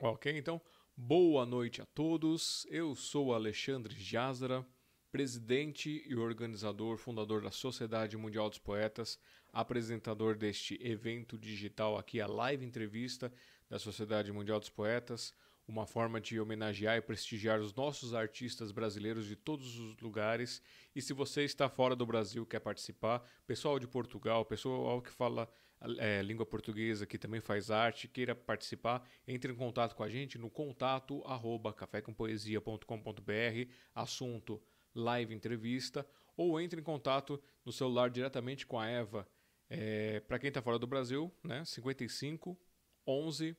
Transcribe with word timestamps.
Ok, 0.00 0.30
então, 0.38 0.62
boa 0.96 1.44
noite 1.44 1.82
a 1.82 1.86
todos. 1.86 2.64
Eu 2.70 2.94
sou 2.94 3.34
Alexandre 3.34 3.96
Jazara, 3.98 4.64
presidente 5.10 6.04
e 6.06 6.14
organizador, 6.14 6.96
fundador 6.98 7.42
da 7.42 7.50
Sociedade 7.50 8.16
Mundial 8.16 8.48
dos 8.48 8.60
Poetas, 8.60 9.18
apresentador 9.52 10.36
deste 10.36 10.78
evento 10.80 11.36
digital 11.36 11.98
aqui, 11.98 12.20
a 12.20 12.28
live 12.28 12.64
entrevista 12.64 13.32
da 13.68 13.76
Sociedade 13.76 14.30
Mundial 14.30 14.60
dos 14.60 14.70
Poetas, 14.70 15.34
uma 15.66 15.84
forma 15.84 16.20
de 16.20 16.38
homenagear 16.38 16.96
e 16.96 17.02
prestigiar 17.02 17.58
os 17.58 17.74
nossos 17.74 18.14
artistas 18.14 18.70
brasileiros 18.70 19.26
de 19.26 19.34
todos 19.34 19.80
os 19.80 19.98
lugares. 19.98 20.62
E 20.94 21.02
se 21.02 21.12
você 21.12 21.42
está 21.42 21.68
fora 21.68 21.96
do 21.96 22.06
Brasil 22.06 22.46
quer 22.46 22.60
participar, 22.60 23.28
pessoal 23.48 23.80
de 23.80 23.88
Portugal, 23.88 24.44
pessoal 24.44 25.02
que 25.02 25.10
fala 25.10 25.50
é, 25.98 26.22
língua 26.22 26.44
portuguesa, 26.44 27.06
que 27.06 27.18
também 27.18 27.40
faz 27.40 27.70
arte, 27.70 28.08
queira 28.08 28.34
participar, 28.34 29.08
entre 29.26 29.52
em 29.52 29.56
contato 29.56 29.94
com 29.94 30.02
a 30.02 30.08
gente 30.08 30.38
no 30.38 30.50
contato 30.50 31.22
arroba 31.24 31.72
cafécompoesia.com.br, 31.72 33.72
assunto 33.94 34.60
live 34.94 35.34
entrevista, 35.34 36.06
ou 36.36 36.60
entre 36.60 36.80
em 36.80 36.84
contato 36.84 37.40
no 37.64 37.72
celular 37.72 38.10
diretamente 38.10 38.66
com 38.66 38.78
a 38.78 38.86
Eva. 38.86 39.28
É, 39.70 40.20
Para 40.20 40.38
quem 40.38 40.48
está 40.48 40.62
fora 40.62 40.78
do 40.78 40.86
Brasil, 40.86 41.32
né, 41.44 41.64
55 41.64 42.58
11 43.06 43.56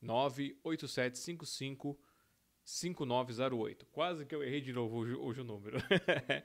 98755 0.00 1.98
5908. 2.64 3.86
Quase 3.86 4.26
que 4.26 4.34
eu 4.34 4.42
errei 4.42 4.60
de 4.60 4.72
novo 4.72 4.98
hoje, 4.98 5.14
hoje 5.14 5.40
o 5.40 5.44
número. 5.44 5.78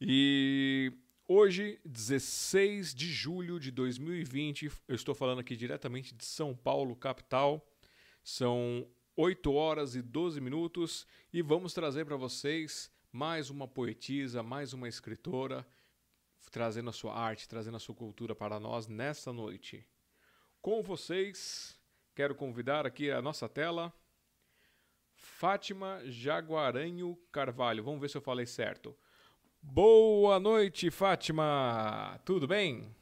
e 0.00 0.92
Hoje, 1.32 1.78
16 1.84 2.92
de 2.92 3.06
julho 3.06 3.60
de 3.60 3.70
2020, 3.70 4.68
eu 4.88 4.96
estou 4.96 5.14
falando 5.14 5.38
aqui 5.38 5.54
diretamente 5.54 6.12
de 6.12 6.24
São 6.24 6.56
Paulo, 6.56 6.96
capital. 6.96 7.64
São 8.20 8.84
8 9.16 9.52
horas 9.52 9.94
e 9.94 10.02
12 10.02 10.40
minutos 10.40 11.06
e 11.32 11.40
vamos 11.40 11.72
trazer 11.72 12.04
para 12.04 12.16
vocês 12.16 12.90
mais 13.12 13.48
uma 13.48 13.68
poetisa, 13.68 14.42
mais 14.42 14.72
uma 14.72 14.88
escritora, 14.88 15.64
trazendo 16.50 16.90
a 16.90 16.92
sua 16.92 17.14
arte, 17.14 17.48
trazendo 17.48 17.76
a 17.76 17.80
sua 17.80 17.94
cultura 17.94 18.34
para 18.34 18.58
nós 18.58 18.88
nessa 18.88 19.32
noite. 19.32 19.86
Com 20.60 20.82
vocês, 20.82 21.78
quero 22.12 22.34
convidar 22.34 22.84
aqui 22.84 23.08
a 23.08 23.22
nossa 23.22 23.48
tela 23.48 23.94
Fátima 25.14 26.02
Jaguaranho 26.06 27.16
Carvalho. 27.30 27.84
Vamos 27.84 28.00
ver 28.00 28.10
se 28.10 28.16
eu 28.16 28.20
falei 28.20 28.46
certo. 28.46 28.98
Boa 29.62 30.40
noite, 30.40 30.90
Fátima. 30.90 32.20
Tudo 32.24 32.46
bem? 32.48 32.94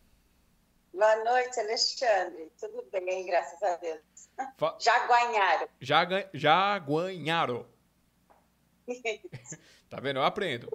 Boa 0.92 1.24
noite, 1.24 1.60
Alexandre. 1.60 2.50
Tudo 2.60 2.84
bem, 2.90 3.26
graças 3.26 3.62
a 3.62 3.76
Deus. 3.76 4.00
Fa... 4.56 4.76
Jaguanharo. 4.80 5.68
Jaga... 5.80 6.28
Jaguanharo. 6.34 7.66
tá 9.88 10.00
vendo? 10.00 10.18
Eu 10.18 10.24
aprendo. 10.24 10.68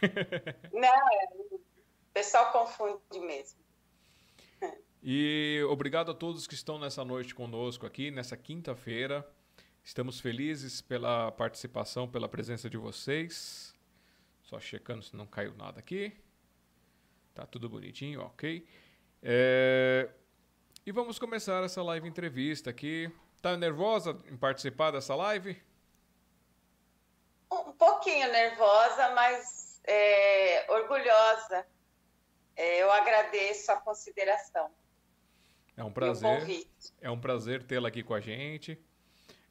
Não, 0.72 1.06
o 1.52 1.60
pessoal 2.12 2.50
confunde 2.52 3.20
mesmo. 3.20 3.58
E 5.02 5.62
obrigado 5.70 6.10
a 6.10 6.14
todos 6.14 6.46
que 6.46 6.54
estão 6.54 6.78
nessa 6.78 7.04
noite 7.04 7.34
conosco 7.34 7.86
aqui, 7.86 8.10
nessa 8.10 8.36
quinta-feira. 8.36 9.26
Estamos 9.82 10.20
felizes 10.20 10.80
pela 10.80 11.32
participação, 11.32 12.08
pela 12.08 12.28
presença 12.28 12.68
de 12.68 12.76
vocês. 12.76 13.69
Só 14.50 14.58
checando 14.58 15.04
se 15.04 15.14
não 15.14 15.28
caiu 15.28 15.54
nada 15.54 15.78
aqui. 15.78 16.12
Tá 17.32 17.46
tudo 17.46 17.68
bonitinho, 17.68 18.20
ok. 18.20 18.66
É... 19.22 20.10
E 20.84 20.90
vamos 20.90 21.20
começar 21.20 21.62
essa 21.62 21.80
live 21.84 22.08
entrevista 22.08 22.68
aqui. 22.68 23.08
Tá 23.40 23.56
nervosa 23.56 24.18
em 24.28 24.36
participar 24.36 24.90
dessa 24.90 25.14
live? 25.14 25.56
Um 27.48 27.70
pouquinho 27.74 28.26
nervosa, 28.32 29.10
mas 29.14 29.80
é, 29.84 30.68
orgulhosa. 30.68 31.64
É, 32.56 32.82
eu 32.82 32.90
agradeço 32.90 33.70
a 33.70 33.76
consideração. 33.76 34.68
É 35.76 35.84
um 35.84 35.92
prazer. 35.92 36.66
É 37.00 37.08
um 37.08 37.20
prazer 37.20 37.62
tê-la 37.62 37.86
aqui 37.86 38.02
com 38.02 38.14
a 38.14 38.20
gente. 38.20 38.76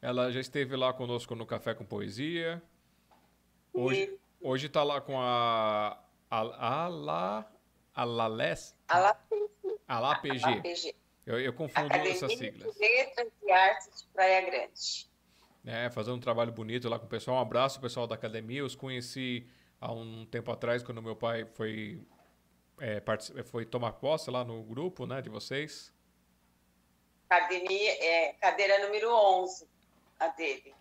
Ela 0.02 0.30
já 0.30 0.40
esteve 0.40 0.76
lá 0.76 0.92
conosco 0.92 1.34
no 1.34 1.46
Café 1.46 1.72
com 1.72 1.86
Poesia. 1.86 2.62
Hoje. 3.72 4.20
Hoje 4.40 4.68
está 4.68 4.82
lá 4.82 5.00
com 5.00 5.20
a. 5.20 6.02
A, 6.30 6.84
a, 6.84 6.88
la, 6.88 7.52
a 7.92 8.04
Lales? 8.04 8.76
A 8.86 8.98
La 9.98 10.14
PG. 10.20 10.94
Eu, 11.26 11.40
eu 11.40 11.52
confundo 11.52 11.86
Academia 11.86 12.12
essas 12.12 12.38
siglas. 12.38 12.72
De 12.72 12.80
Letras 12.80 13.32
e 13.42 13.50
Artes 13.50 14.02
de 14.02 14.08
Praia 14.08 14.40
Grande. 14.42 15.10
É, 15.66 15.90
fazendo 15.90 16.16
um 16.16 16.20
trabalho 16.20 16.52
bonito 16.52 16.88
lá 16.88 16.98
com 16.98 17.06
o 17.06 17.08
pessoal. 17.08 17.36
Um 17.36 17.40
abraço 17.40 17.80
pessoal 17.80 18.06
da 18.06 18.14
academia. 18.14 18.60
Eu 18.60 18.66
os 18.66 18.74
conheci 18.74 19.46
há 19.80 19.92
um 19.92 20.24
tempo 20.24 20.50
atrás, 20.50 20.82
quando 20.82 21.02
meu 21.02 21.16
pai 21.16 21.44
foi, 21.44 22.00
é, 22.80 23.02
foi 23.44 23.66
tomar 23.66 23.92
posse 23.94 24.30
lá 24.30 24.44
no 24.44 24.62
grupo 24.62 25.04
né, 25.06 25.20
de 25.20 25.28
vocês. 25.28 25.92
Academia, 27.28 27.92
é, 28.04 28.32
cadeira 28.34 28.86
número 28.86 29.12
11, 29.12 29.68
a 30.18 30.28
dele. 30.28 30.74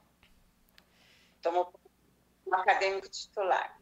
Tomou 1.41 1.71
um 2.49 2.55
acadêmico 2.55 3.09
titular. 3.09 3.79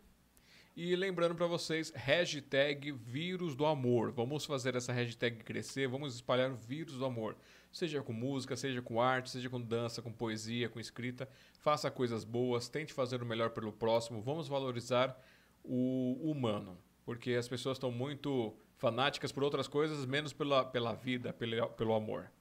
E 0.75 0.95
lembrando 0.95 1.33
para 1.33 1.47
vocês, 1.47 1.91
hashtag 1.95 2.91
vírus 2.91 3.55
do 3.55 3.65
amor. 3.65 4.11
Vamos 4.11 4.45
fazer 4.45 4.75
essa 4.75 4.93
hashtag 4.93 5.43
crescer, 5.43 5.87
vamos 5.87 6.13
espalhar 6.13 6.51
o 6.51 6.55
vírus 6.55 6.97
do 6.97 7.05
amor. 7.05 7.35
Seja 7.71 8.01
com 8.03 8.13
música, 8.13 8.55
seja 8.55 8.81
com 8.81 9.01
arte, 9.01 9.31
seja 9.31 9.49
com 9.49 9.59
dança, 9.59 10.01
com 10.03 10.11
poesia, 10.11 10.69
com 10.69 10.79
escrita. 10.79 11.27
Faça 11.59 11.89
coisas 11.89 12.23
boas, 12.23 12.69
tente 12.69 12.93
fazer 12.93 13.23
o 13.23 13.25
melhor 13.25 13.49
pelo 13.51 13.71
próximo. 13.71 14.21
Vamos 14.21 14.47
valorizar 14.47 15.19
o 15.63 16.13
humano. 16.29 16.77
Porque 17.03 17.31
as 17.31 17.47
pessoas 17.47 17.77
estão 17.77 17.91
muito 17.91 18.55
fanáticas 18.75 19.31
por 19.31 19.43
outras 19.43 19.67
coisas, 19.67 20.05
menos 20.05 20.31
pela, 20.31 20.63
pela 20.63 20.93
vida, 20.93 21.33
pelo, 21.33 21.69
pelo 21.69 21.95
amor. 21.95 22.31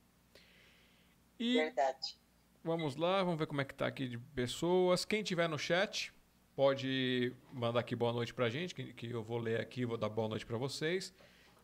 E 1.38 1.54
Verdade. 1.54 2.18
Vamos 2.62 2.96
lá, 2.96 3.22
vamos 3.22 3.38
ver 3.38 3.46
como 3.46 3.60
é 3.60 3.64
que 3.64 3.74
tá 3.74 3.86
aqui 3.86 4.08
de 4.08 4.18
pessoas. 4.18 5.04
Quem 5.04 5.22
tiver 5.22 5.48
no 5.48 5.56
chat, 5.56 6.12
pode 6.56 7.34
mandar 7.52 7.80
aqui 7.80 7.94
boa 7.94 8.14
noite 8.14 8.32
para 8.32 8.46
a 8.46 8.50
gente, 8.50 8.74
que, 8.74 8.94
que 8.94 9.10
eu 9.10 9.22
vou 9.22 9.36
ler 9.36 9.60
aqui, 9.60 9.84
vou 9.84 9.98
dar 9.98 10.08
boa 10.08 10.26
noite 10.26 10.46
para 10.46 10.56
vocês. 10.56 11.14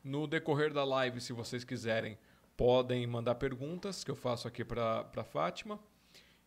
No 0.04 0.26
decorrer 0.26 0.70
da 0.70 0.84
live, 0.84 1.19
se 1.19 1.32
vocês 1.32 1.64
quiserem, 1.64 2.19
podem 2.58 3.06
mandar 3.06 3.36
perguntas 3.36 4.04
que 4.04 4.10
eu 4.10 4.14
faço 4.14 4.47
aqui 4.47 4.62
para 4.62 5.10
a 5.16 5.25
Fátima. 5.25 5.81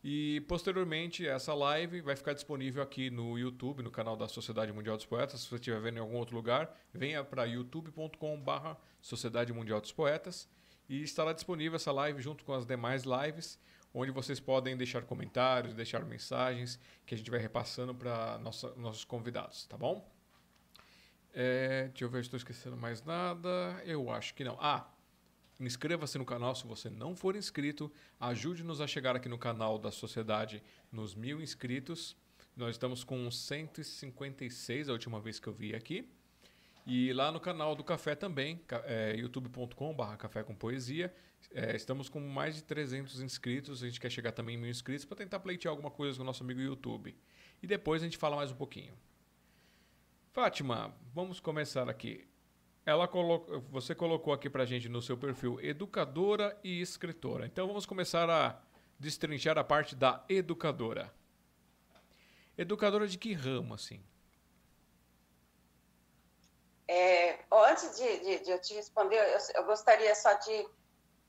E 0.04 0.40
posteriormente, 0.42 1.26
essa 1.26 1.52
live 1.52 2.00
vai 2.00 2.14
ficar 2.14 2.34
disponível 2.34 2.80
aqui 2.80 3.10
no 3.10 3.36
YouTube, 3.36 3.82
no 3.82 3.90
canal 3.90 4.16
da 4.16 4.28
Sociedade 4.28 4.72
Mundial 4.72 4.96
dos 4.96 5.06
Poetas. 5.06 5.40
Se 5.40 5.48
você 5.48 5.56
estiver 5.56 5.80
vendo 5.80 5.96
em 5.96 6.00
algum 6.00 6.16
outro 6.16 6.36
lugar, 6.36 6.72
venha 6.94 7.24
para 7.24 7.44
youtube.com/barra 7.44 8.76
Sociedade 9.00 9.52
Mundial 9.52 9.80
dos 9.80 9.90
Poetas 9.90 10.48
e 10.88 11.02
estará 11.02 11.32
disponível 11.32 11.74
essa 11.74 11.90
live 11.90 12.22
junto 12.22 12.44
com 12.44 12.52
as 12.52 12.64
demais 12.64 13.02
lives 13.02 13.58
onde 13.98 14.10
vocês 14.10 14.38
podem 14.38 14.76
deixar 14.76 15.02
comentários, 15.02 15.74
deixar 15.74 16.04
mensagens 16.04 16.78
que 17.06 17.14
a 17.14 17.18
gente 17.18 17.30
vai 17.30 17.40
repassando 17.40 17.94
para 17.94 18.38
nossos 18.76 19.04
convidados, 19.04 19.64
tá 19.64 19.76
bom? 19.78 20.06
É, 21.32 21.88
deixa 21.88 22.04
eu 22.04 22.10
ver 22.10 22.18
se 22.18 22.26
estou 22.26 22.36
esquecendo 22.36 22.76
mais 22.76 23.02
nada. 23.02 23.82
Eu 23.86 24.10
acho 24.10 24.34
que 24.34 24.44
não. 24.44 24.58
Ah, 24.60 24.86
inscreva-se 25.58 26.18
no 26.18 26.26
canal 26.26 26.54
se 26.54 26.66
você 26.66 26.90
não 26.90 27.16
for 27.16 27.36
inscrito. 27.36 27.90
Ajude-nos 28.20 28.82
a 28.82 28.86
chegar 28.86 29.16
aqui 29.16 29.30
no 29.30 29.38
canal 29.38 29.78
da 29.78 29.90
Sociedade 29.90 30.62
nos 30.92 31.14
mil 31.14 31.40
inscritos. 31.40 32.14
Nós 32.54 32.72
estamos 32.72 33.02
com 33.02 33.30
156 33.30 34.90
a 34.90 34.92
última 34.92 35.20
vez 35.20 35.40
que 35.40 35.46
eu 35.46 35.54
vi 35.54 35.74
aqui. 35.74 36.06
E 36.86 37.12
lá 37.14 37.32
no 37.32 37.40
canal 37.40 37.74
do 37.74 37.82
Café 37.82 38.14
também, 38.14 38.60
é, 38.84 39.16
youtube.com.br 39.16 40.16
Café 40.18 40.42
com 40.42 40.54
Poesia. 40.54 41.12
É, 41.52 41.74
estamos 41.74 42.08
com 42.08 42.20
mais 42.20 42.56
de 42.56 42.64
300 42.64 43.20
inscritos. 43.20 43.82
A 43.82 43.86
gente 43.86 44.00
quer 44.00 44.10
chegar 44.10 44.32
também 44.32 44.56
em 44.56 44.58
mil 44.58 44.70
inscritos 44.70 45.04
para 45.04 45.16
tentar 45.16 45.40
pleitear 45.40 45.70
alguma 45.70 45.90
coisa 45.90 46.16
com 46.16 46.22
o 46.22 46.26
nosso 46.26 46.42
amigo 46.42 46.60
YouTube. 46.60 47.16
E 47.62 47.66
depois 47.66 48.02
a 48.02 48.04
gente 48.04 48.18
fala 48.18 48.36
mais 48.36 48.50
um 48.50 48.56
pouquinho. 48.56 48.94
Fátima, 50.32 50.94
vamos 51.14 51.40
começar 51.40 51.88
aqui. 51.88 52.28
Ela 52.84 53.10
você 53.70 53.94
colocou 53.94 54.32
aqui 54.32 54.48
para 54.48 54.62
a 54.62 54.66
gente 54.66 54.88
no 54.88 55.02
seu 55.02 55.16
perfil 55.16 55.58
educadora 55.60 56.56
e 56.62 56.80
escritora. 56.80 57.46
Então 57.46 57.66
vamos 57.66 57.86
começar 57.86 58.30
a 58.30 58.60
destrinchar 58.98 59.58
a 59.58 59.64
parte 59.64 59.96
da 59.96 60.24
educadora. 60.28 61.12
Educadora 62.56 63.06
de 63.06 63.18
que 63.18 63.32
ramo, 63.32 63.74
assim? 63.74 64.02
É, 66.88 67.40
antes 67.52 67.96
de, 67.96 68.18
de, 68.20 68.44
de, 68.44 68.50
eu 68.50 68.60
te 68.60 68.74
responder, 68.74 69.16
eu, 69.16 69.38
eu, 69.56 69.64
gostaria 69.64 70.14
só 70.14 70.32
de 70.34 70.68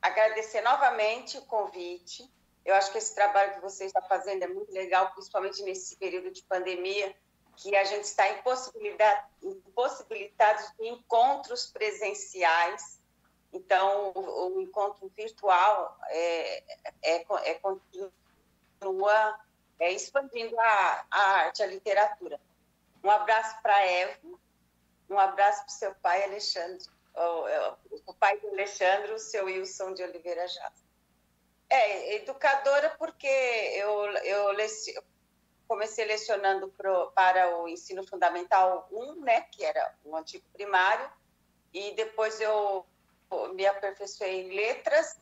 agradecer 0.02 0.62
novamente 0.62 1.38
o 1.38 1.46
convite. 1.46 2.30
Eu 2.66 2.76
acho 2.76 2.92
que 2.92 2.98
esse 2.98 3.16
trabalho 3.16 3.56
que 3.56 3.62
você 3.62 3.86
está 3.86 4.02
fazendo 4.02 4.44
é 4.44 4.48
muito 4.48 4.72
legal, 4.72 5.12
principalmente 5.12 5.64
nesse 5.64 5.96
período 5.96 6.32
de 6.32 6.44
pandemia, 6.44 7.16
que 7.56 7.76
a 7.76 7.84
gente 7.84 8.04
está 8.04 8.30
impossibilitado, 8.30 9.28
de 10.80 10.88
encontros 10.88 11.68
presenciais. 11.68 13.02
Então, 13.52 14.12
o, 14.14 14.58
o 14.58 14.62
encontro 14.62 15.12
virtual 15.16 15.98
é, 16.10 16.64
é, 17.02 17.26
é, 17.46 17.54
continua 17.56 19.40
é, 19.80 19.92
expandindo 19.92 20.60
a, 20.60 21.06
a 21.10 21.22
arte, 21.46 21.64
a 21.64 21.68
literatura. 21.68 22.40
Um 23.04 23.10
abraço 23.10 23.60
para 23.62 23.82
Eva, 23.86 24.20
um 25.10 25.18
abraço 25.18 25.62
para 25.62 25.70
seu 25.70 25.96
pai, 25.96 26.24
Alexandre, 26.24 26.86
o, 28.06 28.14
pai 28.14 28.38
do 28.40 28.50
Alexandre, 28.50 29.14
o 29.14 29.20
seu 29.20 29.46
Wilson 29.46 29.94
de 29.94 30.04
Oliveira 30.04 30.46
Jazz. 30.46 30.86
É, 31.70 32.16
educadora 32.16 32.96
porque 32.98 33.28
eu, 33.28 34.06
eu 34.24 34.52
comecei 35.68 36.06
lecionando 36.06 36.70
pro, 36.70 37.12
para 37.12 37.58
o 37.58 37.68
ensino 37.68 38.06
fundamental 38.06 38.88
1, 38.92 39.22
né, 39.22 39.42
que 39.52 39.66
era 39.66 39.94
o 40.06 40.16
antigo 40.16 40.46
primário, 40.54 41.10
e 41.74 41.92
depois 41.96 42.40
eu 42.40 42.86
me 43.54 43.66
aperfeiçoei 43.66 44.46
em 44.46 44.56
letras, 44.56 45.20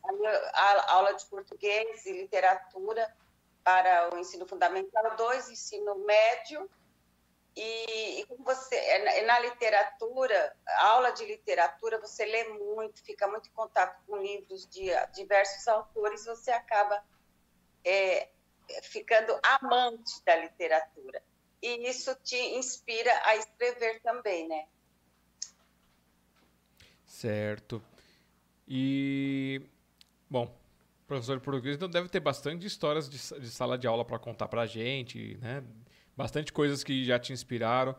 a 0.53 0.93
aula 0.93 1.13
de 1.13 1.25
português 1.25 2.05
e 2.05 2.11
literatura 2.11 3.11
para 3.63 4.13
o 4.13 4.19
ensino 4.19 4.47
fundamental 4.47 5.15
2, 5.15 5.49
ensino 5.49 5.95
médio, 6.05 6.69
e, 7.55 8.21
e 8.21 8.25
você, 8.39 8.75
é, 8.75 9.25
na 9.25 9.39
literatura, 9.39 10.55
aula 10.79 11.11
de 11.11 11.25
literatura, 11.25 11.99
você 11.99 12.25
lê 12.25 12.43
muito, 12.49 13.01
fica 13.03 13.27
muito 13.27 13.47
em 13.47 13.53
contato 13.53 14.03
com 14.05 14.17
livros 14.17 14.67
de 14.67 14.89
diversos 15.13 15.65
autores, 15.67 16.25
você 16.25 16.51
acaba 16.51 17.01
é, 17.85 18.27
ficando 18.83 19.39
amante 19.41 20.23
da 20.25 20.35
literatura. 20.35 21.23
E 21.61 21.89
isso 21.89 22.13
te 22.23 22.35
inspira 22.35 23.11
a 23.23 23.37
escrever 23.37 24.01
também, 24.01 24.47
né? 24.47 24.67
Certo. 27.05 27.81
E, 28.67 29.61
bom, 30.29 30.53
professor 31.07 31.39
português 31.39 31.77
então 31.77 31.89
deve 31.89 32.09
ter 32.09 32.19
bastante 32.19 32.65
histórias 32.65 33.09
de, 33.09 33.17
de 33.39 33.49
sala 33.49 33.77
de 33.77 33.87
aula 33.87 34.03
para 34.03 34.19
contar 34.19 34.49
para 34.49 34.63
a 34.63 34.67
gente, 34.67 35.37
né? 35.37 35.63
Bastante 36.15 36.53
coisas 36.53 36.83
que 36.83 37.03
já 37.03 37.19
te 37.19 37.33
inspiraram. 37.33 37.95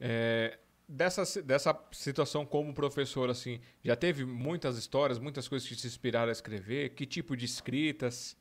É, 0.00 0.58
dessa, 0.88 1.42
dessa 1.42 1.78
situação 1.92 2.46
como 2.46 2.74
professor, 2.74 3.28
assim, 3.28 3.60
já 3.84 3.96
teve 3.96 4.24
muitas 4.24 4.76
histórias, 4.76 5.18
muitas 5.18 5.48
coisas 5.48 5.68
que 5.68 5.74
te 5.74 5.86
inspiraram 5.86 6.28
a 6.28 6.32
escrever? 6.32 6.90
Que 6.90 7.06
tipo 7.06 7.36
de 7.36 7.44
escritas? 7.44 8.36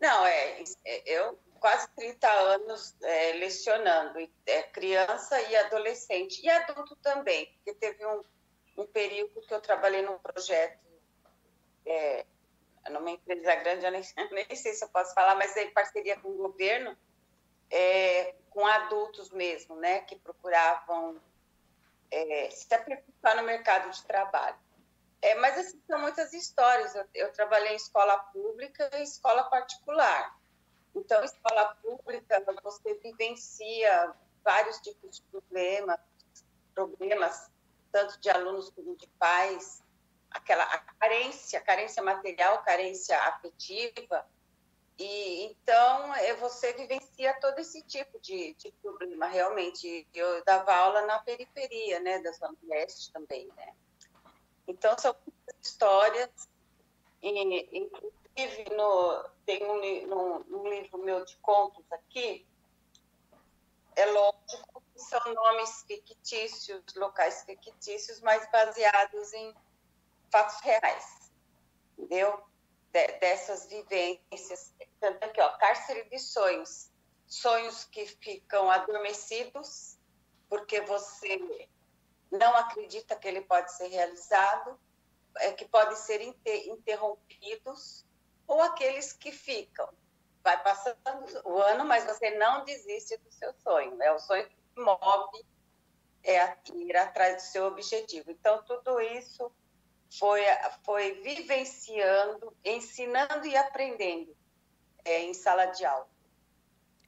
Não, 0.00 0.26
é, 0.26 0.64
é 0.84 1.18
eu 1.18 1.38
quase 1.60 1.88
30 1.94 2.28
anos 2.28 2.96
é, 3.02 3.34
lecionando, 3.34 4.18
é, 4.46 4.62
criança 4.64 5.40
e 5.42 5.54
adolescente, 5.54 6.44
e 6.44 6.50
adulto 6.50 6.96
também, 6.96 7.46
porque 7.54 7.72
teve 7.74 8.04
um, 8.04 8.20
um 8.78 8.86
período 8.86 9.40
que 9.42 9.54
eu 9.54 9.60
trabalhei 9.60 10.02
num 10.02 10.18
projeto, 10.18 10.80
é, 11.86 12.26
numa 12.90 13.10
empresa 13.10 13.54
grande, 13.56 13.84
eu 13.84 13.90
nem, 13.90 14.02
nem, 14.48 14.56
sei 14.56 14.74
se 14.74 14.84
eu 14.84 14.88
posso 14.88 15.14
falar, 15.14 15.34
mas 15.34 15.56
em 15.56 15.70
parceria 15.70 16.18
com 16.18 16.28
o 16.28 16.36
governo, 16.36 16.96
é, 17.70 18.34
com 18.50 18.66
adultos 18.66 19.30
mesmo, 19.30 19.76
né, 19.76 20.00
que 20.00 20.16
procuravam 20.16 21.20
é, 22.10 22.50
se 22.50 22.72
aperfeiçoar 22.74 23.36
no 23.36 23.42
mercado 23.42 23.90
de 23.90 24.04
trabalho. 24.04 24.56
É, 25.22 25.36
mas 25.36 25.56
assim, 25.56 25.80
são 25.86 26.00
muitas 26.00 26.32
histórias. 26.32 26.94
Eu, 26.94 27.06
eu 27.14 27.32
trabalhei 27.32 27.72
em 27.72 27.76
escola 27.76 28.18
pública 28.18 28.90
e 28.98 29.02
escola 29.02 29.44
particular. 29.44 30.36
Então, 30.94 31.22
escola 31.24 31.76
pública, 31.76 32.44
você 32.62 32.94
vivencia 32.94 34.12
vários 34.44 34.78
tipos 34.80 35.16
de 35.16 35.22
problemas, 35.22 35.98
problemas 36.74 37.50
tanto 37.90 38.18
de 38.20 38.30
alunos 38.30 38.70
como 38.70 38.96
de 38.96 39.06
pais, 39.18 39.81
aquela 40.34 40.66
carência, 40.98 41.60
carência 41.60 42.02
material, 42.02 42.62
carência 42.62 43.18
afetiva. 43.24 44.26
E 44.98 45.44
então 45.44 46.12
você 46.38 46.72
vivencia 46.74 47.34
todo 47.40 47.58
esse 47.58 47.82
tipo 47.82 48.20
de, 48.20 48.54
de 48.54 48.70
problema 48.82 49.26
realmente. 49.26 50.06
Eu 50.14 50.44
dava 50.44 50.74
aula 50.74 51.02
na 51.06 51.18
periferia, 51.20 52.00
né, 52.00 52.18
da 52.20 52.32
Zona 52.32 52.56
Leste 52.64 53.10
também, 53.12 53.48
né. 53.56 53.74
Então 54.68 54.96
são 54.98 55.14
histórias, 55.60 56.30
e, 57.22 57.78
inclusive 57.78 58.76
no, 58.76 59.24
tem 59.44 59.64
um, 59.64 60.06
no, 60.06 60.58
um 60.58 60.68
livro 60.68 60.98
meu 60.98 61.24
de 61.24 61.36
contos 61.38 61.84
aqui, 61.90 62.46
é 63.94 64.06
lógico 64.06 64.82
que 64.92 65.00
são 65.00 65.20
nomes 65.34 65.84
fictícios, 65.86 66.82
locais 66.96 67.44
fictícios, 67.44 68.20
mas 68.20 68.50
baseados 68.50 69.32
em 69.32 69.54
fatos 70.32 70.58
reais, 70.62 71.30
entendeu? 71.96 72.42
De, 72.90 73.06
dessas 73.18 73.66
vivências. 73.66 74.74
Tanto 74.98 75.22
aqui, 75.24 75.40
ó, 75.40 75.50
cárcere 75.58 76.08
de 76.08 76.18
sonhos. 76.18 76.90
Sonhos 77.26 77.84
que 77.84 78.06
ficam 78.06 78.70
adormecidos 78.70 79.98
porque 80.48 80.80
você 80.82 81.68
não 82.30 82.54
acredita 82.56 83.16
que 83.16 83.28
ele 83.28 83.42
pode 83.42 83.72
ser 83.72 83.88
realizado, 83.88 84.78
é, 85.38 85.52
que 85.52 85.66
podem 85.66 85.96
ser 85.96 86.20
inter, 86.20 86.68
interrompidos, 86.68 88.04
ou 88.46 88.60
aqueles 88.60 89.12
que 89.12 89.32
ficam. 89.32 89.88
Vai 90.42 90.62
passando 90.62 90.98
o 91.44 91.58
ano, 91.58 91.84
mas 91.84 92.04
você 92.04 92.30
não 92.36 92.64
desiste 92.64 93.16
do 93.16 93.32
seu 93.32 93.54
sonho. 93.62 94.02
É 94.02 94.12
o 94.12 94.18
sonho 94.18 94.46
que 94.46 94.80
move 94.80 95.46
é 96.24 96.38
a 96.40 96.56
ir 96.74 96.96
atrás 96.96 97.36
do 97.36 97.46
seu 97.46 97.64
objetivo. 97.66 98.30
Então, 98.30 98.62
tudo 98.64 99.00
isso 99.00 99.50
foi, 100.18 100.42
foi 100.84 101.22
vivenciando, 101.22 102.54
ensinando 102.64 103.46
e 103.46 103.56
aprendendo 103.56 104.36
é, 105.04 105.22
em 105.22 105.34
sala 105.34 105.66
de 105.66 105.84
aula. 105.84 106.08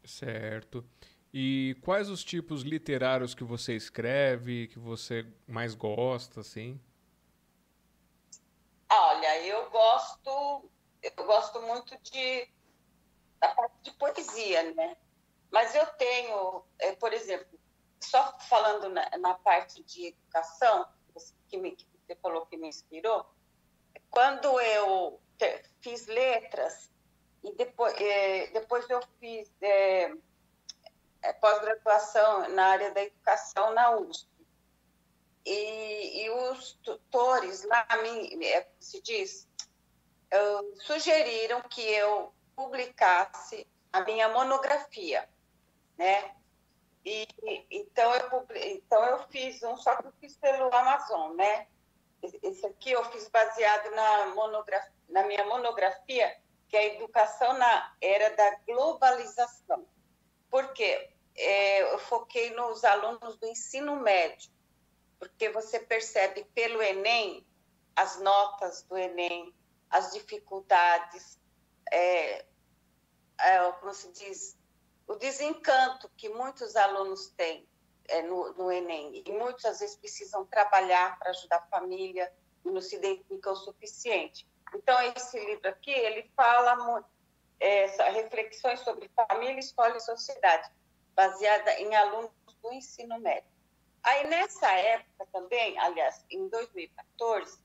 Certo. 0.04 0.84
E 1.32 1.76
quais 1.82 2.08
os 2.08 2.22
tipos 2.22 2.62
literários 2.62 3.34
que 3.34 3.44
você 3.44 3.74
escreve, 3.74 4.68
que 4.68 4.78
você 4.78 5.26
mais 5.46 5.74
gosta, 5.74 6.40
assim? 6.40 6.80
Olha, 8.90 9.44
eu 9.44 9.68
gosto, 9.70 10.70
eu 11.02 11.24
gosto 11.26 11.60
muito 11.62 11.98
de 12.02 12.48
da 13.40 13.48
parte 13.48 13.82
de 13.82 13.90
poesia, 13.92 14.72
né? 14.74 14.96
Mas 15.50 15.74
eu 15.74 15.84
tenho, 15.98 16.64
é, 16.78 16.94
por 16.94 17.12
exemplo, 17.12 17.58
só 18.00 18.38
falando 18.38 18.88
na, 18.88 19.10
na 19.18 19.34
parte 19.34 19.82
de 19.82 20.06
educação, 20.06 20.88
que, 21.48 21.58
me, 21.58 21.72
que 21.72 21.86
você 22.06 22.16
falou 22.16 22.46
que 22.46 22.56
me 22.56 22.68
inspirou, 22.68 23.26
quando 24.10 24.60
eu 24.60 25.20
fiz 25.80 26.06
letras 26.06 26.90
e 27.42 27.52
depois, 27.52 27.94
é, 28.00 28.46
depois 28.48 28.88
eu 28.88 29.00
fiz 29.20 29.50
é, 29.60 30.12
é, 31.22 31.32
pós-graduação 31.34 32.48
na 32.50 32.66
área 32.66 32.90
da 32.92 33.02
educação 33.02 33.72
na 33.74 33.90
USP. 33.96 34.28
E, 35.44 36.24
e 36.24 36.30
os 36.30 36.72
tutores 36.82 37.64
lá, 37.64 37.86
é, 38.42 38.66
se 38.80 39.00
diz, 39.02 39.46
sugeriram 40.80 41.60
que 41.62 41.82
eu 41.82 42.32
publicasse 42.56 43.66
a 43.92 44.00
minha 44.00 44.28
monografia, 44.30 45.28
né? 45.98 46.34
E, 47.04 47.28
então, 47.70 48.14
eu, 48.14 48.46
então 48.54 49.04
eu 49.04 49.28
fiz 49.28 49.62
um, 49.62 49.76
só 49.76 49.96
que 49.96 50.06
eu 50.06 50.12
fiz 50.18 50.34
pelo 50.38 50.74
Amazon, 50.74 51.36
né? 51.36 51.66
Esse 52.42 52.66
aqui 52.66 52.92
eu 52.92 53.04
fiz 53.10 53.28
baseado 53.28 53.90
na, 53.94 54.26
monografia, 54.34 54.92
na 55.08 55.22
minha 55.24 55.44
monografia, 55.46 56.36
que 56.68 56.76
é 56.76 56.80
a 56.80 56.94
educação 56.94 57.56
na 57.58 57.94
era 58.00 58.34
da 58.34 58.56
globalização. 58.66 59.86
Por 60.50 60.72
quê? 60.72 61.10
É, 61.36 61.92
eu 61.92 61.98
foquei 61.98 62.50
nos 62.50 62.84
alunos 62.84 63.36
do 63.36 63.46
ensino 63.46 63.96
médio, 63.96 64.50
porque 65.18 65.50
você 65.50 65.80
percebe 65.80 66.44
pelo 66.54 66.80
Enem, 66.82 67.46
as 67.96 68.20
notas 68.20 68.82
do 68.82 68.96
Enem, 68.96 69.54
as 69.90 70.12
dificuldades, 70.12 71.38
é, 71.92 72.44
é, 73.40 73.72
como 73.80 73.92
se 73.92 74.10
diz, 74.12 74.56
o 75.06 75.16
desencanto 75.16 76.08
que 76.16 76.28
muitos 76.28 76.76
alunos 76.76 77.28
têm 77.30 77.68
é, 78.08 78.22
no, 78.22 78.52
no, 78.54 78.70
Enem. 78.70 79.22
E 79.26 79.32
muitas 79.32 79.80
vezes 79.80 79.96
precisam 79.96 80.44
trabalhar 80.46 81.18
para 81.18 81.30
ajudar 81.30 81.56
a 81.56 81.66
família 81.78 82.32
e 82.64 82.70
não 82.70 82.80
se 82.80 82.98
dedicam 82.98 83.52
o 83.52 83.56
suficiente. 83.56 84.46
Então, 84.74 85.00
esse 85.16 85.38
livro 85.38 85.68
aqui, 85.68 85.90
ele 85.90 86.30
fala 86.36 87.04
é, 87.60 87.86
reflexões 88.10 88.80
sobre 88.80 89.10
família, 89.14 89.58
escola 89.58 89.96
e 89.96 90.00
sociedade, 90.00 90.70
baseada 91.14 91.72
em 91.80 91.94
alunos 91.94 92.30
do 92.62 92.72
ensino 92.72 93.18
médio. 93.20 93.48
Aí, 94.02 94.26
nessa 94.26 94.70
época 94.72 95.26
também, 95.32 95.78
aliás, 95.78 96.24
em 96.30 96.48
2014, 96.48 97.58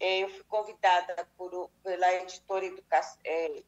é, 0.00 0.18
eu 0.18 0.28
fui 0.28 0.44
convidada 0.44 1.28
por, 1.36 1.70
pela 1.82 2.12
editora 2.14 2.66
Educa 2.66 3.00
é, 3.24 3.62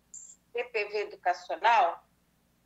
CPV 0.53 0.99
Educacional 1.03 2.05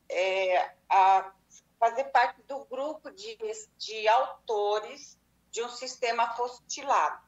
é, 0.08 0.72
a 0.88 1.32
fazer 1.80 2.04
parte 2.04 2.42
do 2.42 2.62
grupo 2.66 3.10
de, 3.10 3.38
de 3.78 4.06
autores 4.06 5.18
de 5.50 5.62
um 5.62 5.68
sistema 5.70 6.24
apostilado, 6.24 7.26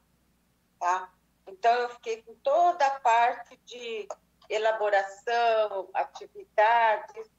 tá? 0.79 1.11
Então, 1.47 1.73
eu 1.73 1.89
fiquei 1.89 2.21
com 2.21 2.35
toda 2.35 2.85
a 2.85 2.99
parte 2.99 3.57
de 3.65 4.07
elaboração, 4.47 5.89
atividades, 5.93 7.29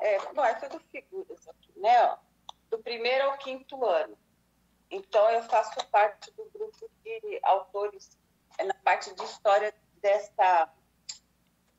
é, 0.00 0.32
bom, 0.32 0.44
é 0.44 0.54
tudo 0.54 0.80
figuras 0.90 1.48
aqui, 1.48 1.72
né? 1.76 2.04
Ó, 2.04 2.16
do 2.70 2.78
primeiro 2.78 3.30
ao 3.30 3.38
quinto 3.38 3.84
ano. 3.84 4.16
Então, 4.88 5.28
eu 5.30 5.42
faço 5.42 5.84
parte 5.88 6.30
do 6.30 6.44
grupo 6.50 6.88
de 7.02 7.40
autores 7.42 8.16
é, 8.56 8.64
na 8.64 8.74
parte 8.74 9.12
de 9.12 9.24
história 9.24 9.74
dessa, 10.00 10.72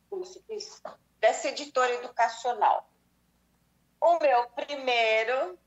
como 0.09 0.25
se 0.25 0.43
diz, 0.47 0.83
dessa 1.19 1.47
editora 1.47 1.93
educacional. 1.93 2.92
O 4.05 4.19
meu 4.19 4.49
primeiro, 4.49 5.57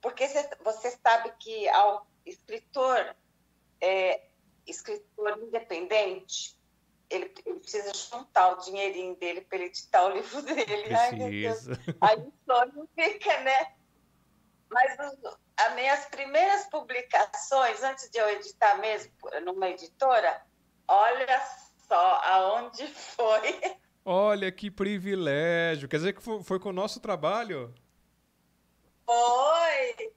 porque 0.00 0.26
você 0.64 0.90
sabe 0.92 1.30
que 1.38 1.68
ao 1.68 2.06
escritor, 2.24 3.14
é, 3.82 4.22
escritor 4.66 5.38
independente, 5.42 6.56
ele, 7.10 7.30
ele, 7.44 7.60
precisa 7.60 7.92
juntar 7.92 8.52
o 8.52 8.60
dinheirinho 8.60 9.14
dele 9.16 9.42
para 9.42 9.58
ele 9.58 9.66
editar 9.66 10.06
o 10.06 10.14
livro 10.14 10.40
dele. 10.40 10.84
Precisa. 10.84 11.78
Ai, 12.00 12.14
Aí 12.14 12.18
o 12.20 12.32
sonho 12.46 12.88
fica, 12.94 13.40
né? 13.40 13.74
Mas 14.70 14.98
os, 14.98 15.36
as 15.58 15.74
minhas 15.74 16.06
primeiras 16.06 16.64
publicações, 16.68 17.82
antes 17.82 18.08
de 18.10 18.16
eu 18.18 18.26
editar 18.30 18.78
mesmo 18.78 19.12
numa 19.44 19.68
editora, 19.68 20.40
olha 20.88 21.42
só 21.86 22.22
aonde 22.24 22.86
foi. 23.14 23.76
Olha 24.02 24.50
que 24.50 24.70
privilégio. 24.70 25.90
Quer 25.90 25.96
dizer 25.98 26.14
que 26.14 26.22
foi, 26.22 26.42
foi 26.42 26.58
com 26.58 26.70
o 26.70 26.72
nosso 26.72 26.98
trabalho? 26.98 27.74
Foi. 29.04 30.12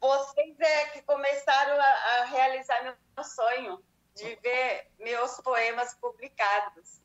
Vocês 0.00 0.60
é 0.60 0.84
que 0.90 1.02
começaram 1.02 1.80
a, 1.80 1.84
a 1.84 2.24
realizar 2.24 2.82
meu 2.82 3.24
sonho 3.24 3.82
de 4.14 4.34
ver 4.36 4.90
meus 4.98 5.40
poemas 5.40 5.94
publicados. 5.94 7.00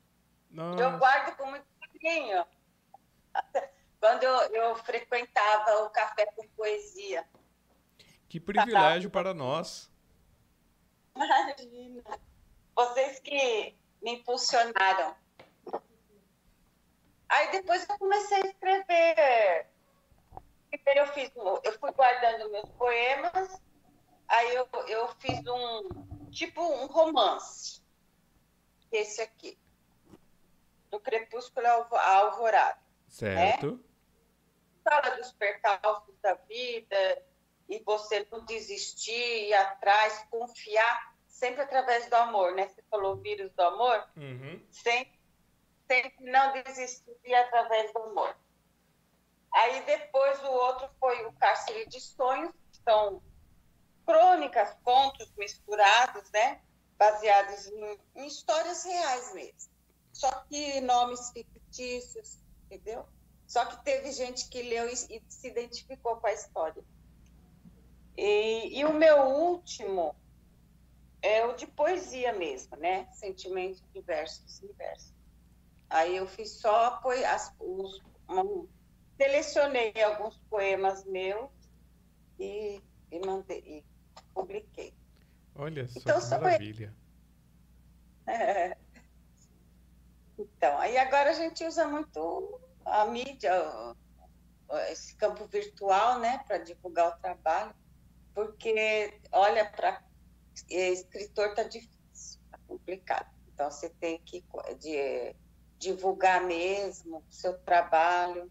Nossa. 0.50 0.82
Eu 0.82 0.98
guardo 0.98 1.36
com 1.36 1.46
muito 1.46 1.66
carinho. 2.02 2.46
Quando 4.00 4.24
eu, 4.24 4.34
eu 4.54 4.76
frequentava 4.76 5.84
o 5.84 5.90
Café 5.90 6.26
com 6.34 6.46
Poesia. 6.48 7.28
Que 8.28 8.40
privilégio 8.40 9.10
para 9.10 9.32
nós. 9.34 9.90
Imagina. 11.14 12.02
Vocês 12.74 13.20
que 13.20 13.76
me 14.02 14.14
impulsionaram. 14.14 15.14
Aí 17.28 17.50
depois 17.50 17.88
eu 17.88 17.98
comecei 17.98 18.42
a 18.42 18.46
escrever. 18.46 19.71
Primeiro 20.72 21.00
eu 21.00 21.06
fiz, 21.08 21.30
eu 21.64 21.78
fui 21.78 21.92
guardando 21.92 22.50
meus 22.50 22.70
poemas, 22.70 23.62
aí 24.26 24.54
eu, 24.54 24.66
eu 24.88 25.08
fiz 25.18 25.38
um, 25.46 26.30
tipo 26.30 26.62
um 26.62 26.86
romance. 26.86 27.82
Esse 28.90 29.20
aqui. 29.20 29.58
Do 30.90 30.98
Crepúsculo 30.98 31.66
à 31.66 32.16
Alvorada. 32.16 32.78
Certo. 33.06 33.72
Né? 33.72 33.78
Fala 34.82 35.16
dos 35.16 35.30
percalços 35.32 36.14
da 36.22 36.34
vida, 36.34 37.22
e 37.68 37.78
você 37.84 38.26
não 38.30 38.42
desistir, 38.46 39.48
ir 39.48 39.54
atrás, 39.54 40.26
confiar, 40.30 41.14
sempre 41.26 41.60
através 41.60 42.08
do 42.08 42.14
amor, 42.14 42.54
né? 42.54 42.68
Você 42.68 42.82
falou 42.90 43.16
vírus 43.16 43.52
do 43.52 43.60
amor, 43.60 44.08
uhum. 44.16 44.66
sempre, 44.70 45.20
sempre 45.86 46.24
não 46.30 46.52
desistir 46.62 47.14
ir 47.24 47.34
através 47.34 47.92
do 47.92 47.98
amor. 47.98 48.34
Aí 49.52 49.82
depois 49.84 50.42
o 50.42 50.50
outro 50.50 50.88
foi 50.98 51.26
o 51.26 51.32
Cárcere 51.34 51.86
de 51.86 52.00
Sonhos, 52.00 52.52
que 52.72 52.78
são 52.82 53.22
crônicas, 54.06 54.74
contos 54.82 55.30
misturados, 55.36 56.30
né? 56.30 56.60
Baseados 56.98 57.66
em, 57.66 57.98
em 58.16 58.26
histórias 58.26 58.84
reais 58.84 59.34
mesmo. 59.34 59.70
Só 60.12 60.30
que 60.48 60.80
nomes 60.80 61.30
fictícios, 61.30 62.38
entendeu? 62.64 63.06
Só 63.46 63.66
que 63.66 63.84
teve 63.84 64.12
gente 64.12 64.48
que 64.48 64.62
leu 64.62 64.88
e, 64.88 64.92
e 64.92 65.22
se 65.28 65.48
identificou 65.48 66.16
com 66.16 66.26
a 66.26 66.32
história. 66.32 66.82
E, 68.16 68.78
e, 68.78 68.84
o 68.84 68.92
meu 68.92 69.22
último 69.22 70.14
é 71.20 71.44
o 71.44 71.54
de 71.54 71.66
poesia 71.66 72.32
mesmo, 72.32 72.76
né? 72.76 73.08
Sentimentos 73.12 73.82
diversos, 73.92 74.60
diversos. 74.60 75.12
Aí 75.88 76.16
eu 76.16 76.26
fiz 76.26 76.60
só 76.60 77.00
as, 77.26 77.54
os, 77.58 78.00
selecionei 79.22 79.92
alguns 80.02 80.36
poemas 80.50 81.04
meus 81.04 81.50
e, 82.38 82.82
e, 83.10 83.18
mandei, 83.24 83.58
e 83.58 83.84
publiquei. 84.34 84.94
Olha 85.54 85.86
só 85.86 86.00
então, 86.00 86.20
que 86.20 86.28
maravilha. 86.30 86.94
É. 88.26 88.76
Então, 90.38 90.78
aí 90.78 90.96
agora 90.96 91.30
a 91.30 91.34
gente 91.34 91.64
usa 91.64 91.86
muito 91.86 92.60
a 92.84 93.04
mídia, 93.04 93.52
esse 94.90 95.14
campo 95.16 95.46
virtual, 95.46 96.18
né, 96.18 96.42
para 96.46 96.58
divulgar 96.58 97.08
o 97.08 97.20
trabalho 97.20 97.74
porque 98.34 99.20
olha 99.30 99.70
para 99.70 100.02
escritor 100.68 101.54
tá 101.54 101.62
difícil, 101.62 102.40
tá 102.50 102.58
complicado. 102.66 103.30
Então 103.52 103.70
você 103.70 103.88
tem 103.88 104.18
que 104.18 104.44
de, 104.80 105.36
divulgar 105.78 106.42
mesmo 106.44 107.18
o 107.18 107.32
seu 107.32 107.58
trabalho. 107.58 108.50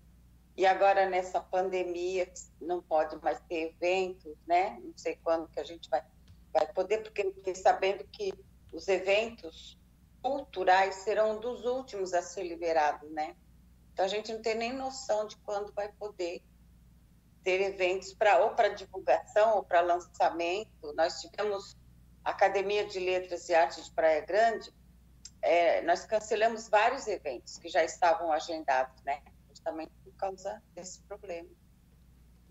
E 0.58 0.66
agora 0.66 1.10
nessa 1.10 1.40
pandemia 1.40 2.32
não 2.60 2.82
pode 2.82 3.16
mais 3.22 3.40
ter 3.48 3.74
eventos, 3.76 4.36
né? 4.46 4.80
Não 4.84 4.94
sei 4.98 5.18
quando 5.24 5.48
que 5.48 5.60
a 5.60 5.64
gente 5.64 5.90
vai 5.90 6.04
vai 6.54 6.68
poder, 6.74 7.02
porque 7.02 7.32
fiquei 7.32 7.56
sabendo 7.56 8.04
que 8.12 8.34
os 8.74 8.88
eventos 8.88 9.78
culturais 10.22 10.96
serão 10.96 11.40
dos 11.40 11.66
últimos 11.66 12.14
a 12.14 12.22
ser 12.22 12.44
liberados, 12.44 13.10
né? 13.12 13.36
Então 13.94 14.06
a 14.06 14.08
gente 14.08 14.32
não 14.34 14.42
tem 14.42 14.56
nem 14.56 14.74
noção 14.74 15.26
de 15.28 15.38
quando 15.38 15.74
vai 15.74 15.92
poder 15.94 16.42
ter 17.44 17.62
eventos 17.62 18.14
para 18.14 18.44
ou 18.44 18.52
para 18.52 18.70
divulgação 18.70 19.56
ou 19.56 19.64
para 19.64 19.82
lançamento. 19.82 20.94
Nós 20.96 21.22
tivemos 21.22 21.76
a 22.24 22.32
Academia 22.32 22.86
de 22.86 23.00
Letras 23.00 23.50
e 23.50 23.56
Artes 23.56 23.86
de 23.86 23.92
Praia 23.92 24.22
Grande, 24.22 24.72
é, 25.42 25.82
nós 25.82 26.06
cancelamos 26.06 26.70
vários 26.70 27.08
eventos 27.08 27.58
que 27.58 27.68
já 27.68 27.84
estavam 27.84 28.32
agendados, 28.32 29.02
né? 29.04 29.22
Justamente 29.64 29.92
por 30.04 30.14
causa 30.14 30.62
desse 30.76 31.02
problema. 31.04 31.50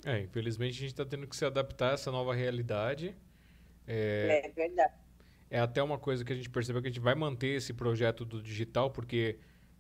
É, 0.04 0.20
infelizmente 0.20 0.76
a 0.76 0.80
gente 0.80 0.92
está 0.92 1.04
tendo 1.04 1.26
que 1.26 1.36
se 1.36 1.44
adaptar 1.44 1.90
a 1.90 1.94
essa 1.94 2.10
nova 2.10 2.34
realidade. 2.34 3.14
É, 3.86 4.42
é 4.46 4.48
verdade. 4.50 4.94
É 5.50 5.58
até 5.58 5.82
uma 5.82 5.98
coisa 5.98 6.24
que 6.24 6.32
a 6.32 6.36
gente 6.36 6.48
percebeu 6.48 6.80
que 6.80 6.88
a 6.88 6.90
gente 6.90 7.00
vai 7.00 7.14
manter 7.14 7.56
esse 7.56 7.74
projeto 7.74 8.24
do 8.24 8.40
digital 8.40 8.90
porque 8.90 9.38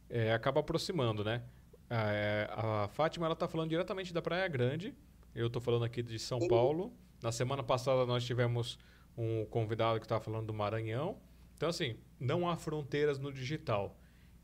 é, 0.08 0.32
acaba 0.32 0.60
aproximando, 0.60 1.22
né? 1.22 1.42
É, 1.88 2.48
a 2.50 2.88
Fátima 2.88 3.26
ela 3.26 3.34
está 3.34 3.46
falando 3.46 3.70
diretamente 3.70 4.12
da 4.12 4.20
Praia 4.20 4.48
Grande. 4.48 4.94
Eu 5.34 5.46
estou 5.46 5.62
falando 5.62 5.84
aqui 5.84 6.02
de 6.02 6.18
São 6.18 6.40
Paulo. 6.48 6.92
Na 7.22 7.30
semana 7.30 7.62
passada 7.62 8.04
nós 8.04 8.24
tivemos 8.24 8.78
um 9.16 9.44
convidado 9.46 10.00
que 10.00 10.06
estava 10.06 10.20
falando 10.20 10.46
do 10.46 10.54
Maranhão. 10.54 11.18
Então, 11.56 11.68
assim, 11.68 11.96
não 12.18 12.48
há 12.48 12.56
fronteiras 12.56 13.18
no 13.18 13.32
digital. 13.32 13.96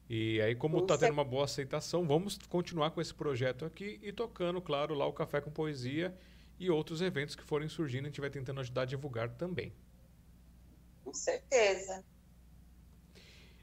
E 0.09 0.41
aí, 0.41 0.55
como 0.55 0.79
está 0.79 0.97
tendo 0.97 1.13
uma 1.13 1.25
boa 1.25 1.45
aceitação, 1.45 2.07
vamos 2.07 2.39
continuar 2.49 2.93
com 2.93 3.01
esse 3.01 3.13
projeto 3.13 3.65
aqui 3.65 3.99
e 4.03 4.13
tocando, 4.13 4.61
claro, 4.61 4.95
lá 4.95 5.05
o 5.07 5.13
Café 5.13 5.41
com 5.41 5.51
Poesia 5.51 6.17
e 6.59 6.71
outros 6.71 7.01
eventos 7.01 7.35
que 7.35 7.43
forem 7.43 7.69
surgindo, 7.69 8.05
a 8.05 8.09
gente 8.09 8.21
vai 8.21 8.31
tentando 8.31 8.61
ajudar 8.61 8.83
a 8.83 8.85
divulgar 8.87 9.31
também. 9.31 9.73
Com 11.05 11.13
certeza. 11.13 12.05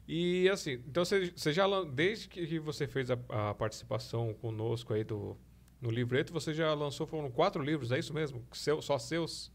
E 0.06 0.48
assim, 0.50 0.72
então 0.86 1.02
você, 1.02 1.30
você 1.30 1.50
já 1.50 1.66
desde 1.84 2.28
que 2.28 2.58
você 2.58 2.86
fez 2.86 3.10
a, 3.10 3.18
a, 3.30 3.54
participação 3.54 4.34
conosco 4.34 4.92
aí 4.92 5.02
do 5.02 5.36
no 5.80 5.90
livreto, 5.90 6.32
você 6.32 6.54
já 6.54 6.72
lançou 6.72 7.06
foram 7.06 7.30
quatro 7.30 7.62
livros, 7.62 7.92
é 7.92 7.98
isso 7.98 8.12
mesmo? 8.12 8.46
Seu, 8.52 8.80
só 8.80 8.98
seus? 8.98 9.52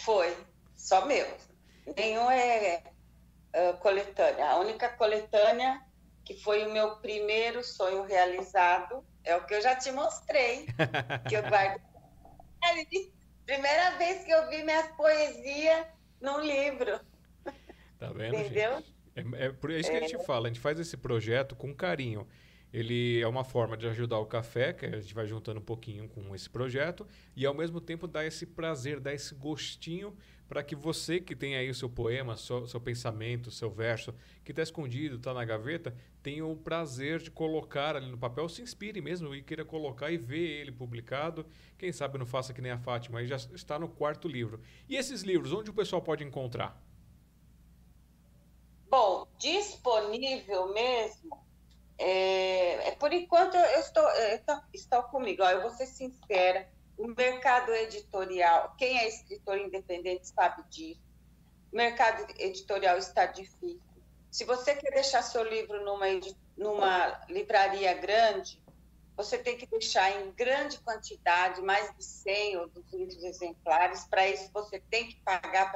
Foi, 0.00 0.34
só 0.74 1.06
meus. 1.06 1.48
Nenhum 1.96 2.30
é 2.30 2.82
uh, 3.58 3.76
coletânea. 3.78 4.50
A 4.50 4.56
única 4.58 4.88
coletânea 4.90 5.82
que 6.24 6.34
foi 6.34 6.66
o 6.66 6.72
meu 6.72 6.96
primeiro 6.96 7.64
sonho 7.64 8.02
realizado 8.02 9.02
é 9.24 9.34
o 9.34 9.46
que 9.46 9.54
eu 9.54 9.62
já 9.62 9.74
te 9.74 9.90
mostrei, 9.90 10.66
que 11.26 11.34
eu 11.34 11.42
guardo. 11.42 11.80
Primeira 13.46 13.96
vez 13.96 14.24
que 14.24 14.30
eu 14.30 14.46
vi 14.50 14.62
minhas 14.62 14.88
poesias 14.88 15.86
num 16.20 16.38
livro. 16.40 17.00
Tá 17.98 18.12
vendo, 18.12 18.36
Entendeu? 18.36 18.76
Gente? 18.76 18.94
É, 19.16 19.46
é 19.46 19.52
por 19.52 19.70
isso 19.70 19.90
que 19.90 19.96
é. 19.96 19.98
a 19.98 20.02
gente 20.02 20.16
é. 20.16 20.24
fala, 20.24 20.48
a 20.48 20.50
gente 20.50 20.60
faz 20.60 20.78
esse 20.78 20.98
projeto 20.98 21.56
com 21.56 21.74
carinho. 21.74 22.28
ele 22.70 23.22
é 23.22 23.26
uma 23.26 23.42
forma 23.42 23.74
de 23.74 23.88
ajudar 23.88 24.18
o 24.18 24.26
café, 24.26 24.74
que 24.74 24.84
a 24.84 25.00
gente 25.00 25.14
vai 25.14 25.26
juntando 25.26 25.60
um 25.60 25.64
pouquinho 25.64 26.08
com 26.10 26.34
esse 26.34 26.50
projeto, 26.50 27.06
e 27.34 27.46
ao 27.46 27.54
mesmo 27.54 27.80
tempo 27.80 28.06
dar 28.06 28.26
esse 28.26 28.44
prazer, 28.44 29.00
dar 29.00 29.14
esse 29.14 29.34
gostinho 29.34 30.14
para 30.48 30.62
que 30.62 30.74
você 30.74 31.20
que 31.20 31.36
tem 31.36 31.56
aí 31.56 31.68
o 31.68 31.74
seu 31.74 31.90
poema, 31.90 32.36
seu, 32.36 32.66
seu 32.66 32.80
pensamento, 32.80 33.50
seu 33.50 33.70
verso, 33.70 34.14
que 34.42 34.50
está 34.50 34.62
escondido, 34.62 35.16
está 35.16 35.34
na 35.34 35.44
gaveta, 35.44 35.94
tenha 36.22 36.44
o 36.46 36.56
prazer 36.56 37.20
de 37.20 37.30
colocar 37.30 37.94
ali 37.94 38.10
no 38.10 38.16
papel, 38.16 38.48
se 38.48 38.62
inspire 38.62 39.00
mesmo 39.02 39.34
e 39.34 39.42
queira 39.42 39.64
colocar 39.64 40.10
e 40.10 40.16
ver 40.16 40.60
ele 40.60 40.72
publicado. 40.72 41.46
Quem 41.76 41.92
sabe 41.92 42.18
não 42.18 42.24
faça 42.24 42.54
que 42.54 42.62
nem 42.62 42.72
a 42.72 42.78
Fátima, 42.78 43.18
aí 43.18 43.26
já 43.26 43.36
está 43.36 43.78
no 43.78 43.88
quarto 43.88 44.26
livro. 44.26 44.60
E 44.88 44.96
esses 44.96 45.20
livros, 45.20 45.52
onde 45.52 45.70
o 45.70 45.74
pessoal 45.74 46.00
pode 46.00 46.24
encontrar? 46.24 46.82
Bom, 48.90 49.28
disponível 49.38 50.72
mesmo. 50.72 51.46
É, 51.98 52.88
é 52.88 52.90
por 52.92 53.12
enquanto 53.12 53.54
eu 53.54 53.80
estou, 53.80 54.08
eu 54.08 54.40
estou 54.72 55.02
comigo. 55.04 55.42
Ó, 55.42 55.50
eu 55.50 55.60
vou 55.60 55.70
ser 55.70 55.86
sincera 55.86 56.66
o 56.98 57.06
mercado 57.16 57.72
editorial, 57.72 58.74
quem 58.76 58.98
é 58.98 59.08
escritor 59.08 59.56
independente 59.56 60.26
sabe 60.28 60.64
disso. 60.68 61.00
O 61.72 61.76
mercado 61.76 62.26
editorial 62.38 62.98
está 62.98 63.24
difícil. 63.26 63.80
Se 64.30 64.44
você 64.44 64.74
quer 64.74 64.90
deixar 64.90 65.22
seu 65.22 65.44
livro 65.44 65.84
numa, 65.84 66.06
numa 66.56 67.20
livraria 67.28 67.94
grande, 67.94 68.60
você 69.16 69.38
tem 69.38 69.56
que 69.56 69.66
deixar 69.66 70.10
em 70.20 70.32
grande 70.32 70.78
quantidade, 70.80 71.62
mais 71.62 71.94
de 71.96 72.04
100 72.04 72.56
ou 72.58 72.68
200 72.68 73.24
exemplares. 73.24 74.04
Para 74.04 74.28
isso, 74.28 74.50
você 74.52 74.80
tem 74.90 75.08
que 75.08 75.16
pagar 75.22 75.72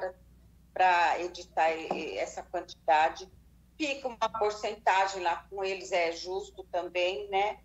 para 0.72 1.20
editar 1.20 1.70
essa 2.16 2.42
quantidade. 2.42 3.30
Fica 3.76 4.08
uma 4.08 4.28
porcentagem 4.38 5.22
lá 5.22 5.46
com 5.48 5.62
eles, 5.62 5.92
é 5.92 6.12
justo 6.12 6.64
também, 6.64 7.28
né? 7.30 7.60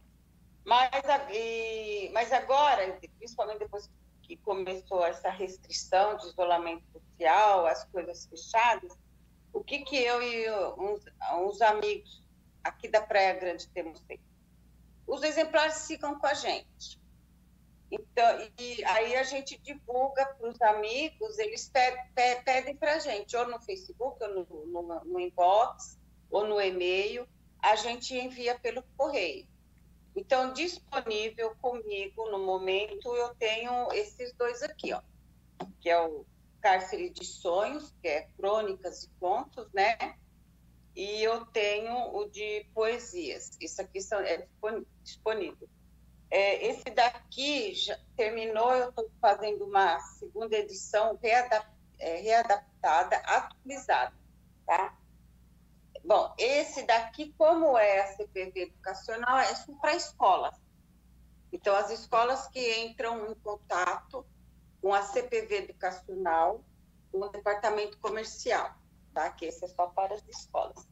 Mas, 0.68 0.92
e, 1.32 2.10
mas 2.14 2.34
agora, 2.34 3.00
principalmente 3.18 3.60
depois 3.60 3.90
que 4.22 4.36
começou 4.36 5.06
essa 5.06 5.30
restrição 5.30 6.18
de 6.18 6.28
isolamento 6.28 6.84
social, 6.92 7.66
as 7.66 7.86
coisas 7.86 8.26
fechadas, 8.26 8.92
o 9.54 9.64
que, 9.64 9.80
que 9.86 9.96
eu 9.96 10.22
e 10.22 10.52
uns, 10.78 11.06
uns 11.40 11.62
amigos 11.62 12.22
aqui 12.62 12.90
da 12.90 13.00
Praia 13.00 13.34
Grande 13.36 13.66
temos 13.70 14.02
feito? 14.02 14.26
Os 15.08 15.24
exemplares 15.24 15.88
ficam 15.88 16.20
com 16.20 16.28
a 16.28 16.34
gente. 16.34 17.00
Então, 17.90 18.52
e 18.60 18.84
aí 18.84 19.16
a 19.16 19.24
gente 19.24 19.58
divulga 19.60 20.26
para 20.26 20.50
os 20.50 20.62
amigos, 20.64 21.40
eles 21.40 21.70
pedem, 21.70 22.44
pedem 22.44 22.76
para 22.76 22.96
a 22.96 23.00
gente, 23.00 23.38
ou 23.38 23.48
no 23.48 23.62
Facebook, 23.62 24.22
ou 24.22 24.34
no, 24.34 24.66
no, 24.66 25.06
no 25.06 25.20
inbox, 25.22 25.98
ou 26.30 26.46
no 26.46 26.60
e-mail, 26.60 27.26
a 27.62 27.78
gente 27.78 28.14
envia 28.14 28.60
pelo 28.60 28.84
correio. 28.98 29.48
Então, 30.18 30.52
disponível 30.52 31.56
comigo 31.62 32.28
no 32.32 32.40
momento, 32.40 33.16
eu 33.16 33.36
tenho 33.36 33.94
esses 33.94 34.34
dois 34.34 34.64
aqui, 34.64 34.92
ó, 34.92 35.00
que 35.80 35.92
é 35.92 36.02
o 36.02 36.26
Cárcere 36.60 37.12
de 37.12 37.24
Sonhos, 37.24 37.94
que 38.02 38.08
é 38.08 38.28
crônicas 38.36 39.04
e 39.04 39.10
contos, 39.20 39.72
né? 39.72 39.96
E 40.96 41.22
eu 41.22 41.46
tenho 41.46 42.16
o 42.16 42.28
de 42.32 42.66
poesias. 42.74 43.52
Isso 43.62 43.80
aqui 43.80 44.02
são, 44.02 44.20
é 44.20 44.48
disponível. 45.04 45.70
É, 46.32 46.66
esse 46.66 46.86
daqui 46.86 47.76
já 47.76 47.98
terminou, 48.16 48.74
eu 48.74 48.90
estou 48.90 49.08
fazendo 49.22 49.66
uma 49.66 50.00
segunda 50.00 50.58
edição 50.58 51.16
readap, 51.22 51.68
é, 52.00 52.16
readaptada, 52.22 53.18
atualizada, 53.18 54.16
tá? 54.66 54.98
Bom, 56.08 56.34
esse 56.38 56.84
daqui, 56.84 57.34
como 57.38 57.78
é 57.78 58.00
a 58.00 58.16
CPV 58.16 58.62
educacional, 58.62 59.40
é 59.40 59.54
para 59.82 59.94
escolas. 59.94 60.56
Então, 61.52 61.76
as 61.76 61.92
escolas 61.92 62.48
que 62.48 62.80
entram 62.80 63.30
em 63.30 63.36
contato 63.36 64.26
com 64.82 64.94
a 64.94 65.02
CPV 65.02 65.66
educacional, 65.66 66.64
com 67.12 67.20
o 67.20 67.28
departamento 67.28 68.00
comercial, 68.00 68.74
tá? 69.14 69.30
Que 69.32 69.48
esse 69.48 69.66
é 69.66 69.68
só 69.68 69.88
para 69.88 70.16
as 70.16 70.26
escolas. 70.30 70.88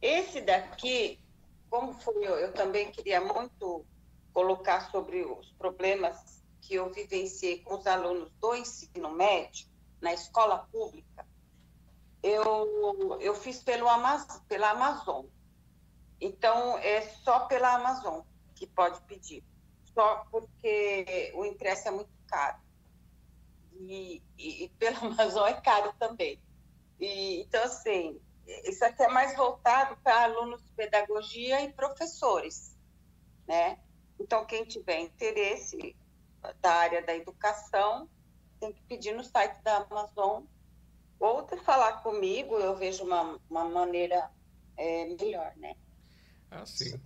Esse 0.00 0.40
daqui, 0.40 1.20
como 1.68 1.92
foi 1.92 2.24
eu, 2.24 2.36
eu 2.36 2.52
também 2.52 2.92
queria 2.92 3.20
muito 3.20 3.84
colocar 4.32 4.88
sobre 4.92 5.24
os 5.24 5.50
problemas 5.58 6.44
que 6.60 6.76
eu 6.76 6.92
vivenciei 6.92 7.58
com 7.58 7.74
os 7.74 7.88
alunos 7.88 8.30
do 8.40 8.54
ensino 8.54 9.10
médio 9.10 9.66
na 10.00 10.14
escola 10.14 10.58
pública 10.70 11.26
eu, 12.24 13.18
eu 13.20 13.34
fiz 13.34 13.62
pelo 13.62 13.86
Amaz, 13.86 14.26
pela 14.48 14.70
Amazon. 14.70 15.26
Então, 16.18 16.78
é 16.78 17.02
só 17.02 17.40
pela 17.40 17.74
Amazon 17.74 18.22
que 18.54 18.66
pode 18.66 18.98
pedir. 19.02 19.44
Só 19.92 20.24
porque 20.30 21.32
o 21.34 21.44
ingresso 21.44 21.88
é 21.88 21.90
muito 21.90 22.10
caro. 22.26 22.56
E, 23.74 24.22
e, 24.38 24.64
e 24.64 24.68
pela 24.70 24.98
Amazon 25.04 25.46
é 25.46 25.60
caro 25.60 25.92
também. 25.98 26.40
E, 26.98 27.42
então, 27.42 27.62
assim, 27.62 28.18
isso 28.64 28.82
aqui 28.86 29.02
é 29.02 29.08
mais 29.08 29.36
voltado 29.36 29.94
para 30.02 30.24
alunos 30.24 30.64
de 30.64 30.72
pedagogia 30.72 31.60
e 31.60 31.74
professores, 31.74 32.74
né? 33.46 33.78
Então, 34.18 34.46
quem 34.46 34.64
tiver 34.64 35.00
interesse 35.00 35.94
da 36.62 36.72
área 36.72 37.02
da 37.04 37.14
educação, 37.14 38.08
tem 38.58 38.72
que 38.72 38.82
pedir 38.84 39.12
no 39.12 39.22
site 39.22 39.62
da 39.62 39.76
Amazon 39.76 40.44
ou 41.24 41.46
falar 41.58 42.02
comigo, 42.02 42.56
eu 42.56 42.76
vejo 42.76 43.04
uma, 43.04 43.40
uma 43.48 43.64
maneira 43.64 44.30
é, 44.76 45.06
melhor, 45.06 45.52
né? 45.56 45.74
Ah, 46.50 46.66
sim. 46.66 46.98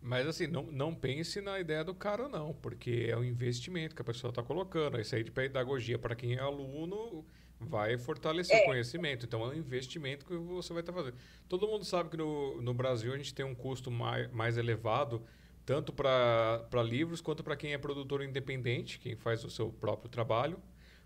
Mas 0.00 0.26
assim, 0.26 0.46
não, 0.46 0.62
não 0.64 0.94
pense 0.94 1.40
na 1.40 1.58
ideia 1.58 1.82
do 1.82 1.94
cara, 1.94 2.28
não, 2.28 2.54
porque 2.54 3.06
é 3.08 3.16
um 3.16 3.24
investimento 3.24 3.94
que 3.94 4.02
a 4.02 4.04
pessoa 4.04 4.30
está 4.30 4.42
colocando. 4.42 5.00
Isso 5.00 5.16
aí 5.16 5.24
de 5.24 5.30
pedagogia 5.30 5.98
para 5.98 6.14
quem 6.14 6.34
é 6.34 6.40
aluno 6.40 7.24
vai 7.58 7.96
fortalecer 7.96 8.56
é. 8.58 8.62
o 8.62 8.66
conhecimento. 8.66 9.26
Então 9.26 9.42
é 9.42 9.48
um 9.48 9.54
investimento 9.54 10.24
que 10.24 10.36
você 10.36 10.72
vai 10.72 10.82
estar 10.82 10.92
tá 10.92 10.98
fazendo. 10.98 11.16
Todo 11.48 11.66
mundo 11.66 11.84
sabe 11.84 12.10
que 12.10 12.16
no, 12.16 12.60
no 12.60 12.74
Brasil 12.74 13.12
a 13.12 13.16
gente 13.16 13.34
tem 13.34 13.44
um 13.44 13.54
custo 13.54 13.90
mais, 13.90 14.30
mais 14.30 14.56
elevado, 14.56 15.24
tanto 15.64 15.92
para 15.92 16.82
livros 16.84 17.20
quanto 17.20 17.42
para 17.42 17.56
quem 17.56 17.72
é 17.72 17.78
produtor 17.78 18.22
independente, 18.22 19.00
quem 19.00 19.16
faz 19.16 19.42
o 19.42 19.50
seu 19.50 19.72
próprio 19.72 20.10
trabalho. 20.10 20.62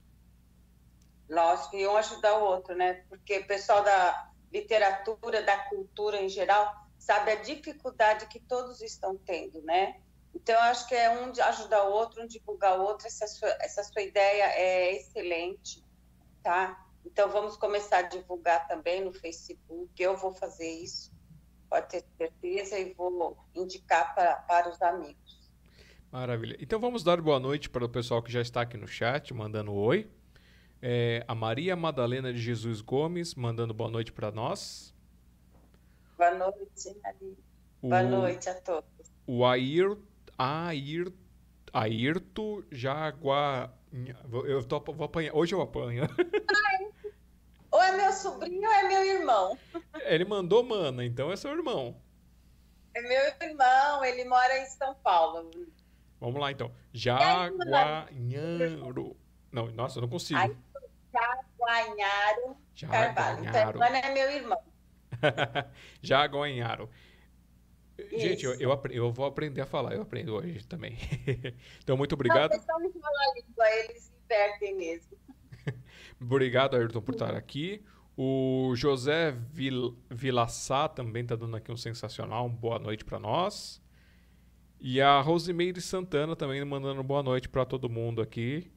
Lógico, 1.30 1.76
e 1.76 1.86
um 1.86 1.96
ajudar 1.96 2.40
o 2.40 2.44
outro, 2.44 2.76
né? 2.76 3.04
Porque 3.08 3.38
o 3.38 3.46
pessoal 3.46 3.82
da 3.82 4.30
literatura, 4.52 5.42
da 5.42 5.56
cultura 5.64 6.20
em 6.20 6.28
geral, 6.28 6.70
sabe 6.98 7.30
a 7.30 7.36
dificuldade 7.36 8.26
que 8.26 8.38
todos 8.38 8.82
estão 8.82 9.16
tendo, 9.16 9.62
né? 9.62 9.98
Então, 10.34 10.54
eu 10.56 10.60
acho 10.64 10.86
que 10.86 10.94
é 10.94 11.08
um 11.08 11.32
ajudar 11.42 11.84
o 11.84 11.92
outro, 11.92 12.22
um 12.22 12.26
divulgar 12.26 12.78
o 12.78 12.82
outro. 12.82 13.06
Essa 13.06 13.26
sua, 13.26 13.48
essa 13.62 13.82
sua 13.82 14.02
ideia 14.02 14.44
é 14.44 14.94
excelente, 14.94 15.82
tá? 16.42 16.86
Então, 17.06 17.30
vamos 17.30 17.56
começar 17.56 18.00
a 18.00 18.02
divulgar 18.02 18.68
também 18.68 19.02
no 19.02 19.10
Facebook. 19.10 19.90
Eu 19.96 20.18
vou 20.18 20.34
fazer 20.34 20.70
isso 20.70 21.16
pode 21.68 21.88
ter 21.88 22.04
certeza, 22.16 22.78
e 22.78 22.94
vou 22.94 23.36
indicar 23.54 24.14
pra, 24.14 24.36
para 24.36 24.70
os 24.70 24.80
amigos. 24.82 25.38
Maravilha. 26.10 26.56
Então 26.60 26.80
vamos 26.80 27.02
dar 27.02 27.20
boa 27.20 27.38
noite 27.38 27.68
para 27.68 27.84
o 27.84 27.88
pessoal 27.88 28.22
que 28.22 28.32
já 28.32 28.40
está 28.40 28.62
aqui 28.62 28.76
no 28.76 28.88
chat, 28.88 29.32
mandando 29.34 29.74
oi. 29.74 30.10
É, 30.80 31.24
a 31.26 31.34
Maria 31.34 31.74
Madalena 31.76 32.32
de 32.32 32.38
Jesus 32.38 32.80
Gomes 32.80 33.34
mandando 33.34 33.74
boa 33.74 33.90
noite 33.90 34.12
para 34.12 34.30
nós. 34.30 34.94
Boa 36.16 36.34
noite, 36.34 36.96
Maria. 37.02 37.34
O, 37.82 37.88
Boa 37.88 38.02
noite 38.02 38.48
a 38.48 38.54
todos. 38.54 38.88
O 39.26 39.44
Air, 39.44 39.96
Air, 40.36 41.12
Ayrto 41.72 42.64
Jagua. 42.70 43.72
Eu 44.46 44.64
tô, 44.64 44.80
vou 44.80 45.04
apanhar. 45.04 45.34
Hoje 45.34 45.54
eu 45.54 45.60
apanho. 45.60 46.04
Ou 47.70 47.82
é 47.82 47.96
meu 47.96 48.12
sobrinho 48.12 48.68
ou 48.68 48.74
é 48.74 48.88
meu 48.88 49.04
irmão. 49.04 49.58
Ele 50.04 50.24
mandou 50.24 50.62
mana, 50.64 51.04
então 51.04 51.30
é 51.30 51.36
seu 51.36 51.50
irmão. 51.52 52.00
É 52.94 53.02
meu 53.02 53.48
irmão, 53.48 54.04
ele 54.04 54.24
mora 54.24 54.58
em 54.58 54.66
São 54.66 54.94
Paulo. 54.96 55.50
Vamos 56.20 56.40
lá 56.40 56.50
então. 56.50 56.72
Jaguanharo. 56.92 58.08
Não, 59.52 59.66
nossa, 59.68 59.98
eu 59.98 60.02
não 60.02 60.08
consigo. 60.08 60.38
Aí, 60.38 60.56
Jaguanharo 61.12 62.56
Carvalho. 62.86 63.44
Então. 63.44 63.78
Mano 63.78 63.96
é 63.96 64.12
meu 64.12 64.30
irmão. 64.30 64.62
Jaguanharo. 66.02 66.90
Gente, 68.12 68.44
eu, 68.44 68.54
eu, 68.60 68.80
eu 68.90 69.12
vou 69.12 69.26
aprender 69.26 69.60
a 69.60 69.66
falar, 69.66 69.94
eu 69.94 70.02
aprendo 70.02 70.34
hoje 70.34 70.64
também. 70.66 70.96
então, 71.82 71.96
muito 71.96 72.12
Não, 72.12 72.16
obrigado. 72.16 72.52
eles 72.52 72.64
não 72.66 72.92
falam 72.92 73.20
a 73.20 73.34
língua, 73.34 73.70
eles 73.70 74.12
invertem 74.24 74.76
mesmo. 74.76 75.18
Obrigado, 76.20 76.76
Ayrton, 76.76 77.00
por 77.00 77.14
estar 77.14 77.34
aqui. 77.34 77.82
O 78.16 78.72
José 78.74 79.30
Vil 79.52 79.96
Vilaçá 80.10 80.88
também 80.88 81.22
está 81.22 81.36
dando 81.36 81.56
aqui 81.56 81.70
um 81.70 81.76
sensacional, 81.76 82.46
um 82.46 82.52
boa 82.52 82.78
noite 82.78 83.04
para 83.04 83.18
nós. 83.18 83.80
E 84.80 85.00
a 85.00 85.20
Rosimeire 85.20 85.80
Santana 85.80 86.34
também 86.34 86.64
mandando 86.64 87.02
boa 87.02 87.22
noite 87.22 87.48
para 87.48 87.64
todo 87.64 87.88
mundo 87.88 88.20
aqui. 88.20 88.70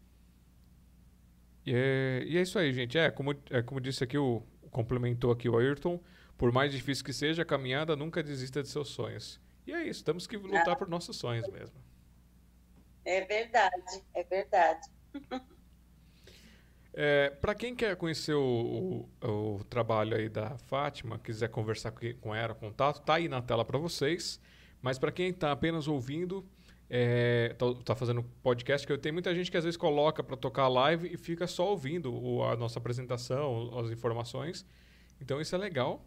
E 1.65 1.73
é, 1.73 2.23
e 2.25 2.37
é 2.37 2.41
isso 2.41 2.57
aí, 2.59 2.71
gente. 2.71 2.97
É 2.97 3.09
como, 3.09 3.35
é 3.49 3.61
como 3.61 3.81
disse 3.81 4.03
aqui, 4.03 4.17
o, 4.17 4.43
complementou 4.69 5.31
aqui 5.31 5.49
o 5.49 5.57
Ayrton. 5.57 5.99
Por 6.37 6.51
mais 6.51 6.71
difícil 6.71 7.05
que 7.05 7.13
seja 7.13 7.43
a 7.43 7.45
caminhada, 7.45 7.95
nunca 7.95 8.23
desista 8.23 8.61
de 8.61 8.69
seus 8.69 8.89
sonhos. 8.89 9.39
E 9.65 9.71
é 9.71 9.87
isso, 9.87 10.03
temos 10.03 10.25
que 10.25 10.37
lutar 10.37 10.75
por 10.75 10.89
nossos 10.89 11.17
sonhos 11.17 11.47
mesmo. 11.49 11.75
É 13.05 13.21
verdade, 13.25 14.03
é 14.13 14.23
verdade. 14.23 14.87
É, 16.93 17.29
para 17.29 17.55
quem 17.55 17.73
quer 17.75 17.95
conhecer 17.95 18.33
o, 18.33 19.07
o- 19.21 19.55
o 19.59 19.63
trabalho 19.65 20.15
aí 20.15 20.27
da 20.27 20.57
Fátima, 20.57 21.17
quiser 21.19 21.47
conversar 21.49 21.93
com 22.19 22.35
ela, 22.35 22.53
contato, 22.53 23.01
tá 23.01 23.15
aí 23.15 23.29
na 23.29 23.41
tela 23.41 23.63
para 23.63 23.77
vocês. 23.77 24.39
Mas 24.81 24.97
para 24.99 25.11
quem 25.11 25.29
está 25.29 25.51
apenas 25.51 25.87
ouvindo, 25.87 26.45
é, 26.89 27.55
tá, 27.57 27.65
tá 27.85 27.95
fazendo 27.95 28.23
podcast, 28.43 28.85
que 28.85 28.91
eu 28.91 28.97
tenho 28.97 29.13
muita 29.13 29.33
gente 29.33 29.49
que 29.49 29.55
às 29.55 29.63
vezes 29.63 29.77
coloca 29.77 30.21
para 30.23 30.35
tocar 30.35 30.67
live 30.67 31.07
e 31.13 31.17
fica 31.17 31.47
só 31.47 31.69
ouvindo 31.69 32.13
o- 32.13 32.43
a 32.43 32.55
nossa 32.57 32.79
apresentação, 32.79 33.77
as 33.79 33.89
informações. 33.91 34.65
Então 35.21 35.39
isso 35.39 35.55
é 35.55 35.57
legal. 35.57 36.05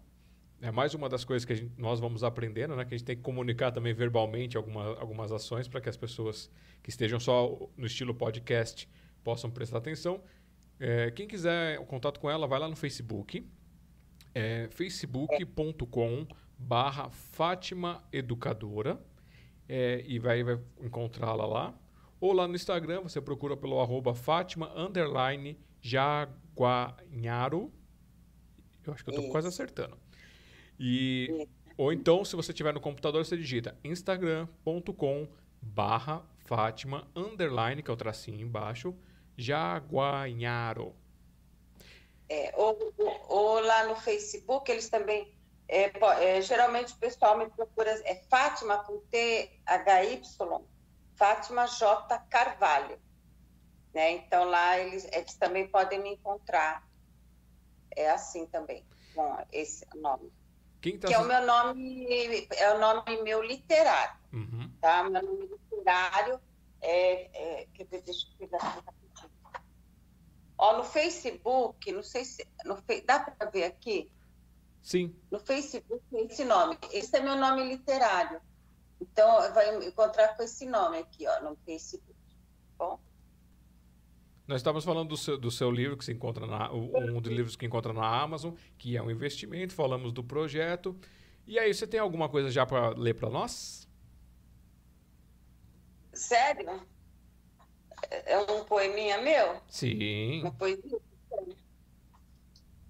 É 0.61 0.71
mais 0.71 0.93
uma 0.95 1.09
das 1.09 1.25
coisas 1.25 1.45
que 1.45 1.55
gente- 1.55 1.73
nós 1.79 2.01
vamos 2.01 2.23
aprendendo, 2.25 2.75
né? 2.77 2.85
Que 2.85 2.95
a 2.95 2.99
gente 2.99 3.07
tem 3.07 3.17
que 3.17 3.23
comunicar 3.23 3.71
também 3.71 3.93
verbalmente 3.95 4.57
alguma, 4.57 4.99
algumas 4.99 5.31
ações 5.33 5.67
para 5.69 5.81
que 5.81 5.89
as 5.89 5.97
pessoas 5.97 6.51
que 6.83 6.91
estejam 6.91 7.19
só 7.21 7.69
no 7.77 7.87
estilo 7.87 8.15
podcast 8.15 8.89
possam 9.23 9.51
prestar 9.51 9.79
atenção. 9.79 10.23
É, 10.79 11.11
quem 11.11 11.27
quiser 11.27 11.79
o 11.79 11.85
contato 11.85 12.21
com 12.21 12.31
ela, 12.31 12.47
vai 12.47 12.59
lá 12.59 12.69
no 12.69 12.77
Facebook. 12.77 13.47
É, 14.35 14.69
facebook.com 14.71 16.27
barra 16.59 17.11
Fátima 17.11 18.03
Educadora. 18.13 19.01
É, 19.69 20.05
e 20.07 20.19
vai, 20.19 20.43
vai 20.43 20.59
encontrá-la 20.81 21.47
lá. 21.47 21.75
Ou 22.21 22.33
lá 22.33 22.49
no 22.49 22.55
Instagram, 22.55 23.03
você 23.03 23.21
procura 23.21 23.57
pelo 23.57 23.81
arroba 23.81 24.15
Fátima 24.15 24.73
underline 24.75 25.59
Jaguanharo. 25.81 27.73
Eu 28.87 28.93
acho 28.93 29.05
que 29.05 29.11
eu 29.11 29.15
estou 29.15 29.31
quase 29.31 29.49
acertando. 29.49 29.97
E, 30.79 31.47
ou 31.77 31.93
então, 31.93 32.25
se 32.25 32.37
você 32.37 32.53
tiver 32.53 32.73
no 32.73 32.81
computador, 32.81 33.25
você 33.25 33.37
digita 33.37 33.77
instagram.com 33.85 35.29
barra 35.61 36.23
Fátima 36.47 37.07
underline, 37.17 37.83
que 37.83 37.91
é 37.91 37.95
o 37.95 37.97
tracinho 37.97 38.41
embaixo, 38.41 38.95
Jaguanharo. 39.37 40.95
É, 42.29 42.53
ou, 42.57 42.93
ou- 42.99 43.27
ou 43.29 43.61
lá 43.61 43.85
no 43.87 43.97
Facebook, 43.97 44.71
eles 44.71 44.89
também. 44.89 45.33
é, 45.69 45.91
é, 46.37 46.43
geralmente 46.43 46.93
o 46.93 46.97
pessoal 46.99 47.39
me 47.39 47.49
procura. 47.51 47.91
É 48.05 48.17
Fátima 48.29 48.79
com 48.85 48.99
T-H-Y, 49.11 50.61
Fátima 51.17 51.67
J. 51.67 52.19
Carvalho. 52.29 52.99
Né? 53.95 54.11
Então 54.13 54.45
lá 54.45 54.79
eles, 54.79 55.07
eles 55.13 55.35
também 55.37 55.67
podem 55.69 56.03
me 56.03 56.11
encontrar. 56.15 56.87
É 57.97 58.11
assim 58.11 58.45
também, 58.47 58.85
com 59.15 59.37
esse 59.53 59.87
nome. 59.95 60.31
Quem 60.83 60.99
tá 60.99 61.07
Que 61.09 61.15
é 61.15 61.19
o 61.19 61.25
meu 61.25 61.41
nome, 61.47 62.47
é 62.51 62.73
o 62.75 62.79
nome 62.79 63.23
meu 63.23 63.41
literário, 63.43 64.17
Uhum. 64.33 64.71
tá? 64.81 65.05
Meu 65.05 65.23
nome 65.23 65.47
literário 65.47 66.41
é. 66.83 67.63
é 67.63 67.67
deixa 68.03 68.27
eu 68.29 68.37
pegar 68.39 68.59
rapidinho. 68.59 69.04
Ó, 70.57 70.79
no 70.79 70.85
Facebook, 70.85 71.91
não 71.93 72.03
sei 72.03 72.25
se. 72.25 72.47
No, 72.65 72.83
dá 73.05 73.21
para 73.21 73.51
ver 73.51 73.65
aqui? 73.65 74.11
Sim. 74.83 75.15
No 75.31 75.39
Facebook 75.39 76.03
tem 76.11 76.27
esse 76.27 76.45
nome. 76.45 76.79
Esse 76.93 77.17
é 77.17 77.21
meu 77.21 77.37
nome 77.37 77.69
literário. 77.69 78.41
Então, 79.01 79.53
vai 79.53 79.87
encontrar 79.87 80.37
com 80.37 80.43
esse 80.43 80.67
nome 80.67 80.99
aqui, 80.99 81.27
ó, 81.27 81.43
no 81.43 81.57
Facebook. 81.65 82.15
Bom, 82.79 82.99
Nós 84.47 84.61
estávamos 84.61 84.85
falando 84.85 85.09
do 85.09 85.17
seu, 85.17 85.39
do 85.39 85.51
seu 85.51 85.71
livro 85.71 85.97
que 85.97 86.05
se 86.05 86.13
encontra 86.13 86.47
na 86.47 86.73
um 86.73 87.21
dos 87.21 87.33
livros 87.33 87.57
que 87.57 87.67
encontra 87.67 87.93
na 87.93 88.07
Amazon, 88.07 88.55
que 88.79 88.97
é 88.97 89.03
um 89.03 89.11
investimento. 89.11 89.75
Falamos 89.75 90.13
do 90.13 90.23
projeto. 90.23 90.97
E 91.47 91.59
aí, 91.59 91.75
você 91.75 91.87
tem 91.87 92.01
alguma 92.01 92.29
coisa 92.29 92.51
já 92.51 92.65
para 92.65 92.91
ler 92.91 93.15
para 93.15 93.29
nós? 93.29 93.85
sério? 96.15 96.87
É 98.27 98.39
um 98.39 98.65
poeminha 98.65 99.19
meu? 99.19 99.61
Sim. 99.69 100.43
Uma 100.43 100.53
poesia? 100.53 100.99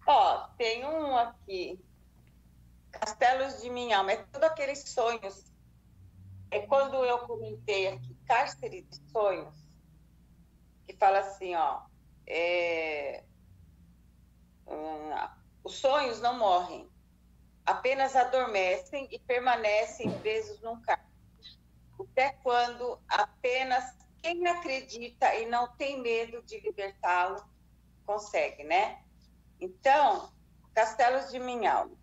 Ó, 0.06 0.48
tem 0.58 0.84
um 0.84 1.16
aqui. 1.16 1.80
Castelos 2.92 3.62
de 3.62 3.70
minha 3.70 3.98
alma. 3.98 4.12
É 4.12 4.16
todos 4.16 4.48
aqueles 4.48 4.80
sonhos. 4.88 5.52
É 6.50 6.60
quando 6.66 7.04
eu 7.04 7.18
comentei 7.20 7.88
aqui, 7.88 8.16
cárcere 8.26 8.82
de 8.82 9.10
sonhos, 9.10 9.54
que 10.86 10.96
fala 10.96 11.18
assim, 11.18 11.54
ó. 11.56 11.80
é, 12.26 13.24
hum, 14.66 15.10
os 15.64 15.74
sonhos 15.74 16.20
não 16.20 16.38
morrem, 16.38 16.88
apenas 17.66 18.14
adormecem 18.14 19.08
e 19.10 19.18
permanecem 19.18 20.10
presos 20.20 20.60
num 20.60 20.80
cárcere. 20.82 21.08
Até 21.98 22.32
quando 22.34 23.00
apenas 23.08 24.03
quem 24.24 24.46
acredita 24.46 25.34
e 25.34 25.44
não 25.44 25.68
tem 25.76 26.00
medo 26.00 26.42
de 26.44 26.58
libertá-lo 26.60 27.44
consegue, 28.06 28.64
né? 28.64 28.98
Então, 29.60 30.32
castelos 30.72 31.30
de 31.30 31.38
minha 31.38 31.74
alma. 31.74 31.94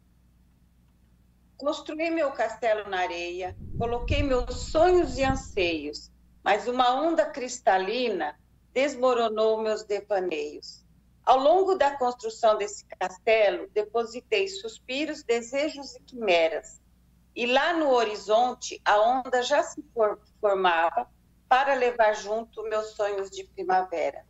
Construí 1.58 2.12
meu 2.12 2.32
castelo 2.32 2.88
na 2.88 3.00
areia, 3.00 3.58
coloquei 3.76 4.22
meus 4.22 4.70
sonhos 4.70 5.18
e 5.18 5.24
anseios, 5.24 6.12
mas 6.44 6.68
uma 6.68 6.94
onda 6.94 7.26
cristalina 7.26 8.40
desmoronou 8.72 9.60
meus 9.60 9.84
devaneios. 9.84 10.86
Ao 11.24 11.40
longo 11.40 11.74
da 11.74 11.98
construção 11.98 12.56
desse 12.56 12.86
castelo, 13.00 13.68
depositei 13.74 14.48
suspiros, 14.48 15.24
desejos 15.24 15.96
e 15.96 16.04
quimeras. 16.04 16.80
E 17.36 17.48
lá 17.48 17.74
no 17.74 17.90
horizonte, 17.90 18.80
a 18.86 19.00
onda 19.02 19.42
já 19.42 19.64
se 19.64 19.82
for- 19.92 20.22
formava 20.40 21.10
para 21.52 21.74
levar 21.74 22.14
junto 22.14 22.64
meus 22.64 22.92
sonhos 22.92 23.30
de 23.30 23.44
primavera. 23.44 24.26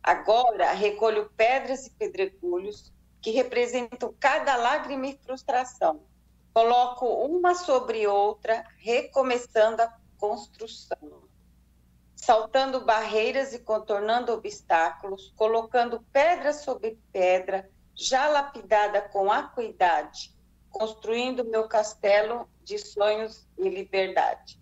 Agora 0.00 0.70
recolho 0.70 1.28
pedras 1.36 1.88
e 1.88 1.90
pedregulhos 1.90 2.92
que 3.20 3.32
representam 3.32 4.14
cada 4.20 4.54
lágrima 4.54 5.08
e 5.08 5.18
frustração. 5.24 6.04
Coloco 6.54 7.04
uma 7.04 7.56
sobre 7.56 8.06
outra, 8.06 8.64
recomeçando 8.78 9.82
a 9.82 9.92
construção. 10.16 11.24
Saltando 12.14 12.84
barreiras 12.84 13.52
e 13.52 13.58
contornando 13.58 14.32
obstáculos, 14.32 15.34
colocando 15.34 16.00
pedra 16.12 16.52
sobre 16.52 16.96
pedra, 17.12 17.68
já 17.92 18.28
lapidada 18.28 19.02
com 19.02 19.32
acuidade, 19.32 20.32
construindo 20.70 21.44
meu 21.44 21.66
castelo 21.66 22.48
de 22.62 22.78
sonhos 22.78 23.48
e 23.58 23.68
liberdade. 23.68 24.61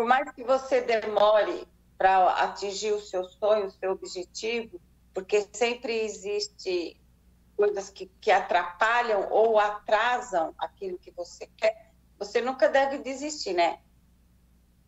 Por 0.00 0.06
mais 0.06 0.32
que 0.32 0.42
você 0.42 0.80
demore 0.80 1.68
para 1.98 2.32
atingir 2.44 2.90
o 2.92 3.02
seu 3.02 3.22
sonho, 3.22 3.66
o 3.66 3.70
seu 3.70 3.92
objetivo, 3.92 4.80
porque 5.12 5.46
sempre 5.52 5.92
existe 6.00 6.98
coisas 7.54 7.90
que, 7.90 8.06
que 8.18 8.30
atrapalham 8.30 9.28
ou 9.30 9.58
atrasam 9.58 10.54
aquilo 10.56 10.98
que 10.98 11.10
você 11.10 11.46
quer, 11.54 11.92
você 12.18 12.40
nunca 12.40 12.66
deve 12.66 12.96
desistir, 12.96 13.52
né? 13.52 13.78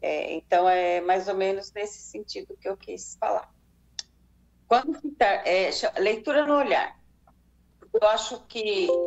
É, 0.01 0.33
então, 0.33 0.66
é 0.66 1.03
mais 1.03 1.29
ou 1.29 1.35
menos 1.35 1.70
nesse 1.75 2.01
sentido 2.01 2.57
que 2.59 2.66
eu 2.66 2.77
quis 2.79 3.14
falar. 3.20 3.53
Quando 4.66 4.98
é, 5.20 5.68
leitura 6.01 6.46
no 6.46 6.57
olhar. 6.57 6.98
Eu 7.92 8.09
acho 8.09 8.46
que 8.46 8.98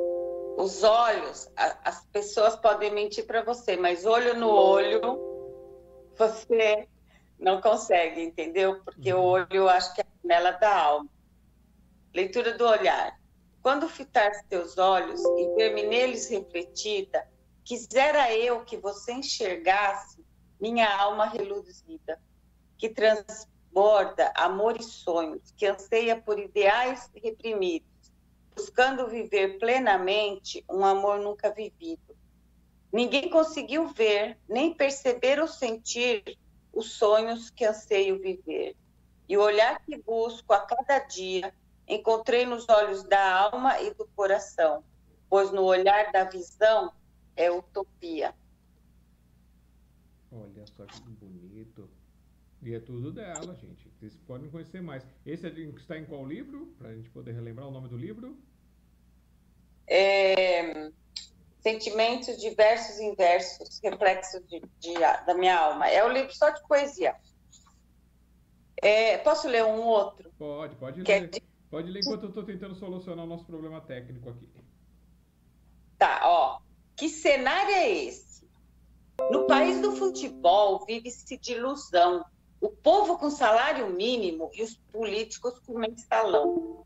os 0.56 0.84
olhos, 0.84 1.50
as 1.56 2.06
pessoas 2.12 2.56
podem 2.56 2.94
mentir 2.94 3.26
para 3.26 3.44
você, 3.44 3.76
mas 3.76 4.06
olho 4.06 4.36
no 4.36 4.52
olho, 4.52 5.20
você 6.18 6.88
não 7.40 7.62
consegue, 7.62 8.22
entendeu? 8.22 8.82
Porque 8.84 9.14
o 9.14 9.22
olho, 9.22 9.48
eu 9.52 9.70
acho 9.70 9.94
que 9.94 10.02
é 10.02 10.04
a 10.04 10.22
janela 10.22 10.52
da 10.52 10.76
alma. 10.76 11.10
Leitura 12.14 12.58
do 12.58 12.66
olhar. 12.66 13.20
Quando 13.62 13.90
fitar 13.90 14.32
teus 14.48 14.78
olhos 14.78 15.22
e 15.36 15.56
ver-me 15.56 15.84
neles 15.84 16.30
refletida, 16.30 17.28
quisera 17.64 18.32
eu 18.34 18.64
que 18.64 18.78
você 18.78 19.12
enxergasse 19.12 20.24
minha 20.62 20.88
alma 20.96 21.26
reluzida, 21.26 22.22
que 22.78 22.90
transborda 22.90 24.32
amor 24.36 24.80
e 24.80 24.84
sonhos, 24.84 25.52
que 25.58 25.66
anseia 25.66 26.22
por 26.22 26.40
ideais 26.40 27.10
reprimidos, 27.16 28.14
buscando 28.56 29.08
viver 29.08 29.58
plenamente 29.58 30.64
um 30.70 30.86
amor 30.86 31.20
nunca 31.20 31.52
vivido. 31.52 32.05
Ninguém 32.96 33.30
conseguiu 33.30 33.90
ver, 33.90 34.38
nem 34.48 34.74
perceber 34.74 35.38
ou 35.38 35.50
sentir 35.50 36.24
os 36.72 36.94
sonhos 36.94 37.50
que 37.50 37.66
anseio 37.66 38.18
viver. 38.22 38.74
E 39.28 39.36
o 39.36 39.42
olhar 39.42 39.84
que 39.84 39.98
busco 39.98 40.54
a 40.54 40.62
cada 40.62 41.00
dia 41.00 41.54
encontrei 41.86 42.46
nos 42.46 42.70
olhos 42.70 43.04
da 43.04 43.50
alma 43.52 43.82
e 43.82 43.94
do 43.94 44.08
coração, 44.16 44.82
pois 45.30 45.52
no 45.52 45.64
olhar 45.64 46.10
da 46.14 46.24
visão 46.24 46.94
é 47.36 47.52
utopia. 47.52 48.34
Olha 50.32 50.66
só 50.66 50.86
que 50.86 51.02
bonito. 51.02 51.90
E 52.62 52.74
é 52.74 52.80
tudo 52.80 53.12
dela, 53.12 53.54
gente. 53.56 53.90
Vocês 53.90 54.16
podem 54.26 54.50
conhecer 54.50 54.82
mais. 54.82 55.06
Esse 55.26 55.48
é 55.48 55.50
está 55.50 55.98
em 55.98 56.06
qual 56.06 56.26
livro? 56.26 56.74
Para 56.78 56.92
a 56.92 56.96
gente 56.96 57.10
poder 57.10 57.34
relembrar 57.34 57.68
o 57.68 57.72
nome 57.72 57.90
do 57.90 57.98
livro? 57.98 58.38
É... 59.86 60.94
Sentimentos 61.66 62.38
diversos 62.38 63.00
e 63.00 63.06
inversos, 63.06 63.80
reflexos 63.84 64.40
de, 64.48 64.62
de, 64.80 64.94
da 65.00 65.34
minha 65.34 65.58
alma. 65.58 65.90
É 65.90 66.06
o 66.06 66.10
um 66.10 66.12
livro 66.12 66.32
só 66.32 66.52
de 66.52 66.62
poesia. 66.68 67.16
É... 68.84 69.18
Posso 69.18 69.48
ler 69.48 69.66
um 69.66 69.82
outro? 69.82 70.32
Pode, 70.38 70.76
pode 70.76 71.02
é 71.02 71.04
ler. 71.04 71.24
É 71.24 71.28
de... 71.28 71.44
Pode 71.72 71.90
ler 71.90 72.02
enquanto 72.02 72.22
eu 72.22 72.30
estou 72.30 72.44
tentando 72.44 72.76
solucionar 72.76 73.26
o 73.26 73.28
nosso 73.28 73.46
problema 73.46 73.82
técnico 73.82 74.30
aqui. 74.30 74.48
Tá, 75.98 76.22
ó. 76.24 76.60
Que 76.96 77.10
cenário 77.10 77.74
é 77.74 77.90
esse? 77.90 78.48
No 79.32 79.48
país 79.48 79.82
do 79.82 79.92
futebol, 79.94 80.86
vive-se 80.86 81.36
de 81.36 81.54
ilusão. 81.54 82.24
O 82.62 82.70
povo 82.70 83.18
com 83.18 83.32
salário 83.32 83.90
mínimo 83.90 84.52
e 84.54 84.62
os 84.62 84.76
políticos 84.92 85.58
com 85.66 85.80
mensalão. 85.80 86.86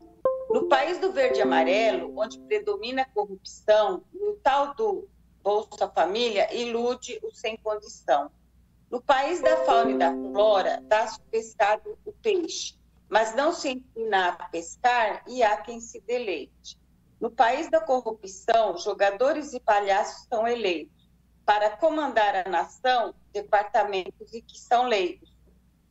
No 0.50 0.66
país 0.66 0.98
do 0.98 1.12
verde 1.12 1.38
e 1.38 1.42
amarelo, 1.42 2.12
onde 2.18 2.36
predomina 2.40 3.02
a 3.02 3.08
corrupção, 3.08 4.02
o 4.12 4.36
tal 4.42 4.74
do 4.74 5.08
Bolsa 5.40 5.88
Família 5.88 6.52
ilude 6.52 7.20
o 7.22 7.30
sem 7.30 7.56
condição. 7.58 8.32
No 8.90 9.00
país 9.00 9.40
da 9.40 9.58
fauna 9.58 9.92
e 9.92 9.98
da 9.98 10.10
flora, 10.10 10.82
dá-se 10.88 11.20
pescado 11.30 11.96
o 12.04 12.12
peixe, 12.12 12.76
mas 13.08 13.32
não 13.36 13.52
se 13.52 13.70
ensina 13.70 14.30
a 14.30 14.48
pescar 14.48 15.22
e 15.28 15.40
há 15.40 15.56
quem 15.56 15.80
se 15.80 16.00
deleite. 16.00 16.76
No 17.20 17.30
país 17.30 17.70
da 17.70 17.80
corrupção, 17.80 18.76
jogadores 18.76 19.52
e 19.52 19.60
palhaços 19.60 20.26
são 20.28 20.48
eleitos 20.48 21.08
para 21.46 21.70
comandar 21.76 22.44
a 22.44 22.50
nação 22.50 23.14
departamentos 23.32 24.34
e 24.34 24.42
que 24.42 24.58
são 24.58 24.88
leigos. 24.88 25.29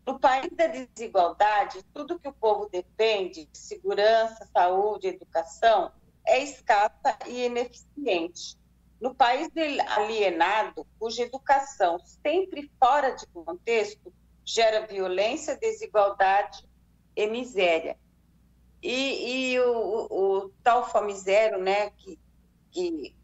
No 0.06 0.20
país 0.20 0.50
da 0.56 0.68
desigualdade, 0.68 1.84
tudo 1.94 2.20
que 2.20 2.28
o 2.28 2.34
povo 2.34 2.68
depende, 2.70 3.48
segurança, 3.54 4.48
saúde, 4.52 5.08
educação, 5.08 5.92
é 6.26 6.44
escassa 6.44 7.18
e 7.28 7.46
ineficiente. 7.46 8.58
No 9.00 9.16
país 9.16 9.50
alienado, 9.96 10.86
cuja 10.98 11.24
educação, 11.24 12.00
sempre 12.00 12.70
fora 12.80 13.12
de 13.12 13.26
contexto, 13.28 14.12
gera 14.44 14.86
violência, 14.86 15.56
desigualdade 15.58 16.68
e 17.16 17.28
miséria. 17.28 17.98
E, 18.82 19.52
e 19.54 19.60
o, 19.60 19.72
o, 19.72 20.38
o 20.46 20.50
tal 20.64 20.90
famizero, 20.90 21.62
né, 21.62 21.92
que, 21.92 22.20
que 22.72 23.16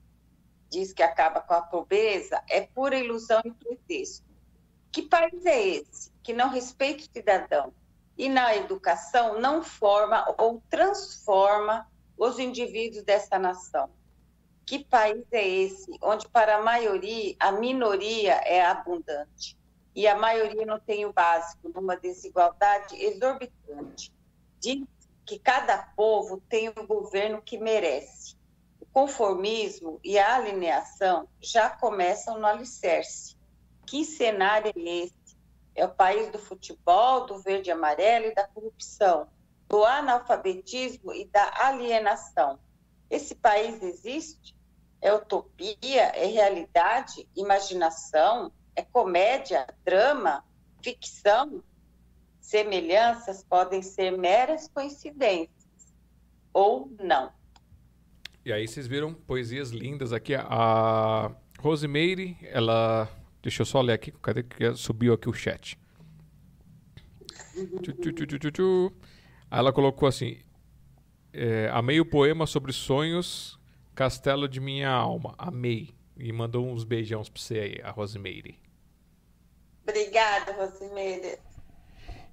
diz 0.70 0.94
que 0.94 1.04
acaba 1.04 1.42
com 1.42 1.54
a 1.54 1.62
pobreza 1.62 2.44
é 2.50 2.62
pura 2.62 2.98
ilusão 2.98 3.42
e 3.44 3.52
pretexto. 3.52 4.26
Que 4.92 5.02
país 5.04 5.46
é 5.46 5.68
esse 5.68 6.14
que 6.26 6.34
não 6.34 6.50
respeita 6.50 7.04
o 7.04 7.14
cidadão 7.14 7.72
e 8.18 8.28
na 8.28 8.56
educação 8.56 9.40
não 9.40 9.62
forma 9.62 10.26
ou 10.40 10.60
transforma 10.72 11.88
os 12.18 12.40
indivíduos 12.40 13.04
dessa 13.04 13.38
nação? 13.38 13.92
Que 14.66 14.84
país 14.84 15.24
é 15.32 15.48
esse 15.48 15.92
onde 16.02 16.28
para 16.28 16.56
a 16.56 16.64
maioria 16.64 17.36
a 17.40 17.52
minoria 17.52 18.34
é 18.44 18.66
abundante 18.66 19.56
e 19.96 20.08
a 20.08 20.18
maioria 20.18 20.66
não 20.66 20.80
tem 20.80 21.06
o 21.06 21.14
básico, 21.14 21.70
numa 21.70 21.96
desigualdade 21.96 22.96
exorbitante? 22.96 24.12
Diz 24.60 24.84
que 25.28 25.38
cada 25.38 25.78
povo 25.96 26.42
tem 26.50 26.70
o 26.70 26.88
governo 26.88 27.40
que 27.40 27.60
merece 27.60 28.36
conformismo 28.92 30.00
e 30.02 30.18
a 30.18 30.38
alineação 30.38 31.28
já 31.40 31.70
começam 31.70 32.40
no 32.40 32.48
alicerce. 32.48 33.36
Que 33.86 34.06
cenário 34.06 34.72
é 34.74 35.04
esse? 35.04 35.25
É 35.76 35.86
o 35.86 35.90
país 35.90 36.32
do 36.32 36.40
futebol, 36.40 37.26
do 37.26 37.40
verde 37.40 37.70
e 37.70 37.74
amarelo 37.74 38.28
e 38.28 38.34
da 38.34 38.48
corrupção, 38.48 39.28
do 39.68 39.84
analfabetismo 39.84 41.14
e 41.14 41.26
da 41.26 41.52
alienação. 41.58 42.58
Esse 43.10 43.36
país 43.36 43.82
existe? 43.84 44.56
É 45.02 45.14
utopia? 45.14 46.04
É 46.16 46.26
realidade? 46.26 47.28
Imaginação? 47.36 48.52
É 48.76 48.82
comédia? 48.82 49.68
Drama? 49.84 50.44
Ficção? 50.82 51.64
Semelhanças 52.40 53.44
podem 53.44 53.82
ser 53.82 54.12
meras 54.18 54.68
coincidências 54.68 55.66
ou 56.54 56.90
não. 57.00 57.32
E 58.46 58.54
aí 58.54 58.68
vocês 58.68 58.88
viram 58.88 59.14
poesias 59.14 59.72
lindas 59.72 60.14
aqui. 60.14 60.36
A 60.36 61.32
Rosemary, 61.60 62.38
ela. 62.44 63.10
Deixa 63.46 63.62
eu 63.62 63.66
só 63.68 63.80
ler 63.80 63.94
aqui. 63.94 64.12
Cadê 64.12 64.42
que 64.42 64.74
subiu 64.74 65.14
aqui 65.14 65.30
o 65.30 65.34
chat? 65.34 65.78
Aí 69.52 69.60
ela 69.60 69.72
colocou 69.72 70.08
assim: 70.08 70.42
é, 71.32 71.70
Amei 71.72 72.00
o 72.00 72.10
poema 72.10 72.48
sobre 72.48 72.74
sonhos, 72.74 73.60
castelo 73.94 74.50
de 74.50 74.60
minha 74.60 74.90
alma. 74.90 75.36
Amei. 75.38 75.94
E 76.18 76.34
mandou 76.34 76.66
uns 76.66 76.84
beijões 76.84 77.30
pra 77.30 77.40
você 77.40 77.60
aí, 77.60 77.82
a 77.84 77.92
Rosemary. 77.92 78.60
Obrigada, 79.84 80.52
Rosemary. 80.54 81.38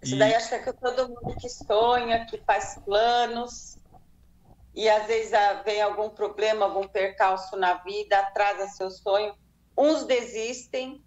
Isso 0.01 0.15
e... 0.15 0.19
daí 0.19 0.35
acho 0.35 0.49
que 0.49 0.55
é 0.55 0.73
todo 0.73 1.11
mundo 1.11 1.37
que 1.39 1.49
sonha, 1.51 2.25
que 2.25 2.39
faz 2.39 2.81
planos 2.87 3.77
e 4.75 4.89
às 4.89 5.07
vezes 5.07 5.35
ah, 5.35 5.63
vem 5.63 5.83
algum 5.83 6.09
problema, 6.09 6.65
algum 6.65 6.89
percalço 6.89 7.55
na 7.59 7.75
vida, 7.75 8.19
atrasa 8.19 8.67
seu 8.69 8.91
sonho. 8.91 9.42
Uns 9.77 10.05
desistem, 10.05 11.05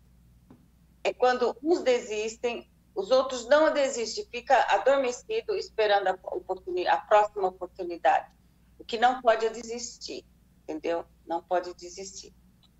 é 1.03 1.13
quando 1.13 1.55
uns 1.61 1.81
desistem, 1.81 2.69
os 2.95 3.11
outros 3.11 3.47
não 3.47 3.73
desistem, 3.73 4.25
fica 4.31 4.55
adormecido 4.73 5.55
esperando 5.55 6.07
a, 6.07 6.93
a 6.93 6.97
próxima 6.97 7.47
oportunidade. 7.47 8.31
O 8.79 8.83
que 8.83 8.97
não 8.97 9.21
pode 9.21 9.45
é 9.45 9.49
desistir, 9.49 10.25
entendeu? 10.63 11.05
Não 11.25 11.41
pode 11.41 11.73
desistir. 11.75 12.33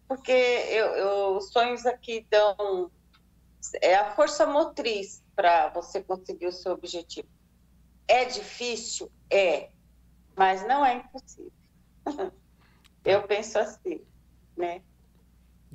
Porque 0.08 0.32
eu, 0.32 0.88
eu, 0.88 1.38
os 1.38 1.52
sonhos 1.52 1.86
aqui 1.86 2.26
dão 2.30 2.92
é 3.82 3.96
a 3.96 4.16
força 4.16 4.46
motriz 4.46 5.24
para 5.36 5.70
você 5.70 6.02
conseguir 6.04 6.48
o 6.48 6.52
seu 6.52 6.74
objetivo. 6.74 7.28
É 8.08 8.26
difícil? 8.26 9.12
É 9.30 9.70
mas 10.36 10.68
não 10.68 10.86
é 10.86 10.96
impossível. 10.96 11.52
Eu 13.04 13.24
penso 13.28 13.58
assim, 13.58 14.02
né? 14.58 14.82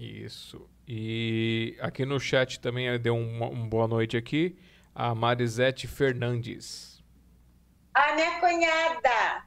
Isso. 0.01 0.67
E 0.89 1.77
aqui 1.79 2.07
no 2.07 2.19
chat 2.19 2.59
também 2.59 2.99
deu 2.99 3.15
uma, 3.15 3.49
uma 3.49 3.69
boa 3.69 3.87
noite 3.87 4.17
aqui. 4.17 4.59
A 4.95 5.15
Marisete 5.15 5.87
Fernandes. 5.87 7.05
A 7.93 8.15
minha 8.15 8.41
cunhada. 8.41 9.45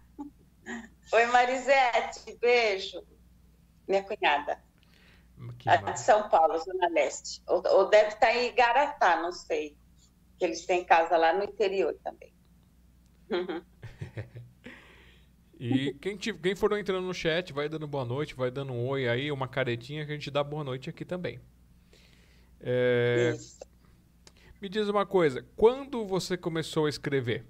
Oi, 1.12 1.26
Marisete, 1.26 2.38
beijo. 2.40 3.04
Minha 3.88 4.04
cunhada. 4.04 4.62
Que 5.58 5.92
de 5.92 6.00
São 6.00 6.30
Paulo, 6.30 6.56
Zona 6.60 6.88
Leste. 6.90 7.42
Ou, 7.48 7.64
ou 7.70 7.90
deve 7.90 8.10
estar 8.10 8.32
em 8.36 8.50
Igaratá, 8.50 9.20
não 9.24 9.32
sei. 9.32 9.76
Que 10.38 10.46
eles 10.46 10.68
têm 10.68 10.86
casa 10.86 11.18
lá 11.18 11.34
no 11.34 11.46
interior 11.46 11.98
também. 12.04 12.32
E 15.66 15.94
quem, 15.94 16.18
te, 16.18 16.34
quem 16.34 16.54
for 16.56 16.78
entrando 16.78 17.08
no 17.08 17.14
chat, 17.14 17.54
vai 17.54 17.70
dando 17.70 17.88
boa 17.88 18.04
noite, 18.04 18.36
vai 18.36 18.52
dando 18.52 18.74
um 18.74 18.86
oi 18.86 19.08
aí, 19.08 19.32
uma 19.32 19.48
caretinha 19.48 20.06
que 20.06 20.12
a 20.12 20.16
gente 20.16 20.30
dá 20.30 20.44
boa 20.44 20.62
noite 20.62 20.90
aqui 20.90 21.06
também. 21.06 21.40
É, 22.60 23.34
me 24.62 24.68
diz 24.68 24.90
uma 24.90 25.06
coisa, 25.06 25.46
quando 25.56 26.06
você 26.06 26.36
começou 26.36 26.86
a 26.86 26.90
escrever? 26.90 27.46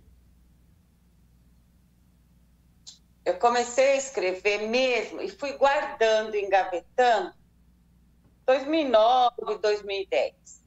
Eu 3.26 3.34
comecei 3.40 3.94
a 3.94 3.96
escrever 3.96 4.68
mesmo 4.68 5.20
e 5.20 5.30
fui 5.30 5.54
guardando, 5.54 6.36
engavetando 6.36 7.34
2009, 8.46 9.58
2010. 9.60 10.64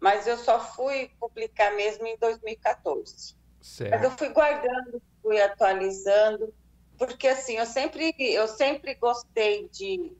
Mas 0.00 0.26
eu 0.26 0.36
só 0.36 0.58
fui 0.58 1.12
publicar 1.20 1.76
mesmo 1.76 2.08
em 2.08 2.16
2014. 2.18 3.36
Certo. 3.60 3.90
Mas 3.92 4.02
eu 4.02 4.10
fui 4.10 4.30
guardando, 4.30 5.00
fui 5.24 5.40
atualizando, 5.40 6.52
porque 6.98 7.26
assim, 7.26 7.54
eu 7.54 7.64
sempre, 7.64 8.14
eu 8.18 8.46
sempre 8.46 8.94
gostei 8.94 9.66
de 9.70 10.14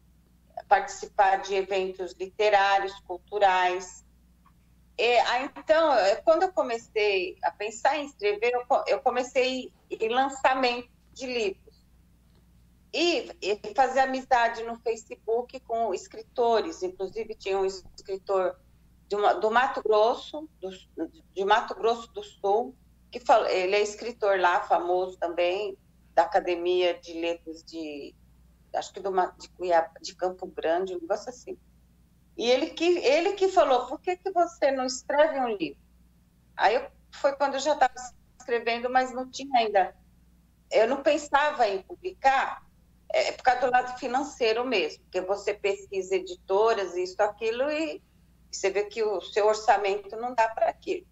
participar 0.66 1.42
de 1.42 1.54
eventos 1.54 2.14
literários, 2.18 2.98
culturais. 3.00 4.02
E, 4.96 5.18
então, 5.58 5.92
quando 6.24 6.44
eu 6.44 6.52
comecei 6.52 7.36
a 7.44 7.50
pensar 7.50 7.98
em 7.98 8.06
escrever, 8.06 8.52
eu, 8.88 9.00
comecei 9.00 9.70
em 9.90 10.08
lançamento 10.08 10.88
de 11.12 11.26
livros. 11.26 11.84
E, 12.92 13.28
fazer 13.76 14.00
amizade 14.00 14.62
no 14.62 14.76
Facebook 14.80 15.60
com 15.60 15.92
escritores, 15.92 16.82
inclusive 16.82 17.34
tinha 17.34 17.58
um 17.58 17.66
escritor 17.66 18.56
do 19.08 19.50
Mato 19.50 19.82
Grosso, 19.82 20.48
do, 20.60 20.70
de 21.34 21.44
Mato 21.44 21.74
Grosso 21.74 22.10
do 22.12 22.22
Sul, 22.22 22.74
que 23.18 23.24
fala, 23.24 23.48
ele 23.48 23.76
é 23.76 23.80
escritor 23.80 24.40
lá, 24.40 24.60
famoso 24.62 25.16
também, 25.18 25.78
da 26.14 26.24
Academia 26.24 26.98
de 26.98 27.12
Letras 27.12 27.62
de, 27.62 28.12
acho 28.74 28.92
que 28.92 28.98
do, 28.98 29.12
de, 29.38 29.48
Cuiabá, 29.50 29.92
de 30.02 30.16
Campo 30.16 30.48
Grande, 30.48 30.96
um 30.96 31.00
negócio 31.00 31.28
assim. 31.28 31.56
E 32.36 32.50
ele 32.50 32.70
que, 32.70 32.84
ele 32.84 33.34
que 33.34 33.46
falou, 33.48 33.86
por 33.86 34.00
que, 34.00 34.16
que 34.16 34.32
você 34.32 34.72
não 34.72 34.84
escreve 34.84 35.38
um 35.38 35.56
livro? 35.56 35.78
Aí 36.56 36.74
eu, 36.74 36.90
foi 37.12 37.36
quando 37.36 37.54
eu 37.54 37.60
já 37.60 37.74
estava 37.74 37.94
escrevendo, 38.36 38.90
mas 38.90 39.14
não 39.14 39.30
tinha 39.30 39.60
ainda 39.60 39.94
eu 40.72 40.88
não 40.88 41.04
pensava 41.04 41.68
em 41.68 41.82
publicar 41.82 42.66
é, 43.12 43.30
por 43.30 43.44
causa 43.44 43.60
do 43.60 43.70
lado 43.70 43.96
financeiro 43.96 44.66
mesmo, 44.66 45.04
porque 45.04 45.20
você 45.20 45.54
pesquisa 45.54 46.16
editoras, 46.16 46.96
isso, 46.96 47.22
aquilo, 47.22 47.70
e 47.70 48.02
você 48.50 48.70
vê 48.70 48.86
que 48.86 49.04
o 49.04 49.20
seu 49.20 49.46
orçamento 49.46 50.16
não 50.16 50.34
dá 50.34 50.48
para 50.48 50.68
aquilo. 50.68 51.06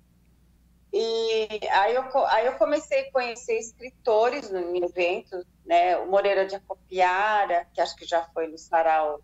E 0.92 1.48
aí 1.70 1.94
eu, 1.94 2.26
aí 2.26 2.46
eu 2.46 2.58
comecei 2.58 3.00
a 3.00 3.12
conhecer 3.12 3.58
escritores 3.58 4.50
no, 4.50 4.60
em 4.76 4.84
eventos, 4.84 5.44
né? 5.64 5.96
O 5.96 6.10
Moreira 6.10 6.44
de 6.46 6.54
Acopiara, 6.54 7.66
que 7.72 7.80
acho 7.80 7.96
que 7.96 8.04
já 8.04 8.24
foi 8.34 8.46
no 8.46 8.58
Sarau, 8.58 9.20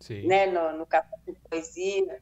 Sim. 0.00 0.26
né? 0.26 0.46
no, 0.46 0.76
no 0.76 0.84
Café 0.84 1.16
de 1.24 1.32
Poesia, 1.48 2.20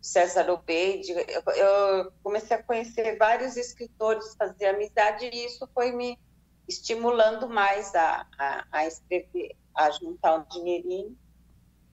César 0.00 0.50
Obeide. 0.50 1.12
Eu, 1.12 1.42
eu 1.54 2.12
comecei 2.22 2.56
a 2.56 2.62
conhecer 2.62 3.18
vários 3.18 3.56
escritores, 3.56 4.34
fazer 4.36 4.66
amizade, 4.66 5.26
e 5.26 5.44
isso 5.44 5.68
foi 5.74 5.92
me 5.92 6.18
estimulando 6.66 7.48
mais 7.48 7.94
a, 7.94 8.26
a, 8.38 8.64
a 8.72 8.86
escrever, 8.86 9.54
a 9.74 9.90
juntar 9.90 10.36
um 10.36 10.44
dinheirinho 10.44 11.16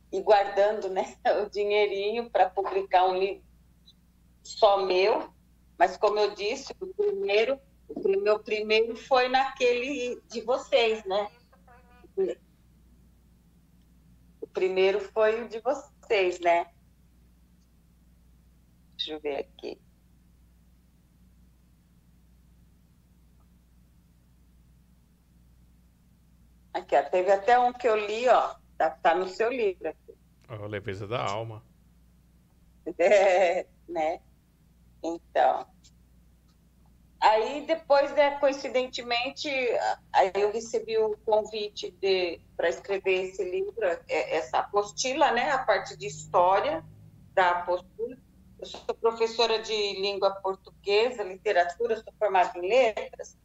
e 0.09 0.21
guardando 0.21 0.89
né, 0.89 1.15
o 1.45 1.49
dinheirinho 1.49 2.29
para 2.29 2.49
publicar 2.49 3.05
um 3.05 3.17
livro 3.17 3.43
só 4.41 4.85
meu. 4.85 5.29
Mas, 5.79 5.95
como 5.95 6.19
eu 6.19 6.35
disse, 6.35 6.75
o 6.81 6.87
primeiro, 6.87 7.57
o 7.87 8.21
meu 8.21 8.37
primeiro 8.37 8.97
foi 8.97 9.29
naquele 9.29 10.21
de 10.29 10.41
vocês, 10.41 11.05
né? 11.05 11.31
O 14.41 14.47
primeiro 14.47 14.99
foi 14.99 15.41
o 15.41 15.47
de 15.47 15.61
vocês, 15.61 16.37
né? 16.41 16.67
Deixa 18.97 19.13
eu 19.13 19.21
ver 19.21 19.37
aqui. 19.37 19.79
Aqui, 26.73 26.95
ó, 26.97 27.03
teve 27.03 27.31
até 27.31 27.57
um 27.57 27.71
que 27.71 27.87
eu 27.87 27.95
li, 27.95 28.27
ó, 28.27 28.53
tá, 28.77 28.89
tá 28.89 29.15
no 29.15 29.29
seu 29.29 29.49
livro 29.49 29.87
aqui. 29.87 30.13
A 30.49 30.55
leveza 30.67 31.07
da 31.07 31.23
alma. 31.23 31.63
É, 32.97 33.67
né? 33.87 34.19
Então. 35.03 35.65
Aí 37.21 37.65
depois, 37.65 38.13
né, 38.13 38.39
coincidentemente, 38.39 39.49
aí 40.13 40.31
eu 40.35 40.51
recebi 40.51 40.97
o 40.97 41.17
convite 41.25 41.93
para 42.55 42.69
escrever 42.69 43.25
esse 43.25 43.43
livro, 43.43 43.85
é, 43.85 44.37
essa 44.37 44.59
apostila, 44.59 45.31
né, 45.31 45.51
a 45.51 45.59
parte 45.59 45.97
de 45.97 46.07
história 46.07 46.83
da 47.33 47.51
apostila. 47.51 48.17
Eu 48.57 48.65
sou 48.65 48.95
professora 48.95 49.59
de 49.59 50.01
língua 50.01 50.31
portuguesa, 50.35 51.23
literatura, 51.23 51.97
sou 51.97 52.13
formada 52.17 52.57
em 52.57 52.67
letras, 52.67 53.37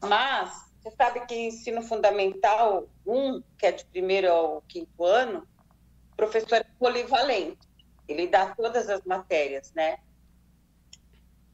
mas 0.00 0.52
você 0.84 0.90
sabe 0.96 1.24
que 1.26 1.34
ensino 1.34 1.82
fundamental 1.82 2.88
1, 3.06 3.42
que 3.56 3.66
é 3.66 3.72
de 3.72 3.84
primeiro 3.86 4.30
ao 4.30 4.62
quinto 4.62 5.04
ano, 5.04 5.46
o 6.12 6.16
professor 6.16 6.56
é 6.56 6.66
polivalente. 6.78 7.66
Ele 8.06 8.26
dá 8.26 8.54
todas 8.54 8.90
as 8.90 9.02
matérias, 9.04 9.72
né? 9.72 9.98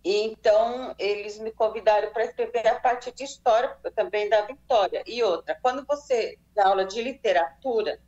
E 0.02 0.22
então 0.24 0.94
eles 0.98 1.38
me 1.38 1.50
convidaram 1.50 2.10
para 2.12 2.24
escrever 2.24 2.66
a 2.66 2.80
parte 2.80 3.12
de 3.12 3.24
história, 3.24 3.76
também 3.94 4.28
da 4.28 4.42
Vitória. 4.46 5.02
E 5.06 5.22
outra, 5.22 5.58
quando 5.60 5.84
você 5.86 6.38
dá 6.54 6.68
aula 6.68 6.84
de 6.84 7.02
literatura, 7.02 8.00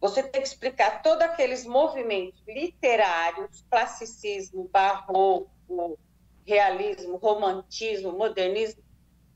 você 0.00 0.22
tem 0.22 0.42
que 0.42 0.48
explicar 0.48 1.02
todos 1.02 1.22
aqueles 1.22 1.64
movimentos 1.64 2.40
literários, 2.46 3.64
classicismo, 3.70 4.68
barroco, 4.68 5.98
realismo, 6.46 7.16
romantismo, 7.16 8.12
modernismo, 8.12 8.84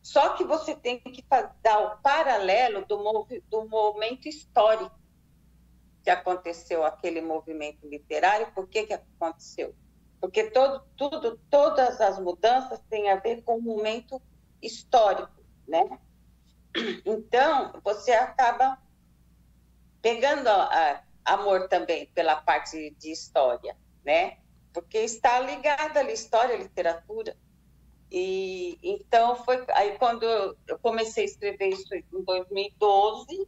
só 0.02 0.34
que 0.36 0.44
você 0.44 0.74
tem 0.74 1.00
que 1.00 1.24
dar 1.62 1.80
o 1.80 1.98
paralelo 1.98 2.84
do, 2.86 3.26
do 3.48 3.68
momento 3.68 4.26
histórico 4.26 4.98
que 6.02 6.10
aconteceu 6.10 6.84
aquele 6.84 7.20
movimento 7.20 7.86
literário. 7.86 8.50
Por 8.52 8.66
que, 8.68 8.86
que 8.86 8.94
aconteceu? 8.94 9.74
Porque 10.20 10.50
todo, 10.50 10.82
tudo, 10.96 11.38
todas 11.48 12.00
as 12.00 12.18
mudanças 12.18 12.80
têm 12.90 13.10
a 13.10 13.16
ver 13.16 13.42
com 13.42 13.56
o 13.56 13.62
momento 13.62 14.20
histórico, 14.60 15.32
né? 15.66 15.98
Então, 17.04 17.72
você 17.82 18.12
acaba 18.12 18.78
pegando 20.02 20.48
a, 20.48 21.02
a, 21.24 21.34
amor 21.34 21.68
também 21.68 22.06
pela 22.14 22.36
parte 22.36 22.90
de 22.98 23.12
história, 23.12 23.76
né? 24.04 24.38
Porque 24.72 24.98
está 24.98 25.40
ligada 25.40 26.00
à 26.00 26.12
história, 26.12 26.54
à 26.54 26.58
literatura. 26.58 27.36
E 28.10 28.78
então 28.82 29.36
foi 29.44 29.64
aí 29.70 29.98
quando 29.98 30.24
eu 30.24 30.78
comecei 30.80 31.24
a 31.24 31.26
escrever 31.26 31.68
isso 31.68 31.94
em 31.94 32.22
2012, 32.24 33.46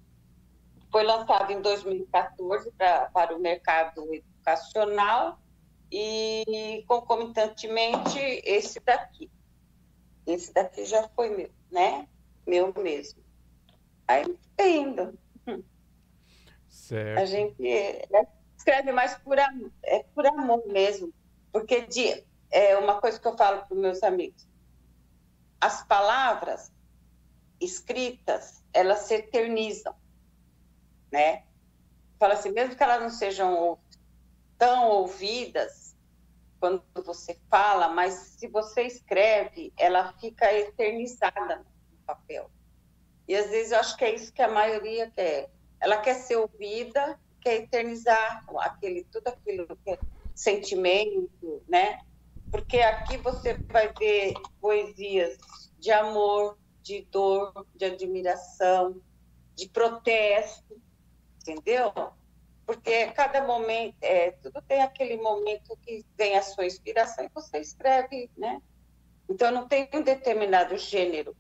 foi 0.93 1.03
lançado 1.03 1.51
em 1.51 1.63
2014 1.63 2.71
pra, 2.73 3.07
para 3.07 3.35
o 3.35 3.41
mercado 3.41 4.07
educacional 4.13 5.40
e 5.91 6.85
concomitantemente 6.87 8.19
esse 8.45 8.81
daqui. 8.81 9.31
Esse 10.27 10.53
daqui 10.53 10.85
já 10.85 11.09
foi 11.11 11.31
meu, 11.31 11.51
né? 11.71 12.09
Meu 12.47 12.73
mesmo. 12.75 13.23
Aí 14.07 14.25
indo. 14.59 15.19
Certo. 16.69 17.21
A 17.21 17.25
gente 17.25 17.67
é, 17.67 18.07
escreve 18.57 18.93
mais 18.93 19.17
por, 19.19 19.39
é 19.39 20.05
por 20.15 20.27
amor 20.27 20.67
mesmo. 20.67 21.13
Porque 21.53 21.83
de, 21.83 22.25
é 22.51 22.77
uma 22.77 23.01
coisa 23.01 23.19
que 23.19 23.27
eu 23.27 23.37
falo 23.37 23.63
para 23.67 23.75
os 23.75 23.81
meus 23.81 24.03
amigos 24.03 24.51
as 25.61 25.85
palavras 25.85 26.73
escritas, 27.61 28.65
elas 28.73 29.01
se 29.01 29.15
eternizam, 29.15 29.95
né? 31.13 31.45
Fala 32.19 32.35
assim, 32.35 32.51
mesmo 32.51 32.75
que 32.75 32.83
elas 32.83 33.03
não 33.03 33.11
sejam 33.11 33.79
tão 34.61 34.91
ouvidas 34.91 35.97
quando 36.61 36.85
você 36.95 37.41
fala, 37.51 37.89
mas 37.89 38.37
se 38.39 38.47
você 38.47 38.83
escreve, 38.83 39.73
ela 39.79 40.13
fica 40.21 40.53
eternizada 40.53 41.57
no 41.91 41.99
papel. 42.07 42.51
E 43.27 43.35
às 43.35 43.51
vezes 43.51 43.73
eu 43.73 43.81
acho 43.81 43.97
que 43.97 44.05
é 44.05 44.15
isso 44.15 44.33
que 44.33 44.43
a 44.43 44.49
maioria 44.49 45.11
quer. 45.11 45.51
Ela 45.81 45.97
quer 45.97 46.15
ser 46.15 46.37
ouvida, 46.37 47.19
quer 47.41 47.63
eternizar 47.63 48.45
aquele 48.59 49.05
tudo 49.11 49.29
aquilo 49.29 49.67
que 49.83 49.91
é 49.93 49.99
sentimento, 50.35 51.65
né? 51.67 51.99
porque 52.51 52.79
aqui 52.81 53.17
você 53.19 53.63
vai 53.73 53.93
ver 53.99 54.35
poesias 54.61 55.39
de 55.79 55.91
amor, 55.93 56.59
de 56.83 57.07
dor, 57.11 57.67
de 57.75 57.85
admiração, 57.85 59.01
de 59.57 59.69
protesto, 59.69 60.81
entendeu? 61.41 61.93
Porque 62.71 63.09
cada 63.09 63.43
momento, 63.43 63.97
é, 64.01 64.31
tudo 64.31 64.63
tem 64.63 64.81
aquele 64.81 65.17
momento 65.17 65.77
que 65.79 66.07
vem 66.17 66.39
a 66.39 66.43
sua 66.43 66.67
inspiração 66.67 67.25
e 67.25 67.29
você 67.35 67.59
escreve, 67.59 68.31
né? 68.39 68.63
Então 69.29 69.51
não 69.51 69.67
tem 69.67 69.89
um 69.93 70.01
determinado 70.01 70.79
gênero 70.79 71.37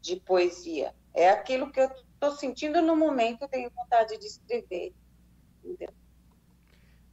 de 0.00 0.16
poesia. 0.16 0.92
É 1.14 1.30
aquilo 1.30 1.70
que 1.70 1.78
eu 1.78 1.88
estou 2.14 2.32
sentindo 2.32 2.82
no 2.82 2.96
momento, 2.96 3.42
eu 3.42 3.48
tenho 3.48 3.70
vontade 3.70 4.18
de 4.18 4.26
escrever. 4.26 4.92
Entendeu? 5.64 5.94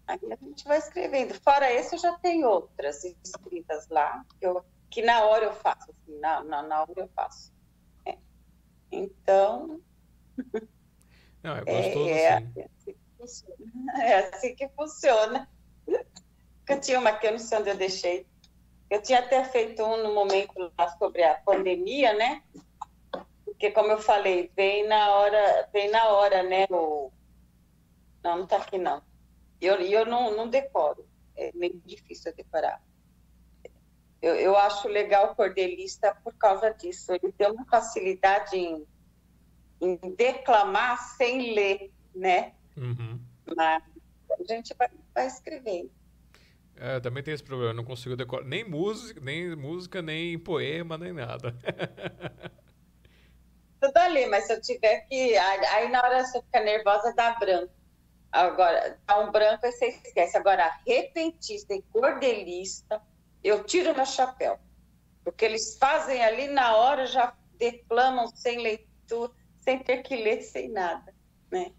Aí 0.08 0.20
a 0.32 0.36
gente 0.36 0.64
vai 0.64 0.80
escrevendo. 0.80 1.36
Fora 1.36 1.72
esse, 1.72 1.94
eu 1.94 2.00
já 2.00 2.18
tenho 2.18 2.48
outras 2.48 3.04
escritas 3.24 3.88
lá, 3.90 4.26
que, 4.40 4.48
eu, 4.48 4.66
que 4.90 5.04
na 5.04 5.24
hora 5.26 5.46
eu 5.46 5.54
faço, 5.54 5.92
assim, 5.92 6.20
na, 6.20 6.44
na, 6.44 6.64
na 6.64 6.82
hora 6.82 6.94
eu 6.96 7.08
faço. 7.10 7.54
É. 8.08 8.18
Então. 8.92 9.80
Não, 11.44 11.56
é 11.58 11.64
gostoso 11.64 12.10
é, 12.10 12.24
é, 12.24 12.34
assim. 12.36 12.96
É 14.02 14.16
assim 14.20 14.56
que 14.56 14.68
funciona. 14.70 15.50
Eu 16.68 16.80
tinha 16.80 17.00
uma 17.00 17.12
que 17.12 17.28
eu 17.28 17.32
não 17.32 17.40
sei 17.40 17.58
onde 17.58 17.70
eu 17.70 17.78
deixei. 17.78 18.28
Eu 18.90 19.02
tinha 19.02 19.20
até 19.20 19.44
feito 19.44 19.84
um 19.84 20.04
no 20.04 20.14
momento 20.14 20.72
lá 20.78 20.90
sobre 20.98 21.24
a 21.24 21.36
pandemia, 21.36 22.14
né? 22.14 22.44
Porque, 23.46 23.72
como 23.72 23.92
eu 23.92 24.00
falei, 24.00 24.52
vem 24.56 24.88
na 24.88 25.16
hora, 25.16 25.70
vem 25.74 25.90
na 25.90 26.10
hora, 26.10 26.44
né? 26.44 26.66
Não, 26.70 27.12
não 28.24 28.44
está 28.44 28.58
aqui, 28.58 28.78
não. 28.78 29.04
Eu, 29.60 29.76
eu 29.76 30.06
não, 30.06 30.36
não 30.36 30.48
decoro. 30.48 31.08
É 31.36 31.52
meio 31.54 31.80
difícil 31.86 32.34
decorar. 32.36 32.82
Eu, 34.22 34.36
eu 34.36 34.58
acho 34.58 34.88
legal 34.88 35.32
o 35.32 35.36
cordelista 35.36 36.16
por 36.24 36.34
causa 36.36 36.72
disso. 36.72 37.14
Ele 37.14 37.32
tem 37.32 37.52
uma 37.52 37.66
facilidade 37.66 38.58
em, 38.58 38.88
em 39.82 39.98
declamar 40.16 40.98
sem 41.16 41.54
ler, 41.54 41.92
né? 42.14 42.54
Uhum. 42.80 43.20
Mas 43.56 43.84
a 44.32 44.44
gente 44.54 44.74
vai, 44.78 44.90
vai 45.14 45.28
escrevendo. 45.28 45.92
É, 46.76 47.00
também 47.02 47.22
tem 47.22 47.34
esse 47.34 47.44
problema, 47.44 47.72
eu 47.72 47.76
não 47.76 47.84
consigo 47.84 48.16
decorar 48.16 48.46
nem 48.46 48.64
música, 48.64 49.20
nem 49.20 49.54
música, 49.54 50.02
nem 50.02 50.40
poema, 50.40 50.98
nem 50.98 51.12
nada. 51.12 51.54
Tudo 53.82 53.98
ali, 53.98 54.26
mas 54.28 54.46
se 54.46 54.54
eu 54.54 54.62
tiver 54.62 55.02
que. 55.02 55.38
Aí 55.38 55.90
na 55.90 56.02
hora 56.02 56.24
você 56.24 56.42
fica 56.42 56.62
nervosa, 56.62 57.14
dá 57.16 57.34
branco. 57.36 57.74
Agora, 58.32 58.98
dá 59.08 59.20
um 59.20 59.32
branco 59.32 59.66
e 59.66 59.72
você 59.72 59.88
esquece. 59.88 60.38
Agora, 60.38 60.70
repentista 60.86 61.74
e 61.74 61.82
cordelista, 61.92 63.02
eu 63.44 63.64
tiro 63.64 63.96
meu 63.96 64.06
chapéu. 64.06 64.60
Porque 65.24 65.46
eles 65.46 65.78
fazem 65.78 66.24
ali 66.24 66.48
na 66.48 66.76
hora, 66.76 67.06
já 67.06 67.34
declamam 67.58 68.28
sem 68.28 68.62
leitura, 68.62 69.32
sem 69.58 69.80
ter 69.80 70.02
que 70.04 70.16
ler, 70.16 70.42
sem 70.42 70.70
nada. 70.70 71.14
Né? 71.52 71.74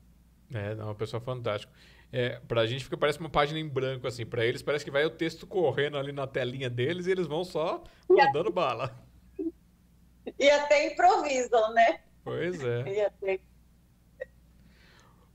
É, 0.52 0.74
não, 0.74 0.86
uma 0.86 0.94
pessoa 0.94 1.20
fantástica. 1.20 1.72
É, 2.12 2.40
pra 2.48 2.66
gente 2.66 2.84
fica, 2.84 2.96
parece 2.96 3.20
uma 3.20 3.30
página 3.30 3.58
em 3.58 3.68
branco, 3.68 4.06
assim. 4.06 4.26
Pra 4.26 4.44
eles 4.44 4.62
parece 4.62 4.84
que 4.84 4.90
vai 4.90 5.04
o 5.04 5.10
texto 5.10 5.46
correndo 5.46 5.96
ali 5.96 6.12
na 6.12 6.26
telinha 6.26 6.68
deles 6.68 7.06
e 7.06 7.10
eles 7.10 7.26
vão 7.26 7.44
só 7.44 7.84
mandando 8.08 8.50
bala. 8.50 8.96
E 10.38 10.50
até 10.50 10.92
improvisam, 10.92 11.72
né? 11.72 12.00
Pois 12.24 12.62
é. 12.62 13.06
Até... 13.06 13.40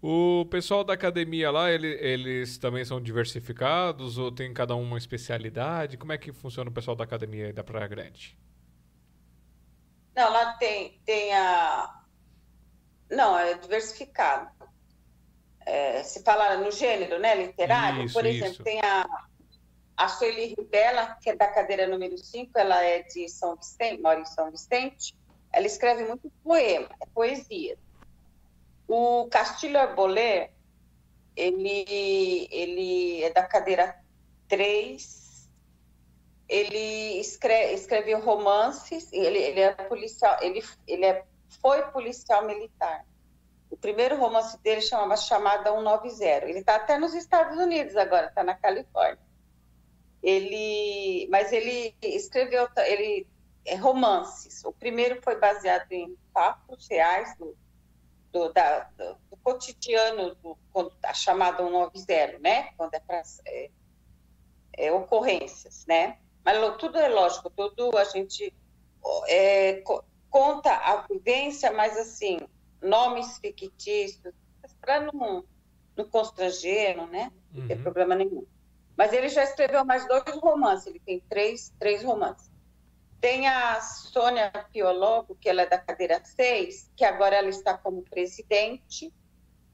O 0.01 0.45
pessoal 0.51 0.83
da 0.83 0.93
academia 0.93 1.49
lá, 1.49 1.71
ele, 1.71 1.87
eles 1.87 2.57
também 2.59 2.85
são 2.85 3.01
diversificados 3.01 4.17
ou 4.17 4.31
tem 4.31 4.53
cada 4.53 4.75
um 4.75 4.83
uma 4.83 4.97
especialidade? 4.97 5.97
Como 5.97 6.11
é 6.11 6.17
que 6.17 6.31
funciona 6.31 6.69
o 6.69 6.73
pessoal 6.73 6.95
da 6.95 7.03
academia 7.03 7.51
da 7.51 7.63
Praia 7.63 7.87
Grande? 7.87 8.37
Não, 10.15 10.31
lá 10.31 10.53
tem, 10.53 11.01
tem 11.05 11.33
a... 11.33 12.03
Não, 13.09 13.37
é 13.37 13.57
diversificado 13.57 14.54
é, 15.65 16.03
se 16.03 16.23
fala 16.23 16.57
no 16.57 16.71
gênero, 16.71 17.19
né, 17.19 17.35
literário, 17.35 18.03
isso, 18.03 18.13
por 18.13 18.25
exemplo, 18.25 18.53
isso. 18.53 18.63
tem 18.63 18.79
a, 18.81 19.05
a 19.97 20.07
Sueli 20.07 20.53
Ribella, 20.57 21.17
que 21.21 21.31
é 21.31 21.35
da 21.35 21.47
cadeira 21.47 21.87
número 21.87 22.17
5, 22.17 22.51
ela 22.57 22.83
é 22.83 23.01
de 23.01 23.27
São 23.27 23.55
Vicente, 23.55 24.01
mora 24.01 24.19
em 24.19 24.25
São 24.25 24.51
Vicente, 24.51 25.15
ela 25.51 25.65
escreve 25.65 26.05
muito 26.05 26.31
poema, 26.43 26.89
é 27.01 27.05
poesia. 27.07 27.77
O 28.87 29.27
Castilho 29.31 29.79
Arbolé, 29.79 30.51
ele, 31.35 32.47
ele 32.51 33.23
é 33.23 33.31
da 33.31 33.43
cadeira 33.43 33.99
3, 34.47 35.49
ele 36.47 37.19
escreve, 37.19 37.73
escreveu 37.73 38.19
romances, 38.19 39.11
ele, 39.11 39.39
ele 39.39 39.61
é 39.61 39.71
policial, 39.71 40.37
ele, 40.41 40.63
ele 40.87 41.05
é, 41.05 41.23
foi 41.61 41.81
policial 41.91 42.45
militar. 42.45 43.03
O 43.75 43.77
primeiro 43.77 44.15
romance 44.15 44.57
dele 44.63 44.79
chamava 44.79 45.17
Chamada 45.17 45.69
190. 45.69 46.45
Ele 46.45 46.59
está 46.59 46.77
até 46.77 46.97
nos 46.97 47.13
Estados 47.13 47.57
Unidos 47.57 47.97
agora, 47.97 48.27
está 48.27 48.41
na 48.41 48.55
Califórnia. 48.55 49.19
Ele, 50.23 51.27
mas 51.29 51.51
ele 51.51 51.93
escreveu 52.01 52.69
ele 52.77 53.27
é, 53.65 53.75
romances. 53.75 54.63
O 54.63 54.71
primeiro 54.71 55.21
foi 55.21 55.37
baseado 55.37 55.91
em 55.91 56.17
fatos 56.33 56.87
reais 56.87 57.37
do, 57.37 57.53
do, 58.31 58.53
da, 58.53 58.85
do, 58.97 59.17
do 59.29 59.37
cotidiano, 59.43 60.35
do, 60.35 60.57
quando 60.71 60.93
a 61.03 61.07
tá 61.09 61.13
chamada 61.13 61.61
190, 61.61 62.39
né? 62.39 62.71
Quando 62.77 62.93
é 62.93 62.99
para 63.01 63.23
é, 63.45 63.69
é, 64.77 64.91
ocorrências, 64.93 65.85
né? 65.85 66.17
Mas 66.45 66.77
tudo 66.77 66.97
é 66.97 67.09
lógico, 67.09 67.49
tudo 67.49 67.97
a 67.97 68.05
gente 68.05 68.53
é, 69.27 69.83
conta 70.29 70.71
a 70.71 70.95
vivência, 71.07 71.73
mas 71.73 71.97
assim 71.97 72.39
nomes 72.81 73.37
fictícios, 73.39 74.33
para 74.81 75.01
não, 75.01 75.43
não 75.95 76.05
constranger, 76.09 76.95
né? 77.07 77.31
Não 77.51 77.61
uhum. 77.61 77.67
tem 77.67 77.81
problema 77.81 78.15
nenhum. 78.15 78.45
Mas 78.97 79.11
ele 79.13 79.29
já 79.29 79.43
escreveu 79.43 79.83
mais 79.83 80.07
dois 80.07 80.23
romances, 80.41 80.87
ele 80.87 80.99
tem 80.99 81.19
três, 81.29 81.73
três 81.79 82.03
romances. 82.03 82.49
Tem 83.19 83.47
a 83.47 83.81
Sônia 83.81 84.51
Piologo, 84.71 85.35
que 85.35 85.49
ela 85.49 85.63
é 85.63 85.65
da 85.65 85.77
cadeira 85.77 86.21
6, 86.23 86.91
que 86.95 87.03
agora 87.03 87.35
ela 87.35 87.49
está 87.49 87.77
como 87.77 88.03
presidente. 88.03 89.11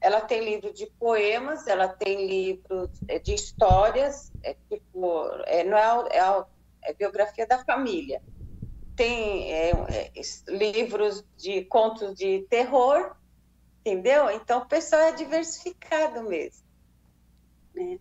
Ela 0.00 0.20
tem 0.20 0.42
livro 0.42 0.72
de 0.72 0.86
poemas, 0.98 1.66
ela 1.66 1.86
tem 1.86 2.26
livro 2.26 2.90
de 3.22 3.34
histórias, 3.34 4.32
é 4.42 4.56
tipo, 4.68 5.28
é, 5.46 5.62
não 5.62 5.76
é, 5.76 6.08
é, 6.18 6.90
é 6.90 6.94
biografia 6.94 7.46
da 7.46 7.64
família 7.64 8.20
tem 8.96 9.52
é, 9.52 9.70
é, 9.70 10.12
livros 10.48 11.24
de 11.36 11.64
contos 11.64 12.14
de 12.14 12.46
terror, 12.48 13.14
entendeu? 13.80 14.30
Então 14.30 14.60
o 14.60 14.66
pessoal 14.66 15.02
é 15.02 15.12
diversificado 15.12 16.22
mesmo. 16.22 16.62
Né? 17.74 17.98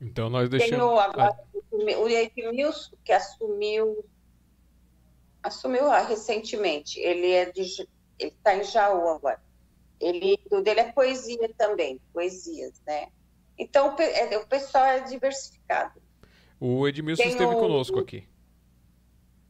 Então 0.00 0.28
nós 0.28 0.48
deixamos. 0.48 0.76
Tem 0.76 0.84
o, 0.84 0.98
agora, 0.98 1.36
o 1.70 2.08
Edmilson, 2.08 2.96
que 3.04 3.12
assumiu 3.12 4.04
assumiu 5.42 5.90
ah, 5.90 6.02
recentemente. 6.02 7.00
Ele 7.00 7.30
é 7.32 7.50
de 7.50 7.62
ele 8.18 8.30
está 8.30 8.56
em 8.56 8.62
Jaú 8.62 9.08
agora. 9.08 9.40
Ele 10.00 10.36
tudo 10.48 10.62
dele 10.62 10.80
é 10.80 10.92
poesia 10.92 11.50
também, 11.56 12.00
poesias, 12.12 12.80
né? 12.86 13.08
Então 13.58 13.94
o 13.94 14.02
é, 14.02 14.38
pessoal 14.44 14.84
é 14.86 15.00
diversificado. 15.00 16.00
O 16.60 16.86
Edmilson 16.86 17.22
Tem 17.22 17.32
esteve 17.32 17.54
o, 17.54 17.58
conosco 17.58 17.98
aqui. 17.98 18.26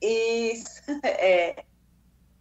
Isso, 0.02 0.82
é. 1.04 1.64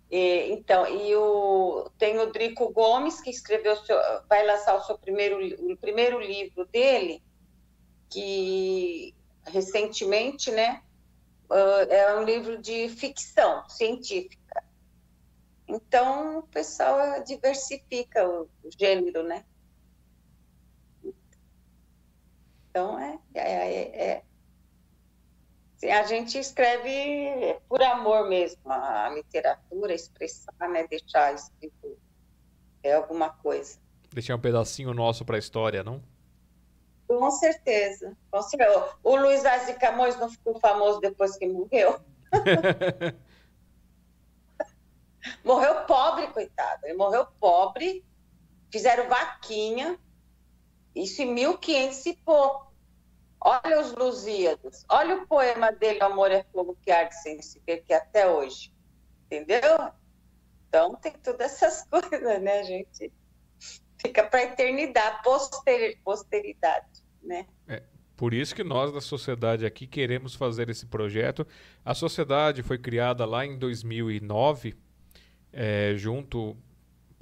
E, 0.10 0.52
então, 0.52 0.86
e 0.88 1.16
o, 1.16 1.90
tem 1.98 2.20
o 2.20 2.32
Drico 2.32 2.70
Gomes, 2.74 3.22
que 3.22 3.30
escreveu, 3.30 3.78
seu, 3.78 3.98
vai 4.28 4.46
lançar 4.46 4.76
o 4.76 4.84
seu 4.84 4.98
primeiro, 4.98 5.38
o 5.72 5.78
primeiro 5.78 6.20
livro 6.20 6.66
dele, 6.66 7.24
que 8.10 9.16
recentemente, 9.46 10.52
né, 10.52 10.82
é 11.90 12.16
um 12.16 12.24
livro 12.24 12.58
de 12.62 12.90
ficção 12.90 13.68
científica. 13.70 14.64
Então, 15.68 16.40
o 16.40 16.44
pessoal 16.44 17.24
diversifica 17.24 18.28
o, 18.28 18.50
o 18.64 18.70
gênero, 18.78 19.24
né? 19.24 19.46
Então, 22.70 23.00
é, 23.00 23.20
é, 23.34 24.12
é, 24.12 24.24
a 25.84 26.04
gente 26.04 26.38
escreve 26.38 27.60
por 27.68 27.82
amor 27.82 28.30
mesmo, 28.30 28.72
a 28.72 29.10
literatura, 29.10 29.94
expressar, 29.94 30.70
né, 30.70 30.86
deixar 30.88 31.34
escrito 31.34 31.98
é 32.84 32.94
alguma 32.94 33.30
coisa. 33.30 33.80
Deixar 34.12 34.36
um 34.36 34.40
pedacinho 34.40 34.94
nosso 34.94 35.24
para 35.24 35.38
a 35.38 35.40
história, 35.40 35.84
não? 35.84 36.02
Com 37.08 37.32
certeza. 37.32 38.16
Com 38.30 38.42
certeza. 38.42 38.90
O 39.04 39.16
Luiz 39.16 39.44
Vaz 39.44 39.68
de 39.68 39.74
Camões 39.74 40.18
não 40.18 40.30
ficou 40.30 40.60
famoso 40.60 41.00
depois 41.00 41.38
que 41.38 41.48
morreu? 41.48 42.00
morreu 45.44 45.86
pobre, 45.86 46.28
coitado. 46.28 46.86
Ele 46.86 46.98
morreu 46.98 47.26
pobre, 47.40 48.04
fizeram 48.72 49.08
vaquinha, 49.08 50.00
isso 50.96 51.22
em 51.22 51.34
1500 51.34 52.06
e 52.06 52.14
pouco. 52.18 52.71
Olha 53.44 53.82
os 53.82 53.92
Lusíadas, 53.94 54.86
olha 54.88 55.16
o 55.16 55.26
poema 55.26 55.72
dele, 55.72 56.00
Amor 56.04 56.30
é 56.30 56.44
Fogo 56.54 56.78
que 56.80 56.92
Arde 56.92 57.16
Sem 57.24 57.42
Se 57.42 57.60
Ver, 57.66 57.84
que 57.84 57.92
é 57.92 57.98
até 57.98 58.30
hoje. 58.30 58.72
Entendeu? 59.26 59.92
Então, 60.68 60.96
tem 60.96 61.14
todas 61.14 61.52
essas 61.52 61.84
coisas, 61.90 62.22
né, 62.42 62.64
gente? 62.64 63.12
Fica 64.00 64.24
para 64.24 64.42
a 64.42 64.44
eternidade, 64.44 65.24
poster, 65.24 66.00
posteridade, 66.04 67.04
né? 67.24 67.48
É, 67.68 67.82
Por 68.16 68.32
isso 68.32 68.54
que 68.54 68.64
nós 68.64 68.94
da 68.94 69.02
sociedade 69.02 69.66
aqui 69.66 69.88
queremos 69.88 70.36
fazer 70.36 70.70
esse 70.70 70.86
projeto. 70.86 71.46
A 71.84 71.96
sociedade 71.96 72.62
foi 72.62 72.78
criada 72.78 73.26
lá 73.26 73.44
em 73.44 73.58
2009, 73.58 74.76
é, 75.52 75.96
junto 75.96 76.56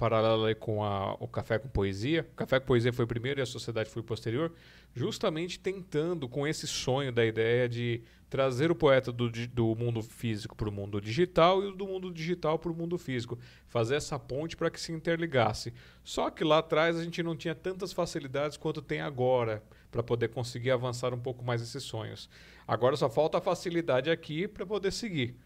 paralela 0.00 0.54
com 0.54 0.82
a, 0.82 1.12
o 1.20 1.28
Café 1.28 1.58
com 1.58 1.68
Poesia. 1.68 2.26
O 2.32 2.34
Café 2.34 2.58
com 2.58 2.64
Poesia 2.64 2.90
foi 2.90 3.06
primeiro 3.06 3.38
e 3.38 3.42
a 3.42 3.46
sociedade 3.46 3.90
foi 3.90 4.02
posterior, 4.02 4.50
justamente 4.94 5.60
tentando 5.60 6.26
com 6.26 6.46
esse 6.46 6.66
sonho 6.66 7.12
da 7.12 7.22
ideia 7.22 7.68
de 7.68 8.02
trazer 8.30 8.70
o 8.70 8.74
poeta 8.74 9.12
do, 9.12 9.28
do 9.28 9.74
mundo 9.74 10.00
físico 10.02 10.56
para 10.56 10.68
o 10.68 10.72
mundo 10.72 11.00
digital 11.00 11.62
e 11.62 11.76
do 11.76 11.86
mundo 11.86 12.10
digital 12.10 12.58
para 12.58 12.72
o 12.72 12.74
mundo 12.74 12.96
físico, 12.96 13.38
fazer 13.66 13.96
essa 13.96 14.18
ponte 14.18 14.56
para 14.56 14.70
que 14.70 14.80
se 14.80 14.90
interligasse. 14.90 15.74
Só 16.02 16.30
que 16.30 16.44
lá 16.44 16.58
atrás 16.58 16.96
a 16.96 17.04
gente 17.04 17.22
não 17.22 17.36
tinha 17.36 17.54
tantas 17.54 17.92
facilidades 17.92 18.56
quanto 18.56 18.80
tem 18.80 19.00
agora 19.02 19.62
para 19.90 20.02
poder 20.02 20.28
conseguir 20.28 20.70
avançar 20.70 21.12
um 21.12 21.20
pouco 21.20 21.44
mais 21.44 21.60
esses 21.60 21.82
sonhos. 21.82 22.30
Agora 22.66 22.96
só 22.96 23.10
falta 23.10 23.36
a 23.36 23.40
facilidade 23.40 24.10
aqui 24.10 24.48
para 24.48 24.64
poder 24.64 24.92
seguir. 24.92 25.36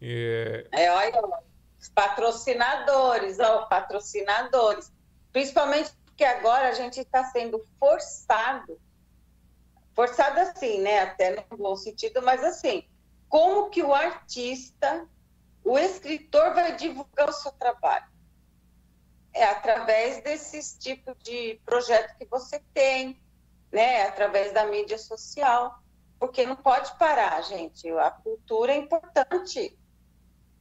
É... 0.00 0.66
é, 0.72 0.90
olha, 0.90 1.42
os 1.80 1.88
patrocinadores, 1.88 3.38
ó, 3.40 3.66
patrocinadores. 3.66 4.92
Principalmente 5.32 5.92
porque 6.04 6.24
agora 6.24 6.68
a 6.68 6.72
gente 6.74 7.00
está 7.00 7.24
sendo 7.24 7.64
forçado, 7.78 8.78
forçado 9.94 10.40
assim, 10.40 10.80
né? 10.80 11.00
Até 11.00 11.46
no 11.50 11.56
bom 11.56 11.74
sentido, 11.76 12.20
mas 12.20 12.44
assim, 12.44 12.86
como 13.28 13.70
que 13.70 13.82
o 13.82 13.94
artista, 13.94 15.08
o 15.64 15.78
escritor 15.78 16.52
vai 16.52 16.76
divulgar 16.76 17.30
o 17.30 17.32
seu 17.32 17.52
trabalho? 17.52 18.10
É 19.32 19.44
através 19.44 20.22
desses 20.22 20.76
tipos 20.76 21.16
de 21.22 21.60
projeto 21.64 22.18
que 22.18 22.26
você 22.26 22.60
tem, 22.74 23.22
né, 23.72 24.02
através 24.02 24.52
da 24.52 24.66
mídia 24.66 24.98
social, 24.98 25.80
porque 26.18 26.44
não 26.44 26.56
pode 26.56 26.92
parar, 26.98 27.40
gente. 27.42 27.88
A 27.90 28.10
cultura 28.10 28.72
é 28.72 28.76
importante 28.76 29.78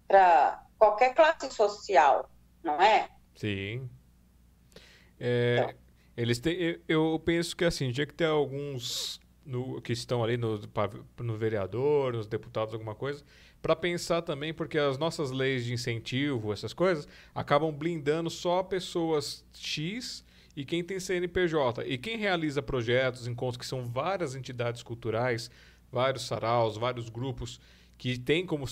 para 0.08 0.64
qualquer 0.80 1.14
classe 1.14 1.52
social, 1.52 2.32
não 2.64 2.82
é? 2.82 3.10
Sim. 3.36 3.88
É, 5.20 5.58
então. 5.60 5.80
Eles 6.18 6.40
têm, 6.40 6.80
eu 6.88 7.22
penso 7.24 7.56
que 7.56 7.64
assim, 7.64 7.92
tinha 7.92 8.06
que 8.06 8.14
ter 8.14 8.26
alguns 8.26 9.22
no, 9.46 9.82
que 9.82 9.94
estão 9.94 10.24
ali 10.24 10.38
no, 10.38 10.60
no 11.20 11.38
vereador, 11.38 12.14
nos 12.14 12.28
deputados, 12.28 12.74
alguma 12.74 12.94
coisa, 12.94 13.24
para 13.62 13.76
pensar 13.76 14.22
também, 14.22 14.54
porque 14.54 14.78
as 14.78 14.98
nossas 14.98 15.32
leis 15.32 15.66
de 15.66 15.74
incentivo, 15.74 16.52
essas 16.52 16.74
coisas, 16.74 17.08
acabam 17.34 17.72
blindando 17.72 18.30
só 18.30 18.64
pessoas 18.64 19.46
X 19.54 20.24
e 20.56 20.66
quem 20.66 20.84
tem 20.84 21.00
CNPJ. 21.00 21.86
E 21.86 21.98
quem 21.98 22.18
realiza 22.18 22.62
projetos, 22.62 23.28
encontros, 23.28 23.58
que 23.58 23.66
são 23.66 23.86
várias 23.86 24.36
entidades 24.36 24.84
culturais, 24.84 25.50
vários 25.92 26.28
saraus, 26.28 26.78
vários 26.78 27.10
grupos 27.10 27.60
que 28.00 28.18
tem 28.18 28.46
como 28.46 28.64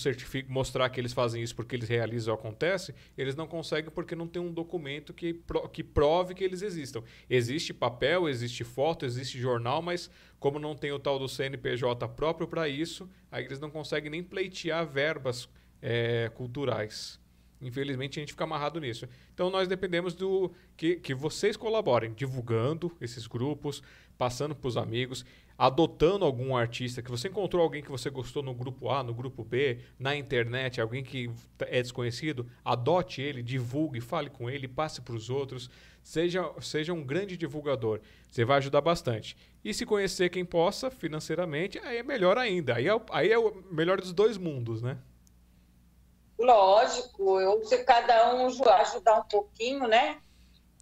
mostrar 0.48 0.88
que 0.88 0.98
eles 0.98 1.12
fazem 1.12 1.42
isso 1.42 1.54
porque 1.54 1.76
eles 1.76 1.86
realizam 1.86 2.32
ou 2.32 2.40
acontece, 2.40 2.94
eles 3.16 3.36
não 3.36 3.46
conseguem 3.46 3.90
porque 3.90 4.16
não 4.16 4.26
tem 4.26 4.40
um 4.40 4.50
documento 4.50 5.12
que, 5.12 5.34
pro 5.34 5.68
que 5.68 5.84
prove 5.84 6.34
que 6.34 6.42
eles 6.42 6.62
existam. 6.62 7.04
Existe 7.28 7.74
papel, 7.74 8.26
existe 8.26 8.64
foto, 8.64 9.04
existe 9.04 9.38
jornal, 9.38 9.82
mas 9.82 10.10
como 10.40 10.58
não 10.58 10.74
tem 10.74 10.92
o 10.92 10.98
tal 10.98 11.18
do 11.18 11.28
CNPJ 11.28 12.08
próprio 12.08 12.48
para 12.48 12.70
isso, 12.70 13.06
aí 13.30 13.44
eles 13.44 13.60
não 13.60 13.68
conseguem 13.70 14.10
nem 14.10 14.22
pleitear 14.22 14.86
verbas 14.86 15.46
é, 15.82 16.30
culturais. 16.34 17.20
Infelizmente 17.60 18.18
a 18.18 18.22
gente 18.22 18.32
fica 18.32 18.44
amarrado 18.44 18.80
nisso. 18.80 19.06
Então 19.34 19.50
nós 19.50 19.68
dependemos 19.68 20.14
do 20.14 20.50
que, 20.74 20.96
que 20.96 21.14
vocês 21.14 21.54
colaborem, 21.54 22.14
divulgando 22.14 22.96
esses 22.98 23.26
grupos, 23.26 23.82
passando 24.16 24.54
para 24.54 24.68
os 24.68 24.76
amigos, 24.78 25.22
adotando 25.58 26.24
algum 26.24 26.56
artista, 26.56 27.02
que 27.02 27.10
você 27.10 27.26
encontrou 27.26 27.60
alguém 27.60 27.82
que 27.82 27.90
você 27.90 28.08
gostou 28.08 28.44
no 28.44 28.54
grupo 28.54 28.88
A, 28.88 29.02
no 29.02 29.12
grupo 29.12 29.42
B, 29.42 29.80
na 29.98 30.14
internet, 30.14 30.80
alguém 30.80 31.02
que 31.02 31.28
é 31.58 31.82
desconhecido, 31.82 32.48
adote 32.64 33.20
ele, 33.20 33.42
divulgue, 33.42 34.00
fale 34.00 34.30
com 34.30 34.48
ele, 34.48 34.68
passe 34.68 35.00
para 35.00 35.16
os 35.16 35.28
outros, 35.28 35.68
seja, 36.00 36.48
seja 36.60 36.92
um 36.92 37.02
grande 37.02 37.36
divulgador. 37.36 38.00
Você 38.30 38.44
vai 38.44 38.58
ajudar 38.58 38.80
bastante. 38.80 39.36
E 39.64 39.74
se 39.74 39.84
conhecer 39.84 40.28
quem 40.30 40.44
possa 40.44 40.92
financeiramente, 40.92 41.80
aí 41.80 41.98
é 41.98 42.02
melhor 42.04 42.38
ainda. 42.38 42.76
Aí 42.76 42.86
é, 42.86 42.92
aí 43.10 43.32
é 43.32 43.38
o 43.38 43.52
melhor 43.68 44.00
dos 44.00 44.12
dois 44.12 44.38
mundos, 44.38 44.80
né? 44.80 44.96
Lógico, 46.38 47.40
eu, 47.40 47.64
se 47.64 47.82
cada 47.82 48.32
um 48.36 48.46
ajudar 48.46 49.18
um 49.18 49.24
pouquinho, 49.24 49.88
né? 49.88 50.20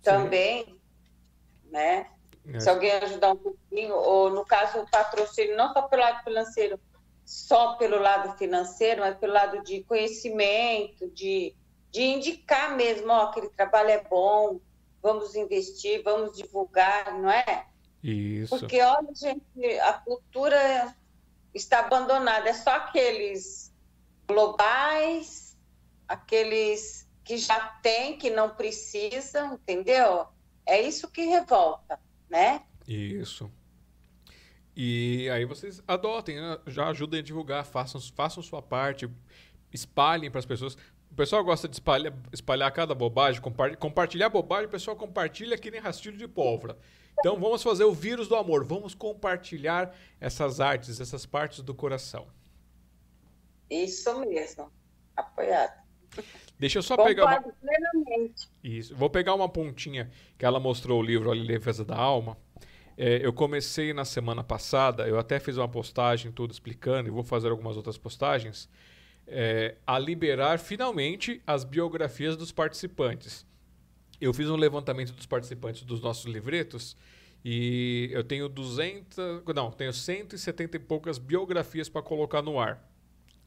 Também, 0.02 0.66
Sim. 0.66 0.78
né? 1.70 2.10
É. 2.52 2.60
Se 2.60 2.68
alguém 2.68 2.92
ajudar 2.92 3.32
um 3.32 3.36
pouquinho, 3.36 3.94
ou 3.94 4.30
no 4.30 4.44
caso 4.44 4.78
o 4.80 4.90
patrocínio, 4.90 5.56
não 5.56 5.72
só 5.72 5.82
pelo 5.82 6.02
lado 6.02 6.22
financeiro, 6.22 6.80
só 7.24 7.74
pelo 7.74 7.98
lado 7.98 8.36
financeiro, 8.38 9.00
mas 9.00 9.16
pelo 9.18 9.32
lado 9.32 9.62
de 9.62 9.82
conhecimento, 9.82 11.10
de, 11.10 11.54
de 11.90 12.02
indicar 12.02 12.76
mesmo, 12.76 13.10
ó, 13.10 13.24
aquele 13.24 13.48
trabalho 13.48 13.90
é 13.90 14.04
bom, 14.04 14.60
vamos 15.02 15.34
investir, 15.34 16.02
vamos 16.04 16.36
divulgar, 16.36 17.18
não 17.18 17.30
é? 17.30 17.66
Isso. 18.02 18.56
Porque, 18.56 18.80
olha, 18.80 19.12
gente, 19.14 19.80
a 19.80 19.94
cultura 19.94 20.94
está 21.52 21.80
abandonada, 21.80 22.48
é 22.48 22.52
só 22.52 22.70
aqueles 22.70 23.72
globais, 24.28 25.56
aqueles 26.06 27.08
que 27.24 27.36
já 27.36 27.58
têm, 27.82 28.16
que 28.16 28.30
não 28.30 28.50
precisam, 28.50 29.54
entendeu? 29.54 30.26
É 30.64 30.80
isso 30.80 31.10
que 31.10 31.24
revolta, 31.24 31.98
né? 32.28 32.62
Isso. 32.86 33.50
E 34.76 35.28
aí 35.30 35.44
vocês 35.44 35.82
adotem, 35.88 36.36
né? 36.36 36.58
já 36.66 36.88
ajudem 36.88 37.20
a 37.20 37.22
divulgar, 37.22 37.64
façam, 37.64 38.00
façam 38.00 38.42
sua 38.42 38.60
parte, 38.60 39.08
espalhem 39.72 40.30
para 40.30 40.38
as 40.38 40.46
pessoas. 40.46 40.76
O 41.10 41.14
pessoal 41.14 41.42
gosta 41.42 41.66
de 41.66 41.76
espalhar, 41.76 42.12
espalhar 42.30 42.70
cada 42.72 42.94
bobagem, 42.94 43.40
compartilhar 43.78 44.28
bobagem, 44.28 44.66
o 44.66 44.70
pessoal 44.70 44.96
compartilha 44.96 45.56
que 45.56 45.70
nem 45.70 45.80
rastilho 45.80 46.18
de 46.18 46.28
pólvora. 46.28 46.76
Então 47.18 47.40
vamos 47.40 47.62
fazer 47.62 47.84
o 47.84 47.94
vírus 47.94 48.28
do 48.28 48.36
amor, 48.36 48.64
vamos 48.64 48.94
compartilhar 48.94 49.96
essas 50.20 50.60
artes, 50.60 51.00
essas 51.00 51.24
partes 51.24 51.62
do 51.62 51.74
coração. 51.74 52.26
Isso 53.70 54.20
mesmo, 54.26 54.70
apoiado. 55.16 55.85
Deixa 56.58 56.78
eu 56.78 56.82
só 56.82 56.96
Concordo 56.96 57.14
pegar 57.14 57.40
uma... 57.40 57.52
plenamente. 57.52 58.48
Isso. 58.64 58.94
Vou 58.94 59.10
pegar 59.10 59.34
uma 59.34 59.48
pontinha 59.48 60.10
que 60.38 60.44
ela 60.44 60.58
mostrou 60.58 61.00
o 61.00 61.02
livro 61.02 61.30
A 61.30 61.34
Leveza 61.34 61.84
da 61.84 61.96
Alma. 61.96 62.36
É, 62.96 63.24
eu 63.24 63.32
comecei 63.32 63.92
na 63.92 64.06
semana 64.06 64.42
passada, 64.42 65.06
eu 65.06 65.18
até 65.18 65.38
fiz 65.38 65.58
uma 65.58 65.68
postagem 65.68 66.32
tudo 66.32 66.50
explicando 66.52 67.08
e 67.08 67.12
vou 67.12 67.22
fazer 67.22 67.50
algumas 67.50 67.76
outras 67.76 67.98
postagens, 67.98 68.70
é, 69.26 69.74
a 69.86 69.98
liberar 69.98 70.58
finalmente 70.58 71.42
as 71.46 71.62
biografias 71.62 72.36
dos 72.36 72.50
participantes. 72.50 73.44
Eu 74.18 74.32
fiz 74.32 74.48
um 74.48 74.56
levantamento 74.56 75.12
dos 75.12 75.26
participantes 75.26 75.82
dos 75.82 76.00
nossos 76.00 76.24
livretos 76.24 76.96
e 77.44 78.08
eu 78.12 78.24
tenho 78.24 78.48
200, 78.48 79.44
não, 79.54 79.70
tenho 79.70 79.92
170 79.92 80.76
e 80.76 80.80
poucas 80.80 81.18
biografias 81.18 81.88
para 81.90 82.00
colocar 82.00 82.40
no 82.40 82.58
ar. 82.58 82.82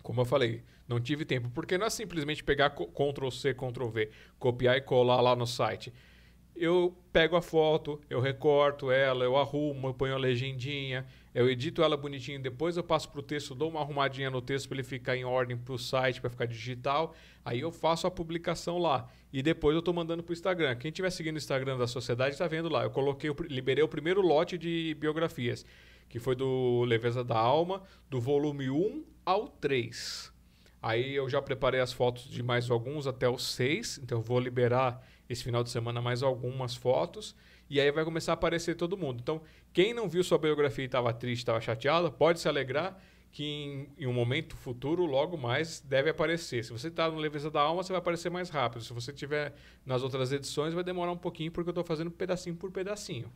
Como 0.09 0.21
eu 0.21 0.25
falei, 0.25 0.63
não 0.87 0.99
tive 0.99 1.23
tempo, 1.23 1.51
porque 1.51 1.77
não 1.77 1.85
é 1.85 1.89
simplesmente 1.91 2.43
pegar 2.43 2.71
Ctrl 2.71 3.29
C, 3.29 3.53
Ctrl 3.53 3.89
V, 3.89 4.09
copiar 4.39 4.75
e 4.75 4.81
colar 4.81 5.21
lá 5.21 5.35
no 5.35 5.45
site. 5.45 5.93
Eu 6.55 6.97
pego 7.13 7.35
a 7.35 7.43
foto, 7.43 8.01
eu 8.09 8.19
recorto 8.19 8.89
ela, 8.89 9.23
eu 9.23 9.37
arrumo, 9.37 9.89
eu 9.89 9.93
ponho 9.93 10.15
a 10.15 10.17
legendinha, 10.17 11.05
eu 11.31 11.47
edito 11.47 11.83
ela 11.83 11.95
bonitinho, 11.95 12.41
depois 12.41 12.75
eu 12.75 12.83
passo 12.83 13.07
para 13.07 13.19
o 13.19 13.21
texto, 13.21 13.53
dou 13.53 13.69
uma 13.69 13.81
arrumadinha 13.81 14.31
no 14.31 14.41
texto 14.41 14.67
para 14.67 14.77
ele 14.77 14.83
ficar 14.83 15.15
em 15.15 15.25
ordem 15.25 15.55
para 15.55 15.75
o 15.75 15.77
site, 15.77 16.19
para 16.19 16.31
ficar 16.31 16.47
digital. 16.47 17.13
Aí 17.45 17.59
eu 17.59 17.71
faço 17.71 18.07
a 18.07 18.11
publicação 18.11 18.79
lá 18.79 19.07
e 19.31 19.43
depois 19.43 19.75
eu 19.75 19.79
estou 19.79 19.93
mandando 19.93 20.23
para 20.23 20.31
o 20.31 20.33
Instagram. 20.33 20.75
Quem 20.75 20.89
estiver 20.89 21.11
seguindo 21.11 21.35
o 21.35 21.37
Instagram 21.37 21.77
da 21.77 21.85
sociedade 21.85 22.33
está 22.33 22.47
vendo 22.47 22.67
lá. 22.67 22.81
Eu 22.81 22.89
coloquei, 22.89 23.29
liberei 23.47 23.83
o 23.83 23.87
primeiro 23.87 24.21
lote 24.21 24.57
de 24.57 24.97
biografias, 24.99 25.63
que 26.09 26.17
foi 26.17 26.35
do 26.35 26.83
Leveza 26.85 27.23
da 27.23 27.37
Alma, 27.37 27.83
do 28.09 28.19
volume 28.19 28.71
1 28.71 29.18
ao 29.29 29.47
3. 29.47 30.33
Aí 30.81 31.13
eu 31.13 31.29
já 31.29 31.39
preparei 31.39 31.79
as 31.79 31.93
fotos 31.93 32.23
de 32.23 32.41
mais 32.41 32.71
alguns 32.71 33.05
até 33.05 33.29
os 33.29 33.53
seis, 33.53 33.99
então 34.01 34.17
eu 34.17 34.23
vou 34.23 34.39
liberar 34.39 35.05
esse 35.29 35.43
final 35.43 35.63
de 35.63 35.69
semana 35.69 36.01
mais 36.01 36.23
algumas 36.23 36.75
fotos 36.75 37.35
e 37.69 37.79
aí 37.79 37.91
vai 37.91 38.03
começar 38.03 38.31
a 38.31 38.33
aparecer 38.33 38.75
todo 38.75 38.97
mundo. 38.97 39.19
Então, 39.21 39.39
quem 39.71 39.93
não 39.93 40.09
viu 40.09 40.23
sua 40.23 40.39
biografia 40.39 40.83
e 40.83 40.87
estava 40.87 41.13
triste, 41.13 41.41
estava 41.41 41.61
chateado, 41.61 42.11
pode 42.11 42.39
se 42.39 42.47
alegrar 42.47 42.99
que 43.31 43.43
em, 43.43 43.89
em, 43.99 44.07
um 44.07 44.13
momento 44.13 44.57
futuro, 44.57 45.05
logo 45.05 45.37
mais, 45.37 45.79
deve 45.79 46.09
aparecer. 46.09 46.65
Se 46.65 46.71
você 46.71 46.87
está 46.87 47.11
no 47.11 47.19
Leveza 47.19 47.51
da 47.51 47.61
Alma, 47.61 47.83
você 47.83 47.93
vai 47.93 47.99
aparecer 47.99 48.31
mais 48.31 48.49
rápido. 48.49 48.83
Se 48.83 48.91
você 48.91 49.13
tiver 49.13 49.53
nas 49.85 50.01
outras 50.01 50.31
edições, 50.31 50.73
vai 50.73 50.83
demorar 50.83 51.11
um 51.11 51.17
pouquinho, 51.17 51.51
porque 51.51 51.69
eu 51.69 51.71
estou 51.71 51.83
fazendo 51.83 52.09
pedacinho 52.09 52.55
por 52.55 52.71
pedacinho. 52.71 53.31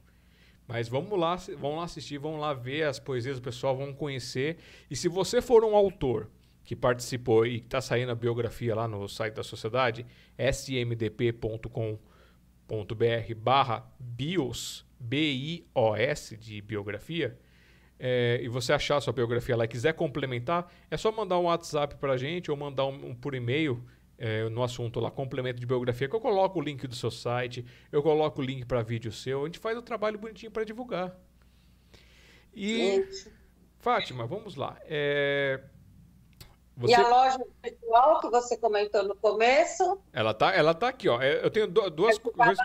Mas 0.67 0.87
vamos 0.87 1.19
lá, 1.19 1.35
vamos 1.57 1.77
lá 1.77 1.83
assistir, 1.83 2.17
vamos 2.17 2.39
lá 2.39 2.53
ver 2.53 2.83
as 2.83 2.99
poesias 2.99 3.37
do 3.37 3.43
pessoal, 3.43 3.75
vamos 3.75 3.97
conhecer. 3.97 4.57
E 4.89 4.95
se 4.95 5.07
você 5.07 5.41
for 5.41 5.63
um 5.63 5.75
autor 5.75 6.29
que 6.63 6.75
participou 6.75 7.45
e 7.45 7.57
está 7.57 7.81
saindo 7.81 8.11
a 8.11 8.15
biografia 8.15 8.73
lá 8.73 8.87
no 8.87 9.07
site 9.07 9.33
da 9.33 9.43
sociedade, 9.43 10.05
smdp.com.br 10.37 11.99
barra 13.35 13.85
bios, 13.99 14.85
B-I-O-S 14.99 16.37
de 16.37 16.61
biografia, 16.61 17.37
é, 17.99 18.39
e 18.41 18.47
você 18.47 18.73
achar 18.73 18.97
a 18.97 19.01
sua 19.01 19.13
biografia 19.13 19.55
lá 19.55 19.65
e 19.65 19.67
quiser 19.67 19.93
complementar, 19.93 20.71
é 20.89 20.97
só 20.97 21.11
mandar 21.11 21.37
um 21.39 21.43
WhatsApp 21.43 21.95
para 21.97 22.13
a 22.13 22.17
gente 22.17 22.49
ou 22.49 22.57
mandar 22.57 22.85
um, 22.85 23.09
um 23.09 23.15
por 23.15 23.35
e-mail 23.35 23.83
é, 24.23 24.47
no 24.47 24.63
assunto 24.63 25.01
lá, 25.01 25.11
complemento 25.11 25.59
de 25.59 25.65
biografia, 25.65 26.07
que 26.07 26.15
eu 26.15 26.21
coloco 26.21 26.57
o 26.57 26.61
link 26.61 26.87
do 26.87 26.95
seu 26.95 27.11
site, 27.11 27.65
eu 27.91 28.01
coloco 28.01 28.39
o 28.39 28.43
link 28.43 28.65
para 28.65 28.81
vídeo 28.81 29.11
seu, 29.11 29.41
a 29.41 29.45
gente 29.47 29.59
faz 29.59 29.77
o 29.77 29.81
trabalho 29.81 30.17
bonitinho 30.17 30.49
para 30.49 30.63
divulgar. 30.63 31.13
E, 32.55 33.05
Fátima, 33.79 34.25
vamos 34.25 34.55
lá. 34.55 34.77
É, 34.85 35.61
você... 36.77 36.93
E 36.93 36.95
a 36.95 37.05
loja 37.05 37.39
virtual 37.61 38.21
que 38.21 38.29
você 38.29 38.55
comentou 38.55 39.03
no 39.03 39.15
começo? 39.17 40.01
Ela 40.13 40.33
tá, 40.33 40.53
ela 40.53 40.73
tá 40.73 40.87
aqui, 40.87 41.09
ó. 41.09 41.21
É, 41.21 41.43
eu 41.43 41.51
tenho 41.51 41.67
duas 41.67 42.17
coisas. 42.17 42.57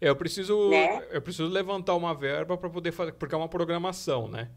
É, 0.00 0.08
eu 0.08 0.16
preciso, 0.16 0.70
né? 0.70 1.06
eu 1.12 1.22
preciso 1.22 1.48
levantar 1.48 1.94
uma 1.94 2.12
verba 2.12 2.58
para 2.58 2.68
poder 2.68 2.90
fazer, 2.90 3.12
porque 3.12 3.36
é 3.36 3.38
uma 3.38 3.48
programação, 3.48 4.26
né? 4.26 4.50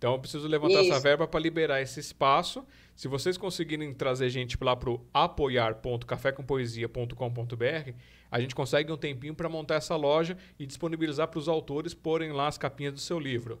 Então 0.00 0.14
eu 0.14 0.18
preciso 0.18 0.48
levantar 0.48 0.80
Isso. 0.80 0.92
essa 0.92 0.98
verba 0.98 1.28
para 1.28 1.38
liberar 1.38 1.82
esse 1.82 2.00
espaço. 2.00 2.66
Se 2.96 3.06
vocês 3.06 3.36
conseguirem 3.36 3.92
trazer 3.92 4.30
gente 4.30 4.56
lá 4.58 4.74
para 4.74 4.88
o 4.88 5.06
apoiar.cafécompoesia.com.br, 5.12 7.90
a 8.30 8.40
gente 8.40 8.54
consegue 8.54 8.90
um 8.90 8.96
tempinho 8.96 9.34
para 9.34 9.46
montar 9.46 9.74
essa 9.74 9.94
loja 9.96 10.38
e 10.58 10.64
disponibilizar 10.64 11.28
para 11.28 11.38
os 11.38 11.50
autores 11.50 11.92
porem 11.92 12.32
lá 12.32 12.48
as 12.48 12.56
capinhas 12.56 12.94
do 12.94 13.00
seu 13.00 13.20
livro. 13.20 13.60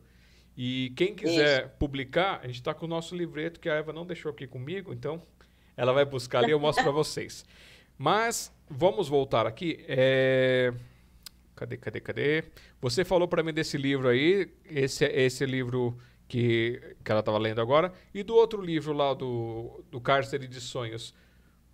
E 0.56 0.94
quem 0.96 1.14
quiser 1.14 1.66
Isso. 1.66 1.74
publicar, 1.78 2.40
a 2.42 2.46
gente 2.46 2.56
está 2.56 2.72
com 2.72 2.86
o 2.86 2.88
nosso 2.88 3.14
livreto 3.14 3.60
que 3.60 3.68
a 3.68 3.74
Eva 3.74 3.92
não 3.92 4.06
deixou 4.06 4.32
aqui 4.32 4.46
comigo, 4.46 4.94
então 4.94 5.20
ela 5.76 5.92
vai 5.92 6.06
buscar 6.06 6.38
ali 6.38 6.48
e 6.48 6.52
eu 6.52 6.58
mostro 6.58 6.82
para 6.82 6.92
vocês. 6.92 7.44
Mas 7.98 8.50
vamos 8.66 9.10
voltar 9.10 9.46
aqui. 9.46 9.84
É... 9.86 10.72
Cadê, 11.54 11.76
cadê, 11.76 12.00
cadê? 12.00 12.44
Você 12.80 13.04
falou 13.04 13.28
para 13.28 13.42
mim 13.42 13.52
desse 13.52 13.76
livro 13.76 14.08
aí, 14.08 14.48
esse, 14.64 15.04
esse 15.04 15.44
livro 15.44 15.98
que, 16.30 16.80
que 17.04 17.10
ela 17.10 17.20
estava 17.20 17.36
lendo 17.38 17.60
agora, 17.60 17.92
e 18.14 18.22
do 18.22 18.36
outro 18.36 18.62
livro 18.62 18.92
lá 18.92 19.12
do, 19.12 19.82
do 19.90 20.00
Cárcere 20.00 20.46
de 20.46 20.60
Sonhos. 20.60 21.12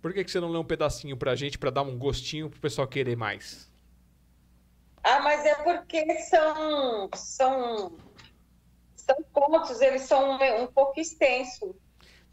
Por 0.01 0.11
que, 0.11 0.23
que 0.23 0.31
você 0.31 0.39
não 0.39 0.49
lê 0.49 0.57
um 0.57 0.63
pedacinho 0.63 1.15
para 1.15 1.31
a 1.31 1.35
gente, 1.35 1.59
para 1.59 1.69
dar 1.69 1.83
um 1.83 1.95
gostinho 1.95 2.49
para 2.49 2.57
o 2.57 2.61
pessoal 2.61 2.87
querer 2.87 3.15
mais? 3.15 3.71
Ah, 5.03 5.19
mas 5.19 5.45
é 5.45 5.53
porque 5.63 6.19
são, 6.21 7.09
são, 7.13 7.97
são 8.95 9.15
contos, 9.31 9.79
eles 9.79 10.01
são 10.01 10.31
um, 10.31 10.63
um 10.63 10.67
pouco 10.67 10.99
extensos. 10.99 11.75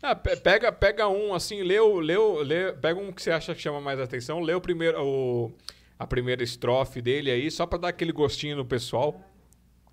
Ah, 0.03 0.14
pega, 0.14 0.72
pega 0.72 1.09
um, 1.09 1.35
assim, 1.35 1.62
lê, 1.62 1.79
lê, 1.79 2.16
lê, 2.43 2.72
pega 2.72 2.99
um 2.99 3.12
que 3.12 3.22
você 3.22 3.31
acha 3.31 3.55
que 3.55 3.61
chama 3.61 3.83
mais 3.83 4.01
atenção, 4.01 4.41
lê 4.41 4.55
o 4.55 4.61
primeiro, 4.61 5.03
o, 5.03 5.53
a 5.99 6.07
primeira 6.07 6.43
estrofe 6.43 7.03
dele 7.03 7.31
aí, 7.31 7.51
só 7.51 7.66
para 7.66 7.79
dar 7.81 7.89
aquele 7.89 8.12
gostinho 8.12 8.57
no 8.57 8.64
pessoal. 8.64 9.20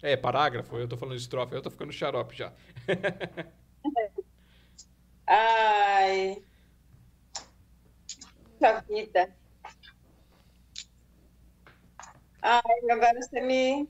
É, 0.04 0.18
parágrafo, 0.18 0.76
eu 0.78 0.88
tô 0.88 0.98
falando 0.98 1.18
estrofe, 1.18 1.54
eu 1.56 1.62
tô 1.62 1.70
ficando 1.70 1.92
xarope 1.92 2.36
já. 2.36 2.52
Ai. 5.28 6.44
Puxa 8.60 8.82
vida. 8.88 9.36
Ai, 12.42 12.62
agora 12.92 13.20
você 13.22 13.42
me. 13.42 13.88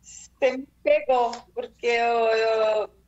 Você 0.00 0.56
me 0.56 0.68
pegou, 0.82 1.32
porque 1.54 1.86
eu, 1.86 2.16
eu 2.28 2.98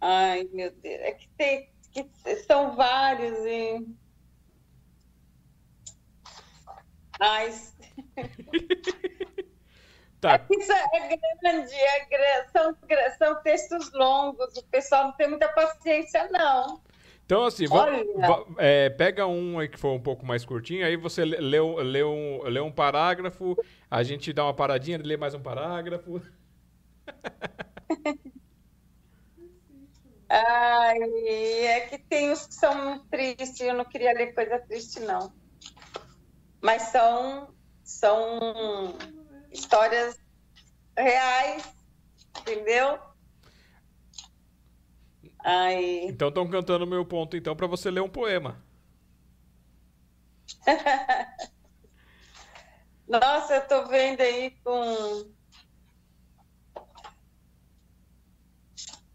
Ai, 0.00 0.44
meu 0.52 0.70
Deus. 0.82 1.00
É 1.00 1.12
que 1.12 1.28
tem. 1.36 1.72
Que 1.92 2.10
são 2.46 2.74
vários 2.74 3.38
e. 3.46 4.01
Ai. 7.22 7.54
Tá. 10.20 10.34
É 10.34 10.54
isso 10.54 10.72
é 10.72 11.18
grande, 11.42 11.74
é, 11.74 12.46
são, 12.52 12.76
são 13.18 13.42
textos 13.42 13.92
longos, 13.92 14.56
o 14.56 14.62
pessoal 14.68 15.06
não 15.06 15.12
tem 15.14 15.28
muita 15.28 15.48
paciência, 15.48 16.28
não. 16.30 16.80
Então, 17.26 17.42
assim, 17.42 17.64
é, 18.56 18.88
pega 18.88 19.26
um 19.26 19.58
aí 19.58 19.66
que 19.66 19.76
for 19.76 19.92
um 19.92 20.00
pouco 20.00 20.24
mais 20.24 20.44
curtinho, 20.44 20.86
aí 20.86 20.96
você 20.96 21.24
lê, 21.24 21.40
lê, 21.40 22.04
um, 22.04 22.40
lê 22.44 22.60
um 22.60 22.70
parágrafo, 22.70 23.56
a 23.90 24.04
gente 24.04 24.32
dá 24.32 24.44
uma 24.44 24.54
paradinha, 24.54 24.96
lê 25.02 25.16
mais 25.16 25.34
um 25.34 25.42
parágrafo. 25.42 26.22
Ai, 30.28 30.98
é 31.64 31.80
que 31.88 31.98
tem 31.98 32.30
os 32.30 32.46
que 32.46 32.54
são 32.54 33.04
tristes, 33.10 33.58
eu 33.58 33.74
não 33.74 33.84
queria 33.84 34.12
ler 34.12 34.32
coisa 34.34 34.60
triste, 34.60 35.00
não. 35.00 35.41
Mas 36.62 36.82
são, 36.82 37.52
são 37.82 38.38
histórias 39.50 40.16
reais, 40.96 41.74
entendeu? 42.38 42.98
Ai. 45.44 46.04
Então 46.04 46.28
estão 46.28 46.48
cantando 46.48 46.86
meu 46.86 47.04
ponto, 47.04 47.36
então, 47.36 47.56
para 47.56 47.66
você 47.66 47.90
ler 47.90 48.00
um 48.00 48.08
poema. 48.08 48.64
Nossa, 53.08 53.56
eu 53.56 53.66
tô 53.66 53.86
vendo 53.88 54.20
aí 54.20 54.52
com 54.64 55.32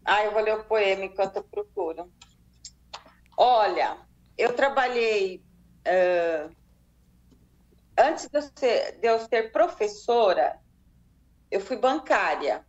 Ah, 0.04 0.24
eu 0.24 0.32
vou 0.32 0.42
ler 0.42 0.54
o 0.54 0.64
poema 0.64 1.04
enquanto 1.04 1.36
eu 1.36 1.44
procuro. 1.44 2.10
Olha, 3.36 3.98
eu 4.38 4.56
trabalhei. 4.56 5.44
Uh, 5.86 6.57
antes 7.98 8.28
de 8.28 8.38
eu, 8.38 8.42
ser, 8.42 8.98
de 9.00 9.08
eu 9.08 9.18
ser 9.20 9.52
professora, 9.52 10.58
eu 11.50 11.60
fui 11.60 11.76
bancária. 11.76 12.64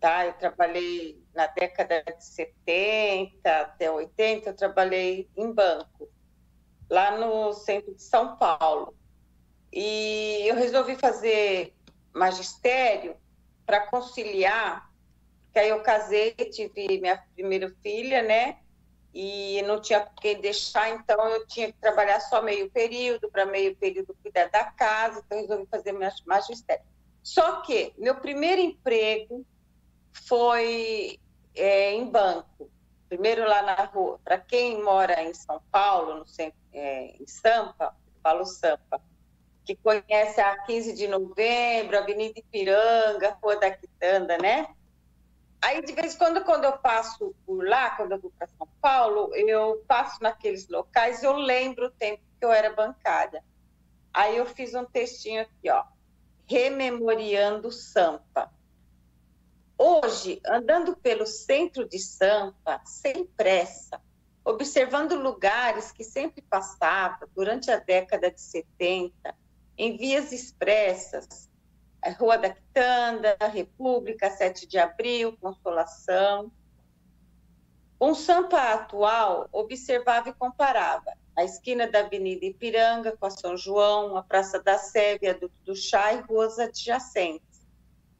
Tá? 0.00 0.26
Eu 0.26 0.32
trabalhei 0.34 1.22
na 1.34 1.46
década 1.46 2.02
de 2.02 2.24
70 2.24 3.60
até 3.60 3.90
80, 3.90 4.50
eu 4.50 4.56
trabalhei 4.56 5.30
em 5.36 5.52
banco, 5.52 6.10
lá 6.90 7.16
no 7.18 7.52
centro 7.52 7.94
de 7.94 8.02
São 8.02 8.36
Paulo. 8.36 8.96
E 9.72 10.46
eu 10.46 10.56
resolvi 10.56 10.96
fazer 10.96 11.74
magistério 12.12 13.16
para 13.64 13.86
conciliar 13.86 14.92
que 15.52 15.58
aí 15.58 15.68
eu 15.68 15.82
casei, 15.82 16.32
tive 16.32 16.98
minha 16.98 17.22
primeira 17.34 17.70
filha, 17.82 18.22
né? 18.22 18.58
E 19.14 19.60
não 19.62 19.80
tinha 19.80 20.00
por 20.00 20.14
que 20.14 20.34
deixar, 20.36 20.88
então 20.90 21.28
eu 21.28 21.46
tinha 21.46 21.70
que 21.70 21.78
trabalhar 21.78 22.18
só 22.20 22.40
meio 22.40 22.70
período, 22.70 23.30
para 23.30 23.44
meio 23.44 23.76
período 23.76 24.16
cuidar 24.22 24.48
da 24.48 24.64
casa, 24.64 25.22
então 25.24 25.38
resolvi 25.38 25.66
fazer 25.66 25.92
magistério. 26.26 26.84
Só 27.22 27.60
que 27.60 27.92
meu 27.98 28.16
primeiro 28.16 28.60
emprego 28.60 29.44
foi 30.12 31.20
é, 31.54 31.92
em 31.92 32.06
banco. 32.06 32.70
Primeiro 33.08 33.46
lá 33.46 33.60
na 33.62 33.74
rua, 33.84 34.18
para 34.24 34.38
quem 34.38 34.82
mora 34.82 35.22
em 35.22 35.34
São 35.34 35.60
Paulo, 35.70 36.14
no 36.14 36.26
centro, 36.26 36.58
é, 36.72 37.14
em 37.20 37.26
Sampa, 37.26 37.94
falo 38.22 38.46
Sampa, 38.46 39.00
que 39.64 39.76
conhece 39.76 40.40
a 40.40 40.56
15 40.58 40.94
de 40.94 41.06
novembro, 41.06 41.98
Avenida 41.98 42.38
Ipiranga, 42.38 43.36
Rua 43.42 43.56
da 43.56 43.70
Quitanda, 43.70 44.38
né? 44.38 44.66
Aí, 45.62 45.80
de 45.80 45.92
vez 45.92 46.14
em 46.14 46.18
quando, 46.18 46.44
quando 46.44 46.64
eu 46.64 46.76
passo 46.76 47.32
por 47.46 47.64
lá, 47.64 47.90
quando 47.90 48.12
eu 48.12 48.18
vou 48.18 48.32
para 48.36 48.48
São 48.48 48.66
Paulo, 48.80 49.32
eu 49.36 49.84
passo 49.86 50.20
naqueles 50.20 50.68
locais, 50.68 51.22
eu 51.22 51.34
lembro 51.34 51.86
o 51.86 51.90
tempo 51.90 52.20
que 52.36 52.44
eu 52.44 52.50
era 52.50 52.74
bancária. 52.74 53.44
Aí 54.12 54.36
eu 54.36 54.44
fiz 54.44 54.74
um 54.74 54.84
textinho 54.84 55.42
aqui, 55.42 55.70
ó, 55.70 55.84
rememoriando 56.48 57.70
Sampa. 57.70 58.52
Hoje, 59.78 60.42
andando 60.44 60.96
pelo 60.96 61.26
centro 61.26 61.88
de 61.88 61.98
Sampa, 62.00 62.80
sem 62.84 63.24
pressa, 63.24 64.00
observando 64.44 65.14
lugares 65.14 65.92
que 65.92 66.02
sempre 66.02 66.42
passava 66.42 67.28
durante 67.36 67.70
a 67.70 67.78
década 67.78 68.32
de 68.32 68.40
70, 68.40 69.32
em 69.78 69.96
vias 69.96 70.32
expressas, 70.32 71.48
Rua 72.10 72.36
da 72.36 72.50
Quitanda, 72.50 73.36
República, 73.52 74.30
7 74.30 74.66
de 74.66 74.78
Abril, 74.78 75.36
Consolação. 75.40 76.50
Um 78.00 78.14
Sampa 78.14 78.72
atual 78.72 79.48
observava 79.52 80.28
e 80.28 80.32
comparava 80.32 81.12
a 81.36 81.44
esquina 81.44 81.86
da 81.86 82.00
Avenida 82.00 82.44
Ipiranga 82.44 83.16
com 83.16 83.26
a 83.26 83.30
São 83.30 83.56
João, 83.56 84.16
a 84.16 84.22
Praça 84.22 84.60
da 84.60 84.76
Sé, 84.76 85.16
Viaduto 85.18 85.54
do 85.64 85.74
Chá 85.74 86.12
e 86.12 86.20
ruas 86.20 86.58
adjacentes, 86.58 87.66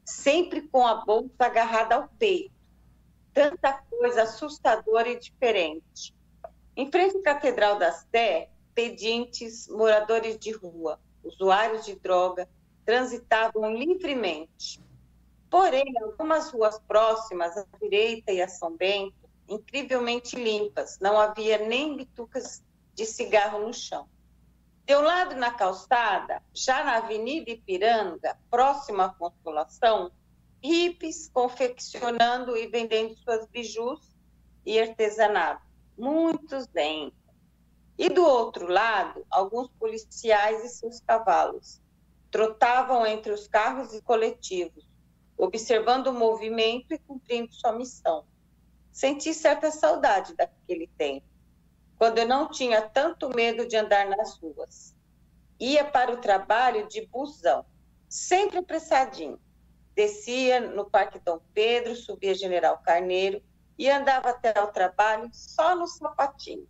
sempre 0.05 0.61
com 0.61 0.87
a 0.87 1.03
bolsa 1.05 1.33
agarrada 1.39 1.95
ao 1.95 2.07
peito. 2.17 2.53
Tanta 3.33 3.73
coisa 3.89 4.23
assustadora 4.23 5.09
e 5.09 5.19
diferente. 5.19 6.15
Em 6.75 6.89
frente 6.89 7.17
à 7.17 7.21
Catedral 7.21 7.77
da 7.77 7.91
Sé, 7.91 8.49
pedintes, 8.73 9.67
moradores 9.67 10.37
de 10.39 10.51
rua, 10.51 10.99
usuários 11.23 11.85
de 11.85 11.95
droga, 11.95 12.49
transitavam 12.85 13.73
livremente. 13.73 14.81
Porém, 15.49 15.93
algumas 16.01 16.49
ruas 16.49 16.79
próximas, 16.79 17.55
à 17.55 17.65
direita 17.79 18.31
e 18.31 18.41
a 18.41 18.47
São 18.47 18.75
Bento, 18.75 19.29
incrivelmente 19.47 20.35
limpas, 20.35 20.97
não 20.99 21.19
havia 21.19 21.57
nem 21.59 21.95
bitucas 21.95 22.63
de 22.93 23.05
cigarro 23.05 23.59
no 23.59 23.73
chão. 23.73 24.07
De 24.85 24.95
um 24.95 25.01
lado 25.01 25.35
na 25.35 25.51
calçada, 25.51 26.41
já 26.53 26.83
na 26.83 26.97
Avenida 26.97 27.51
Ipiranga, 27.51 28.37
próxima 28.49 29.05
à 29.05 29.09
Consolação, 29.09 30.11
hippies 30.61 31.29
confeccionando 31.31 32.57
e 32.57 32.67
vendendo 32.67 33.15
suas 33.15 33.45
bijus 33.47 33.99
e 34.65 34.79
artesanato. 34.79 35.61
Muitos 35.97 36.67
dentro. 36.67 37.15
E 37.97 38.09
do 38.09 38.25
outro 38.25 38.67
lado, 38.67 39.25
alguns 39.29 39.69
policiais 39.73 40.63
e 40.65 40.69
seus 40.69 40.99
cavalos 41.01 41.82
trotavam 42.33 43.05
entre 43.05 43.31
os 43.31 43.47
carros 43.47 43.93
e 43.93 44.01
coletivos, 44.01 44.89
observando 45.37 46.07
o 46.07 46.13
movimento 46.13 46.91
e 46.91 46.97
cumprindo 46.97 47.53
sua 47.53 47.73
missão. 47.73 48.25
Senti 48.91 49.35
certa 49.35 49.69
saudade 49.69 50.35
daquele 50.35 50.87
tempo, 50.97 51.27
quando 51.95 52.17
eu 52.17 52.27
não 52.27 52.49
tinha 52.49 52.81
tanto 52.81 53.29
medo 53.29 53.67
de 53.67 53.77
andar 53.77 54.07
nas 54.07 54.35
ruas. 54.39 54.95
Ia 55.59 55.85
para 55.85 56.11
o 56.11 56.21
trabalho 56.21 56.87
de 56.87 57.05
busão, 57.05 57.63
sempre 58.09 58.57
apressadinho. 58.57 59.39
Descia 59.93 60.59
no 60.59 60.89
Parque 60.89 61.19
Dom 61.19 61.39
Pedro, 61.53 61.95
subia 61.95 62.33
General 62.33 62.79
Carneiro 62.79 63.43
e 63.77 63.91
andava 63.91 64.31
até 64.31 64.59
o 64.59 64.71
trabalho 64.71 65.29
só 65.31 65.75
no 65.75 65.85
sapatinho. 65.85 66.67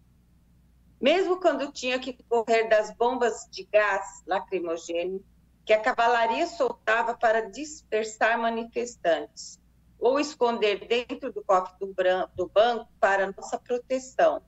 Mesmo 0.99 1.39
quando 1.39 1.71
tinha 1.71 1.97
que 1.99 2.21
correr 2.27 2.67
das 2.67 2.93
bombas 2.97 3.47
de 3.49 3.63
gás 3.63 4.23
lacrimogêneo 4.27 5.23
que 5.65 5.73
a 5.73 5.79
cavalaria 5.79 6.45
soltava 6.47 7.15
para 7.15 7.49
dispersar 7.49 8.37
manifestantes, 8.37 9.59
ou 9.97 10.19
esconder 10.19 10.85
dentro 10.87 11.31
do 11.31 11.43
cofre 11.43 11.73
do, 11.79 11.95
do 12.35 12.49
banco 12.49 12.91
para 12.99 13.31
nossa 13.31 13.57
proteção, 13.57 14.41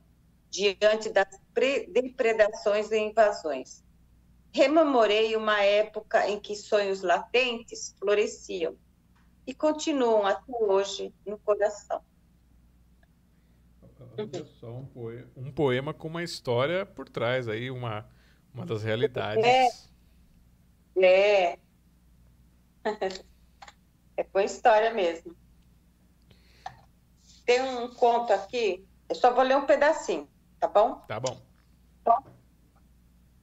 diante 0.49 1.09
das 1.09 1.27
depredações 1.89 2.91
e 2.91 2.97
invasões. 2.97 3.83
Rememorei 4.53 5.35
uma 5.35 5.61
época 5.61 6.29
em 6.29 6.39
que 6.39 6.55
sonhos 6.55 7.01
latentes 7.01 7.95
floresciam 7.99 8.77
e 9.47 9.53
continuam 9.53 10.25
até 10.25 10.53
hoje 10.59 11.13
no 11.25 11.37
coração. 11.37 12.01
Olha 14.17 14.45
só 14.45 14.71
um 14.71 14.85
poema, 14.85 15.27
um 15.35 15.51
poema 15.51 15.93
com 15.93 16.07
uma 16.07 16.23
história 16.23 16.85
por 16.85 17.09
trás 17.09 17.47
aí, 17.47 17.69
uma, 17.69 18.09
uma 18.53 18.65
das 18.65 18.83
realidades. 18.83 19.43
É. 19.43 19.94
É. 20.97 21.59
É 24.17 24.23
com 24.23 24.39
história 24.39 24.93
mesmo. 24.93 25.35
Tem 27.45 27.61
um 27.61 27.93
conto 27.93 28.31
aqui, 28.31 28.87
eu 29.09 29.15
só 29.15 29.33
vou 29.33 29.43
ler 29.43 29.57
um 29.57 29.65
pedacinho, 29.65 30.29
tá 30.59 30.67
bom? 30.67 31.01
Tá 31.07 31.19
bom. 31.19 31.37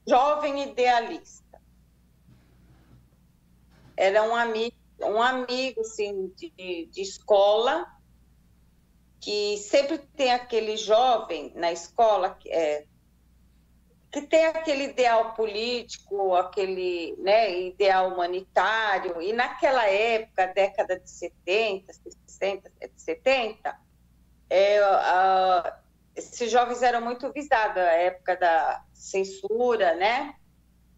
Jovem 0.06 0.62
idealista. 0.62 1.60
Era 3.96 4.22
um 4.24 4.34
amigo, 4.34 4.76
um 5.00 5.22
amigo 5.22 5.82
assim, 5.82 6.28
de, 6.36 6.88
de 6.90 7.02
escola, 7.02 7.86
que 9.20 9.58
sempre 9.58 9.98
tem 9.98 10.32
aquele 10.32 10.76
jovem 10.76 11.52
na 11.54 11.70
escola 11.70 12.34
que, 12.34 12.50
é, 12.50 12.86
que 14.12 14.20
tem 14.20 14.44
aquele 14.44 14.84
ideal 14.84 15.32
político, 15.32 16.34
aquele 16.34 17.16
né, 17.18 17.58
ideal 17.60 18.12
humanitário, 18.12 19.22
e 19.22 19.32
naquela 19.32 19.88
época, 19.88 20.48
década 20.48 21.00
de 21.00 21.10
70, 21.10 21.90
60, 22.26 22.70
70, 22.94 23.76
é, 24.50 24.78
esses 26.14 26.50
jovens 26.50 26.82
eram 26.82 27.00
muito 27.00 27.32
visados, 27.32 27.78
a 27.78 27.92
época 27.92 28.36
da 28.36 28.84
censura, 28.92 29.94
né? 29.94 30.34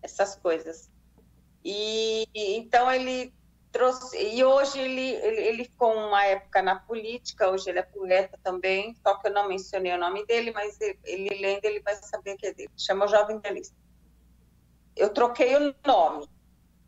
Essas 0.02 0.34
coisas. 0.34 0.90
E 1.64 2.28
então 2.34 2.90
ele 2.90 3.32
trouxe 3.74 4.16
e 4.16 4.44
hoje 4.44 4.78
ele, 4.78 5.14
ele, 5.16 5.40
ele 5.42 5.64
ficou 5.64 5.92
uma 5.92 6.24
época 6.24 6.62
na 6.62 6.76
política, 6.76 7.50
hoje 7.50 7.68
ele 7.68 7.80
é 7.80 7.82
poeta 7.82 8.38
também, 8.40 8.94
só 9.02 9.16
que 9.16 9.26
eu 9.26 9.32
não 9.32 9.48
mencionei 9.48 9.92
o 9.92 9.98
nome 9.98 10.24
dele, 10.26 10.52
mas 10.52 10.80
ele, 10.80 10.96
ele 11.02 11.40
lendo 11.40 11.64
ele 11.64 11.80
vai 11.80 11.96
saber 11.96 12.36
que 12.36 12.46
é 12.46 12.54
dele. 12.54 12.70
Chama 12.76 13.08
Jovem 13.08 13.40
Realista. 13.42 13.74
Eu 14.94 15.12
troquei 15.12 15.56
o 15.56 15.74
nome. 15.84 16.28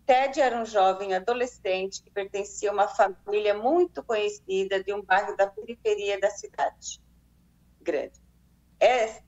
Ted 0.07 0.41
era 0.41 0.57
um 0.57 0.65
jovem 0.65 1.13
adolescente 1.13 2.01
que 2.01 2.11
pertencia 2.13 2.71
a 2.71 2.73
uma 2.73 2.87
família 2.87 3.55
muito 3.55 4.05
conhecida 4.05 4.81
de 4.81 4.95
um 4.95 5.03
bairro 5.03 5.37
da 5.37 5.49
periferia 5.49 6.21
da 6.21 6.31
cidade 6.31 7.01
grande. 7.83 8.15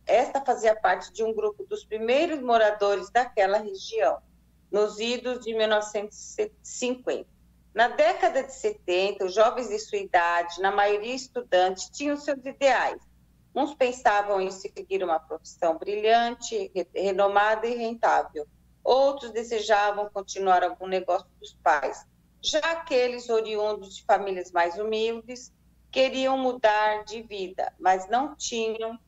Esta 0.06 0.44
fazia 0.44 0.76
parte 0.76 1.12
de 1.12 1.24
um 1.24 1.34
grupo 1.34 1.66
dos 1.66 1.84
primeiros 1.84 2.40
moradores 2.40 3.10
daquela 3.10 3.58
região, 3.58 4.22
nos 4.70 5.00
idos 5.00 5.40
de 5.40 5.52
1950. 5.54 7.37
Na 7.74 7.88
década 7.88 8.42
de 8.42 8.52
70, 8.52 9.24
os 9.26 9.34
jovens 9.34 9.68
de 9.68 9.78
sua 9.78 9.98
idade, 9.98 10.60
na 10.60 10.72
maioria 10.72 11.14
estudantes, 11.14 11.90
tinham 11.90 12.16
seus 12.16 12.44
ideais. 12.44 13.00
Uns 13.54 13.74
pensavam 13.74 14.40
em 14.40 14.50
seguir 14.50 15.02
uma 15.02 15.18
profissão 15.18 15.76
brilhante, 15.78 16.70
renomada 16.94 17.66
e 17.66 17.76
rentável. 17.76 18.46
Outros 18.82 19.30
desejavam 19.32 20.08
continuar 20.10 20.62
algum 20.62 20.86
negócio 20.86 21.28
dos 21.40 21.54
pais. 21.62 22.06
Já 22.40 22.60
aqueles 22.60 23.28
oriundos 23.28 23.96
de 23.96 24.04
famílias 24.04 24.52
mais 24.52 24.78
humildes 24.78 25.52
queriam 25.90 26.38
mudar 26.38 27.04
de 27.04 27.22
vida, 27.22 27.72
mas 27.78 28.08
não 28.08 28.34
tinham 28.36 28.98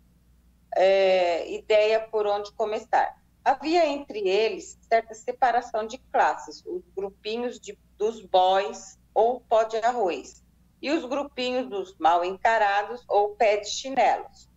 é, 0.75 1.51
ideia 1.53 2.01
por 2.01 2.27
onde 2.27 2.53
começar. 2.53 3.20
Havia 3.51 3.85
entre 3.85 4.29
eles 4.29 4.79
certa 4.89 5.13
separação 5.13 5.85
de 5.85 5.99
classes, 5.99 6.65
os 6.65 6.85
grupinhos 6.95 7.59
de, 7.59 7.77
dos 7.99 8.25
boys 8.25 8.97
ou 9.13 9.41
pó 9.41 9.65
de 9.65 9.77
arroz, 9.79 10.45
e 10.81 10.89
os 10.93 11.05
grupinhos 11.05 11.69
dos 11.69 11.99
mal 11.99 12.25
encarados 12.25 13.05
ou 13.09 13.31
pé 13.35 13.57
de 13.57 13.69
chinelos. 13.69 14.49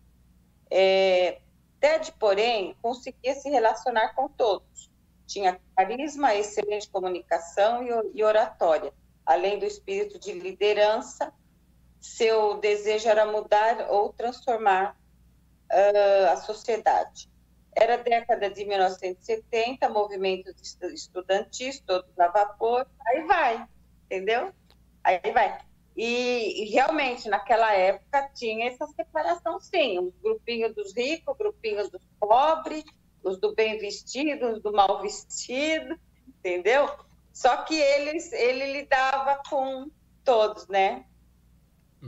É, 0.70 1.40
Ted, 1.80 2.12
porém, 2.20 2.76
conseguia 2.80 3.34
se 3.34 3.50
relacionar 3.50 4.14
com 4.14 4.28
todos. 4.28 4.88
Tinha 5.26 5.60
carisma, 5.76 6.32
excelente 6.36 6.88
comunicação 6.88 7.82
e 8.14 8.22
oratória, 8.22 8.94
além 9.26 9.58
do 9.58 9.64
espírito 9.64 10.20
de 10.20 10.34
liderança. 10.34 11.32
Seu 12.00 12.58
desejo 12.58 13.08
era 13.08 13.26
mudar 13.26 13.90
ou 13.90 14.12
transformar 14.12 14.96
uh, 15.72 16.30
a 16.30 16.36
sociedade. 16.36 17.33
Era 17.76 17.96
década 17.98 18.48
de 18.50 18.64
1970, 18.64 19.88
movimentos 19.88 20.78
estudantis, 20.92 21.80
todos 21.80 22.18
a 22.18 22.28
vapor, 22.28 22.86
aí 23.06 23.22
vai, 23.22 23.66
entendeu? 24.04 24.52
Aí 25.02 25.20
vai. 25.32 25.58
E, 25.96 26.62
e, 26.62 26.70
realmente, 26.70 27.28
naquela 27.28 27.72
época, 27.72 28.30
tinha 28.34 28.68
essa 28.68 28.86
separação, 28.86 29.60
sim. 29.60 29.98
Os 29.98 30.14
grupinhos 30.22 30.74
dos 30.74 30.94
ricos, 30.96 31.36
grupinhos 31.36 31.88
dos 31.90 32.02
pobres, 32.18 32.84
os 33.22 33.38
do 33.38 33.54
bem 33.54 33.78
vestido, 33.78 34.52
os 34.52 34.62
do 34.62 34.72
mal 34.72 35.00
vestido, 35.02 35.98
entendeu? 36.28 36.88
Só 37.32 37.58
que 37.58 37.74
eles, 37.74 38.32
ele 38.32 38.72
lidava 38.72 39.40
com 39.48 39.90
todos, 40.24 40.66
né? 40.68 41.04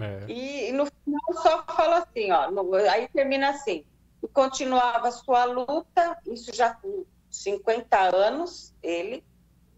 É. 0.01 0.31
E, 0.31 0.69
e, 0.69 0.73
no 0.73 0.87
final 0.87 1.43
só 1.43 1.65
falou 1.65 1.95
assim, 1.95 2.31
ó, 2.31 2.51
no, 2.51 2.75
aí 2.75 3.09
termina 3.09 3.51
assim 3.51 3.85
e 4.27 4.29
continuava 4.29 5.13
sua 5.13 5.45
luta, 5.45 6.19
isso 6.27 6.53
já 6.53 6.75
com 6.75 7.05
50 7.31 7.97
anos, 7.97 8.75
ele, 8.83 9.25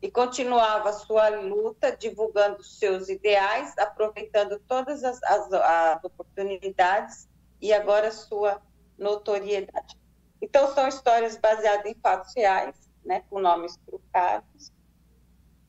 e 0.01 0.11
continuava 0.11 0.91
sua 0.95 1.29
luta 1.29 1.95
divulgando 1.95 2.65
seus 2.65 3.11
ideais, 3.11 3.77
aproveitando 3.77 4.59
todas 4.67 5.05
as, 5.05 5.23
as, 5.23 5.53
as 5.53 6.03
oportunidades 6.03 7.29
e 7.61 7.75
agora 7.75 8.11
sua 8.11 8.63
notoriedade. 8.97 9.99
Então, 10.41 10.73
são 10.73 10.89
histórias 10.89 11.37
baseadas 11.37 11.85
em 11.85 11.95
fatos 12.01 12.33
reais, 12.35 12.75
né, 13.05 13.23
com 13.29 13.41
nomes 13.41 13.77
trucados. 13.85 14.73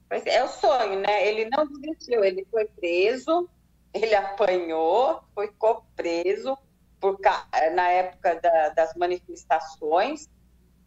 É 0.10 0.42
o 0.42 0.48
sonho, 0.48 1.02
né? 1.02 1.28
Ele 1.28 1.50
não 1.50 1.68
desistiu, 1.68 2.24
ele 2.24 2.48
foi 2.50 2.66
preso, 2.66 3.50
ele 3.94 4.16
apanhou, 4.16 5.22
ficou 5.38 5.84
preso, 5.96 6.58
por, 7.00 7.18
na 7.74 7.90
época 7.90 8.40
da, 8.42 8.70
das 8.70 8.94
manifestações, 8.96 10.30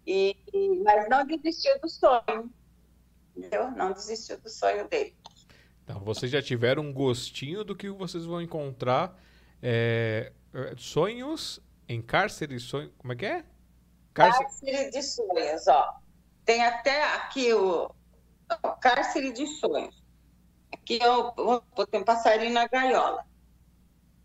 e, 0.06 0.36
mas 0.84 1.08
não 1.08 1.26
desistiu 1.26 1.78
do 1.80 1.88
sonho. 1.88 2.52
Entendeu? 3.36 3.70
Não 3.70 3.92
desistiu 3.92 4.38
do 4.38 4.48
sonho 4.48 4.86
dele. 4.88 5.16
Então, 5.84 6.00
vocês 6.00 6.30
já 6.30 6.42
tiveram 6.42 6.82
um 6.82 6.92
gostinho 6.92 7.64
do 7.64 7.74
que 7.74 7.88
vocês 7.90 8.24
vão 8.24 8.42
encontrar. 8.42 9.18
É, 9.62 10.32
sonhos 10.76 11.60
em 11.88 12.02
cárcere, 12.02 12.58
sonho, 12.60 12.92
como 12.98 13.12
é 13.12 13.16
que 13.16 13.26
é? 13.26 13.44
Cárcere... 14.12 14.44
cárcere 14.44 14.90
de 14.90 15.02
sonhos, 15.02 15.68
ó. 15.68 16.00
Tem 16.44 16.62
até 16.64 17.02
aqui 17.14 17.52
o, 17.54 17.90
o 18.62 18.68
cárcere 18.80 19.32
de 19.32 19.46
sonhos. 19.46 20.02
Aqui 20.72 21.02
é 21.02 21.10
o, 21.10 21.60
tem 21.90 22.00
um 22.00 22.04
passarinho 22.04 22.52
na 22.52 22.66
gaiola 22.66 23.24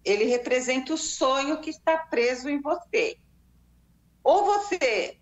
ele 0.08 0.26
representa 0.26 0.94
o 0.94 0.98
sonho 0.98 1.60
que 1.60 1.70
está 1.70 1.98
preso 1.98 2.50
em 2.50 2.62
você. 2.62 3.18
Ou 4.24 4.46
você 4.46 5.18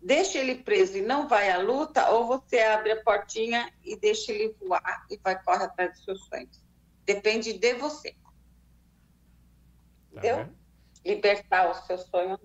deixa 0.00 0.38
ele 0.38 0.56
preso 0.56 0.96
e 0.96 1.02
não 1.02 1.28
vai 1.28 1.50
à 1.50 1.58
luta, 1.58 2.10
ou 2.10 2.26
você 2.26 2.60
abre 2.60 2.92
a 2.92 3.02
portinha 3.02 3.72
e 3.82 3.96
deixa 3.96 4.32
ele 4.32 4.54
voar 4.60 5.06
e 5.10 5.18
vai 5.18 5.40
correr 5.42 5.64
atrás 5.64 5.92
dos 5.92 6.04
seus 6.04 6.24
sonhos. 6.26 6.62
Depende 7.04 7.52
de 7.52 7.74
você. 7.74 8.12
Tá 8.12 8.18
Entendeu? 10.10 10.36
Vendo? 10.38 10.56
Libertar 11.04 11.70
o 11.70 11.74
seu 11.86 11.98
sonho. 11.98 12.38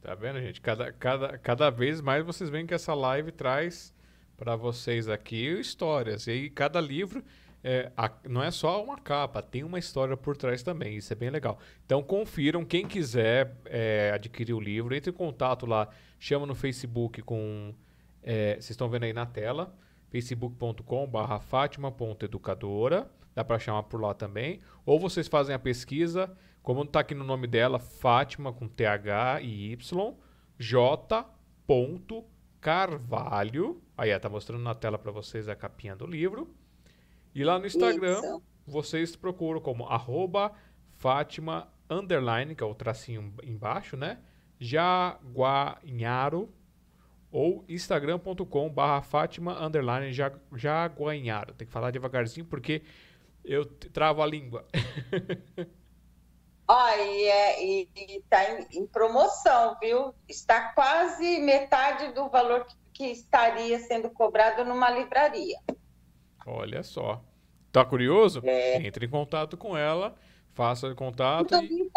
Tá 0.00 0.14
vendo, 0.14 0.40
gente? 0.40 0.60
Cada, 0.60 0.92
cada, 0.92 1.38
cada 1.38 1.70
vez 1.70 2.00
mais 2.00 2.24
vocês 2.24 2.48
veem 2.48 2.66
que 2.66 2.74
essa 2.74 2.94
live 2.94 3.32
traz 3.32 3.92
para 4.36 4.54
vocês 4.56 5.08
aqui 5.08 5.60
histórias. 5.60 6.26
E 6.26 6.30
aí, 6.30 6.50
cada 6.50 6.80
livro 6.80 7.24
é, 7.64 7.92
a, 7.96 8.10
não 8.28 8.42
é 8.42 8.50
só 8.50 8.82
uma 8.82 8.98
capa, 8.98 9.40
tem 9.40 9.62
uma 9.62 9.78
história 9.78 10.16
por 10.16 10.36
trás 10.36 10.62
também. 10.62 10.96
Isso 10.96 11.12
é 11.12 11.16
bem 11.16 11.30
legal. 11.30 11.58
Então 11.86 12.02
confiram, 12.02 12.64
quem 12.64 12.86
quiser 12.86 13.56
é, 13.66 14.10
adquirir 14.14 14.52
o 14.52 14.60
livro, 14.60 14.94
entre 14.94 15.10
em 15.10 15.14
contato 15.14 15.64
lá, 15.64 15.88
chama 16.18 16.46
no 16.46 16.54
Facebook 16.54 17.22
com. 17.22 17.72
É, 18.22 18.54
vocês 18.54 18.70
estão 18.70 18.88
vendo 18.88 19.04
aí 19.04 19.12
na 19.12 19.26
tela, 19.26 19.74
facebook.com/barra 20.10 21.38
Fátima.educadora. 21.40 23.10
Dá 23.34 23.44
para 23.44 23.58
chamar 23.58 23.84
por 23.84 24.00
lá 24.00 24.12
também. 24.12 24.60
Ou 24.84 24.98
vocês 24.98 25.26
fazem 25.28 25.54
a 25.54 25.58
pesquisa, 25.58 26.36
como 26.62 26.80
não 26.80 26.86
está 26.86 27.00
aqui 27.00 27.14
no 27.14 27.24
nome 27.24 27.46
dela, 27.46 27.78
Fátima 27.78 28.52
com 28.52 28.68
TH 28.68 29.40
e 29.40 29.72
Y, 29.72 30.14
J. 30.58 31.26
Carvalho. 32.60 33.82
Aí, 33.96 34.10
está 34.10 34.28
mostrando 34.28 34.62
na 34.62 34.74
tela 34.74 34.98
para 34.98 35.10
vocês 35.10 35.48
a 35.48 35.56
capinha 35.56 35.96
do 35.96 36.06
livro. 36.06 36.54
E 37.34 37.44
lá 37.44 37.58
no 37.58 37.66
Instagram, 37.66 38.18
Isso. 38.18 38.42
vocês 38.66 39.16
procuram 39.16 39.60
como 39.60 39.86
arroba 39.86 40.52
Fátima 40.98 41.68
underline, 41.88 42.54
que 42.54 42.62
é 42.62 42.66
o 42.66 42.74
tracinho 42.74 43.34
embaixo, 43.42 43.96
né? 43.96 44.18
Jaguanharo 44.58 46.48
ou 47.30 47.64
instagram.com 47.68 48.68
barra 48.68 49.02
Fátima 49.02 49.60
underline 49.64 50.12
Jaguanharo. 50.54 51.54
Tem 51.54 51.66
que 51.66 51.72
falar 51.72 51.90
devagarzinho 51.90 52.46
porque 52.46 52.82
eu 53.44 53.64
travo 53.64 54.22
a 54.22 54.26
língua. 54.26 54.66
Ó, 56.68 56.88
e, 56.90 57.24
é, 57.24 57.64
e, 57.64 57.88
e 57.96 58.22
tá 58.30 58.50
em, 58.50 58.66
em, 58.78 58.86
promoção, 58.86 59.76
viu? 59.80 60.14
Está 60.28 60.72
quase 60.72 61.40
metade 61.40 62.12
do 62.12 62.28
valor 62.28 62.64
que, 62.64 62.76
que 62.92 63.04
estaria 63.06 63.78
sendo 63.80 64.08
cobrado 64.10 64.64
numa 64.64 64.88
livraria. 64.90 65.58
Olha 66.46 66.82
só. 66.82 67.22
Tá 67.70 67.84
curioso? 67.84 68.42
É. 68.44 68.76
Entre 68.86 69.06
em 69.06 69.08
contato 69.08 69.56
com 69.56 69.76
ela, 69.76 70.14
faça 70.52 70.94
contato. 70.94 71.54
E... 71.64 71.90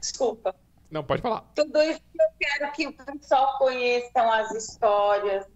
Desculpa. 0.00 0.54
Não, 0.90 1.04
pode 1.04 1.22
falar. 1.22 1.42
Tudo 1.54 1.80
isso 1.82 2.00
eu 2.18 2.26
quero 2.38 2.72
que 2.72 2.86
o 2.88 2.92
pessoal 2.92 3.58
conheçam 3.58 4.32
as 4.32 4.50
histórias, 4.50 5.46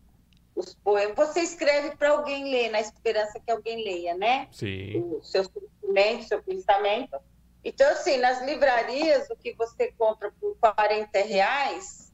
os 0.55 0.75
poemas. 0.77 1.17
Você 1.17 1.41
escreve 1.41 1.97
para 1.97 2.11
alguém 2.11 2.51
ler, 2.51 2.71
na 2.71 2.81
esperança 2.81 3.41
que 3.41 3.51
alguém 3.51 3.83
leia, 3.83 4.15
né? 4.15 4.49
Sim. 4.53 5.01
O 5.01 5.23
seu 5.25 5.45
sentimento, 5.45 6.29
seu 6.29 6.41
pensamento. 6.41 7.19
Então, 7.65 7.91
assim, 7.91 8.19
nas 8.19 8.45
livrarias, 8.45 9.29
o 9.31 9.37
que 9.37 9.55
você 9.55 9.91
compra 9.93 10.33
por 10.39 10.57
40 10.59 11.19
reais, 11.21 12.13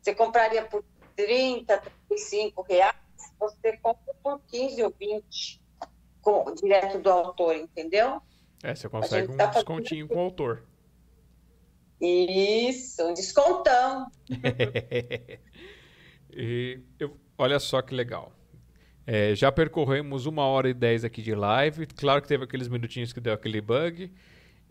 você 0.00 0.14
compraria 0.14 0.64
por 0.64 0.84
30, 1.16 1.78
35 2.08 2.62
reais 2.62 3.05
você 3.38 3.76
compra 3.78 4.14
por 4.22 4.40
15 4.48 4.82
ou 4.82 4.94
20 4.98 5.62
com, 6.20 6.54
direto 6.54 6.98
do 6.98 7.10
autor, 7.10 7.54
entendeu? 7.54 8.20
É, 8.62 8.74
você 8.74 8.88
consegue 8.88 9.32
um 9.32 9.36
tá 9.36 9.46
descontinho 9.46 10.08
com 10.08 10.16
o 10.16 10.20
autor. 10.20 10.64
Isso, 12.00 13.02
um 13.02 13.14
descontão. 13.14 14.10
e 16.32 16.80
eu, 16.98 17.16
olha 17.38 17.58
só 17.58 17.80
que 17.80 17.94
legal. 17.94 18.32
É, 19.06 19.34
já 19.34 19.52
percorremos 19.52 20.26
uma 20.26 20.44
hora 20.44 20.68
e 20.68 20.74
dez 20.74 21.04
aqui 21.04 21.22
de 21.22 21.34
live. 21.34 21.86
Claro 21.86 22.20
que 22.20 22.28
teve 22.28 22.44
aqueles 22.44 22.68
minutinhos 22.68 23.12
que 23.12 23.20
deu 23.20 23.32
aquele 23.32 23.60
bug. 23.60 24.12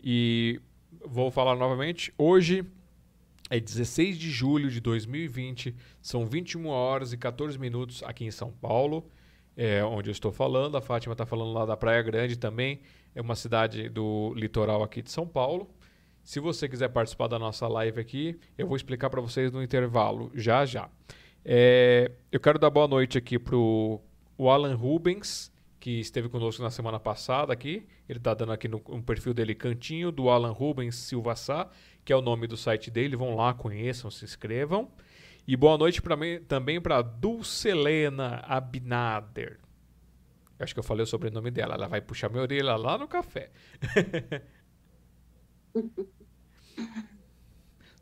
E 0.02 0.60
vou 1.04 1.30
falar 1.30 1.56
novamente. 1.56 2.12
Hoje 2.18 2.64
é 3.48 3.60
16 3.60 4.18
de 4.18 4.30
julho 4.30 4.70
de 4.70 4.80
2020, 4.80 5.74
são 6.00 6.26
21 6.26 6.66
horas 6.66 7.12
e 7.12 7.16
14 7.16 7.58
minutos 7.58 8.02
aqui 8.02 8.24
em 8.24 8.30
São 8.30 8.50
Paulo, 8.50 9.08
é, 9.56 9.84
onde 9.84 10.10
eu 10.10 10.12
estou 10.12 10.32
falando. 10.32 10.76
A 10.76 10.80
Fátima 10.80 11.12
está 11.12 11.24
falando 11.24 11.52
lá 11.52 11.64
da 11.64 11.76
Praia 11.76 12.02
Grande 12.02 12.36
também, 12.36 12.80
é 13.14 13.20
uma 13.20 13.36
cidade 13.36 13.88
do 13.88 14.34
litoral 14.34 14.82
aqui 14.82 15.00
de 15.00 15.10
São 15.10 15.26
Paulo. 15.26 15.70
Se 16.24 16.40
você 16.40 16.68
quiser 16.68 16.88
participar 16.88 17.28
da 17.28 17.38
nossa 17.38 17.68
live 17.68 18.00
aqui, 18.00 18.38
eu 18.58 18.66
vou 18.66 18.76
explicar 18.76 19.08
para 19.08 19.20
vocês 19.20 19.52
no 19.52 19.62
intervalo, 19.62 20.30
já 20.34 20.66
já. 20.66 20.90
É, 21.44 22.10
eu 22.32 22.40
quero 22.40 22.58
dar 22.58 22.68
boa 22.68 22.88
noite 22.88 23.16
aqui 23.16 23.38
para 23.38 23.56
o 23.56 24.00
Alan 24.38 24.74
Rubens, 24.74 25.52
que 25.78 26.00
esteve 26.00 26.28
conosco 26.28 26.60
na 26.60 26.70
semana 26.70 26.98
passada 26.98 27.52
aqui. 27.52 27.86
Ele 28.08 28.18
está 28.18 28.34
dando 28.34 28.50
aqui 28.50 28.66
no, 28.66 28.80
perfil 29.04 29.32
dele 29.32 29.54
Cantinho, 29.54 30.10
do 30.10 30.28
Alan 30.28 30.50
Rubens 30.50 30.96
Silva 30.96 31.36
Sá 31.36 31.70
que 32.06 32.12
é 32.12 32.16
o 32.16 32.22
nome 32.22 32.46
do 32.46 32.56
site 32.56 32.88
dele. 32.88 33.16
Vão 33.16 33.34
lá, 33.34 33.52
conheçam, 33.52 34.10
se 34.12 34.24
inscrevam. 34.24 34.88
E 35.46 35.56
boa 35.56 35.76
noite 35.76 36.00
pra 36.00 36.16
mim, 36.16 36.40
também 36.46 36.80
para 36.80 37.02
Dulcelena 37.02 38.44
Abinader. 38.46 39.58
Acho 40.56 40.72
que 40.72 40.78
eu 40.78 40.84
falei 40.84 41.02
o 41.02 41.06
sobrenome 41.06 41.50
dela. 41.50 41.74
Ela 41.74 41.88
vai 41.88 42.00
puxar 42.00 42.30
minha 42.30 42.42
orelha 42.42 42.76
lá 42.76 42.96
no 42.96 43.08
café. 43.08 43.50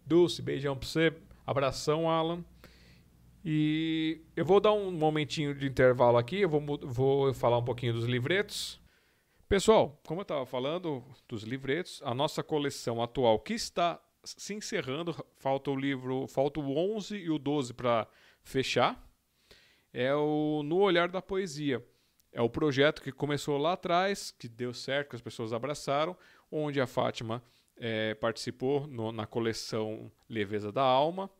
Dulce, 0.06 0.42
beijão 0.42 0.76
pra 0.76 0.86
você. 0.86 1.12
Abração, 1.46 2.08
Alan. 2.08 2.44
E 3.42 4.20
eu 4.36 4.44
vou 4.44 4.60
dar 4.60 4.72
um 4.72 4.92
momentinho 4.92 5.54
de 5.54 5.66
intervalo 5.66 6.18
aqui. 6.18 6.42
Eu 6.42 6.50
vou, 6.50 6.78
vou 6.82 7.32
falar 7.32 7.56
um 7.56 7.64
pouquinho 7.64 7.94
dos 7.94 8.04
livretos. 8.04 8.78
Pessoal, 9.54 9.96
como 10.04 10.18
eu 10.18 10.22
estava 10.22 10.44
falando 10.44 11.04
dos 11.28 11.44
livretos, 11.44 12.02
a 12.02 12.12
nossa 12.12 12.42
coleção 12.42 13.00
atual 13.00 13.38
que 13.38 13.54
está 13.54 14.02
se 14.24 14.52
encerrando, 14.52 15.14
falta 15.36 15.70
o 15.70 15.76
livro, 15.76 16.26
falta 16.26 16.58
o 16.58 16.76
11 16.96 17.16
e 17.16 17.30
o 17.30 17.38
12 17.38 17.72
para 17.72 18.08
fechar, 18.42 19.00
é 19.92 20.12
o 20.12 20.64
No 20.64 20.78
Olhar 20.78 21.08
da 21.08 21.22
Poesia. 21.22 21.86
É 22.32 22.42
o 22.42 22.50
projeto 22.50 23.00
que 23.00 23.12
começou 23.12 23.56
lá 23.56 23.74
atrás, 23.74 24.32
que 24.32 24.48
deu 24.48 24.74
certo, 24.74 25.10
que 25.10 25.14
as 25.14 25.22
pessoas 25.22 25.52
abraçaram, 25.52 26.16
onde 26.50 26.80
a 26.80 26.86
Fátima 26.88 27.40
é, 27.76 28.12
participou 28.14 28.88
no, 28.88 29.12
na 29.12 29.24
coleção 29.24 30.10
Leveza 30.28 30.72
da 30.72 30.82
Alma. 30.82 31.30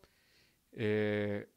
É, 0.72 1.48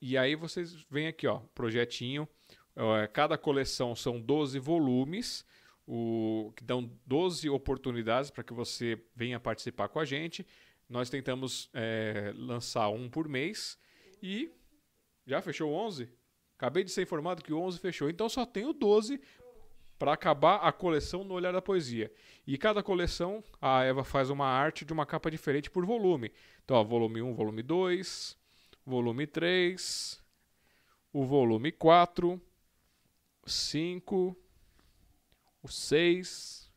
e 0.00 0.16
aí 0.16 0.36
vocês 0.36 0.86
veem 0.88 1.08
aqui, 1.08 1.26
ó, 1.26 1.40
projetinho. 1.52 2.28
É, 2.76 3.08
cada 3.08 3.36
coleção 3.36 3.96
são 3.96 4.20
12 4.20 4.56
volumes 4.60 5.44
o, 5.92 6.52
que 6.54 6.62
dão 6.62 6.88
12 7.04 7.50
oportunidades 7.50 8.30
para 8.30 8.44
que 8.44 8.52
você 8.52 9.02
venha 9.12 9.40
participar 9.40 9.88
com 9.88 9.98
a 9.98 10.04
gente. 10.04 10.46
Nós 10.88 11.10
tentamos 11.10 11.68
é, 11.74 12.32
lançar 12.36 12.88
um 12.90 13.10
por 13.10 13.28
mês 13.28 13.76
e 14.22 14.52
já 15.26 15.42
fechou 15.42 15.72
11? 15.72 16.08
Acabei 16.56 16.84
de 16.84 16.92
ser 16.92 17.02
informado 17.02 17.42
que 17.42 17.52
o 17.52 17.60
11 17.60 17.80
fechou, 17.80 18.08
então 18.08 18.28
só 18.28 18.46
tenho 18.46 18.72
12 18.72 19.20
para 19.98 20.12
acabar 20.12 20.58
a 20.58 20.70
coleção 20.70 21.24
no 21.24 21.34
Olhar 21.34 21.52
da 21.52 21.60
Poesia. 21.60 22.12
E 22.46 22.56
cada 22.56 22.84
coleção, 22.84 23.42
a 23.60 23.82
Eva 23.82 24.04
faz 24.04 24.30
uma 24.30 24.46
arte 24.46 24.84
de 24.84 24.92
uma 24.92 25.04
capa 25.04 25.28
diferente 25.28 25.68
por 25.68 25.84
volume. 25.84 26.30
Então, 26.64 26.76
ó, 26.76 26.84
volume 26.84 27.20
1, 27.20 27.34
volume 27.34 27.64
2, 27.64 28.38
volume 28.86 29.26
3, 29.26 30.22
o 31.12 31.24
volume 31.24 31.72
4, 31.72 32.40
5, 33.44 34.36
o 35.62 35.68
6, 35.68 36.70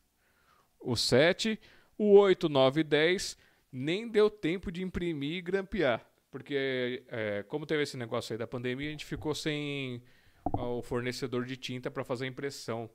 o 0.80 0.96
7, 0.96 1.58
o 1.96 2.12
8, 2.18 2.48
9 2.48 2.80
e 2.80 2.84
10 2.84 3.38
nem 3.72 4.08
deu 4.08 4.30
tempo 4.30 4.70
de 4.70 4.82
imprimir 4.82 5.38
e 5.38 5.42
grampear. 5.42 6.06
Porque, 6.30 7.04
é, 7.08 7.42
como 7.44 7.66
teve 7.66 7.82
esse 7.82 7.96
negócio 7.96 8.32
aí 8.32 8.38
da 8.38 8.46
pandemia, 8.46 8.88
a 8.88 8.90
gente 8.90 9.04
ficou 9.04 9.34
sem 9.34 10.02
o 10.52 10.82
fornecedor 10.82 11.44
de 11.44 11.56
tinta 11.56 11.90
para 11.90 12.04
fazer 12.04 12.24
a 12.24 12.28
impressão 12.28 12.88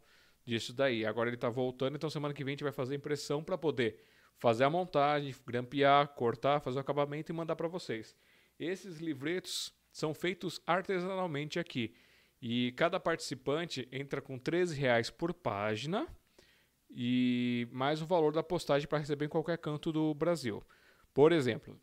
disso 0.46 0.74
daí. 0.74 1.06
Agora 1.06 1.30
ele 1.30 1.36
está 1.36 1.50
voltando, 1.50 1.96
então 1.96 2.10
semana 2.10 2.34
que 2.34 2.44
vem 2.44 2.54
a 2.54 2.56
gente 2.56 2.64
vai 2.64 2.72
fazer 2.72 2.94
a 2.94 2.98
impressão 2.98 3.44
para 3.44 3.58
poder 3.58 4.00
fazer 4.38 4.64
a 4.64 4.70
montagem, 4.70 5.36
grampear, 5.46 6.08
cortar, 6.10 6.62
fazer 6.62 6.78
o 6.78 6.82
acabamento 6.82 7.32
e 7.32 7.36
mandar 7.36 7.56
para 7.56 7.68
vocês. 7.68 8.16
Esses 8.58 9.00
livretos 9.00 9.74
são 9.92 10.14
feitos 10.14 10.62
artesanalmente 10.66 11.60
aqui. 11.60 11.94
E 12.42 12.72
cada 12.74 13.00
participante 13.00 13.88
entra 13.92 14.22
com 14.22 14.38
13 14.38 14.76
reais 14.80 15.10
por 15.10 15.34
página 15.34 16.08
e 16.90 17.68
mais 17.72 18.02
o 18.02 18.06
valor 18.06 18.32
da 18.34 18.42
postagem 18.42 18.88
para 18.88 19.00
receber 19.00 19.26
em 19.26 19.30
qualquer 19.30 19.58
canto 19.58 19.92
do 19.92 20.14
Brasil. 20.14 20.64
Por 21.14 21.32
exemplo, 21.32 21.80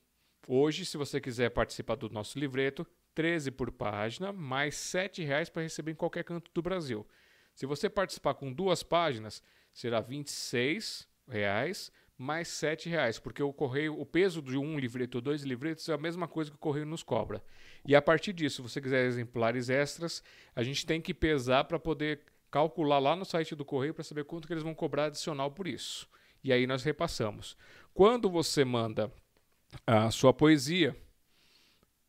hoje, 0.49 0.87
se 0.87 0.97
você 0.97 1.21
quiser 1.21 1.51
participar 1.51 1.97
do 1.97 2.09
nosso 2.09 2.39
livreto, 2.39 2.87
13 3.15 3.51
por 3.51 3.71
página, 3.71 4.33
mais 4.33 4.77
7 4.77 5.23
reais 5.23 5.49
para 5.49 5.63
receber 5.63 5.93
em 5.93 5.97
qualquer 5.97 6.25
canto 6.25 6.51
do 6.53 6.63
Brasil. 6.63 7.07
Se 7.55 7.67
você 7.67 7.89
participar 7.89 8.35
com 8.35 8.53
duas 8.53 8.83
páginas, 8.83 9.43
será 9.73 10.01
26 10.01 11.09
reais 11.29 11.93
mais 12.19 12.49
sete 12.49 12.89
reais, 12.89 13.19
porque 13.19 13.43
o 13.43 13.53
correio, 13.53 13.99
o 14.01 14.07
peso 14.07 14.41
de 14.41 14.57
um 14.57 14.79
livreto 14.79 15.19
ou 15.19 15.23
dois 15.23 15.43
livretos 15.43 15.89
é 15.89 15.93
a 15.93 15.99
mesma 15.99 16.27
coisa 16.27 16.51
que 16.51 16.57
o 16.57 16.61
correio 16.61 16.87
nos 16.87 17.03
cobra. 17.03 17.43
E 17.85 17.95
a 17.95 18.01
partir 18.01 18.33
disso, 18.33 18.57
se 18.57 18.63
você 18.63 18.81
quiser 18.81 19.07
exemplares 19.07 19.69
extras, 19.69 20.23
a 20.55 20.63
gente 20.63 20.87
tem 20.87 21.01
que 21.01 21.13
pesar 21.13 21.65
para 21.65 21.79
poder 21.79 22.23
calcular 22.51 22.99
lá 22.99 23.15
no 23.15 23.25
site 23.25 23.55
do 23.55 23.65
correio 23.65 23.93
para 23.93 24.05
saber 24.05 24.25
quanto 24.25 24.47
que 24.47 24.55
eles 24.55 24.63
vão 24.63 24.75
cobrar 24.75 25.07
adicional 25.07 25.51
por 25.51 25.69
isso. 25.69 26.09
E 26.43 26.53
aí 26.53 26.67
nós 26.67 26.83
repassamos. 26.83 27.57
Quando 27.93 28.31
você 28.31 28.65
manda 28.65 29.13
a 29.87 30.11
sua 30.11 30.33
poesia, 30.33 30.97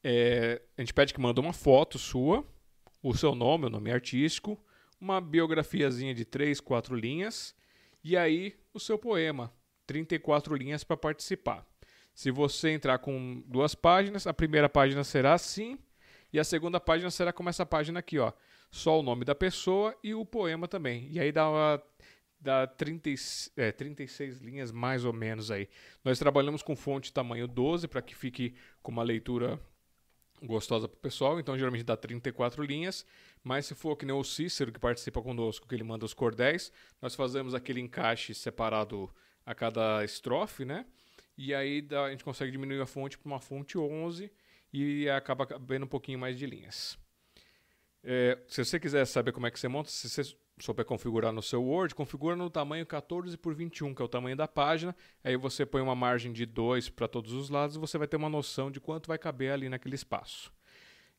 é, 0.03 0.61
a 0.77 0.81
gente 0.81 0.93
pede 0.93 1.13
que 1.13 1.19
manda 1.19 1.41
uma 1.41 1.53
foto 1.53 1.99
sua, 1.99 2.45
o 3.03 3.13
seu 3.15 3.35
nome, 3.35 3.65
o 3.65 3.69
nome 3.69 3.91
artístico, 3.91 4.57
uma 5.01 5.19
biografiazinha 5.19 6.13
de 6.13 6.23
três, 6.23 6.61
quatro 6.61 6.95
linhas 6.95 7.55
e 8.03 8.15
aí 8.15 8.55
o 8.73 8.79
seu 8.79 8.97
poema, 8.97 9.51
34 9.87 10.55
linhas 10.55 10.83
para 10.83 10.97
participar. 10.97 11.65
Se 12.13 12.29
você 12.29 12.69
entrar 12.69 12.99
com 12.99 13.41
duas 13.47 13.73
páginas, 13.73 14.27
a 14.27 14.33
primeira 14.33 14.67
página 14.67 15.03
será 15.03 15.33
assim 15.33 15.77
e 16.31 16.39
a 16.39 16.43
segunda 16.43 16.79
página 16.79 17.09
será 17.09 17.31
como 17.31 17.49
essa 17.49 17.65
página 17.65 17.99
aqui, 17.99 18.19
ó. 18.19 18.33
Só 18.69 18.99
o 18.99 19.03
nome 19.03 19.23
da 19.23 19.33
pessoa 19.33 19.95
e 20.03 20.13
o 20.13 20.25
poema 20.25 20.67
também. 20.67 21.07
E 21.09 21.19
aí 21.19 21.31
dá 21.31 21.49
uma, 21.49 21.81
dá 22.39 22.67
30, 22.67 23.09
é, 23.55 23.71
36 23.71 24.39
linhas 24.39 24.71
mais 24.71 25.05
ou 25.05 25.13
menos 25.13 25.49
aí. 25.49 25.69
Nós 26.03 26.19
trabalhamos 26.19 26.61
com 26.61 26.75
fonte 26.75 27.13
tamanho 27.13 27.47
12 27.47 27.87
para 27.87 28.01
que 28.01 28.15
fique 28.15 28.55
com 28.81 28.91
uma 28.91 29.03
leitura 29.03 29.59
gostosa 30.43 30.87
para 30.87 30.97
o 30.97 30.99
pessoal, 30.99 31.39
então 31.39 31.57
geralmente 31.57 31.83
dá 31.83 31.97
34 31.97 32.63
linhas, 32.63 33.05
mas 33.43 33.65
se 33.65 33.73
for 33.73 33.95
que 33.95 34.05
nem 34.05 34.15
o 34.15 34.23
Cícero 34.23 34.71
que 34.71 34.79
participa 34.79 35.21
conosco, 35.21 35.67
que 35.67 35.73
ele 35.73 35.83
manda 35.83 36.05
os 36.05 36.13
cordéis, 36.13 36.71
nós 37.01 37.15
fazemos 37.15 37.55
aquele 37.55 37.81
encaixe 37.81 38.35
separado 38.35 39.09
a 39.47 39.55
cada 39.55 40.03
estrofe, 40.03 40.65
né? 40.65 40.85
E 41.37 41.53
aí 41.53 41.87
a 42.05 42.11
gente 42.11 42.23
consegue 42.23 42.51
diminuir 42.51 42.81
a 42.81 42.85
fonte 42.85 43.17
para 43.17 43.27
uma 43.27 43.39
fonte 43.39 43.77
11 43.77 44.29
e 44.73 45.09
acaba 45.09 45.47
cabendo 45.47 45.85
um 45.85 45.87
pouquinho 45.89 46.19
mais 46.19 46.37
de 46.37 46.45
linhas. 46.45 46.99
É, 48.03 48.37
se 48.47 48.63
você 48.63 48.77
quiser 48.77 49.05
saber 49.05 49.31
como 49.31 49.47
é 49.47 49.51
que 49.51 49.57
você 49.57 49.69
monta, 49.69 49.89
se 49.89 50.09
você 50.09 50.35
souber 50.59 50.85
configurar 50.85 51.31
no 51.31 51.41
seu 51.41 51.63
Word, 51.63 51.95
configura 51.95 52.35
no 52.35 52.49
tamanho 52.49 52.85
14 52.85 53.37
por 53.37 53.55
21, 53.55 53.95
que 53.95 54.01
é 54.01 54.05
o 54.05 54.09
tamanho 54.09 54.35
da 54.35 54.49
página. 54.49 54.93
Aí 55.23 55.37
você 55.37 55.65
põe 55.65 55.81
uma 55.81 55.95
margem 55.95 56.33
de 56.33 56.45
2 56.45 56.89
para 56.89 57.07
todos 57.07 57.31
os 57.31 57.49
lados 57.49 57.77
e 57.77 57.79
você 57.79 57.97
vai 57.97 58.07
ter 58.07 58.17
uma 58.17 58.29
noção 58.29 58.69
de 58.69 58.81
quanto 58.81 59.07
vai 59.07 59.17
caber 59.17 59.53
ali 59.53 59.69
naquele 59.69 59.95
espaço. 59.95 60.51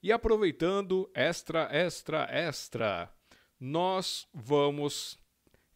E 0.02 0.12
aproveitando, 0.12 1.10
extra, 1.14 1.68
extra, 1.72 2.28
extra, 2.32 3.12
nós 3.60 4.28
vamos 4.34 5.20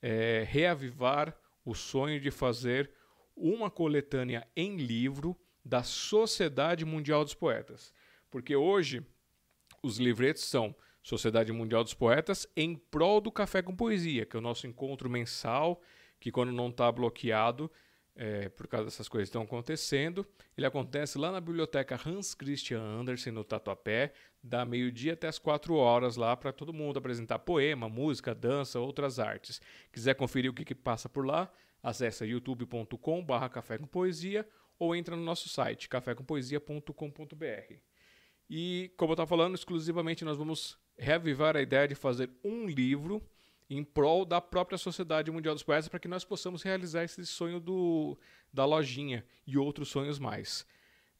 é, 0.01 0.45
reavivar 0.47 1.35
o 1.65 1.73
sonho 1.73 2.19
de 2.19 2.31
fazer 2.31 2.91
uma 3.35 3.69
coletânea 3.69 4.47
em 4.55 4.77
livro 4.77 5.37
da 5.65 5.83
Sociedade 5.83 6.85
Mundial 6.85 7.23
dos 7.23 7.33
Poetas. 7.33 7.93
Porque 8.29 8.55
hoje 8.55 9.05
os 9.81 9.97
livretos 9.97 10.43
são 10.43 10.75
Sociedade 11.01 11.51
Mundial 11.51 11.83
dos 11.83 11.93
Poetas 11.93 12.47
em 12.55 12.75
prol 12.75 13.19
do 13.19 13.31
Café 13.31 13.61
com 13.61 13.75
Poesia, 13.75 14.25
que 14.25 14.37
é 14.37 14.39
o 14.39 14.41
nosso 14.41 14.65
encontro 14.65 15.09
mensal, 15.09 15.81
que 16.19 16.31
quando 16.31 16.51
não 16.51 16.69
está 16.69 16.89
bloqueado, 16.89 17.69
é, 18.15 18.49
por 18.49 18.67
causa 18.67 18.85
dessas 18.85 19.07
coisas 19.07 19.27
que 19.27 19.31
estão 19.31 19.41
acontecendo, 19.41 20.25
ele 20.55 20.65
acontece 20.65 21.17
lá 21.17 21.31
na 21.31 21.41
biblioteca 21.41 21.99
Hans 22.05 22.33
Christian 22.33 22.81
Andersen, 22.81 23.33
no 23.33 23.43
Tatuapé, 23.43 24.13
da 24.41 24.65
meio-dia 24.65 25.13
até 25.13 25.27
as 25.27 25.39
quatro 25.39 25.75
horas 25.75 26.15
lá 26.15 26.35
para 26.35 26.51
todo 26.51 26.73
mundo 26.73 26.97
apresentar 26.99 27.39
poema, 27.39 27.89
música, 27.89 28.35
dança, 28.35 28.79
outras 28.79 29.19
artes. 29.19 29.61
Quiser 29.91 30.13
conferir 30.15 30.51
o 30.51 30.53
que, 30.53 30.65
que 30.65 30.75
passa 30.75 31.09
por 31.09 31.25
lá, 31.25 31.51
acessa 31.81 32.25
youtube.com/barra 32.25 33.49
Café 33.49 33.77
com 33.77 33.87
Poesia 33.87 34.47
ou 34.77 34.95
entra 34.95 35.15
no 35.15 35.23
nosso 35.23 35.49
site 35.49 35.89
cafécompoesia.com.br. 35.89 37.73
E, 38.49 38.93
como 38.97 39.11
eu 39.11 39.13
estava 39.13 39.27
falando, 39.27 39.55
exclusivamente 39.55 40.25
nós 40.25 40.37
vamos 40.37 40.77
reavivar 40.97 41.55
a 41.55 41.61
ideia 41.61 41.87
de 41.87 41.95
fazer 41.95 42.29
um 42.43 42.67
livro 42.67 43.21
em 43.73 43.83
prol 43.83 44.25
da 44.25 44.39
própria 44.39 44.77
Sociedade 44.77 45.31
Mundial 45.31 45.55
dos 45.55 45.63
Poetas 45.63 45.87
para 45.87 45.99
que 45.99 46.07
nós 46.07 46.23
possamos 46.23 46.61
realizar 46.63 47.03
esse 47.03 47.25
sonho 47.25 47.59
do, 47.59 48.17
da 48.51 48.65
lojinha 48.65 49.25
e 49.45 49.57
outros 49.57 49.89
sonhos 49.89 50.19
mais. 50.19 50.65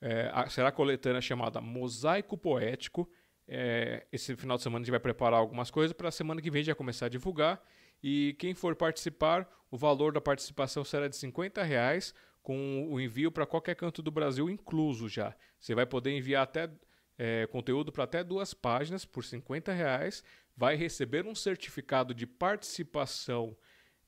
É, 0.02 0.32
será 0.50 0.68
a 0.68 0.72
coletânea 0.72 1.22
chamada 1.22 1.62
Mosaico 1.62 2.38
Poético. 2.38 3.10
É, 3.48 4.06
esse 4.12 4.36
final 4.36 4.58
de 4.58 4.64
semana 4.64 4.82
a 4.82 4.84
gente 4.84 4.92
vai 4.92 5.00
preparar 5.00 5.40
algumas 5.40 5.72
coisas 5.72 5.94
para 5.94 6.10
a 6.10 6.12
semana 6.12 6.42
que 6.42 6.52
vem 6.52 6.64
já 6.64 6.76
começar 6.76 7.08
a 7.08 7.10
divulgar. 7.10 7.64
E 8.02 8.36
quem 8.38 8.54
for 8.54 8.76
participar, 8.76 9.50
o 9.72 9.78
valor 9.78 10.12
da 10.14 10.20
participação 10.20 10.84
será 10.84 11.08
de 11.08 11.16
50 11.16 11.64
reais, 11.64 12.14
com 12.42 12.88
o 12.92 13.00
envio 13.00 13.32
para 13.32 13.46
qualquer 13.46 13.76
canto 13.76 14.02
do 14.02 14.12
Brasil 14.12 14.50
incluso 14.50 15.08
já. 15.08 15.34
Você 15.60 15.74
vai 15.74 15.86
poder 15.86 16.12
enviar 16.12 16.44
até 16.44 16.70
é, 17.18 17.48
conteúdo 17.48 17.92
para 17.92 18.04
até 18.04 18.24
duas 18.24 18.54
páginas 18.54 19.06
por 19.06 19.24
50 19.24 19.72
reais, 19.72 20.24
vai 20.56 20.76
receber 20.76 21.26
um 21.26 21.36
certificado 21.36 22.14
de 22.14 22.26
participação. 22.26 23.56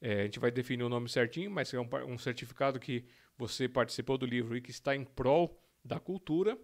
É, 0.01 0.21
a 0.21 0.23
gente 0.23 0.39
vai 0.39 0.51
definir 0.51 0.83
o 0.83 0.89
nome 0.89 1.09
certinho, 1.09 1.49
mas 1.49 1.73
é 1.73 1.79
um, 1.79 1.89
um 2.07 2.17
certificado 2.17 2.79
que 2.79 3.05
você 3.37 3.67
participou 3.67 4.17
do 4.17 4.25
livro 4.25 4.55
e 4.55 4.61
que 4.61 4.71
está 4.71 4.95
em 4.95 5.03
prol 5.03 5.59
da 5.83 5.99
cultura 5.99 6.57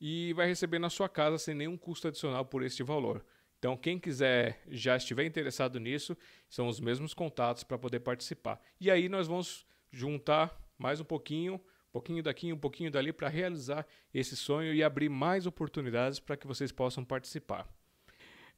e 0.00 0.32
vai 0.34 0.46
receber 0.46 0.78
na 0.78 0.90
sua 0.90 1.08
casa 1.08 1.38
sem 1.38 1.54
nenhum 1.54 1.76
custo 1.76 2.08
adicional 2.08 2.44
por 2.44 2.62
este 2.62 2.82
valor. 2.82 3.24
Então, 3.58 3.76
quem 3.76 3.98
quiser, 3.98 4.62
já 4.68 4.96
estiver 4.96 5.24
interessado 5.24 5.80
nisso, 5.80 6.16
são 6.50 6.68
os 6.68 6.80
mesmos 6.80 7.14
contatos 7.14 7.64
para 7.64 7.78
poder 7.78 8.00
participar. 8.00 8.60
E 8.78 8.90
aí 8.90 9.08
nós 9.08 9.26
vamos 9.26 9.66
juntar 9.90 10.60
mais 10.76 11.00
um 11.00 11.04
pouquinho 11.04 11.60
pouquinho 11.94 12.24
daqui, 12.24 12.52
um 12.52 12.58
pouquinho 12.58 12.90
dali 12.90 13.12
para 13.12 13.28
realizar 13.28 13.86
esse 14.12 14.36
sonho 14.36 14.74
e 14.74 14.82
abrir 14.82 15.08
mais 15.08 15.46
oportunidades 15.46 16.18
para 16.18 16.36
que 16.36 16.44
vocês 16.44 16.72
possam 16.72 17.04
participar. 17.04 17.68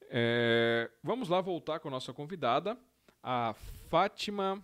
É, 0.09 0.91
vamos 1.03 1.29
lá 1.29 1.41
voltar 1.41 1.81
com 1.81 1.89
a 1.89 1.91
nossa 1.91 2.13
convidada, 2.13 2.79
a 3.23 3.55
Fátima. 3.89 4.63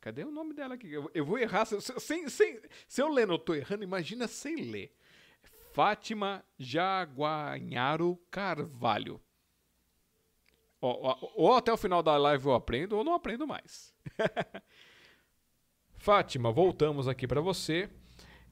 Cadê 0.00 0.24
o 0.24 0.30
nome 0.30 0.54
dela 0.54 0.74
aqui? 0.74 0.92
Eu, 0.92 1.24
vou 1.24 1.38
errar. 1.38 1.64
Sem, 1.66 2.28
sem, 2.28 2.60
se 2.86 3.02
eu 3.02 3.08
ler, 3.08 3.26
não 3.26 3.36
estou 3.36 3.54
errando, 3.54 3.82
imagina 3.82 4.28
sem 4.28 4.56
ler. 4.56 4.94
Fátima 5.72 6.44
Jaguanharo 6.58 8.18
Carvalho. 8.30 9.20
Ou, 10.80 11.32
ou 11.34 11.54
até 11.54 11.72
o 11.72 11.76
final 11.76 12.02
da 12.02 12.16
live 12.16 12.46
eu 12.46 12.54
aprendo, 12.54 12.96
ou 12.96 13.04
não 13.04 13.14
aprendo 13.14 13.46
mais. 13.46 13.92
Fátima, 15.96 16.52
voltamos 16.52 17.08
aqui 17.08 17.26
para 17.26 17.40
você. 17.40 17.90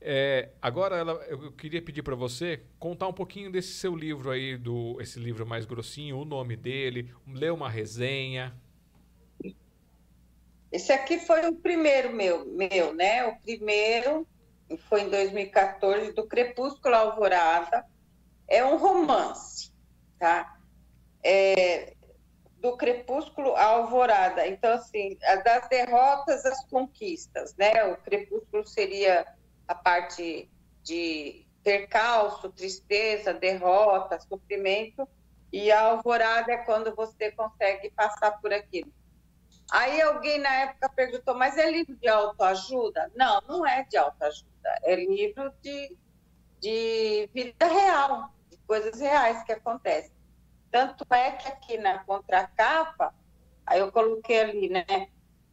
É, 0.08 0.50
agora 0.62 0.96
ela, 0.96 1.14
eu 1.26 1.50
queria 1.50 1.82
pedir 1.82 2.00
para 2.00 2.14
você 2.14 2.62
contar 2.78 3.08
um 3.08 3.12
pouquinho 3.12 3.50
desse 3.50 3.72
seu 3.72 3.92
livro 3.92 4.30
aí, 4.30 4.56
do 4.56 5.00
esse 5.00 5.18
livro 5.18 5.44
mais 5.44 5.66
grossinho, 5.66 6.16
o 6.16 6.24
nome 6.24 6.54
dele, 6.54 7.12
ler 7.26 7.52
uma 7.52 7.68
resenha. 7.68 8.54
Esse 10.70 10.92
aqui 10.92 11.18
foi 11.18 11.44
o 11.48 11.56
primeiro 11.56 12.12
meu, 12.14 12.46
meu, 12.46 12.94
né? 12.94 13.26
O 13.26 13.36
primeiro 13.40 14.24
foi 14.88 15.00
em 15.00 15.10
2014 15.10 16.12
do 16.12 16.24
Crepúsculo 16.28 16.94
Alvorada. 16.94 17.84
É 18.46 18.64
um 18.64 18.76
romance, 18.76 19.72
tá? 20.20 20.56
É, 21.20 21.94
do 22.58 22.76
crepúsculo 22.76 23.56
à 23.56 23.64
alvorada. 23.64 24.46
Então, 24.46 24.72
assim, 24.72 25.18
das 25.44 25.68
derrotas 25.68 26.46
às 26.46 26.64
conquistas, 26.66 27.56
né? 27.56 27.84
O 27.86 27.96
crepúsculo 27.96 28.64
seria 28.64 29.26
a 29.66 29.74
parte 29.74 30.50
de 30.82 31.46
percalço, 31.62 32.50
tristeza, 32.50 33.34
derrota, 33.34 34.20
sofrimento, 34.20 35.08
e 35.52 35.72
a 35.72 35.80
alvorada 35.80 36.52
é 36.52 36.58
quando 36.58 36.94
você 36.94 37.32
consegue 37.32 37.90
passar 37.90 38.32
por 38.40 38.52
aquilo. 38.52 38.92
Aí 39.70 40.00
alguém 40.00 40.38
na 40.38 40.54
época 40.54 40.88
perguntou, 40.90 41.34
mas 41.34 41.56
é 41.56 41.70
livro 41.70 41.96
de 41.96 42.08
autoajuda? 42.08 43.10
Não, 43.16 43.40
não 43.48 43.66
é 43.66 43.84
de 43.84 43.96
autoajuda, 43.96 44.78
é 44.84 44.94
livro 44.94 45.52
de, 45.60 45.96
de 46.60 47.28
vida 47.34 47.66
real, 47.66 48.30
de 48.48 48.56
coisas 48.58 49.00
reais 49.00 49.42
que 49.42 49.52
acontecem. 49.52 50.12
Tanto 50.70 51.04
é 51.12 51.32
que 51.32 51.48
aqui 51.48 51.78
na 51.78 51.98
contracapa, 52.04 53.12
aí 53.64 53.80
eu 53.80 53.90
coloquei 53.90 54.40
ali, 54.40 54.68
né? 54.68 54.84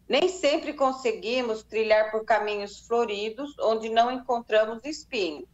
Nem 0.08 0.28
sempre 0.28 0.74
conseguimos 0.74 1.64
trilhar 1.64 2.12
por 2.12 2.26
caminhos 2.26 2.86
floridos 2.86 3.58
onde 3.60 3.90
não 3.90 4.12
encontramos 4.12 4.84
espinhos. 4.84 5.48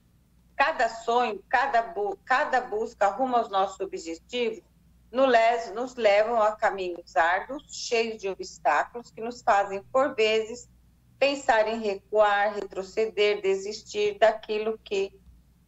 Cada 0.56 0.90
sonho, 0.90 1.42
cada, 1.48 1.82
bu 1.82 2.18
cada 2.26 2.60
busca 2.60 3.08
rumo 3.08 3.38
aos 3.38 3.50
nossos 3.50 3.80
objetivos 3.80 4.64
nos 5.12 5.96
levam 5.96 6.42
a 6.42 6.52
caminhos 6.56 7.16
árduos, 7.16 7.64
cheios 7.70 8.22
de 8.22 8.30
obstáculos, 8.30 9.10
que 9.12 9.22
nos 9.22 9.42
fazem, 9.42 9.82
por 9.92 10.16
vezes, 10.16 10.70
pensar 11.18 11.68
em 11.68 11.80
recuar, 11.82 12.54
retroceder, 12.54 13.42
desistir 13.42 14.18
daquilo 14.20 14.78
que 14.84 15.12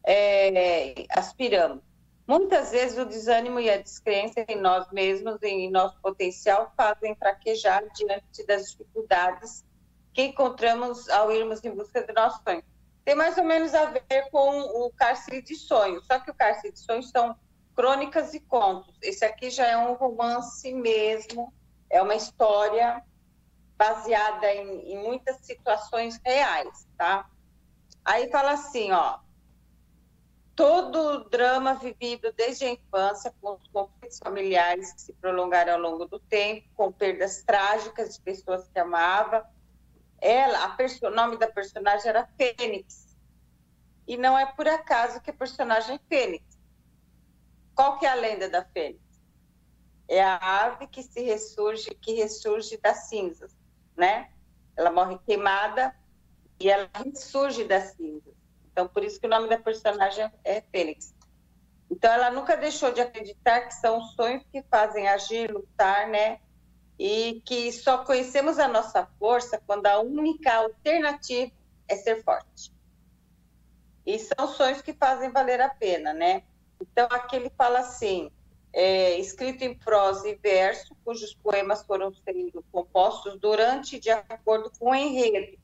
é, 0.04 1.06
aspiramos. 1.10 1.82
Muitas 2.26 2.70
vezes 2.70 2.98
o 2.98 3.04
desânimo 3.04 3.58
e 3.58 3.68
a 3.68 3.82
descrença 3.82 4.44
em 4.48 4.60
nós 4.60 4.90
mesmos 4.92 5.42
em 5.42 5.70
nosso 5.70 6.00
potencial 6.00 6.72
fazem 6.76 7.16
fraquejar 7.16 7.84
diante 7.94 8.46
das 8.46 8.70
dificuldades 8.70 9.64
que 10.12 10.22
encontramos 10.22 11.08
ao 11.08 11.32
irmos 11.32 11.62
em 11.64 11.74
busca 11.74 12.06
do 12.06 12.12
nosso 12.12 12.40
sonho. 12.46 12.62
Tem 13.04 13.14
mais 13.14 13.36
ou 13.36 13.44
menos 13.44 13.74
a 13.74 13.86
ver 13.86 14.30
com 14.30 14.60
o 14.60 14.92
cárcere 14.92 15.42
de 15.42 15.56
sonhos, 15.56 16.06
só 16.06 16.20
que 16.20 16.30
o 16.30 16.34
cárcere 16.34 16.72
de 16.72 16.78
sonhos 16.78 17.10
são 17.10 17.36
crônicas 17.74 18.32
e 18.34 18.40
contos. 18.40 18.96
Esse 19.02 19.24
aqui 19.24 19.50
já 19.50 19.66
é 19.66 19.76
um 19.76 19.94
romance 19.94 20.72
mesmo, 20.72 21.52
é 21.90 22.00
uma 22.00 22.14
história 22.14 23.02
baseada 23.76 24.52
em, 24.54 24.92
em 24.92 25.02
muitas 25.02 25.38
situações 25.38 26.20
reais, 26.24 26.86
tá? 26.96 27.28
Aí 28.04 28.30
fala 28.30 28.52
assim, 28.52 28.92
ó, 28.92 29.18
todo 30.62 30.96
o 30.96 31.28
drama 31.28 31.74
vivido 31.74 32.32
desde 32.36 32.64
a 32.64 32.70
infância, 32.70 33.34
com 33.40 33.54
os 33.54 33.66
conflitos 33.66 34.20
familiares 34.20 34.92
que 34.92 35.00
se 35.00 35.12
prolongaram 35.14 35.72
ao 35.72 35.80
longo 35.80 36.06
do 36.06 36.20
tempo, 36.20 36.68
com 36.76 36.92
perdas 36.92 37.42
trágicas 37.42 38.14
de 38.14 38.20
pessoas 38.20 38.68
que 38.68 38.78
amava. 38.78 39.44
Ela, 40.20 40.76
o 41.02 41.10
nome 41.10 41.36
da 41.36 41.48
personagem 41.48 42.08
era 42.08 42.28
Fênix. 42.38 43.16
E 44.06 44.16
não 44.16 44.38
é 44.38 44.46
por 44.52 44.68
acaso 44.68 45.20
que 45.20 45.30
a 45.30 45.34
personagem 45.34 45.96
é 45.96 46.00
Fênix. 46.08 46.44
Qual 47.74 47.98
que 47.98 48.06
é 48.06 48.10
a 48.10 48.14
lenda 48.14 48.48
da 48.48 48.64
Fênix? 48.64 49.02
É 50.06 50.22
a 50.22 50.36
ave 50.36 50.86
que 50.86 51.02
se 51.02 51.22
ressurge, 51.22 51.90
que 52.00 52.12
ressurge 52.12 52.76
das 52.76 53.08
cinzas, 53.08 53.52
né? 53.96 54.30
Ela 54.76 54.92
morre 54.92 55.18
queimada 55.26 55.92
e 56.60 56.70
ela 56.70 56.88
ressurge 57.04 57.64
das 57.64 57.96
cinzas. 57.96 58.41
Então, 58.72 58.88
por 58.88 59.04
isso 59.04 59.20
que 59.20 59.26
o 59.26 59.30
nome 59.30 59.48
da 59.48 59.58
personagem 59.58 60.30
é 60.42 60.62
Fênix. 60.62 61.14
Então, 61.90 62.10
ela 62.10 62.30
nunca 62.30 62.56
deixou 62.56 62.90
de 62.90 63.02
acreditar 63.02 63.60
que 63.62 63.74
são 63.74 64.00
sonhos 64.00 64.42
que 64.50 64.62
fazem 64.62 65.08
agir, 65.08 65.52
lutar, 65.52 66.08
né? 66.08 66.40
E 66.98 67.42
que 67.44 67.70
só 67.70 67.98
conhecemos 67.98 68.58
a 68.58 68.66
nossa 68.66 69.06
força 69.18 69.62
quando 69.66 69.86
a 69.86 70.00
única 70.00 70.54
alternativa 70.54 71.52
é 71.86 71.96
ser 71.96 72.24
forte. 72.24 72.72
E 74.06 74.18
são 74.18 74.48
sonhos 74.48 74.80
que 74.80 74.94
fazem 74.94 75.30
valer 75.30 75.60
a 75.60 75.68
pena, 75.68 76.14
né? 76.14 76.42
Então, 76.80 77.06
aqui 77.10 77.36
ele 77.36 77.50
fala 77.50 77.80
assim: 77.80 78.30
é, 78.72 79.18
escrito 79.18 79.62
em 79.62 79.74
prosa 79.74 80.28
e 80.28 80.34
verso, 80.34 80.96
cujos 81.04 81.34
poemas 81.34 81.82
foram 81.82 82.12
sendo 82.14 82.64
compostos 82.72 83.38
durante 83.38 84.00
de 84.00 84.10
acordo 84.10 84.72
com 84.78 84.90
o 84.90 84.94
enredo, 84.94 85.58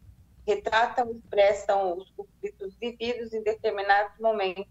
retratam 0.49 1.11
e 1.11 1.19
expressam 1.19 1.99
os 1.99 2.11
conflitos 2.13 2.75
vividos 2.77 3.35
em 3.35 3.43
determinados 3.43 4.19
momentos 4.19 4.67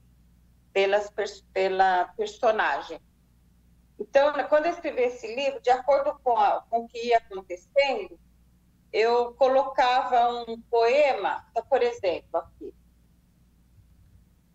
pelas, 0.74 1.12
pela 1.54 2.06
personagem. 2.18 3.00
Então, 4.00 4.34
quando 4.50 4.66
eu 4.66 4.72
escrevi 4.72 5.04
esse 5.04 5.36
livro, 5.36 5.62
de 5.62 5.70
acordo 5.70 6.20
com, 6.24 6.36
a, 6.36 6.62
com 6.68 6.80
o 6.80 6.88
que 6.88 7.10
ia 7.10 7.18
acontecendo, 7.18 8.20
eu 8.92 9.34
colocava 9.36 10.46
um 10.48 10.60
poema, 10.62 11.46
então, 11.52 11.64
por 11.66 11.84
exemplo, 11.84 12.40
aqui. 12.40 12.74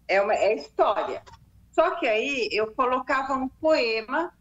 É, 0.09 0.21
uma, 0.21 0.35
é 0.35 0.55
história. 0.55 1.23
Só 1.71 1.97
que 1.97 2.07
aí 2.09 2.49
eu 2.51 2.75
colocava 2.75 3.35
um 3.35 3.49
poema 3.49 4.37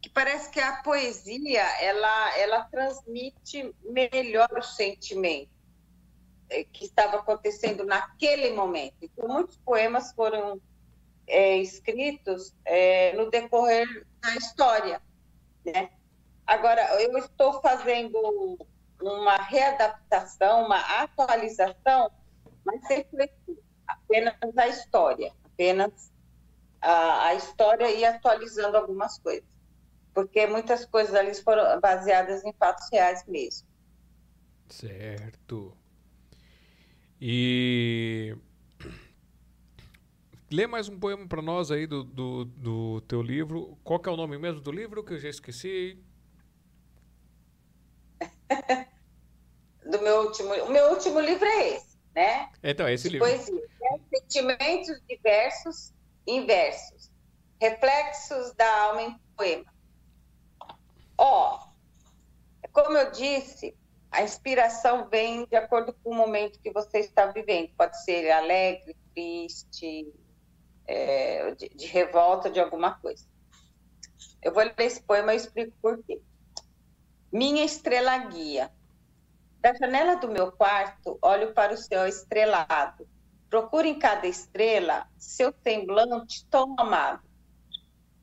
que 0.00 0.08
parece 0.08 0.50
que 0.50 0.60
a 0.60 0.82
poesia 0.82 1.62
ela 1.80 2.38
ela 2.38 2.64
transmite 2.64 3.74
melhor 3.84 4.48
o 4.56 4.62
sentimento 4.62 5.61
que 6.72 6.84
estava 6.84 7.18
acontecendo 7.18 7.84
naquele 7.84 8.52
momento. 8.52 8.96
Então, 9.02 9.28
muitos 9.28 9.56
poemas 9.58 10.12
foram 10.12 10.60
é, 11.26 11.56
escritos 11.58 12.54
é, 12.64 13.12
no 13.14 13.30
decorrer 13.30 14.06
da 14.20 14.34
história, 14.36 15.00
né? 15.64 15.90
Agora, 16.46 17.00
eu 17.00 17.16
estou 17.18 17.60
fazendo 17.60 18.58
uma 19.00 19.36
readaptação, 19.36 20.66
uma 20.66 20.78
atualização, 21.02 22.10
mas 22.64 22.86
sempre 22.86 23.30
apenas 23.86 24.36
a 24.56 24.68
história, 24.68 25.32
apenas 25.44 26.12
a, 26.80 27.26
a 27.26 27.34
história 27.34 27.90
e 27.90 28.04
atualizando 28.04 28.76
algumas 28.76 29.18
coisas. 29.18 29.48
Porque 30.12 30.46
muitas 30.46 30.84
coisas 30.84 31.14
ali 31.14 31.34
foram 31.34 31.80
baseadas 31.80 32.44
em 32.44 32.52
fatos 32.52 32.88
reais 32.92 33.24
mesmo. 33.26 33.66
Certo. 34.68 35.76
E 37.24 38.34
lê 40.50 40.66
mais 40.66 40.88
um 40.88 40.98
poema 40.98 41.24
para 41.28 41.40
nós 41.40 41.70
aí 41.70 41.86
do, 41.86 42.02
do, 42.02 42.44
do, 42.46 43.00
teu 43.02 43.22
livro. 43.22 43.78
Qual 43.84 44.00
que 44.00 44.08
é 44.08 44.12
o 44.12 44.16
nome 44.16 44.36
mesmo 44.38 44.60
do 44.60 44.72
livro 44.72 45.04
que 45.04 45.12
eu 45.12 45.20
já 45.20 45.28
esqueci? 45.28 46.02
do 49.88 50.02
meu 50.02 50.22
último, 50.22 50.52
o 50.64 50.70
meu 50.72 50.90
último 50.90 51.20
livro 51.20 51.44
é 51.44 51.76
esse, 51.76 51.96
né? 52.12 52.50
Então, 52.60 52.88
é 52.88 52.94
esse 52.94 53.08
livro. 53.08 53.28
Poesia. 53.28 53.70
É 53.84 54.18
Sentimentos 54.18 55.00
diversos 55.08 55.94
inversos. 56.26 57.08
Reflexos 57.60 58.52
da 58.54 58.82
alma 58.86 59.02
em 59.02 59.16
poema. 59.36 59.72
Ó, 61.16 61.68
como 62.72 62.98
eu 62.98 63.12
disse, 63.12 63.76
a 64.12 64.22
inspiração 64.22 65.08
vem 65.08 65.46
de 65.46 65.56
acordo 65.56 65.92
com 65.92 66.10
o 66.10 66.14
momento 66.14 66.60
que 66.60 66.70
você 66.70 66.98
está 66.98 67.26
vivendo. 67.26 67.70
Pode 67.76 68.02
ser 68.04 68.30
alegre, 68.30 68.96
triste, 69.14 70.12
é, 70.86 71.54
de, 71.54 71.68
de, 71.70 71.86
revolta 71.86 72.50
de 72.50 72.60
alguma 72.60 72.94
coisa. 73.00 73.26
Eu 74.42 74.52
vou 74.52 74.62
ler 74.62 74.74
esse 74.78 75.02
poema 75.02 75.32
e 75.32 75.36
explico 75.36 75.72
por 75.80 76.02
quê. 76.04 76.20
Minha 77.32 77.64
estrela 77.64 78.16
guia. 78.18 78.70
Da 79.60 79.72
janela 79.74 80.16
do 80.16 80.28
meu 80.28 80.52
quarto, 80.52 81.18
olho 81.22 81.54
para 81.54 81.72
o 81.72 81.76
céu 81.76 82.06
estrelado 82.06 83.06
Procure 83.52 83.86
em 83.86 83.98
cada 83.98 84.26
estrela 84.26 85.06
seu 85.18 85.52
semblante 85.62 86.46
tão 86.46 86.74
amado. 86.78 87.20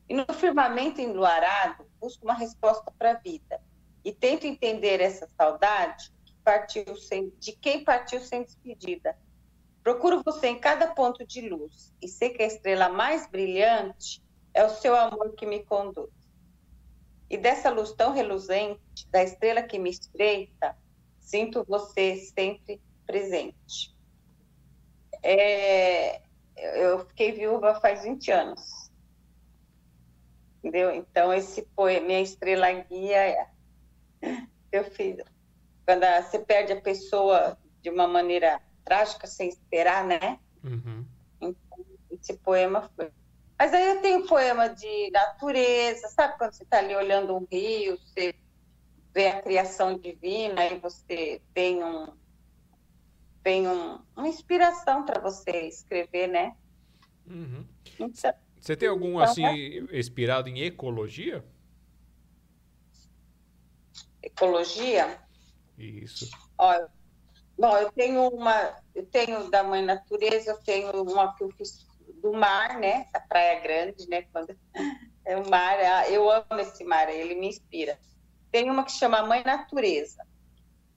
E 0.09 0.13
no 0.15 0.25
firmamento 0.33 0.99
enluarado, 0.99 1.85
busco 2.01 2.25
uma 2.25 2.33
resposta 2.33 2.91
para 2.97 3.11
a 3.11 3.19
vida. 3.19 3.61
E 4.09 4.11
tento 4.11 4.47
entender 4.47 5.01
essa 5.01 5.29
saudade 5.37 6.11
que 6.25 6.33
partiu 6.43 6.95
sem, 6.95 7.31
de 7.37 7.51
quem 7.51 7.83
partiu 7.83 8.19
sem 8.19 8.41
despedida. 8.41 9.15
Procuro 9.83 10.23
você 10.25 10.47
em 10.47 10.59
cada 10.59 10.87
ponto 10.95 11.23
de 11.27 11.47
luz 11.47 11.93
e 12.01 12.07
sei 12.07 12.31
que 12.31 12.41
a 12.41 12.47
estrela 12.47 12.89
mais 12.89 13.29
brilhante 13.29 14.19
é 14.51 14.65
o 14.65 14.69
seu 14.71 14.95
amor 14.95 15.35
que 15.35 15.45
me 15.45 15.63
conduz. 15.63 16.09
E 17.29 17.37
dessa 17.37 17.69
luz 17.69 17.91
tão 17.91 18.11
reluzente, 18.11 19.07
da 19.11 19.21
estrela 19.21 19.61
que 19.61 19.77
me 19.77 19.91
espreita, 19.91 20.75
sinto 21.19 21.63
você 21.67 22.15
sempre 22.15 22.81
presente. 23.05 23.95
É, 25.21 26.19
eu 26.55 27.05
fiquei 27.05 27.31
viúva 27.31 27.79
faz 27.79 28.01
20 28.01 28.31
anos. 28.31 28.89
Entendeu? 30.57 30.95
Então, 30.95 31.31
esse 31.31 31.61
poema, 31.75 32.07
minha 32.07 32.21
estrela 32.21 32.71
guia. 32.71 33.58
Eu 34.71 34.83
fiz. 34.83 35.17
Quando 35.85 36.05
você 36.23 36.39
perde 36.39 36.73
a 36.73 36.81
pessoa 36.81 37.57
de 37.81 37.89
uma 37.89 38.07
maneira 38.07 38.61
trágica, 38.83 39.27
sem 39.27 39.49
esperar, 39.49 40.05
né? 40.05 40.39
Uhum. 40.63 41.05
Então, 41.41 41.55
esse 42.11 42.33
poema 42.37 42.89
foi. 42.95 43.09
Mas 43.57 43.73
aí 43.73 43.87
eu 43.87 44.01
tenho 44.01 44.25
poema 44.25 44.67
de 44.67 45.09
natureza, 45.11 46.07
sabe 46.09 46.37
quando 46.37 46.53
você 46.53 46.63
está 46.63 46.77
ali 46.77 46.95
olhando 46.95 47.35
um 47.35 47.45
rio, 47.51 47.97
você 47.97 48.33
vê 49.13 49.27
a 49.27 49.41
criação 49.41 49.97
divina 49.97 50.65
e 50.67 50.79
você 50.79 51.41
tem 51.53 51.83
um 51.83 52.07
tem 53.43 53.67
um, 53.67 53.99
uma 54.15 54.27
inspiração 54.27 55.05
para 55.05 55.19
você 55.19 55.67
escrever, 55.67 56.27
né? 56.27 56.55
Uhum. 57.25 57.65
Então, 57.99 58.11
você 58.59 58.75
tem 58.75 58.89
algum 58.89 59.11
então, 59.11 59.21
assim 59.21 59.45
é... 59.45 59.97
inspirado 59.97 60.49
em 60.49 60.61
ecologia? 60.61 61.43
Ecologia? 64.21 65.19
Isso. 65.77 66.29
Olha, 66.57 66.89
bom, 67.57 67.77
eu 67.77 67.91
tenho 67.91 68.27
uma, 68.27 68.75
eu 68.93 69.05
tenho 69.05 69.49
da 69.49 69.63
mãe 69.63 69.83
natureza, 69.83 70.51
eu 70.51 70.57
tenho 70.57 70.91
uma 71.03 71.35
que 71.35 71.43
eu 71.43 71.51
fiz 71.51 71.87
do 72.21 72.33
mar, 72.33 72.77
né? 72.77 73.05
Da 73.13 73.19
Praia 73.19 73.59
Grande, 73.61 74.07
né? 74.09 74.23
Quando 74.33 74.55
é 75.25 75.37
o 75.37 75.49
mar, 75.49 75.79
é, 75.79 76.11
eu 76.11 76.29
amo 76.29 76.59
esse 76.59 76.83
mar, 76.83 77.09
ele 77.09 77.35
me 77.35 77.47
inspira. 77.47 77.97
Tem 78.51 78.69
uma 78.69 78.83
que 78.83 78.91
chama 78.91 79.23
Mãe 79.23 79.43
Natureza. 79.43 80.25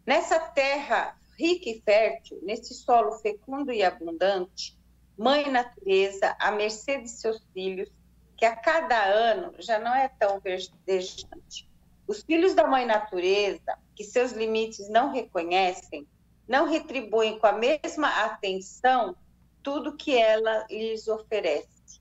Nessa 0.07 0.39
terra 0.39 1.17
rica 1.39 1.71
e 1.71 1.83
fértil, 1.85 2.39
nesse 2.43 2.75
solo 2.75 3.13
fecundo 3.19 3.73
e 3.73 3.83
abundante, 3.83 4.77
Mãe 5.17 5.51
Natureza, 5.51 6.35
à 6.39 6.51
mercê 6.51 7.01
de 7.01 7.09
seus 7.09 7.41
filhos, 7.53 7.91
que 8.37 8.45
a 8.45 8.57
cada 8.57 9.05
ano 9.05 9.55
já 9.59 9.79
não 9.79 9.95
é 9.95 10.09
tão 10.09 10.41
verdejante. 10.41 11.69
Os 12.07 12.23
filhos 12.23 12.55
da 12.55 12.67
Mãe 12.67 12.85
Natureza, 12.85 13.79
que 13.95 14.05
seus 14.05 14.33
limites 14.33 14.89
não 14.89 15.13
reconhecem, 15.13 16.07
não 16.49 16.67
retribuem 16.67 17.39
com 17.39 17.47
a 17.47 17.53
mesma 17.53 18.09
atenção 18.25 19.17
tudo 19.63 19.97
que 19.97 20.17
ela 20.17 20.67
lhes 20.69 21.07
oferece. 21.07 22.01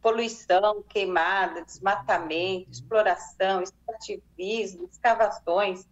Poluição, 0.00 0.82
queimada, 0.88 1.64
desmatamento, 1.64 2.70
exploração, 2.70 3.62
extrativismo, 3.62 4.88
escavações, 4.90 5.86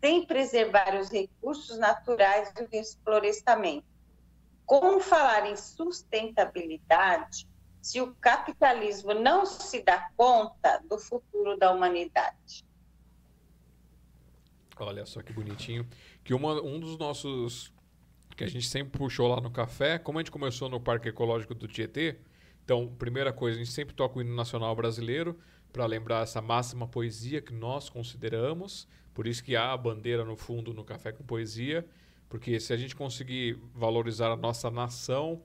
sem 0.00 0.24
preservar 0.24 0.96
os 0.98 1.10
recursos 1.10 1.78
naturais 1.78 2.52
do 2.54 2.66
desflorestamento. 2.68 3.86
Como 4.64 5.00
falar 5.00 5.46
em 5.46 5.56
sustentabilidade 5.56 7.46
se 7.82 8.00
o 8.00 8.14
capitalismo 8.14 9.12
não 9.12 9.44
se 9.44 9.82
dá 9.82 10.08
conta 10.16 10.80
do 10.88 10.98
futuro 10.98 11.58
da 11.58 11.72
humanidade? 11.72 12.64
Olha 14.84 15.06
só 15.06 15.22
que 15.22 15.32
bonitinho. 15.32 15.86
Que 16.24 16.34
uma, 16.34 16.60
um 16.62 16.78
dos 16.78 16.96
nossos 16.98 17.72
que 18.36 18.44
a 18.44 18.48
gente 18.48 18.66
sempre 18.66 18.98
puxou 18.98 19.28
lá 19.28 19.40
no 19.40 19.50
café, 19.50 19.98
como 19.98 20.18
a 20.18 20.22
gente 20.22 20.30
começou 20.30 20.68
no 20.68 20.80
Parque 20.80 21.08
Ecológico 21.08 21.54
do 21.54 21.68
Tietê, 21.68 22.16
então, 22.64 22.88
primeira 22.96 23.32
coisa, 23.32 23.56
a 23.56 23.62
gente 23.62 23.72
sempre 23.72 23.94
toca 23.94 24.18
o 24.18 24.22
hino 24.22 24.34
nacional 24.34 24.74
brasileiro 24.74 25.36
para 25.72 25.84
lembrar 25.86 26.22
essa 26.22 26.40
máxima 26.40 26.86
poesia 26.86 27.40
que 27.40 27.52
nós 27.52 27.88
consideramos, 27.88 28.86
por 29.12 29.26
isso 29.26 29.42
que 29.42 29.56
há 29.56 29.72
a 29.72 29.76
bandeira 29.76 30.24
no 30.24 30.36
fundo 30.36 30.72
no 30.72 30.84
Café 30.84 31.12
com 31.12 31.24
Poesia, 31.24 31.86
porque 32.28 32.58
se 32.60 32.72
a 32.72 32.76
gente 32.76 32.94
conseguir 32.94 33.58
valorizar 33.74 34.30
a 34.30 34.36
nossa 34.36 34.70
nação 34.70 35.42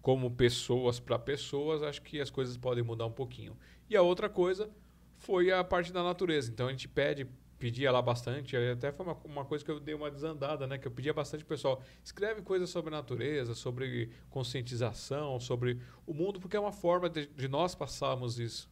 como 0.00 0.30
pessoas 0.30 1.00
para 1.00 1.18
pessoas, 1.18 1.82
acho 1.82 2.00
que 2.02 2.20
as 2.20 2.30
coisas 2.30 2.56
podem 2.56 2.84
mudar 2.84 3.06
um 3.06 3.12
pouquinho. 3.12 3.56
E 3.88 3.96
a 3.96 4.02
outra 4.02 4.28
coisa 4.28 4.70
foi 5.18 5.50
a 5.50 5.62
parte 5.62 5.92
da 5.92 6.02
natureza. 6.02 6.50
Então 6.50 6.68
a 6.68 6.70
gente 6.70 6.88
pede 6.88 7.26
pedia 7.60 7.92
lá 7.92 8.00
bastante, 8.00 8.56
até 8.56 8.90
foi 8.90 9.04
uma, 9.04 9.16
uma, 9.22 9.44
coisa 9.44 9.62
que 9.62 9.70
eu 9.70 9.78
dei 9.78 9.94
uma 9.94 10.10
desandada, 10.10 10.66
né? 10.66 10.78
Que 10.78 10.88
eu 10.88 10.90
pedia 10.90 11.12
bastante 11.12 11.44
pessoal, 11.44 11.82
escreve 12.02 12.40
coisas 12.40 12.70
sobre 12.70 12.90
natureza, 12.90 13.54
sobre 13.54 14.10
conscientização, 14.30 15.38
sobre 15.38 15.78
o 16.06 16.14
mundo, 16.14 16.40
porque 16.40 16.56
é 16.56 16.60
uma 16.60 16.72
forma 16.72 17.10
de, 17.10 17.26
de 17.26 17.46
nós 17.48 17.74
passarmos 17.74 18.40
isso. 18.40 18.68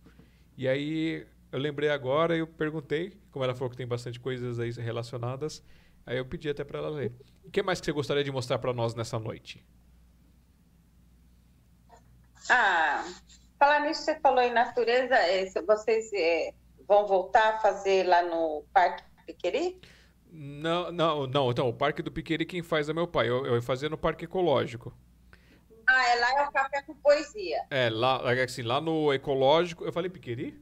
E 0.57 0.67
aí 0.67 1.27
eu 1.53 1.59
lembrei 1.59 1.91
agora 1.91 2.35
e 2.35 2.41
eu 2.41 2.47
perguntei, 2.47 3.13
como 3.31 3.45
ela 3.45 3.55
falou 3.55 3.71
que 3.71 3.77
tem 3.77 3.87
bastante 3.87 4.19
coisas 4.19 4.59
aí 4.59 4.71
relacionadas, 4.71 5.63
aí 6.07 6.17
eu 6.17 6.25
pedi 6.25 6.49
até 6.49 6.65
para 6.65 6.79
ela 6.79 6.89
ler. 6.89 7.13
O 7.45 7.51
que 7.51 7.63
mais 7.63 7.81
que 7.81 7.85
você 7.85 7.93
gostaria 7.93 8.25
de 8.25 8.33
mostrar 8.33 8.59
para 8.59 8.73
nós 8.73 8.95
nessa 8.95 9.19
noite? 9.19 9.63
Ah, 12.49 13.05
falar 13.59 13.81
nisso, 13.81 14.03
você 14.03 14.19
falou 14.21 14.41
em 14.41 14.53
natureza, 14.53 15.15
é, 15.15 15.45
vocês 15.67 16.11
é, 16.15 16.55
vão 16.89 17.07
voltar 17.07 17.55
a 17.55 17.59
fazer 17.59 18.05
lá 18.05 18.23
no 18.23 18.65
Parque 18.73 19.05
Piqueri? 19.27 19.79
Não, 20.31 20.91
não, 20.91 21.27
não. 21.27 21.51
Então, 21.51 21.69
o 21.69 21.73
Parque 21.73 22.03
do 22.03 22.11
Piqueri 22.11 22.47
quem 22.47 22.63
faz 22.63 22.89
é 22.89 22.95
meu 22.95 23.07
pai. 23.07 23.29
Eu, 23.29 23.47
eu 23.47 23.55
ia 23.55 23.63
fazer 23.63 23.91
no 23.91 23.99
Parque 23.99 24.25
Ecológico. 24.25 24.93
Ah, 25.87 26.09
é 26.09 26.21
lá 26.21 26.43
é 26.43 26.49
o 26.49 26.53
café 26.53 26.83
com 26.83 26.95
poesia. 26.95 27.65
É, 27.71 27.89
lá, 27.89 28.21
é 28.35 28.43
assim, 28.43 28.63
lá 28.63 28.81
no 28.81 29.13
Ecológico. 29.13 29.85
Eu 29.85 29.93
falei 29.93 30.11
Piqueri? 30.11 30.59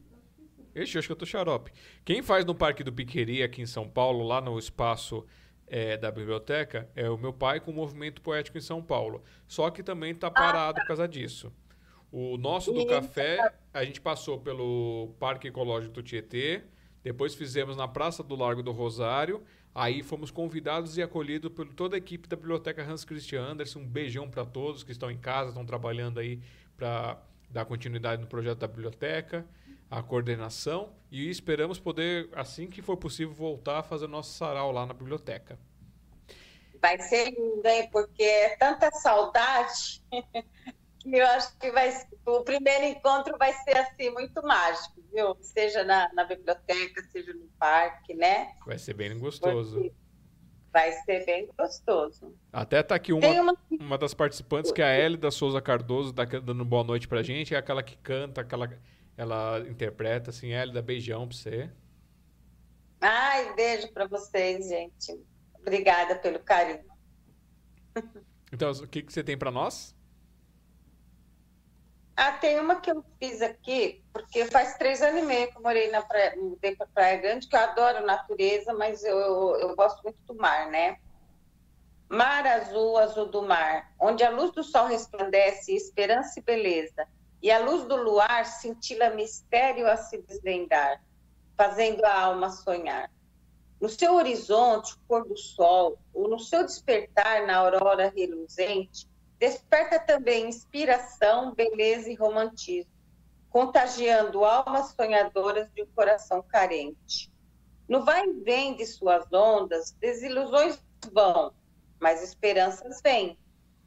Ixi, 0.75 0.97
acho 0.97 1.07
que 1.07 1.11
eu 1.11 1.17
tô 1.17 1.25
xarope. 1.25 1.71
Quem 2.05 2.21
faz 2.21 2.45
no 2.45 2.53
Parque 2.53 2.83
do 2.83 2.93
Piqueri 2.93 3.41
aqui 3.41 3.61
em 3.61 3.65
São 3.65 3.89
Paulo, 3.89 4.25
lá 4.25 4.39
no 4.39 4.59
espaço 4.59 5.25
é, 5.65 5.97
da 5.97 6.11
biblioteca, 6.11 6.89
é 6.95 7.09
o 7.09 7.17
meu 7.17 7.33
pai 7.33 7.59
com 7.59 7.71
o 7.71 7.73
movimento 7.73 8.21
poético 8.21 8.57
em 8.57 8.61
São 8.61 8.81
Paulo. 8.81 9.23
Só 9.47 9.69
que 9.69 9.81
também 9.81 10.13
tá 10.13 10.29
parado 10.29 10.57
ah, 10.57 10.73
tá. 10.73 10.81
por 10.81 10.87
causa 10.87 11.07
disso. 11.07 11.51
O 12.19 12.35
nosso 12.35 12.73
do 12.73 12.83
café, 12.87 13.53
a 13.71 13.85
gente 13.85 14.01
passou 14.01 14.39
pelo 14.39 15.13
Parque 15.19 15.49
Ecológico 15.49 15.93
do 15.93 16.01
Tietê, 16.01 16.63
depois 17.03 17.35
fizemos 17.35 17.77
na 17.77 17.87
Praça 17.87 18.23
do 18.23 18.35
Largo 18.35 18.63
do 18.63 18.71
Rosário, 18.71 19.43
aí 19.73 20.01
fomos 20.01 20.31
convidados 20.31 20.97
e 20.97 21.03
acolhidos 21.03 21.51
por 21.51 21.71
toda 21.71 21.95
a 21.95 21.99
equipe 21.99 22.27
da 22.27 22.35
Biblioteca 22.35 22.81
Hans 22.81 23.05
Christian 23.05 23.43
Andersen. 23.43 23.83
Um 23.83 23.87
beijão 23.87 24.27
para 24.27 24.43
todos 24.43 24.83
que 24.83 24.91
estão 24.91 25.11
em 25.11 25.17
casa, 25.19 25.49
estão 25.49 25.63
trabalhando 25.63 26.19
aí 26.19 26.41
para 26.75 27.21
dar 27.51 27.65
continuidade 27.65 28.19
no 28.19 28.27
projeto 28.27 28.57
da 28.57 28.67
biblioteca, 28.67 29.45
a 29.87 30.01
coordenação 30.01 30.93
e 31.11 31.29
esperamos 31.29 31.79
poder, 31.79 32.29
assim 32.33 32.65
que 32.65 32.81
for 32.81 32.97
possível, 32.97 33.31
voltar 33.31 33.77
a 33.77 33.83
fazer 33.83 34.07
nosso 34.07 34.33
sarau 34.33 34.71
lá 34.71 34.87
na 34.87 34.93
biblioteca. 34.95 35.59
Vai 36.81 36.97
ser 36.97 37.29
lindo, 37.29 37.67
hein? 37.67 37.87
Porque 37.91 38.23
é 38.23 38.55
tanta 38.57 38.89
saudade 38.89 40.01
eu 41.05 41.25
acho 41.27 41.57
que 41.57 41.71
vai, 41.71 41.91
o 42.25 42.41
primeiro 42.41 42.85
encontro 42.85 43.37
vai 43.37 43.53
ser 43.53 43.77
assim, 43.77 44.09
muito 44.11 44.41
mágico, 44.43 45.01
viu? 45.13 45.37
Seja 45.41 45.83
na, 45.83 46.11
na 46.13 46.23
biblioteca, 46.23 47.03
seja 47.11 47.33
no 47.33 47.47
parque, 47.59 48.13
né? 48.13 48.55
Vai 48.65 48.77
ser 48.77 48.93
bem 48.93 49.17
gostoso. 49.17 49.75
Porque 49.75 49.93
vai 50.71 50.91
ser 50.91 51.25
bem 51.25 51.49
gostoso. 51.57 52.35
Até 52.51 52.83
tá 52.83 52.95
aqui 52.95 53.11
uma, 53.11 53.27
uma... 53.27 53.57
uma 53.71 53.97
das 53.97 54.13
participantes, 54.13 54.71
que 54.71 54.81
é 54.81 54.85
a 54.85 54.99
Ellie 54.99 55.17
da 55.17 55.31
Souza 55.31 55.61
Cardoso, 55.61 56.13
tá 56.13 56.23
dando 56.25 56.63
boa 56.63 56.83
noite 56.83 57.07
pra 57.07 57.23
gente, 57.23 57.55
é 57.55 57.57
aquela 57.57 57.81
que 57.81 57.97
canta, 57.97 58.41
aquela, 58.41 58.69
ela 59.15 59.59
interpreta, 59.67 60.29
assim, 60.29 60.49
dá 60.71 60.81
beijão 60.81 61.27
pra 61.27 61.35
você. 61.35 61.71
Ai, 63.01 63.55
beijo 63.55 63.91
pra 63.91 64.05
vocês, 64.07 64.67
gente. 64.67 65.19
Obrigada 65.59 66.15
pelo 66.15 66.39
carinho. 66.39 66.85
Então, 68.51 68.71
o 68.71 68.87
que, 68.87 69.01
que 69.01 69.11
você 69.11 69.23
tem 69.23 69.37
para 69.37 69.51
nós? 69.51 69.96
Ah, 72.19 72.31
tem 72.31 72.59
uma 72.59 72.81
que 72.81 72.89
eu 72.89 73.05
fiz 73.19 73.43
aqui, 73.43 74.03
porque 74.11 74.45
faz 74.45 74.75
três 74.75 75.03
anos 75.03 75.21
e 75.21 75.25
meio 75.25 75.51
que 75.51 75.57
eu 75.59 75.61
morei 75.61 75.91
na 75.91 76.01
praia, 76.01 76.35
mudei 76.35 76.75
para 76.75 76.87
Praia 76.87 77.17
Grande, 77.17 77.47
que 77.47 77.55
eu 77.55 77.59
adoro 77.59 78.03
natureza, 78.07 78.73
mas 78.73 79.03
eu, 79.03 79.15
eu, 79.57 79.75
gosto 79.75 80.01
muito 80.03 80.17
do 80.25 80.33
mar, 80.33 80.65
né? 80.71 80.97
Mar 82.09 82.47
azul, 82.47 82.97
azul 82.97 83.27
do 83.27 83.43
mar, 83.43 83.93
onde 83.99 84.23
a 84.23 84.31
luz 84.31 84.51
do 84.51 84.63
sol 84.63 84.87
resplandece 84.87 85.75
esperança 85.75 86.39
e 86.39 86.43
beleza, 86.43 87.07
e 87.39 87.51
a 87.51 87.59
luz 87.59 87.85
do 87.85 87.95
luar 87.95 88.47
cintila 88.47 89.11
mistério 89.11 89.85
a 89.87 89.95
se 89.95 90.17
desvendar, 90.23 90.99
fazendo 91.55 92.03
a 92.03 92.19
alma 92.19 92.49
sonhar. 92.49 93.11
No 93.79 93.89
seu 93.89 94.15
horizonte, 94.15 94.91
o 94.93 94.97
pôr 95.07 95.23
do 95.23 95.37
sol, 95.37 95.99
ou 96.11 96.27
no 96.27 96.39
seu 96.39 96.65
despertar 96.65 97.45
na 97.45 97.57
aurora 97.57 98.11
reluzente, 98.15 99.07
Desperta 99.39 99.99
também 99.99 100.49
inspiração, 100.49 101.53
beleza 101.53 102.09
e 102.09 102.15
romantismo, 102.15 102.91
contagiando 103.49 104.43
almas 104.43 104.95
sonhadoras 104.95 105.69
de 105.75 105.83
um 105.83 105.87
coração 105.87 106.41
carente. 106.41 107.31
No 107.87 108.03
vai 108.03 108.25
e 108.25 108.33
vem 108.41 108.75
de 108.75 108.85
suas 108.85 109.31
ondas, 109.31 109.91
desilusões 109.99 110.83
vão, 111.13 111.53
mas 111.99 112.23
esperanças 112.23 112.99
vêm. 113.01 113.37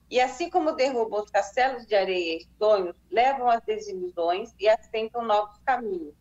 E 0.09 0.20
assim 0.20 0.48
como 0.48 0.72
derrubam 0.72 1.22
os 1.22 1.31
castelos 1.31 1.85
de 1.85 1.97
areia 1.97 2.39
e 2.39 2.48
sonhos, 2.56 2.97
levam 3.10 3.48
as 3.48 3.62
desilusões 3.62 4.55
e 4.59 4.68
assentam 4.68 5.24
novos 5.24 5.59
caminhos, 5.66 6.14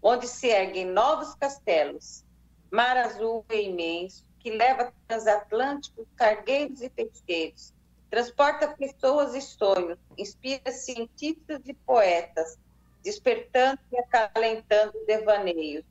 onde 0.00 0.28
se 0.28 0.46
erguem 0.48 0.86
novos 0.86 1.34
castelos. 1.34 2.24
Mar 2.70 2.96
azul 2.96 3.44
e 3.50 3.62
imenso, 3.62 4.24
que 4.38 4.50
leva 4.50 4.92
transatlânticos, 5.06 6.06
cargueiros 6.16 6.80
e 6.80 6.88
feiticeiros, 6.90 7.74
Transporta 8.10 8.68
pessoas 8.68 9.34
e 9.34 9.40
sonhos, 9.40 9.98
inspira 10.16 10.72
cientistas 10.72 11.60
e 11.66 11.74
poetas, 11.74 12.58
despertando 13.02 13.80
e 13.92 13.98
acalentando 13.98 14.94
devaneios. 15.06 15.84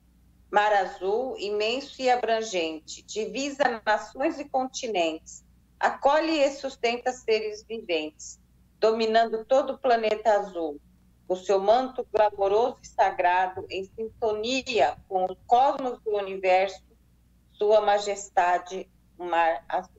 Mar 0.52 0.74
azul, 0.74 1.36
imenso 1.38 2.02
e 2.02 2.10
abrangente, 2.10 3.04
divisa 3.04 3.82
nações 3.86 4.40
e 4.40 4.46
continentes, 4.46 5.44
acolhe 5.80 6.42
e 6.42 6.52
sustenta 6.52 7.12
seres 7.12 7.64
viventes, 7.64 8.40
dominando 8.80 9.46
todo 9.46 9.74
o 9.74 9.78
planeta 9.78 10.32
azul. 10.40 10.80
o 11.28 11.36
seu 11.36 11.60
manto 11.60 12.08
glamouroso 12.12 12.78
e 12.82 12.88
sagrado 12.88 13.66
em 13.70 13.84
sintonia 13.84 14.98
com 15.10 15.26
os 15.26 15.38
cosmos 15.46 16.00
do 16.02 16.16
universo, 16.16 16.82
Sua 17.52 17.82
Majestade, 17.82 18.90
o 19.18 19.26
Mar 19.26 19.64
Azul. 19.68 19.97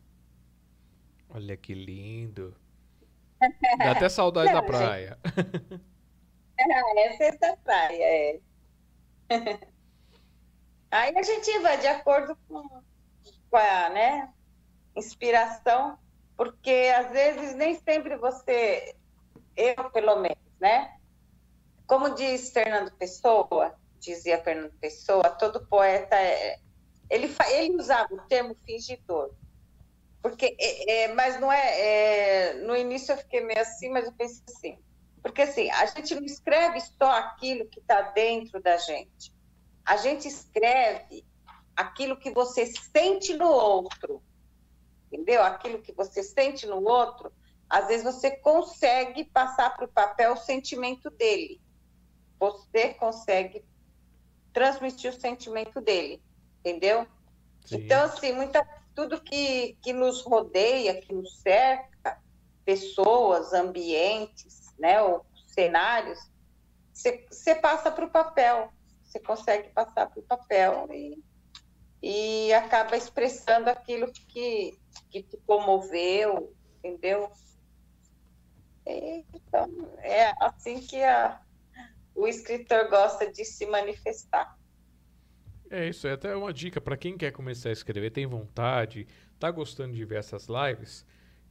Olha 1.31 1.57
que 1.57 1.75
lindo. 1.75 2.57
Dá 3.79 3.93
até 3.93 4.09
saudade 4.09 4.53
Não, 4.53 4.61
da 4.61 4.63
praia. 4.67 5.19
É, 6.59 7.07
essa 7.07 7.25
é 7.25 7.39
da 7.39 7.57
praia, 7.57 8.03
é. 8.03 8.41
Aí 10.91 11.17
a 11.17 11.23
gente 11.23 11.59
vai 11.61 11.79
de 11.79 11.87
acordo 11.87 12.37
com, 12.49 12.63
com 13.51 13.57
a 13.57 13.91
né, 13.91 14.33
inspiração, 14.97 15.99
porque 16.37 16.93
às 16.97 17.11
vezes 17.11 17.55
nem 17.55 17.79
sempre 17.81 18.17
você, 18.17 18.97
eu 19.57 19.91
pelo 19.91 20.17
menos, 20.17 20.39
né? 20.59 20.97
Como 21.87 22.15
diz 22.15 22.51
Fernando 22.51 22.91
Pessoa, 22.93 23.75
dizia 24.01 24.43
Fernando 24.43 24.73
Pessoa, 24.81 25.31
todo 25.31 25.67
poeta 25.67 26.17
é, 26.17 26.59
ele, 27.11 27.35
ele 27.51 27.77
usava 27.77 28.13
o 28.15 28.21
termo 28.23 28.55
fingidor. 28.67 29.31
Porque, 30.23 30.57
é, 30.59 31.05
é, 31.05 31.15
mas 31.15 31.41
não 31.41 31.51
é, 31.51 31.81
é, 31.81 32.55
No 32.55 32.77
início 32.77 33.13
eu 33.13 33.19
fiquei 33.19 33.41
meio 33.41 33.61
assim, 33.61 33.89
mas 33.89 34.07
eu 34.07 34.13
pensei 34.13 34.43
assim. 34.49 34.79
Porque 35.23 35.43
assim, 35.43 35.71
a 35.71 35.87
gente 35.87 36.15
não 36.15 36.25
escreve 36.25 36.81
só 36.81 37.11
aquilo 37.11 37.69
que 37.69 37.81
está 37.81 38.03
dentro 38.13 38.61
da 38.63 38.77
gente. 38.77 39.33
A 39.85 39.97
gente 39.97 40.29
escreve 40.29 41.25
aquilo 41.77 42.19
que 42.19 42.31
você 42.31 42.67
sente 42.67 43.35
no 43.37 43.49
outro. 43.49 44.23
Entendeu? 45.07 45.43
Aquilo 45.43 45.81
que 45.81 45.93
você 45.93 46.23
sente 46.23 46.67
no 46.67 46.83
outro, 46.87 47.33
às 47.69 47.87
vezes 47.89 48.05
você 48.05 48.31
consegue 48.31 49.25
passar 49.25 49.75
para 49.75 49.85
o 49.85 49.89
papel 49.89 50.33
o 50.33 50.37
sentimento 50.37 51.11
dele. 51.11 51.61
Você 52.39 52.95
consegue 52.95 53.65
transmitir 54.53 55.11
o 55.11 55.21
sentimento 55.21 55.81
dele, 55.81 56.23
entendeu? 56.61 57.07
Sim. 57.65 57.77
Então, 57.77 58.05
assim, 58.05 58.33
muita, 58.33 58.67
tudo 58.99 59.21
que, 59.21 59.79
que 59.81 59.93
nos 59.93 60.23
rodeia, 60.23 61.01
que 61.01 61.15
nos 61.15 61.39
cerca, 61.39 62.21
pessoas, 62.65 63.53
ambientes, 63.53 64.75
né, 64.77 65.01
ou 65.01 65.25
cenários, 65.47 66.19
você 66.93 67.55
passa 67.55 67.93
para 67.93 68.05
o 68.05 68.11
papel, 68.11 68.73
você 69.05 69.21
consegue 69.21 69.69
passar 69.69 70.11
para 70.11 70.19
o 70.19 70.25
papel 70.25 70.89
e, 70.91 71.23
e 72.03 72.53
acaba 72.53 72.97
expressando 72.97 73.71
aquilo 73.71 74.13
que, 74.13 74.77
que 75.09 75.23
te 75.23 75.37
comoveu, 75.47 76.53
entendeu? 76.79 77.31
Então, 78.85 79.69
é 79.99 80.33
assim 80.41 80.81
que 80.81 81.01
a, 81.05 81.41
o 82.17 82.27
escritor 82.27 82.89
gosta 82.91 83.31
de 83.31 83.45
se 83.45 83.65
manifestar. 83.65 84.58
É 85.71 85.89
isso, 85.89 86.07
é 86.07 86.13
até 86.13 86.35
uma 86.35 86.53
dica 86.53 86.81
para 86.81 86.97
quem 86.97 87.17
quer 87.17 87.31
começar 87.31 87.69
a 87.69 87.73
escrever, 87.73 88.11
tem 88.11 88.27
vontade, 88.27 89.07
tá 89.39 89.51
gostando 89.51 89.95
de 89.95 90.05
ver 90.05 90.19
essas 90.19 90.47
lives. 90.49 91.05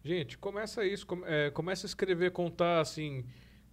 Gente, 0.04 0.38
começa 0.38 0.84
isso, 0.86 1.06
é, 1.26 1.52
começa 1.52 1.86
a 1.86 1.90
escrever, 1.90 2.32
contar 2.32 2.80
assim, 2.80 3.24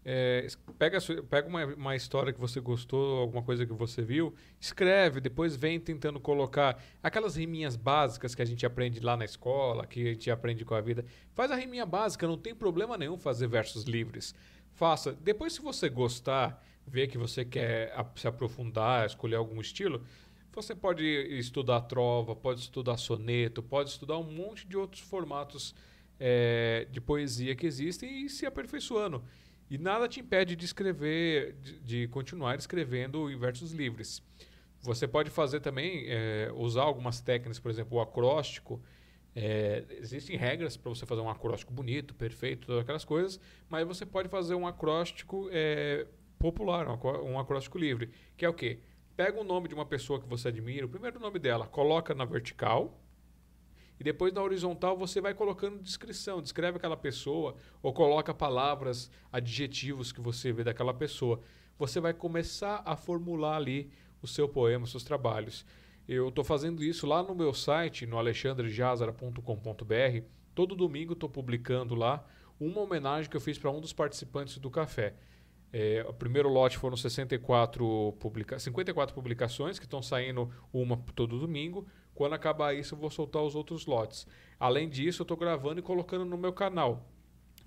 é, 0.05 0.47
pega 0.79 0.99
pega 1.31 1.49
uma, 1.49 1.65
uma 1.65 1.97
história 1.97 2.31
que 2.31 2.39
você 2.39 2.61
gostou, 2.61 3.21
alguma 3.21 3.43
coisa 3.43 3.65
que 3.65 3.73
você 3.73 4.03
viu, 4.03 4.35
escreve, 4.61 5.19
depois 5.19 5.57
vem 5.57 5.81
tentando 5.81 6.21
colocar 6.21 6.83
aquelas 7.03 7.37
riminhas 7.37 7.75
básicas 7.75 8.35
que 8.35 8.43
a 8.43 8.45
gente 8.45 8.67
aprende 8.67 9.01
lá 9.01 9.17
na 9.17 9.25
escola, 9.25 9.87
que 9.87 10.09
a 10.09 10.13
gente 10.13 10.31
aprende 10.31 10.63
com 10.65 10.75
a 10.75 10.81
vida. 10.81 11.07
Faz 11.33 11.51
a 11.51 11.57
riminha 11.57 11.87
básica, 11.87 12.27
não 12.27 12.37
tem 12.37 12.55
problema 12.55 12.99
nenhum 12.99 13.17
fazer 13.17 13.47
versos 13.47 13.85
livres. 13.85 14.35
Faça. 14.75 15.13
Depois, 15.13 15.55
se 15.55 15.63
você 15.63 15.89
gostar, 15.89 16.63
ver 16.87 17.07
que 17.07 17.17
você 17.17 17.45
quer 17.45 17.95
se 18.17 18.27
aprofundar, 18.27 19.07
escolher 19.07 19.37
algum 19.37 19.61
estilo, 19.61 20.05
você 20.55 20.75
pode 20.75 21.05
estudar 21.05 21.81
trova, 21.83 22.35
pode 22.35 22.61
estudar 22.61 22.97
soneto, 22.97 23.63
pode 23.63 23.91
estudar 23.91 24.19
um 24.19 24.31
monte 24.31 24.67
de 24.67 24.77
outros 24.77 25.03
formatos 25.03 25.75
é, 26.19 26.87
de 26.91 27.01
poesia 27.01 27.55
que 27.55 27.67
existem 27.67 28.25
e 28.25 28.29
se 28.29 28.47
aperfeiçoando. 28.47 29.23
E 29.71 29.79
nada 29.79 30.09
te 30.09 30.21
impede 30.21 30.55
de 30.55 30.65
escrever, 30.65 31.55
de, 31.55 31.79
de 31.81 32.09
continuar 32.09 32.57
escrevendo 32.57 33.31
em 33.31 33.39
versos 33.39 33.73
livres. 33.73 34.23
Você 34.81 35.09
pode 35.09 35.31
fazer 35.31 35.61
também, 35.61 36.05
é, 36.07 36.53
usar 36.55 36.83
algumas 36.83 37.21
técnicas, 37.21 37.59
por 37.59 37.71
exemplo, 37.71 37.97
o 37.97 38.01
acróstico. 38.01 38.83
É, 39.35 39.85
existem 39.99 40.37
regras 40.37 40.77
para 40.77 40.91
você 40.91 41.07
fazer 41.07 41.23
um 41.23 41.29
acróstico 41.29 41.73
bonito, 41.73 42.15
perfeito, 42.15 42.67
todas 42.67 42.83
aquelas 42.83 43.05
coisas, 43.05 43.41
mas 43.69 43.87
você 43.87 44.07
pode 44.07 44.29
fazer 44.29 44.55
um 44.55 44.67
acróstico 44.67 45.49
é, 45.51 46.07
popular, 46.39 46.87
um 47.23 47.39
acróstico 47.39 47.79
livre, 47.79 48.11
que 48.37 48.45
é 48.45 48.49
o 48.49 48.55
quê? 48.55 48.79
Pega 49.17 49.41
o 49.41 49.45
nome 49.45 49.69
de 49.69 49.75
uma 49.75 49.87
pessoa 49.87 50.21
que 50.21 50.29
você 50.29 50.49
admira, 50.49 50.87
o 50.87 50.89
primeiro 50.89 51.21
nome 51.21 51.39
dela, 51.39 51.69
coloca 51.69 52.13
na 52.15 52.25
vertical, 52.25 53.01
e 53.99 54.03
depois 54.03 54.33
na 54.33 54.43
horizontal 54.43 54.97
você 54.97 55.21
vai 55.21 55.33
colocando 55.33 55.81
descrição, 55.81 56.43
descreve 56.43 56.79
aquela 56.79 56.97
pessoa 56.97 57.55
ou 57.81 57.93
coloca 57.93 58.35
palavras, 58.35 59.09
adjetivos 59.31 60.11
que 60.11 60.21
você 60.21 60.53
vê 60.53 60.65
daquela 60.65 60.93
pessoa. 60.93 61.41
Você 61.79 62.01
vai 62.01 62.13
começar 62.13 62.83
a 62.85 62.97
formular 62.97 63.55
ali 63.57 63.93
o 64.21 64.27
seu 64.27 64.49
poema, 64.49 64.83
os 64.83 64.91
seus 64.91 65.05
trabalhos. 65.05 65.65
Eu 66.09 66.29
estou 66.29 66.43
fazendo 66.43 66.83
isso 66.83 67.07
lá 67.07 67.23
no 67.23 67.37
meu 67.37 67.55
site, 67.55 68.07
no 68.07 68.19
alexandrejazara.com.br. 68.19 70.27
Todo 70.57 70.75
domingo 70.75 71.13
estou 71.13 71.29
publicando 71.29 71.95
lá 71.95 72.27
uma 72.59 72.81
homenagem 72.81 73.31
que 73.31 73.37
eu 73.37 73.41
fiz 73.41 73.57
para 73.59 73.71
um 73.71 73.81
dos 73.81 73.93
participantes 73.93 74.59
do 74.59 74.71
café. 74.71 75.15
É, 75.77 76.07
o 76.09 76.13
primeiro 76.13 76.49
lote 76.49 76.79
foram 76.79 76.97
64 76.97 78.15
publica 78.21 78.61
54 78.61 79.13
publicações 79.13 79.77
que 79.77 79.85
estão 79.85 80.01
saindo 80.01 80.49
uma 80.73 80.97
todo 81.17 81.37
domingo. 81.37 81.85
Quando 82.15 82.35
acabar 82.35 82.73
isso, 82.77 82.95
eu 82.95 82.99
vou 83.01 83.11
soltar 83.11 83.43
os 83.43 83.57
outros 83.57 83.85
lotes. 83.85 84.25
Além 84.61 84.89
disso, 84.89 85.23
eu 85.23 85.25
estou 85.25 85.37
gravando 85.37 85.81
e 85.81 85.83
colocando 85.83 86.25
no 86.25 86.39
meu 86.39 86.53
canal, 86.53 87.11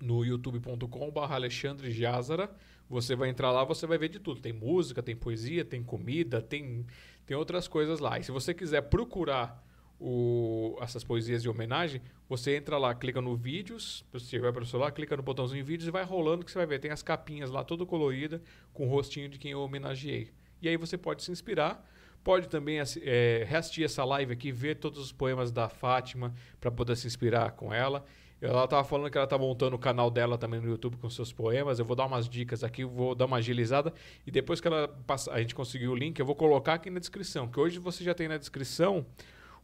no 0.00 0.24
youtube.com.br 0.24 1.20
Alexandre 1.20 1.90
Jazara. 1.90 2.50
Você 2.88 3.14
vai 3.14 3.28
entrar 3.28 3.52
lá, 3.52 3.62
você 3.62 3.86
vai 3.86 3.98
ver 3.98 4.08
de 4.08 4.18
tudo. 4.18 4.40
Tem 4.40 4.54
música, 4.54 5.02
tem 5.02 5.14
poesia, 5.14 5.62
tem 5.62 5.82
comida, 5.82 6.40
tem, 6.40 6.86
tem 7.26 7.36
outras 7.36 7.68
coisas 7.68 8.00
lá. 8.00 8.18
E 8.18 8.22
se 8.22 8.32
você 8.32 8.54
quiser 8.54 8.88
procurar 8.88 9.62
o, 10.00 10.76
essas 10.80 11.02
poesias 11.02 11.42
de 11.42 11.48
homenagem, 11.48 12.00
você 12.28 12.56
entra 12.56 12.78
lá, 12.78 12.94
clica 12.94 13.20
no 13.20 13.36
vídeos, 13.36 14.04
se 14.18 14.28
tiver 14.28 14.52
para 14.52 14.62
o 14.62 14.66
celular, 14.66 14.92
clica 14.92 15.16
no 15.16 15.22
botãozinho 15.22 15.64
vídeos 15.64 15.88
e 15.88 15.90
vai 15.90 16.04
rolando 16.04 16.44
que 16.44 16.50
você 16.50 16.58
vai 16.58 16.66
ver. 16.66 16.78
Tem 16.78 16.90
as 16.90 17.02
capinhas 17.02 17.50
lá, 17.50 17.64
toda 17.64 17.84
colorida, 17.84 18.42
com 18.72 18.86
o 18.86 18.90
rostinho 18.90 19.28
de 19.28 19.38
quem 19.38 19.52
eu 19.52 19.60
homenageei. 19.60 20.30
E 20.60 20.68
aí 20.68 20.76
você 20.76 20.96
pode 20.96 21.22
se 21.22 21.30
inspirar 21.30 21.84
Pode 22.28 22.48
também 22.48 22.78
é, 22.78 23.44
reassistir 23.48 23.84
essa 23.84 24.04
live 24.04 24.32
aqui, 24.32 24.52
ver 24.52 24.76
todos 24.76 24.98
os 24.98 25.12
poemas 25.12 25.50
da 25.50 25.68
Fátima 25.68 26.34
para 26.60 26.70
poder 26.70 26.96
se 26.96 27.06
inspirar 27.06 27.52
com 27.52 27.72
ela. 27.72 28.04
Ela 28.40 28.64
estava 28.64 28.84
falando 28.84 29.10
que 29.10 29.16
ela 29.16 29.24
está 29.24 29.36
montando 29.36 29.74
o 29.76 29.78
canal 29.78 30.10
dela 30.10 30.38
também 30.38 30.60
no 30.60 30.68
YouTube 30.68 30.96
com 30.96 31.08
seus 31.10 31.32
poemas. 31.32 31.78
Eu 31.78 31.84
vou 31.84 31.96
dar 31.96 32.06
umas 32.06 32.28
dicas 32.28 32.62
aqui, 32.62 32.84
vou 32.84 33.14
dar 33.14 33.24
uma 33.24 33.38
agilizada. 33.38 33.92
E 34.26 34.30
depois 34.30 34.60
que 34.60 34.68
ela 34.68 34.88
passa, 35.06 35.32
a 35.32 35.40
gente 35.40 35.54
conseguir 35.54 35.88
o 35.88 35.94
link, 35.94 36.18
eu 36.18 36.26
vou 36.26 36.36
colocar 36.36 36.74
aqui 36.74 36.90
na 36.90 37.00
descrição. 37.00 37.48
Que 37.48 37.58
hoje 37.58 37.78
você 37.78 38.04
já 38.04 38.14
tem 38.14 38.28
na 38.28 38.36
descrição 38.36 39.06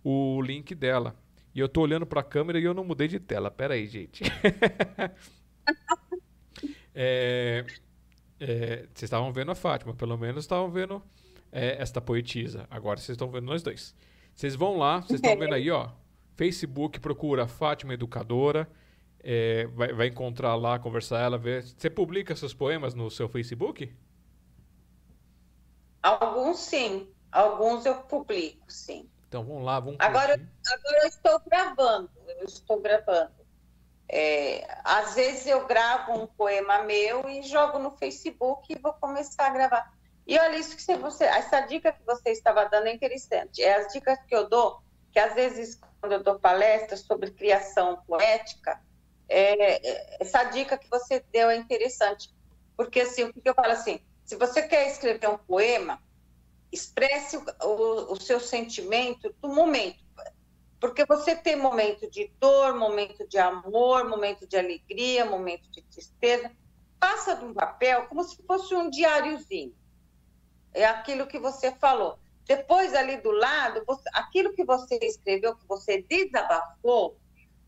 o 0.05 0.41
link 0.43 0.75
dela. 0.75 1.17
E 1.55 1.59
eu 1.59 1.67
estou 1.67 1.83
olhando 1.83 2.07
para 2.07 2.21
a 2.21 2.25
câmera 2.25 2.59
e 2.59 2.65
eu 2.65 2.75
não 2.75 2.85
mudei 2.85 3.09
de 3.09 3.19
tela. 3.19 3.51
Pera 3.51 3.75
aí, 3.75 3.87
gente. 3.87 4.25
é, 6.95 7.65
é, 8.39 8.77
vocês 8.93 9.05
estavam 9.05 9.33
vendo 9.33 9.51
a 9.51 9.55
Fátima, 9.55 9.95
pelo 9.95 10.19
menos 10.19 10.45
estavam 10.45 10.71
vendo 10.71 11.03
é 11.55 11.81
esta 11.81 12.01
poetisa. 12.01 12.67
Agora 12.69 12.99
vocês 12.99 13.15
estão 13.15 13.31
vendo 13.31 13.47
nós 13.47 13.63
dois. 13.63 13.95
Vocês 14.35 14.57
vão 14.57 14.77
lá, 14.77 15.01
vocês 15.01 15.21
estão 15.21 15.39
vendo 15.39 15.55
aí, 15.55 15.71
ó. 15.71 15.89
Facebook 16.37 16.99
procura 16.99 17.47
Fátima 17.47 17.95
Educadora. 17.95 18.69
É, 19.21 19.67
vai, 19.69 19.93
vai, 19.93 20.07
encontrar 20.09 20.57
lá, 20.57 20.81
conversar 20.81 21.21
ela, 21.21 21.39
ver. 21.39 21.63
Você 21.63 21.89
publica 21.89 22.35
seus 22.35 22.53
poemas 22.53 22.93
no 22.93 23.09
seu 23.09 23.29
Facebook? 23.29 23.95
Alguns 26.03 26.59
sim. 26.59 27.09
Alguns 27.31 27.87
eu 27.87 28.03
publico, 28.03 28.71
sim. 28.71 29.09
Então 29.35 29.43
vamos 29.43 29.65
lá, 29.65 29.81
vamos 29.81 29.97
agora, 29.99 30.35
agora 30.35 30.99
eu 31.03 31.09
estou 31.09 31.41
gravando. 31.41 32.09
Eu 32.39 32.45
estou 32.45 32.81
gravando. 32.81 33.33
É, 34.09 34.65
às 34.85 35.17
vezes 35.17 35.45
eu 35.49 35.67
gravo 35.67 36.13
um 36.13 36.25
poema 36.25 36.85
meu 36.85 37.29
e 37.29 37.43
jogo 37.43 37.81
no 37.81 37.91
Facebook 37.97 38.73
e 38.73 38.79
vou 38.79 38.93
começar 38.93 39.49
a 39.49 39.51
gravar. 39.51 39.93
E 40.25 40.39
olha 40.39 40.55
isso 40.55 40.77
que 40.77 40.97
você, 40.99 41.25
essa 41.25 41.63
dica 41.63 41.91
que 41.91 42.05
você 42.07 42.31
estava 42.31 42.65
dando 42.67 42.87
é 42.87 42.95
interessante. 42.95 43.61
É 43.61 43.75
as 43.75 43.93
dicas 43.93 44.17
que 44.25 44.37
eu 44.37 44.49
dou, 44.49 44.81
que 45.11 45.19
às 45.19 45.35
vezes 45.35 45.81
quando 46.01 46.13
eu 46.13 46.23
dou 46.23 46.39
palestras 46.39 47.01
sobre 47.01 47.33
criação 47.33 48.05
poética, 48.07 48.81
é, 49.29 49.85
é, 49.85 50.17
essa 50.21 50.45
dica 50.45 50.79
que 50.79 50.89
você 50.89 51.25
deu 51.33 51.51
é 51.51 51.57
interessante, 51.57 52.33
porque 52.77 53.01
assim, 53.01 53.25
o 53.25 53.33
que 53.33 53.49
eu 53.49 53.55
falo 53.55 53.73
assim, 53.73 53.99
se 54.25 54.37
você 54.37 54.63
quer 54.63 54.87
escrever 54.87 55.29
um 55.29 55.39
poema, 55.39 56.01
expresse 56.75 57.37
o, 57.37 57.45
o, 57.63 58.13
o 58.13 58.21
seu 58.21 58.41
sentimento 58.41 59.35
do 59.41 59.49
momento, 59.49 60.05
porque 60.81 61.07
você 61.07 61.35
tem 61.35 61.57
momento 61.57 62.11
de 62.11 62.31
dor, 62.39 62.75
momento 62.75 63.27
de 63.27 63.39
amor, 63.39 64.07
momento 64.07 64.47
de 64.47 64.57
alegria, 64.57 65.25
momento 65.25 65.71
de 65.71 65.81
tristeza, 65.83 66.51
passa 67.01 67.37
de 67.37 67.45
um 67.45 67.55
papel 67.55 68.07
como 68.07 68.23
se 68.23 68.37
fosse 68.47 68.75
um 68.75 68.91
diáriozinho. 68.91 69.75
É 70.75 70.85
aquilo 70.85 71.27
que 71.27 71.39
você 71.39 71.73
falou. 71.73 72.19
Depois, 72.45 72.93
ali 72.95 73.17
do 73.19 73.31
lado, 73.31 73.83
você, 73.87 74.09
aquilo 74.13 74.53
que 74.53 74.65
você 74.65 74.99
escreveu, 75.01 75.57
que 75.57 75.67
você 75.67 76.03
desabafou, 76.03 77.17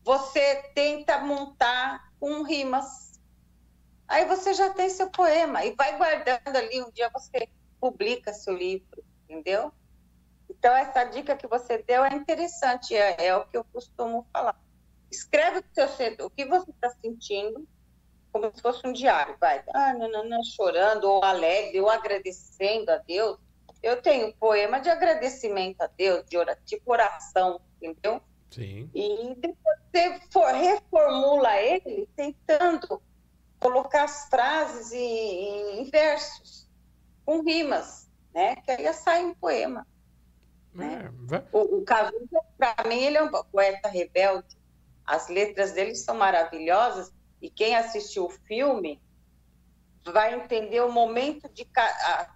você 0.03 0.55
tenta 0.75 1.19
montar 1.19 2.11
com 2.19 2.43
rimas. 2.43 3.19
Aí 4.07 4.25
você 4.25 4.53
já 4.53 4.69
tem 4.69 4.89
seu 4.89 5.09
poema 5.09 5.65
e 5.65 5.73
vai 5.75 5.97
guardando 5.97 6.55
ali. 6.55 6.81
Um 6.81 6.91
dia 6.91 7.09
você 7.09 7.49
publica 7.79 8.33
seu 8.33 8.55
livro, 8.55 9.03
entendeu? 9.29 9.71
Então, 10.49 10.75
essa 10.75 11.03
dica 11.03 11.35
que 11.35 11.47
você 11.47 11.77
deu 11.83 12.03
é 12.05 12.13
interessante, 12.13 12.95
é, 12.95 13.27
é 13.27 13.35
o 13.35 13.45
que 13.45 13.57
eu 13.57 13.63
costumo 13.65 14.25
falar. 14.31 14.59
Escreve 15.11 15.59
o 15.59 15.63
que, 15.63 15.87
você, 15.87 16.17
o 16.21 16.29
que 16.29 16.45
você 16.45 16.71
está 16.71 16.89
sentindo, 17.01 17.67
como 18.31 18.51
se 18.53 18.61
fosse 18.61 18.85
um 18.85 18.93
diário, 18.93 19.35
vai. 19.39 19.63
Ah, 19.73 19.93
não, 19.93 20.09
não, 20.09 20.27
não, 20.27 20.43
chorando, 20.43 21.05
ou 21.05 21.23
alegre, 21.23 21.79
ou 21.79 21.89
agradecendo 21.89 22.91
a 22.91 22.97
Deus. 22.97 23.37
Eu 23.81 24.01
tenho 24.01 24.33
poema 24.35 24.79
de 24.79 24.89
agradecimento 24.89 25.81
a 25.81 25.87
Deus, 25.87 26.25
de 26.27 26.37
oração, 26.37 26.63
tipo 26.65 26.91
oração, 26.91 27.61
entendeu? 27.81 28.21
Sim. 28.49 28.89
E 28.93 29.35
depois 29.35 29.77
você 29.91 30.19
for, 30.31 30.51
reformula 30.53 31.55
ele 31.57 32.07
tentando 32.15 33.01
colocar 33.59 34.03
as 34.03 34.27
frases 34.29 34.91
em, 34.91 35.81
em 35.81 35.89
versos, 35.89 36.66
com 37.27 37.41
rimas, 37.41 38.09
né? 38.33 38.55
Que 38.55 38.71
aí 38.71 38.93
sai 38.93 39.25
um 39.25 39.35
poema. 39.35 39.85
Né? 40.73 41.11
É, 41.29 41.43
o, 41.51 41.79
o 41.79 41.83
Cazuza, 41.83 42.41
para 42.57 42.87
mim, 42.87 43.03
ele 43.03 43.17
é 43.17 43.23
um 43.23 43.29
poeta 43.29 43.89
rebelde. 43.89 44.57
As 45.05 45.27
letras 45.27 45.73
dele 45.73 45.93
são 45.93 46.15
maravilhosas 46.15 47.13
e 47.41 47.49
quem 47.49 47.75
assistiu 47.75 48.25
o 48.25 48.29
filme 48.29 49.01
vai 50.05 50.35
entender 50.35 50.79
o 50.79 50.89
momento 50.89 51.49
de 51.49 51.67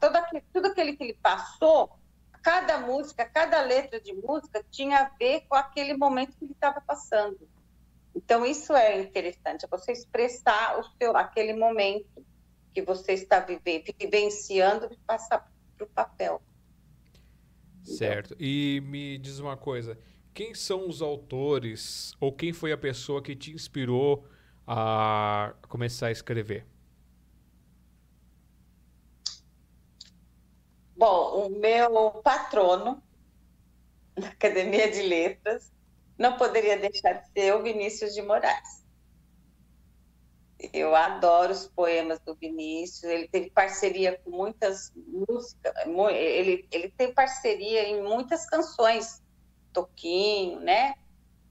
todo 0.02 0.18
aquele, 0.18 0.44
tudo 0.54 0.68
aquele 0.68 0.98
que 0.98 1.04
ele 1.06 1.18
passou. 1.22 1.98
Cada 2.44 2.80
música, 2.80 3.24
cada 3.24 3.62
letra 3.62 4.02
de 4.02 4.14
música 4.14 4.62
tinha 4.70 5.00
a 5.00 5.10
ver 5.18 5.46
com 5.48 5.56
aquele 5.56 5.96
momento 5.96 6.36
que 6.38 6.44
ele 6.44 6.52
estava 6.52 6.82
passando. 6.82 7.48
Então 8.14 8.46
isso 8.46 8.74
é 8.74 9.00
interessante, 9.00 9.64
é 9.64 9.70
você 9.70 9.94
expressar 9.94 10.80
o 10.80 10.84
seu 10.98 11.16
aquele 11.16 11.54
momento 11.54 12.26
que 12.74 12.82
você 12.82 13.14
está 13.14 13.40
vive, 13.40 13.84
vivenciando 14.00 14.88
e 14.92 14.98
passar 14.98 15.52
para 15.78 15.86
o 15.86 15.90
papel. 15.90 16.42
Certo. 17.84 18.36
E 18.40 18.82
me 18.86 19.18
diz 19.18 19.40
uma 19.40 19.58
coisa: 19.58 19.98
quem 20.34 20.54
são 20.54 20.88
os 20.88 21.02
autores 21.02 22.14
ou 22.20 22.32
quem 22.32 22.54
foi 22.54 22.72
a 22.72 22.78
pessoa 22.78 23.22
que 23.22 23.36
te 23.36 23.52
inspirou 23.52 24.26
a 24.66 25.54
começar 25.68 26.08
a 26.08 26.12
escrever? 26.12 26.66
Bom, 30.96 31.48
o 31.48 31.50
meu 31.50 32.12
patrono 32.24 33.02
na 34.16 34.28
Academia 34.28 34.92
de 34.92 35.02
Letras 35.02 35.72
não 36.18 36.38
poderia 36.38 36.78
deixar 36.78 37.14
de 37.14 37.32
ser 37.32 37.56
o 37.56 37.64
Vinícius 37.64 38.14
de 38.14 38.22
Moraes. 38.22 38.81
Eu 40.74 40.96
adoro 40.96 41.52
os 41.52 41.68
poemas 41.68 42.20
do 42.20 42.36
Vinícius. 42.36 43.04
Ele 43.04 43.28
teve 43.28 43.50
parceria 43.50 44.20
com 44.24 44.30
muitas 44.30 44.92
músicas. 44.96 45.74
Ele, 46.12 46.68
ele 46.72 46.94
tem 46.96 47.14
parceria 47.14 47.88
em 47.88 48.04
muitas 48.04 48.46
canções, 48.46 49.22
Toquinho, 49.74 50.60
né? 50.60 50.96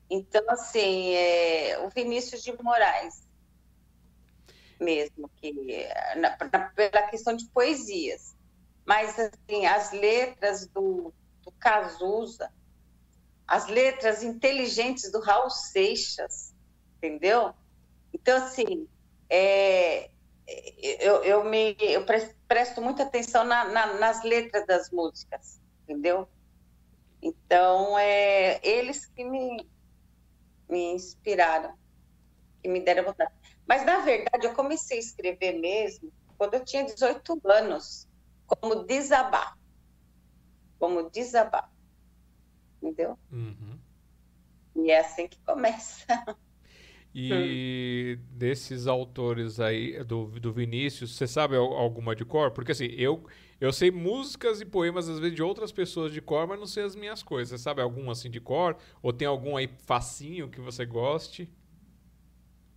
Então, 0.09 0.45
assim, 0.49 1.15
é, 1.15 1.79
o 1.85 1.89
Vinícius 1.89 2.43
de 2.43 2.53
Moraes, 2.63 3.27
mesmo, 4.79 5.29
que 5.37 5.53
na, 6.17 6.37
na, 6.53 6.71
pela 6.71 7.03
questão 7.09 7.35
de 7.35 7.47
poesias. 7.47 8.37
Mas, 8.85 9.19
assim, 9.19 9.67
as 9.67 9.93
letras 9.93 10.67
do, 10.67 11.13
do 11.43 11.53
Cazuza, 11.53 12.53
as 13.47 13.67
letras 13.69 14.23
inteligentes 14.23 15.11
do 15.11 15.21
Raul 15.21 15.51
Seixas, 15.51 16.55
entendeu? 16.97 17.55
Então, 18.13 18.39
assim, 18.39 18.89
é, 19.31 20.11
eu, 21.01 21.23
eu, 21.23 21.45
me, 21.45 21.77
eu 21.79 22.05
presto 22.49 22.83
muita 22.83 23.05
atenção 23.05 23.45
na, 23.45 23.65
na, 23.67 23.95
nas 23.95 24.25
letras 24.25 24.67
das 24.67 24.91
músicas, 24.91 25.61
entendeu? 25.85 26.29
Então, 27.23 27.99
é 27.99 28.61
eles 28.67 29.07
que 29.07 29.23
me, 29.25 29.69
me 30.69 30.93
inspiraram, 30.95 31.75
que 32.61 32.69
me 32.69 32.81
deram 32.81 33.05
vontade. 33.05 33.33
Mas, 33.69 33.85
na 33.85 34.01
verdade, 34.01 34.47
eu 34.47 34.55
comecei 34.55 34.97
a 34.97 35.01
escrever 35.01 35.53
mesmo 35.53 36.13
quando 36.37 36.55
eu 36.55 36.65
tinha 36.65 36.85
18 36.85 37.41
anos, 37.45 38.09
como 38.47 38.85
desabafo. 38.85 39.59
Como 40.79 41.11
desabafo. 41.11 41.71
Entendeu? 42.83 43.19
Uhum. 43.31 43.79
E 44.75 44.91
é 44.91 45.01
assim 45.01 45.29
que 45.29 45.39
começa. 45.43 46.07
E 47.13 48.19
desses 48.31 48.87
autores 48.87 49.59
aí, 49.59 50.03
do, 50.05 50.27
do 50.27 50.53
Vinícius, 50.53 51.17
você 51.17 51.27
sabe 51.27 51.57
alguma 51.57 52.15
de 52.15 52.25
cor? 52.25 52.53
Porque 52.53 52.71
assim, 52.71 52.87
eu, 52.97 53.25
eu 53.61 53.73
sei 53.73 53.91
músicas 53.91 54.61
e 54.61 54.65
poemas, 54.65 55.09
às 55.09 55.19
vezes, 55.19 55.35
de 55.35 55.43
outras 55.43 55.73
pessoas 55.73 56.13
de 56.13 56.21
cor, 56.21 56.47
mas 56.47 56.59
não 56.59 56.67
sei 56.67 56.85
as 56.85 56.95
minhas 56.95 57.23
coisas. 57.23 57.49
Você 57.61 57.65
sabe 57.65 57.83
algum 57.83 58.11
assim 58.11 58.31
de 58.31 58.41
cor? 58.41 58.77
Ou 59.03 59.13
tem 59.13 59.27
algum 59.27 59.57
aí 59.57 59.69
facinho 59.87 60.49
que 60.49 60.61
você 60.61 60.87
goste? 60.87 61.53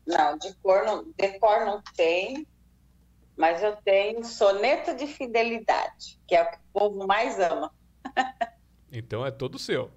Não, 0.05 0.37
de 0.37 0.53
cor 0.55 0.83
não, 0.83 1.03
de 1.15 1.39
cor 1.39 1.65
não 1.65 1.81
tem, 1.95 2.45
mas 3.37 3.61
eu 3.61 3.77
tenho 3.85 4.23
soneto 4.25 4.95
de 4.95 5.07
fidelidade, 5.07 6.19
que 6.27 6.35
é 6.35 6.41
o 6.41 6.49
que 6.49 6.57
o 6.57 6.73
povo 6.73 7.07
mais 7.07 7.39
ama. 7.39 7.71
então 8.91 9.25
é 9.25 9.31
todo 9.31 9.59
seu. 9.59 9.91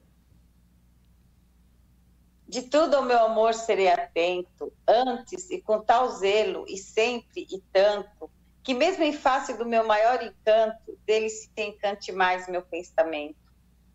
De 2.49 2.63
tudo 2.63 2.95
ao 2.95 3.03
meu 3.03 3.19
amor 3.19 3.55
serei 3.55 3.89
atento, 3.89 4.73
antes 4.87 5.51
e 5.51 5.61
com 5.61 5.81
tal 5.81 6.09
zelo, 6.11 6.65
e 6.69 6.79
sempre 6.79 7.45
e 7.51 7.61
tanto, 7.73 8.31
que 8.63 8.73
mesmo 8.73 9.03
em 9.03 9.13
face 9.13 9.55
do 9.55 9.67
meu 9.67 9.85
maior 9.85 10.23
encanto, 10.23 10.97
dele 11.05 11.29
se 11.29 11.51
encante 11.57 12.13
mais 12.13 12.49
meu 12.49 12.63
pensamento. 12.63 13.37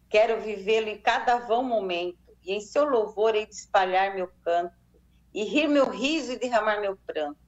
Quero 0.10 0.42
vivê-lo 0.42 0.90
em 0.90 0.98
cada 0.98 1.38
vão 1.38 1.64
momento, 1.64 2.18
e 2.44 2.52
em 2.52 2.60
seu 2.60 2.84
louvor 2.84 3.36
hei 3.36 3.46
de 3.46 3.56
espalhar 3.56 4.16
meu 4.16 4.30
canto, 4.44 4.76
e 5.34 5.46
rir 5.46 5.70
meu 5.70 5.90
riso 5.90 6.34
e 6.34 6.38
derramar 6.38 6.82
meu 6.82 6.98
pranto, 7.08 7.40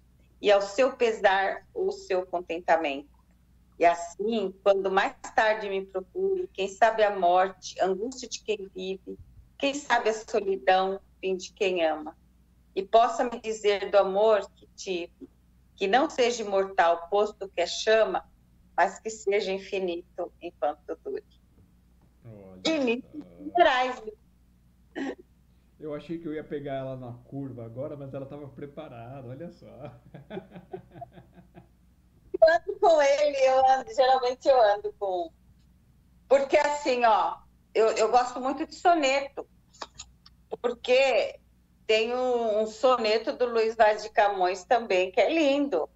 e 0.42 0.50
ao 0.50 0.62
seu 0.62 0.96
pesar 0.96 1.68
o 1.74 1.92
seu 1.92 2.26
contentamento. 2.26 3.10
E 3.78 3.84
assim, 3.86 4.54
quando 4.64 4.90
mais 4.90 5.16
tarde 5.36 5.68
me 5.68 5.86
procure, 5.86 6.50
quem 6.54 6.70
sabe 6.70 7.04
a 7.04 7.14
morte, 7.14 7.76
angústia 7.82 8.30
de 8.30 8.42
quem 8.42 8.70
vive, 8.74 9.18
quem 9.64 9.74
sabe 9.74 10.10
a 10.10 10.14
solidão, 10.14 11.00
fim 11.22 11.38
de 11.38 11.54
quem 11.54 11.86
ama. 11.86 12.14
E 12.76 12.84
possa 12.84 13.24
me 13.24 13.40
dizer 13.40 13.90
do 13.90 13.98
amor 13.98 14.46
que 14.58 14.68
tive, 14.76 15.30
que 15.78 15.88
não 15.88 16.10
seja 16.10 16.44
imortal, 16.44 17.08
posto 17.08 17.48
que 17.48 17.62
é 17.62 17.66
chama, 17.66 18.26
mas 18.76 19.00
que 19.00 19.10
seja 19.10 19.54
infinito 19.54 20.34
enquanto 20.42 21.00
dure. 21.06 21.24
Moraes. 23.58 24.02
Eu 25.80 25.96
achei 25.96 26.18
que 26.18 26.28
eu 26.28 26.34
ia 26.34 26.44
pegar 26.44 26.74
ela 26.74 26.98
na 26.98 27.14
curva 27.14 27.66
agora, 27.66 27.96
mas 27.96 28.14
ela 28.14 28.26
estava 28.26 28.50
preparada, 28.50 29.30
olha 29.30 29.50
só. 29.50 29.66
Eu 32.42 32.54
ando 32.54 32.80
com 32.82 33.02
ele, 33.02 33.38
eu 33.38 33.66
ando, 33.70 33.96
geralmente 33.96 34.46
eu 34.46 34.62
ando 34.62 34.94
com. 35.00 35.32
Porque 36.28 36.58
assim, 36.58 37.06
ó, 37.06 37.43
eu, 37.74 37.88
eu 37.92 38.10
gosto 38.10 38.40
muito 38.40 38.66
de 38.66 38.76
soneto 38.76 39.48
porque 40.62 41.40
tem 41.88 42.14
um, 42.14 42.62
um 42.62 42.68
soneto 42.68 43.34
do 43.34 43.46
Luiz 43.46 43.76
Vaz 43.76 44.04
de 44.04 44.10
Camões 44.10 44.64
também, 44.64 45.12
que 45.12 45.20
é 45.20 45.34
lindo. 45.34 45.90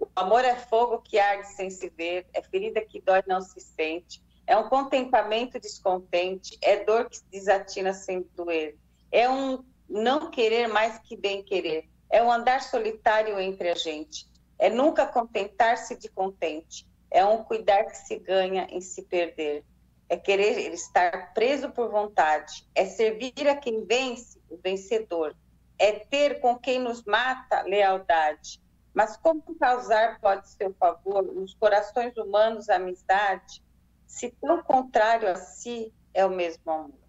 O 0.00 0.08
amor 0.16 0.44
é 0.44 0.56
fogo 0.56 1.00
que 1.00 1.18
arde 1.18 1.48
sem 1.48 1.70
se 1.70 1.88
ver, 1.90 2.26
é 2.32 2.42
ferida 2.42 2.80
que 2.80 3.00
dói 3.00 3.22
não 3.26 3.40
se 3.40 3.60
sente, 3.60 4.22
é 4.46 4.56
um 4.56 4.68
contentamento 4.68 5.58
descontente, 5.58 6.58
é 6.62 6.84
dor 6.84 7.08
que 7.08 7.18
se 7.18 7.24
desatina 7.30 7.92
sem 7.92 8.22
doer, 8.34 8.76
é 9.10 9.28
um 9.28 9.64
não 9.88 10.30
querer 10.30 10.68
mais 10.68 10.98
que 10.98 11.16
bem 11.16 11.42
querer, 11.42 11.88
é 12.10 12.22
um 12.22 12.30
andar 12.30 12.62
solitário 12.62 13.38
entre 13.40 13.70
a 13.70 13.74
gente, 13.74 14.26
é 14.58 14.68
nunca 14.68 15.06
contentar-se 15.06 15.96
de 15.96 16.08
contente, 16.08 16.86
é 17.10 17.24
um 17.24 17.44
cuidar 17.44 17.84
que 17.84 17.96
se 17.96 18.18
ganha 18.18 18.66
em 18.70 18.80
se 18.80 19.02
perder 19.02 19.64
é 20.08 20.16
querer 20.16 20.72
estar 20.72 21.32
preso 21.34 21.70
por 21.70 21.90
vontade, 21.90 22.66
é 22.74 22.84
servir 22.86 23.48
a 23.48 23.56
quem 23.56 23.84
vence, 23.84 24.40
o 24.48 24.56
vencedor, 24.56 25.34
é 25.78 25.92
ter 25.92 26.40
com 26.40 26.56
quem 26.56 26.78
nos 26.78 27.04
mata 27.04 27.62
lealdade. 27.62 28.60
Mas 28.94 29.16
como 29.16 29.42
causar 29.58 30.20
pode 30.20 30.48
ser 30.48 30.68
o 30.68 30.74
favor 30.74 31.22
nos 31.22 31.54
corações 31.54 32.16
humanos 32.16 32.68
amizade, 32.70 33.62
se 34.06 34.30
tão 34.40 34.62
contrário 34.62 35.28
a 35.28 35.34
si 35.34 35.92
é 36.14 36.24
o 36.24 36.30
mesmo 36.30 36.70
amor? 36.70 37.06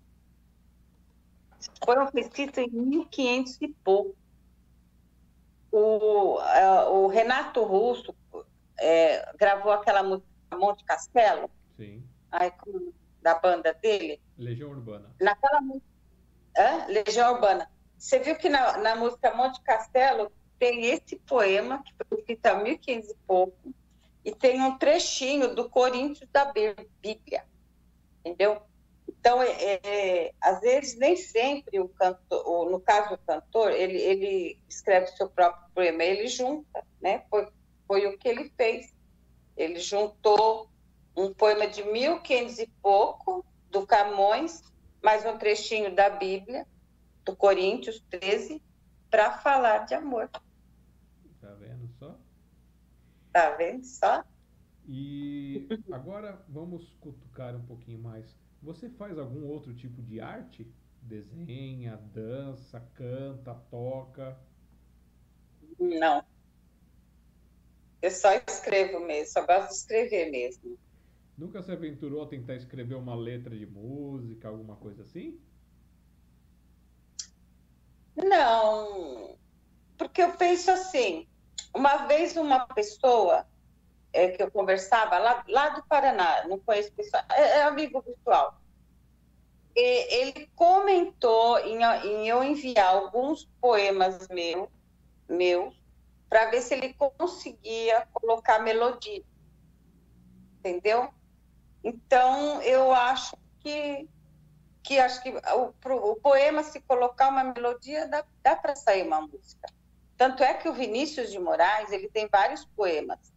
Foi 1.86 2.22
escrito 2.22 2.60
em 2.60 2.70
1500 2.70 3.62
e 3.62 3.68
pouco. 3.84 4.16
o, 5.72 6.40
o 6.92 7.08
Renato 7.08 7.64
Russo 7.64 8.14
é, 8.80 9.34
gravou 9.38 9.72
aquela 9.72 10.04
música 10.04 10.28
Monte 10.56 10.84
Castelo. 10.84 11.50
Sim. 11.76 12.04
Ai, 12.32 12.52
como, 12.52 12.94
da 13.22 13.36
banda 13.36 13.74
dele. 13.74 14.22
Legião 14.38 14.70
Urbana. 14.70 15.14
Naquela 15.20 15.62
música. 15.62 15.86
Legião 16.88 17.34
Urbana. 17.34 17.70
Você 17.98 18.20
viu 18.20 18.36
que 18.36 18.50
na, 18.50 18.78
na 18.78 18.96
música 18.96 19.34
Monte 19.34 19.62
Castelo 19.62 20.32
tem 20.60 20.86
esse 20.86 21.18
poema, 21.18 21.84
que 21.84 21.94
foi 21.94 22.20
escrito 22.20 22.46
há 22.46 22.56
1500 22.56 23.10
e 23.10 23.16
pouco, 23.28 23.74
e 24.24 24.34
tem 24.34 24.62
um 24.62 24.78
trechinho 24.78 25.56
do 25.56 25.70
Coríntios 25.70 26.30
da 26.32 26.46
Bíblia. 26.46 27.46
Entendeu? 28.20 28.62
Então, 29.08 29.42
é, 29.42 29.80
é, 29.84 30.34
às 30.42 30.60
vezes, 30.62 30.98
nem 30.98 31.16
sempre 31.16 31.80
o 31.80 31.90
cantor, 31.90 32.70
no 32.70 32.80
caso 32.80 33.10
do 33.10 33.18
cantor, 33.20 33.72
ele, 33.72 33.98
ele 33.98 34.60
escreve 34.68 35.08
seu 35.08 35.30
próprio 35.30 35.70
poema, 35.74 36.04
ele 36.04 36.28
junta, 36.28 36.84
né? 37.02 37.24
Foi, 37.30 37.48
foi 37.88 38.08
o 38.08 38.18
que 38.18 38.28
ele 38.28 38.52
fez. 38.56 38.94
Ele 39.56 39.80
juntou 39.80 40.70
um 41.18 41.34
poema 41.34 41.68
de 41.68 41.84
1500 41.84 42.60
e 42.60 42.68
pouco, 42.80 43.44
do 43.72 43.88
Camões, 43.88 44.62
mais 45.02 45.26
um 45.26 45.36
trechinho 45.36 45.94
da 45.96 46.12
Bíblia, 46.12 46.68
do 47.26 47.36
Coríntios 47.36 48.00
13, 48.12 48.62
para 49.10 49.32
falar 49.40 49.80
de 49.80 49.96
amor. 49.96 50.30
Tá 50.30 51.54
vendo 51.56 51.90
só? 51.98 52.20
Tá 53.34 53.50
vendo 53.56 53.84
só? 53.84 54.24
E 54.88 55.68
agora 55.92 56.40
vamos 56.48 56.94
cutucar 57.02 57.56
um 57.56 57.66
pouquinho 57.66 58.00
mais. 58.00 58.38
Você 58.62 58.88
faz 58.88 59.18
algum 59.18 59.48
outro 59.48 59.74
tipo 59.74 60.04
de 60.04 60.22
arte? 60.22 60.72
Desenha, 61.02 61.98
dança, 62.14 62.80
canta, 62.94 63.56
toca? 63.72 64.38
Não. 65.80 66.24
Eu 68.04 68.12
só 68.12 68.30
escrevo 68.48 69.00
mesmo, 69.00 69.34
só 69.34 69.46
gosto 69.46 69.70
de 69.70 69.76
escrever 69.76 70.30
mesmo. 70.30 70.78
Nunca 71.38 71.62
se 71.62 71.72
aventurou 71.72 72.24
a 72.24 72.28
tentar 72.28 72.56
escrever 72.56 72.96
uma 72.96 73.14
letra 73.14 73.56
de 73.56 73.66
música, 73.66 74.48
alguma 74.48 74.76
coisa 74.76 75.04
assim? 75.04 75.40
Não, 78.16 79.38
porque 79.98 80.24
eu 80.24 80.36
penso 80.36 80.72
assim. 80.72 81.28
Uma 81.76 82.08
vez 82.08 82.36
uma 82.36 82.66
pessoa 82.66 83.46
é, 84.12 84.30
que 84.30 84.42
eu 84.42 84.50
conversava 84.50 85.20
lá, 85.20 85.44
lá 85.48 85.70
do 85.70 85.84
Paraná, 85.84 86.48
não 86.48 86.58
conheço 86.58 86.92
pessoal, 86.94 87.24
é, 87.30 87.60
é 87.60 87.64
amigo 87.64 88.02
virtual. 88.02 88.60
E 89.76 90.16
ele 90.16 90.48
comentou 90.56 91.60
em, 91.60 91.84
em, 91.84 92.28
eu 92.28 92.44
enviar 92.44 92.96
alguns 92.96 93.46
poemas 93.62 94.28
meu, 94.30 94.72
meus 95.30 95.80
para 96.28 96.50
ver 96.50 96.62
se 96.62 96.74
ele 96.74 96.96
conseguia 96.96 98.08
colocar 98.12 98.58
melodia. 98.60 99.24
Entendeu? 100.60 101.14
Então, 101.88 102.62
eu 102.64 102.92
acho 102.92 103.38
que, 103.62 104.10
que 104.84 105.00
acho 105.00 105.24
que 105.24 105.30
o, 105.30 106.12
o 106.12 106.16
poema, 106.18 106.62
se 106.62 106.82
colocar 106.82 107.30
uma 107.30 107.46
melodia, 107.46 108.06
dá, 108.10 108.26
dá 108.44 108.58
para 108.58 108.76
sair 108.76 109.08
uma 109.08 109.22
música. 109.22 109.70
Tanto 110.18 110.44
é 110.44 110.54
que 110.54 110.68
o 110.68 110.74
Vinícius 110.74 111.32
de 111.32 111.40
Moraes, 111.40 111.90
ele 111.94 112.10
tem 112.10 112.28
vários 112.28 112.66
poemas. 112.66 113.32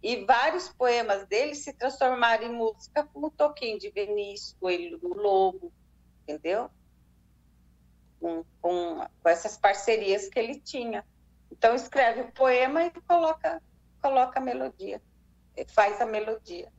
E 0.00 0.24
vários 0.24 0.68
poemas 0.68 1.26
dele 1.26 1.56
se 1.56 1.72
transformaram 1.72 2.44
em 2.44 2.52
música, 2.52 3.02
como 3.12 3.26
o 3.26 3.30
Toquinho 3.32 3.80
de 3.80 3.90
Vinícius, 3.90 4.56
Coelho 4.60 4.96
do 4.98 5.12
Lobo, 5.14 5.72
entendeu? 6.22 6.70
Com, 8.20 8.44
com, 8.62 9.04
com, 9.20 9.28
essas 9.28 9.56
parcerias 9.56 10.28
que 10.28 10.38
ele 10.38 10.60
tinha. 10.60 11.04
Então, 11.50 11.74
escreve 11.74 12.20
o 12.20 12.32
poema 12.32 12.84
e 12.84 12.92
coloca, 13.08 13.60
coloca 14.00 14.38
a 14.38 14.42
melodia, 14.42 15.02
faz 15.74 16.00
a 16.00 16.06
melodia. 16.06 16.70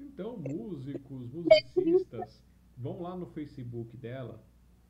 Então, 0.00 0.36
músicos, 0.36 1.30
musicistas, 1.30 2.42
vão 2.76 3.02
lá 3.02 3.16
no 3.16 3.26
Facebook 3.26 3.96
dela, 3.96 4.42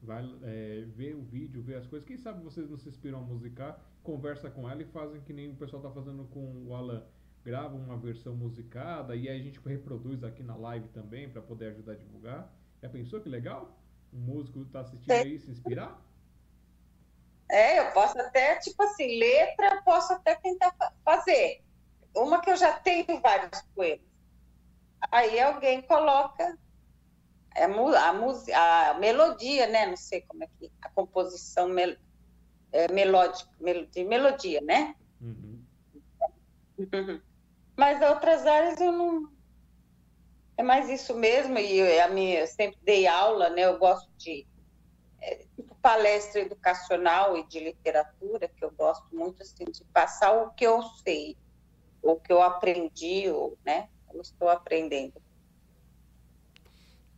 vai 0.02 0.24
é, 0.42 0.84
ver 0.96 1.14
o 1.14 1.22
vídeo, 1.22 1.62
ver 1.62 1.76
as 1.76 1.86
coisas. 1.86 2.06
Quem 2.06 2.16
sabe 2.16 2.42
vocês 2.42 2.70
não 2.70 2.78
se 2.78 2.88
inspiram 2.88 3.18
a 3.18 3.22
musicar, 3.22 3.80
conversa 4.02 4.50
com 4.50 4.68
ela 4.68 4.82
e 4.82 4.86
fazem 4.86 5.20
que 5.20 5.32
nem 5.32 5.50
o 5.50 5.56
pessoal 5.56 5.82
está 5.82 5.92
fazendo 5.92 6.24
com 6.26 6.64
o 6.66 6.74
Alan. 6.74 7.04
Grava 7.44 7.74
uma 7.74 7.96
versão 7.96 8.34
musicada 8.34 9.16
e 9.16 9.28
aí 9.28 9.40
a 9.40 9.42
gente 9.42 9.58
reproduz 9.60 10.22
aqui 10.22 10.42
na 10.42 10.56
live 10.56 10.88
também 10.88 11.28
para 11.28 11.40
poder 11.40 11.68
ajudar 11.68 11.92
a 11.92 11.96
divulgar. 11.96 12.54
Já 12.82 12.88
pensou 12.88 13.20
que 13.20 13.28
legal? 13.28 13.78
Um 14.12 14.18
músico 14.18 14.62
está 14.62 14.80
assistindo 14.80 15.12
aí 15.12 15.38
se 15.38 15.50
inspirar? 15.50 16.00
É, 17.50 17.80
eu 17.80 17.92
posso 17.92 18.18
até, 18.20 18.56
tipo 18.60 18.82
assim, 18.82 19.18
letra, 19.18 19.82
posso 19.82 20.12
até 20.12 20.36
tentar 20.36 20.74
fazer. 21.04 21.62
Uma 22.14 22.40
que 22.40 22.50
eu 22.50 22.56
já 22.56 22.78
tenho 22.78 23.20
vários 23.20 23.62
poemas. 23.74 24.09
Aí 25.10 25.40
alguém 25.40 25.82
coloca 25.82 26.58
a, 27.56 27.64
a, 27.64 28.90
a 28.90 28.94
melodia, 28.94 29.66
né? 29.66 29.86
Não 29.86 29.96
sei 29.96 30.22
como 30.22 30.44
é 30.44 30.48
que 30.58 30.70
a 30.82 30.88
composição 30.90 31.68
mel, 31.68 31.96
é, 32.72 32.90
melódica, 32.92 33.50
de 33.92 34.04
melodia, 34.04 34.60
né? 34.60 34.94
Uhum. 35.20 35.64
Mas 37.76 38.00
outras 38.02 38.46
áreas 38.46 38.80
eu 38.80 38.92
não. 38.92 39.30
É 40.56 40.62
mais 40.62 40.90
isso 40.90 41.14
mesmo, 41.14 41.58
e 41.58 42.00
a 42.00 42.08
minha, 42.08 42.40
eu 42.40 42.46
sempre 42.46 42.78
dei 42.82 43.06
aula, 43.06 43.48
né? 43.48 43.62
Eu 43.62 43.78
gosto 43.78 44.10
de 44.18 44.46
é, 45.22 45.46
tipo 45.56 45.74
palestra 45.76 46.42
educacional 46.42 47.36
e 47.36 47.46
de 47.46 47.60
literatura, 47.60 48.48
que 48.48 48.64
eu 48.64 48.70
gosto 48.72 49.06
muito 49.10 49.42
assim, 49.42 49.64
de 49.64 49.84
passar 49.86 50.32
o 50.32 50.50
que 50.50 50.66
eu 50.66 50.82
sei, 51.02 51.36
o 52.02 52.16
que 52.16 52.32
eu 52.32 52.42
aprendi, 52.42 53.30
ou, 53.30 53.56
né? 53.64 53.88
Estou 54.14 54.48
aprendendo. 54.48 55.14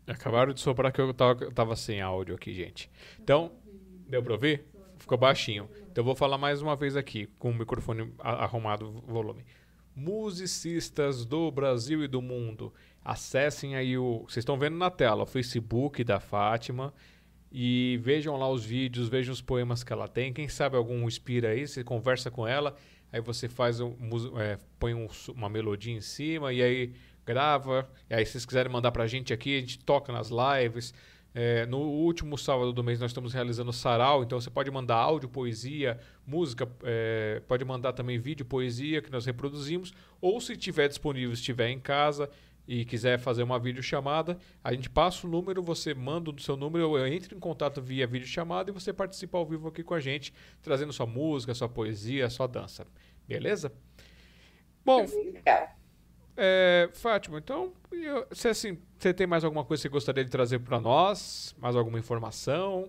Acabaram 0.06 0.52
de 0.52 0.60
soprar 0.60 0.92
que 0.92 1.00
eu 1.00 1.14
tava, 1.14 1.50
tava 1.52 1.76
sem 1.76 2.00
áudio 2.00 2.34
aqui, 2.34 2.52
gente. 2.52 2.90
Então, 3.20 3.52
deu 4.08 4.22
para 4.22 4.32
ouvir? 4.32 4.64
Ficou 4.98 5.16
baixinho. 5.16 5.68
Então 5.90 6.02
eu 6.02 6.04
vou 6.04 6.14
falar 6.14 6.38
mais 6.38 6.62
uma 6.62 6.76
vez 6.76 6.96
aqui, 6.96 7.26
com 7.38 7.50
o 7.50 7.54
microfone 7.54 8.12
arrumado 8.18 8.90
volume. 9.06 9.44
Musicistas 9.94 11.24
do 11.24 11.50
Brasil 11.50 12.02
e 12.02 12.08
do 12.08 12.22
mundo, 12.22 12.72
acessem 13.04 13.76
aí 13.76 13.98
o. 13.98 14.20
Vocês 14.20 14.38
estão 14.38 14.58
vendo 14.58 14.76
na 14.76 14.90
tela 14.90 15.24
o 15.24 15.26
Facebook 15.26 16.02
da 16.02 16.18
Fátima 16.18 16.94
e 17.50 18.00
vejam 18.02 18.36
lá 18.36 18.48
os 18.48 18.64
vídeos, 18.64 19.08
vejam 19.08 19.32
os 19.32 19.42
poemas 19.42 19.84
que 19.84 19.92
ela 19.92 20.08
tem. 20.08 20.32
Quem 20.32 20.48
sabe 20.48 20.76
algum 20.76 21.06
inspira 21.06 21.50
aí, 21.50 21.66
você 21.66 21.84
conversa 21.84 22.30
com 22.30 22.46
ela, 22.46 22.74
aí 23.12 23.20
você 23.20 23.48
faz 23.48 23.80
um, 23.80 23.94
é, 24.40 24.58
põe 24.78 24.94
um, 24.94 25.06
uma 25.34 25.48
melodia 25.48 25.92
em 25.92 26.00
cima 26.00 26.52
e 26.52 26.62
aí 26.62 26.92
grava. 27.24 27.88
E 28.08 28.14
aí, 28.14 28.24
se 28.24 28.32
vocês 28.32 28.46
quiserem 28.46 28.72
mandar 28.72 28.90
pra 28.92 29.06
gente 29.06 29.32
aqui, 29.32 29.56
a 29.56 29.60
gente 29.60 29.78
toca 29.78 30.12
nas 30.12 30.30
lives. 30.30 30.94
É, 31.34 31.64
no 31.64 31.78
último 31.78 32.36
sábado 32.36 32.74
do 32.74 32.84
mês 32.84 33.00
nós 33.00 33.10
estamos 33.10 33.32
realizando 33.32 33.72
sarau, 33.72 34.22
então 34.22 34.38
você 34.38 34.50
pode 34.50 34.70
mandar 34.70 34.96
áudio, 34.96 35.30
poesia, 35.30 35.98
música, 36.26 36.68
é, 36.82 37.40
pode 37.48 37.64
mandar 37.64 37.94
também 37.94 38.18
vídeo, 38.18 38.44
poesia 38.44 39.00
que 39.00 39.10
nós 39.10 39.24
reproduzimos, 39.24 39.94
ou 40.20 40.38
se 40.42 40.54
tiver 40.58 40.88
disponível, 40.88 41.32
estiver 41.32 41.70
em 41.70 41.80
casa 41.80 42.28
e 42.66 42.84
quiser 42.84 43.18
fazer 43.18 43.42
uma 43.42 43.58
videochamada, 43.58 44.38
a 44.62 44.72
gente 44.72 44.88
passa 44.88 45.26
o 45.26 45.30
número, 45.30 45.62
você 45.62 45.94
manda 45.94 46.30
o 46.30 46.40
seu 46.40 46.56
número, 46.56 46.96
eu 46.96 47.06
entro 47.06 47.36
em 47.36 47.40
contato 47.40 47.80
via 47.82 48.06
videochamada 48.06 48.70
e 48.70 48.72
você 48.72 48.92
participa 48.92 49.36
ao 49.38 49.46
vivo 49.46 49.68
aqui 49.68 49.82
com 49.82 49.94
a 49.94 50.00
gente, 50.00 50.32
trazendo 50.62 50.92
sua 50.92 51.06
música, 51.06 51.54
sua 51.54 51.68
poesia, 51.68 52.30
sua 52.30 52.46
dança. 52.46 52.86
Beleza? 53.26 53.72
Bom, 54.84 55.06
é, 56.36 56.88
Fátima, 56.94 57.38
então, 57.38 57.72
você 58.30 58.48
assim, 58.48 58.78
você 58.98 59.12
tem 59.12 59.26
mais 59.26 59.44
alguma 59.44 59.64
coisa 59.64 59.82
que 59.82 59.88
você 59.88 59.92
gostaria 59.92 60.24
de 60.24 60.30
trazer 60.30 60.60
para 60.60 60.80
nós? 60.80 61.54
Mais 61.58 61.76
alguma 61.76 61.98
informação? 61.98 62.88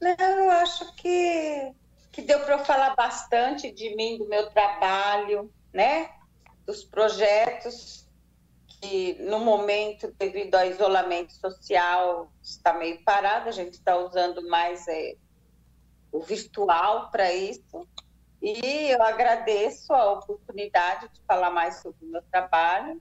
Não, 0.00 0.14
eu 0.18 0.50
acho 0.50 0.94
que, 0.94 1.72
que 2.12 2.22
deu 2.22 2.40
para 2.40 2.56
eu 2.56 2.64
falar 2.64 2.94
bastante 2.94 3.72
de 3.72 3.94
mim, 3.96 4.18
do 4.18 4.28
meu 4.28 4.48
trabalho, 4.50 5.50
né? 5.72 6.10
Dos 6.68 6.84
projetos 6.84 8.06
que, 8.66 9.14
no 9.22 9.38
momento, 9.38 10.14
devido 10.18 10.54
ao 10.54 10.66
isolamento 10.66 11.32
social, 11.32 12.30
está 12.42 12.74
meio 12.74 13.02
parado. 13.02 13.48
A 13.48 13.52
gente 13.52 13.72
está 13.72 13.96
usando 13.96 14.46
mais 14.50 14.86
é, 14.86 15.14
o 16.12 16.20
virtual 16.20 17.10
para 17.10 17.32
isso. 17.32 17.88
E 18.42 18.90
eu 18.90 19.02
agradeço 19.02 19.94
a 19.94 20.12
oportunidade 20.12 21.08
de 21.08 21.22
falar 21.22 21.50
mais 21.50 21.76
sobre 21.76 22.04
o 22.04 22.10
meu 22.10 22.22
trabalho. 22.30 23.00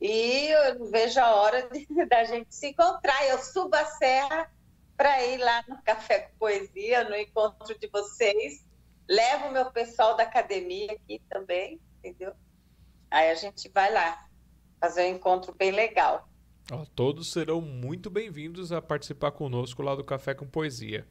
E 0.00 0.46
eu 0.46 0.88
vejo 0.88 1.18
a 1.18 1.34
hora 1.34 1.68
da 2.08 2.22
gente 2.22 2.54
se 2.54 2.68
encontrar. 2.68 3.26
Eu 3.26 3.38
subo 3.38 3.74
a 3.74 3.84
serra 3.84 4.48
para 4.96 5.26
ir 5.26 5.38
lá 5.38 5.64
no 5.66 5.82
Café 5.82 6.20
com 6.20 6.38
Poesia, 6.38 7.02
no 7.02 7.16
encontro 7.16 7.76
de 7.76 7.88
vocês. 7.88 8.64
Levo 9.08 9.48
o 9.48 9.52
meu 9.52 9.72
pessoal 9.72 10.16
da 10.16 10.22
academia 10.22 10.92
aqui 10.92 11.20
também, 11.28 11.80
entendeu? 11.98 12.32
Aí 13.12 13.30
a 13.30 13.34
gente 13.34 13.68
vai 13.68 13.92
lá 13.92 14.26
fazer 14.80 15.02
um 15.02 15.16
encontro 15.16 15.54
bem 15.54 15.70
legal. 15.70 16.26
Oh, 16.72 16.86
todos 16.96 17.30
serão 17.30 17.60
muito 17.60 18.08
bem-vindos 18.08 18.72
a 18.72 18.80
participar 18.80 19.32
conosco 19.32 19.82
lá 19.82 19.94
do 19.94 20.02
Café 20.02 20.32
com 20.32 20.46
Poesia. 20.46 21.06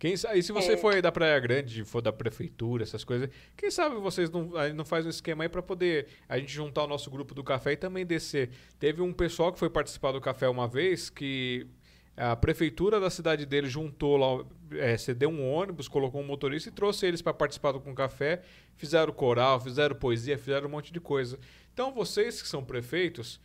Quem 0.00 0.16
sabe, 0.16 0.42
se 0.42 0.50
você 0.50 0.72
é. 0.72 0.76
for 0.76 0.92
aí 0.92 1.00
da 1.00 1.12
Praia 1.12 1.38
Grande, 1.38 1.84
for 1.84 2.02
da 2.02 2.12
prefeitura, 2.12 2.82
essas 2.82 3.04
coisas, 3.04 3.30
quem 3.56 3.70
sabe 3.70 3.94
vocês 3.96 4.30
não, 4.30 4.50
não 4.74 4.84
faz 4.84 5.06
um 5.06 5.10
esquema 5.10 5.44
aí 5.44 5.48
para 5.48 5.62
poder 5.62 6.08
a 6.28 6.36
gente 6.38 6.52
juntar 6.52 6.82
o 6.82 6.88
nosso 6.88 7.08
grupo 7.08 7.34
do 7.34 7.44
café 7.44 7.72
e 7.72 7.76
também 7.76 8.04
descer. 8.04 8.50
Teve 8.76 9.00
um 9.00 9.12
pessoal 9.12 9.52
que 9.52 9.60
foi 9.60 9.70
participar 9.70 10.10
do 10.10 10.20
café 10.20 10.48
uma 10.48 10.66
vez 10.66 11.08
que 11.08 11.68
a 12.20 12.36
prefeitura 12.36 13.00
da 13.00 13.08
cidade 13.08 13.46
dele 13.46 13.68
juntou 13.68 14.16
lá, 14.16 14.44
é, 14.72 14.96
cedeu 14.96 15.30
um 15.30 15.50
ônibus, 15.50 15.88
colocou 15.88 16.20
um 16.20 16.26
motorista 16.26 16.68
e 16.68 16.72
trouxe 16.72 17.06
eles 17.06 17.22
para 17.22 17.32
participar 17.32 17.72
do 17.72 17.80
com 17.80 17.94
café, 17.94 18.42
fizeram 18.76 19.12
coral, 19.12 19.60
fizeram 19.60 19.96
poesia, 19.96 20.36
fizeram 20.36 20.68
um 20.68 20.70
monte 20.70 20.92
de 20.92 21.00
coisa. 21.00 21.38
Então 21.72 21.92
vocês 21.92 22.42
que 22.42 22.48
são 22.48 22.64
prefeitos, 22.64 23.40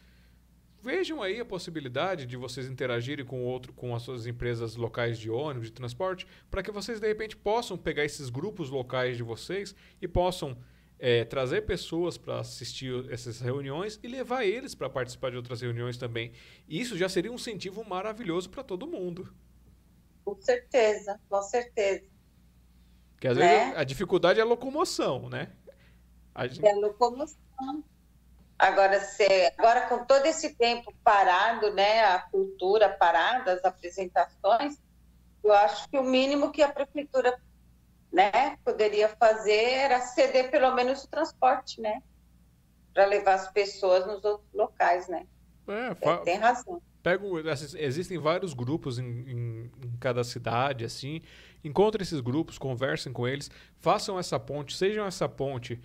Vejam 0.86 1.20
aí 1.20 1.40
a 1.40 1.46
possibilidade 1.46 2.28
de 2.28 2.38
vocês 2.38 2.70
interagirem 2.70 3.26
com 3.26 3.44
outro, 3.44 3.74
com 3.74 3.96
as 3.96 4.04
suas 4.04 4.28
empresas 4.28 4.76
locais 4.76 5.18
de 5.18 5.32
ônibus, 5.32 5.70
de 5.70 5.74
transporte, 5.74 6.28
para 6.52 6.62
que 6.62 6.70
vocês 6.70 7.00
de 7.00 7.08
repente 7.08 7.36
possam 7.36 7.76
pegar 7.76 8.06
esses 8.06 8.30
grupos 8.30 8.70
locais 8.70 9.18
de 9.18 9.24
vocês 9.24 9.74
e 10.00 10.08
possam 10.08 10.56
é, 10.98 11.26
trazer 11.26 11.62
pessoas 11.62 12.18
para 12.18 12.40
assistir 12.40 12.94
essas 13.12 13.40
reuniões 13.40 14.00
e 14.02 14.08
levar 14.08 14.46
eles 14.46 14.74
para 14.74 14.90
participar 14.90 15.32
de 15.32 15.38
outras 15.38 15.62
reuniões 15.62 15.98
também. 15.98 16.32
Isso 16.68 16.98
já 16.98 17.10
seria 17.10 17.32
um 17.32 17.36
incentivo 17.36 17.84
maravilhoso 17.84 18.50
para 18.50 18.64
todo 18.64 18.88
mundo. 18.88 19.34
Com 20.24 20.36
certeza, 20.42 21.20
com 21.30 21.42
certeza. 21.42 22.06
Porque 23.14 23.28
às 23.28 23.38
né? 23.38 23.60
vezes 23.60 23.78
a 23.78 23.84
dificuldade 23.84 24.40
é 24.40 24.44
a 24.44 24.46
locomoção, 24.46 25.30
né? 25.30 25.52
A 26.34 26.48
gente... 26.48 26.66
É 26.66 26.72
a 26.72 26.76
locomoção. 26.76 27.38
Agora, 28.58 29.00
se, 29.02 29.26
agora 29.58 29.82
com 29.88 30.06
todo 30.06 30.26
esse 30.26 30.56
tempo 30.56 30.94
parado, 31.04 31.74
né, 31.74 32.06
a 32.06 32.20
cultura 32.20 32.90
parada, 32.90 33.54
as 33.54 33.66
apresentações, 33.66 34.80
eu 35.44 35.54
acho 35.54 35.90
que 35.90 35.98
o 35.98 36.04
mínimo 36.04 36.52
que 36.52 36.64
a 36.64 36.72
prefeitura, 36.72 37.38
né, 38.16 38.58
poderia 38.64 39.10
fazer 39.10 39.74
era 39.74 40.00
ceder 40.00 40.50
pelo 40.50 40.74
menos 40.74 41.04
o 41.04 41.10
transporte, 41.10 41.82
né, 41.82 42.02
para 42.94 43.06
levar 43.06 43.34
as 43.34 43.52
pessoas 43.52 44.08
nos 44.08 44.24
outros 44.24 44.48
locais, 44.54 45.08
né. 45.08 45.28
É, 45.68 46.10
é, 46.10 46.18
tem 46.18 46.38
razão. 46.38 46.82
Pego, 47.04 47.40
existem 47.78 48.18
vários 48.18 48.54
grupos 48.54 48.98
em, 48.98 49.04
em, 49.04 49.72
em 49.84 49.98
cada 50.00 50.24
cidade, 50.24 50.86
assim. 50.86 51.22
Encontre 51.64 52.02
esses 52.02 52.20
grupos, 52.20 52.58
conversem 52.58 53.12
com 53.12 53.28
eles, 53.28 53.52
façam 53.78 54.18
essa 54.18 54.40
ponte, 54.40 54.76
sejam 54.76 55.06
essa 55.06 55.28
ponte 55.30 55.80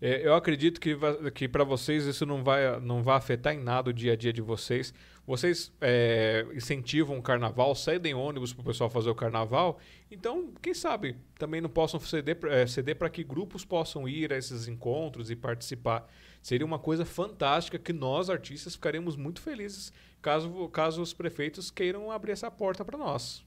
é, 0.00 0.26
eu 0.26 0.34
acredito 0.34 0.78
que, 0.80 0.94
que 1.34 1.48
para 1.48 1.64
vocês 1.64 2.04
isso 2.04 2.26
não 2.26 2.44
vai, 2.44 2.78
não 2.80 3.02
vai 3.02 3.16
afetar 3.16 3.54
em 3.54 3.62
nada 3.62 3.90
o 3.90 3.92
dia 3.92 4.12
a 4.12 4.16
dia 4.16 4.32
de 4.32 4.42
vocês. 4.42 4.92
Vocês 5.26 5.72
é, 5.80 6.46
incentivam 6.54 7.18
o 7.18 7.22
carnaval, 7.22 7.74
cedem 7.74 8.14
ônibus 8.14 8.52
para 8.52 8.62
o 8.62 8.64
pessoal 8.64 8.88
fazer 8.88 9.10
o 9.10 9.14
carnaval. 9.14 9.78
Então, 10.08 10.52
quem 10.62 10.72
sabe 10.72 11.16
também 11.36 11.60
não 11.60 11.68
possam 11.68 11.98
ceder, 11.98 12.38
é, 12.44 12.66
ceder 12.66 12.96
para 12.96 13.10
que 13.10 13.24
grupos 13.24 13.64
possam 13.64 14.08
ir 14.08 14.32
a 14.32 14.38
esses 14.38 14.68
encontros 14.68 15.30
e 15.30 15.34
participar. 15.34 16.08
Seria 16.40 16.64
uma 16.64 16.78
coisa 16.78 17.04
fantástica 17.04 17.76
que 17.76 17.92
nós, 17.92 18.30
artistas, 18.30 18.76
ficaremos 18.76 19.16
muito 19.16 19.40
felizes 19.40 19.92
caso, 20.22 20.68
caso 20.68 21.02
os 21.02 21.12
prefeitos 21.12 21.70
queiram 21.70 22.10
abrir 22.10 22.32
essa 22.32 22.50
porta 22.50 22.84
para 22.84 22.98
nós. 22.98 23.44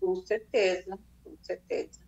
Com 0.00 0.16
certeza, 0.16 0.98
com 1.22 1.36
certeza. 1.40 2.00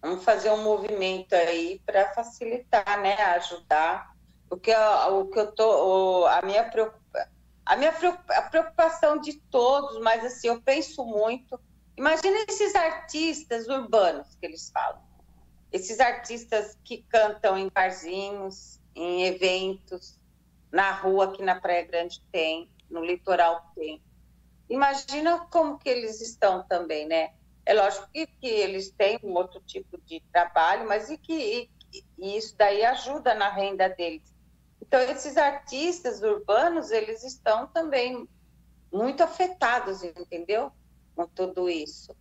Vamos 0.00 0.24
fazer 0.24 0.50
um 0.50 0.62
movimento 0.62 1.34
aí 1.34 1.80
para 1.84 2.12
facilitar, 2.14 3.00
né, 3.00 3.14
ajudar. 3.36 4.14
Porque 4.48 4.72
o 4.72 5.26
que 5.26 5.38
eu 5.38 5.52
tô, 5.52 6.26
a 6.26 6.40
minha 6.42 6.64
preocupação, 6.64 7.05
a 7.66 7.76
minha 7.76 7.90
a 7.90 8.42
preocupação 8.42 9.18
de 9.18 9.40
todos, 9.50 9.98
mas 10.00 10.24
assim, 10.24 10.46
eu 10.46 10.62
penso 10.62 11.04
muito. 11.04 11.60
Imagina 11.96 12.44
esses 12.48 12.74
artistas 12.76 13.66
urbanos 13.66 14.36
que 14.36 14.46
eles 14.46 14.70
falam. 14.72 15.02
Esses 15.72 15.98
artistas 15.98 16.78
que 16.84 17.04
cantam 17.08 17.58
em 17.58 17.68
barzinhos, 17.74 18.80
em 18.94 19.24
eventos, 19.24 20.16
na 20.70 20.92
rua 20.92 21.32
que 21.32 21.42
na 21.42 21.60
Praia 21.60 21.84
Grande 21.84 22.22
tem, 22.30 22.70
no 22.88 23.04
litoral 23.04 23.60
tem. 23.74 24.00
Imagina 24.70 25.46
como 25.50 25.78
que 25.78 25.88
eles 25.88 26.20
estão 26.20 26.64
também, 26.68 27.06
né? 27.06 27.30
É 27.64 27.74
lógico 27.74 28.08
que, 28.12 28.26
que 28.26 28.46
eles 28.46 28.92
têm 28.92 29.18
um 29.24 29.34
outro 29.34 29.60
tipo 29.60 30.00
de 30.06 30.22
trabalho, 30.32 30.86
mas 30.86 31.10
e 31.10 31.18
que 31.18 31.68
e, 31.92 32.04
e 32.16 32.36
isso 32.36 32.54
daí 32.56 32.84
ajuda 32.84 33.34
na 33.34 33.48
renda 33.48 33.88
deles. 33.88 34.35
Então, 34.80 35.00
esses 35.00 35.36
artistas 35.36 36.22
urbanos, 36.22 36.90
eles 36.90 37.24
estão 37.24 37.66
também 37.66 38.28
muito 38.92 39.22
afetados, 39.22 40.02
entendeu? 40.02 40.70
Com 41.14 41.26
tudo 41.26 41.68
isso. 41.68 42.14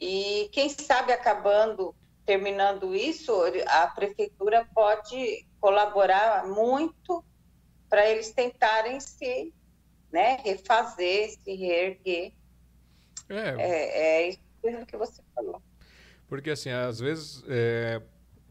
E 0.00 0.48
quem 0.52 0.68
sabe 0.68 1.12
acabando, 1.12 1.94
terminando 2.24 2.94
isso, 2.94 3.32
a 3.66 3.86
prefeitura 3.88 4.68
pode 4.74 5.46
colaborar 5.60 6.46
muito 6.46 7.24
para 7.88 8.08
eles 8.08 8.32
tentarem 8.32 9.00
se 9.00 9.52
né, 10.12 10.36
refazer, 10.44 11.30
se 11.30 11.54
reerguer. 11.54 12.32
É, 13.28 14.28
é, 14.28 14.30
é 14.30 14.78
do 14.78 14.86
que 14.86 14.96
você 14.96 15.22
falou. 15.34 15.62
Porque, 16.28 16.50
assim, 16.50 16.70
às 16.70 16.98
vezes, 16.98 17.44
é, 17.48 18.02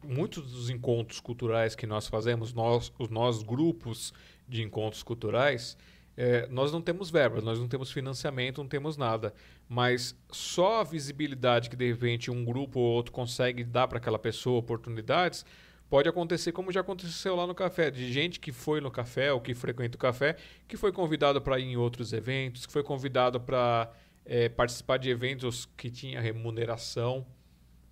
muitos 0.05 0.51
dos 0.51 0.69
encontros 0.69 1.19
culturais 1.19 1.75
que 1.75 1.85
nós 1.85 2.07
fazemos, 2.07 2.53
nós, 2.53 2.91
os 2.97 3.09
nossos 3.09 3.43
grupos 3.43 4.13
de 4.47 4.61
encontros 4.61 5.03
culturais, 5.03 5.77
é, 6.17 6.47
nós 6.47 6.71
não 6.71 6.81
temos 6.81 7.09
verbas, 7.09 7.43
nós 7.43 7.59
não 7.59 7.67
temos 7.67 7.91
financiamento, 7.91 8.61
não 8.61 8.67
temos 8.67 8.95
nada. 8.95 9.33
Mas 9.67 10.15
só 10.31 10.81
a 10.81 10.83
visibilidade 10.83 11.69
que, 11.69 11.75
de 11.75 11.91
repente, 11.91 12.31
um 12.31 12.45
grupo 12.45 12.79
ou 12.79 12.85
outro 12.85 13.11
consegue 13.11 13.63
dar 13.63 13.87
para 13.87 13.97
aquela 13.97 14.19
pessoa 14.19 14.59
oportunidades 14.59 15.45
pode 15.89 16.09
acontecer 16.09 16.51
como 16.51 16.71
já 16.71 16.81
aconteceu 16.81 17.35
lá 17.35 17.45
no 17.45 17.53
café, 17.53 17.91
de 17.91 18.11
gente 18.11 18.39
que 18.39 18.51
foi 18.51 18.81
no 18.81 18.89
café 18.89 19.31
ou 19.31 19.39
que 19.39 19.53
frequenta 19.53 19.95
o 19.95 19.99
café, 19.99 20.35
que 20.67 20.77
foi 20.77 20.91
convidado 20.91 21.41
para 21.41 21.59
ir 21.59 21.65
em 21.65 21.77
outros 21.77 22.11
eventos, 22.11 22.65
que 22.65 22.73
foi 22.73 22.83
convidado 22.83 23.39
para 23.39 23.91
é, 24.25 24.49
participar 24.49 24.97
de 24.97 25.09
eventos 25.09 25.65
que 25.77 25.89
tinha 25.89 26.19
remuneração. 26.19 27.25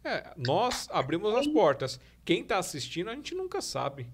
É, 0.03 0.33
nós 0.35 0.87
abrimos 0.91 1.33
as 1.35 1.47
portas. 1.47 1.99
Quem 2.25 2.41
está 2.41 2.57
assistindo, 2.57 3.09
a 3.09 3.15
gente 3.15 3.33
nunca 3.33 3.61
sabe. 3.61 4.09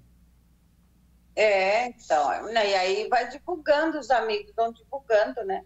É, 1.35 1.87
então. 1.87 2.51
Né, 2.51 2.71
e 2.71 2.75
aí 2.75 3.07
vai 3.07 3.27
divulgando, 3.29 3.97
os 3.97 4.11
amigos 4.11 4.53
vão 4.55 4.71
divulgando, 4.71 5.43
né? 5.45 5.63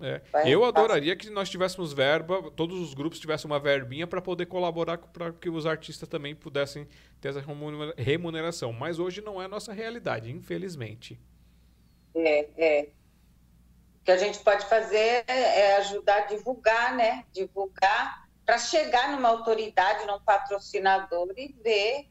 É. 0.00 0.22
Eu 0.46 0.64
adoraria 0.64 1.16
que 1.16 1.28
nós 1.28 1.50
tivéssemos 1.50 1.92
verba, 1.92 2.52
todos 2.52 2.78
os 2.78 2.94
grupos 2.94 3.18
tivessem 3.18 3.50
uma 3.50 3.58
verbinha 3.58 4.06
para 4.06 4.22
poder 4.22 4.46
colaborar 4.46 4.96
para 4.98 5.32
que 5.32 5.50
os 5.50 5.66
artistas 5.66 6.08
também 6.08 6.36
pudessem 6.36 6.86
ter 7.20 7.30
essa 7.30 7.42
remuneração. 7.96 8.72
Mas 8.72 9.00
hoje 9.00 9.20
não 9.20 9.42
é 9.42 9.46
a 9.46 9.48
nossa 9.48 9.72
realidade, 9.72 10.30
infelizmente. 10.30 11.18
É, 12.14 12.48
é 12.56 12.88
que 14.04 14.12
a 14.12 14.16
gente 14.16 14.38
pode 14.38 14.64
fazer 14.66 15.24
é 15.26 15.76
ajudar 15.78 16.22
a 16.22 16.26
divulgar, 16.26 16.96
né? 16.96 17.24
Divulgar 17.32 18.27
para 18.48 18.56
chegar 18.56 19.10
numa 19.12 19.28
autoridade, 19.28 20.06
num 20.06 20.18
patrocinador 20.20 21.34
e 21.36 21.54
ver 21.62 22.08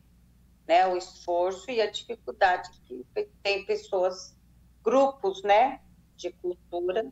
né, 0.67 0.85
o 0.85 0.95
esforço 0.95 1.71
e 1.71 1.81
a 1.81 1.89
dificuldade 1.89 2.69
que 2.85 3.03
tem 3.41 3.65
pessoas, 3.65 4.37
grupos, 4.83 5.41
né, 5.41 5.81
de 6.15 6.31
cultura. 6.33 7.11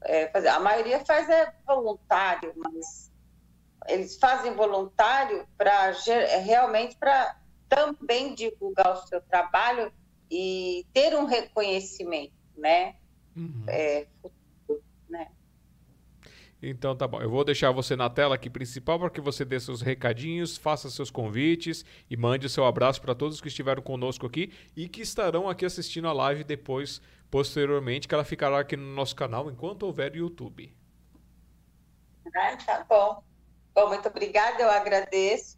É, 0.00 0.28
fazer. 0.28 0.48
A 0.48 0.60
maioria 0.60 1.04
faz 1.04 1.28
é 1.28 1.52
voluntário, 1.66 2.54
mas 2.56 3.12
eles 3.86 4.16
fazem 4.18 4.54
voluntário 4.54 5.46
para 5.58 5.90
realmente 6.42 6.96
para 6.96 7.36
também 7.68 8.34
divulgar 8.34 8.94
o 8.94 9.06
seu 9.08 9.20
trabalho 9.20 9.92
e 10.30 10.86
ter 10.94 11.14
um 11.14 11.26
reconhecimento, 11.26 12.32
né? 12.56 12.96
uhum. 13.36 13.64
é, 13.68 14.06
futuro? 14.22 14.37
Então 16.60 16.96
tá 16.96 17.06
bom. 17.06 17.20
Eu 17.20 17.30
vou 17.30 17.44
deixar 17.44 17.70
você 17.70 17.94
na 17.94 18.10
tela 18.10 18.34
aqui 18.34 18.50
principal 18.50 18.98
para 18.98 19.10
que 19.10 19.20
você 19.20 19.44
dê 19.44 19.60
seus 19.60 19.80
recadinhos, 19.80 20.56
faça 20.56 20.90
seus 20.90 21.10
convites 21.10 21.84
e 22.10 22.16
mande 22.16 22.46
o 22.46 22.50
seu 22.50 22.64
abraço 22.64 23.00
para 23.00 23.14
todos 23.14 23.40
que 23.40 23.48
estiveram 23.48 23.80
conosco 23.80 24.26
aqui 24.26 24.52
e 24.76 24.88
que 24.88 25.00
estarão 25.00 25.48
aqui 25.48 25.64
assistindo 25.64 26.08
a 26.08 26.12
live 26.12 26.42
depois, 26.42 27.00
posteriormente, 27.30 28.08
que 28.08 28.14
ela 28.14 28.24
ficará 28.24 28.58
aqui 28.58 28.76
no 28.76 28.94
nosso 28.94 29.14
canal 29.14 29.48
enquanto 29.50 29.84
houver 29.84 30.16
YouTube. 30.16 30.74
Ah, 32.34 32.56
tá 32.56 32.84
bom. 32.88 33.22
Bom, 33.74 33.88
muito 33.88 34.08
obrigada. 34.08 34.62
Eu 34.62 34.70
agradeço 34.70 35.54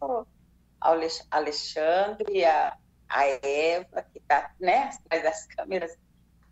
ao 0.79 0.95
Alexandre, 1.31 2.45
a, 2.45 2.77
a 3.09 3.25
Eva, 3.25 4.03
que 4.13 4.19
está 4.19 4.53
né, 4.59 4.91
atrás 5.05 5.23
das 5.23 5.47
câmeras 5.47 5.97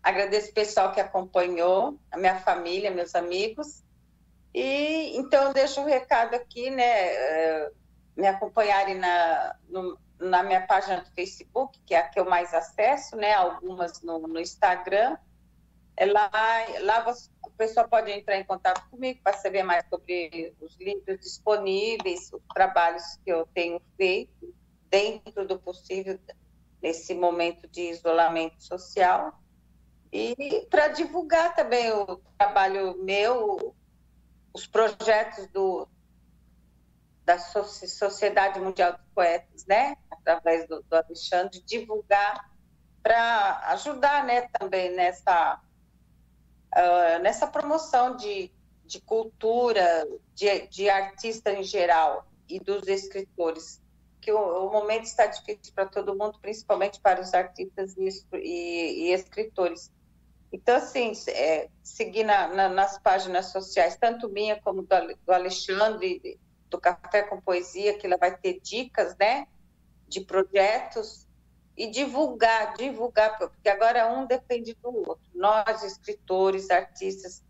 Agradeço 0.02 0.50
o 0.50 0.54
pessoal 0.54 0.92
que 0.92 1.00
acompanhou, 1.00 1.98
a 2.10 2.16
minha 2.16 2.36
família, 2.36 2.90
meus 2.90 3.14
amigos. 3.14 3.82
E 4.52 5.16
então 5.16 5.52
deixo 5.52 5.80
um 5.80 5.84
recado 5.84 6.34
aqui, 6.34 6.70
né? 6.70 6.84
Eh, 6.84 7.70
me 8.16 8.26
acompanharem 8.26 8.96
na, 8.96 9.56
no, 9.68 9.98
na 10.18 10.42
minha 10.42 10.66
página 10.66 11.00
do 11.00 11.10
Facebook, 11.12 11.80
que 11.86 11.94
é 11.94 11.98
a 11.98 12.08
que 12.08 12.20
eu 12.20 12.24
mais 12.24 12.52
acesso, 12.52 13.16
né? 13.16 13.34
Algumas 13.34 14.02
no, 14.02 14.18
no 14.20 14.40
Instagram. 14.40 15.16
É 15.96 16.06
lá, 16.06 16.30
lá 16.80 17.00
você, 17.02 17.30
a 17.78 17.86
pode 17.86 18.10
entrar 18.10 18.36
em 18.36 18.44
contato 18.44 18.88
comigo 18.90 19.20
para 19.22 19.36
saber 19.36 19.62
mais 19.62 19.86
sobre 19.88 20.54
os 20.60 20.76
livros 20.78 21.20
disponíveis, 21.20 22.32
os 22.32 22.42
trabalhos 22.54 23.02
que 23.24 23.30
eu 23.30 23.46
tenho 23.54 23.80
feito, 23.96 24.54
dentro 24.88 25.46
do 25.46 25.58
possível, 25.58 26.18
nesse 26.82 27.14
momento 27.14 27.68
de 27.68 27.82
isolamento 27.82 28.62
social. 28.62 29.38
E 30.12 30.66
para 30.70 30.88
divulgar 30.88 31.54
também 31.54 31.92
o 31.92 32.16
trabalho 32.36 32.96
meu, 33.04 33.74
os 34.52 34.66
projetos 34.66 35.46
do, 35.48 35.88
da 37.24 37.38
Sociedade 37.38 38.58
Mundial 38.60 38.92
dos 38.92 39.06
Poetas, 39.14 39.64
né? 39.66 39.96
através 40.10 40.66
do, 40.68 40.82
do 40.82 40.96
Alexandre, 40.96 41.62
divulgar 41.62 42.50
para 43.02 43.60
ajudar 43.68 44.24
né, 44.24 44.48
também 44.58 44.94
nessa, 44.94 45.60
uh, 46.74 47.22
nessa 47.22 47.46
promoção 47.46 48.16
de, 48.16 48.52
de 48.84 49.00
cultura, 49.00 50.06
de, 50.34 50.66
de 50.68 50.90
artista 50.90 51.52
em 51.52 51.62
geral 51.62 52.26
e 52.48 52.60
dos 52.60 52.86
escritores, 52.88 53.80
que 54.20 54.32
o, 54.32 54.66
o 54.66 54.72
momento 54.72 55.04
está 55.04 55.26
difícil 55.26 55.72
para 55.74 55.86
todo 55.86 56.16
mundo, 56.16 56.38
principalmente 56.40 57.00
para 57.00 57.20
os 57.20 57.32
artistas 57.32 57.96
e, 57.96 58.08
e, 58.34 59.08
e 59.08 59.12
escritores. 59.12 59.90
Então, 60.52 60.76
assim, 60.76 61.12
é, 61.28 61.68
seguir 61.82 62.24
na, 62.24 62.48
na, 62.48 62.68
nas 62.68 62.98
páginas 62.98 63.46
sociais, 63.46 63.96
tanto 63.96 64.28
minha 64.28 64.60
como 64.60 64.82
do, 64.82 64.88
do 65.24 65.32
Alexandre, 65.32 66.38
do 66.68 66.80
Café 66.80 67.22
com 67.22 67.40
Poesia, 67.40 67.96
que 67.96 68.06
ela 68.06 68.16
vai 68.16 68.36
ter 68.36 68.60
dicas, 68.60 69.16
né, 69.18 69.46
de 70.08 70.20
projetos 70.20 71.26
e 71.76 71.88
divulgar, 71.88 72.74
divulgar, 72.76 73.38
porque 73.38 73.68
agora 73.68 74.12
um 74.12 74.26
depende 74.26 74.74
do 74.74 74.88
outro. 74.88 75.24
Nós, 75.32 75.82
escritores, 75.84 76.68
artistas, 76.70 77.42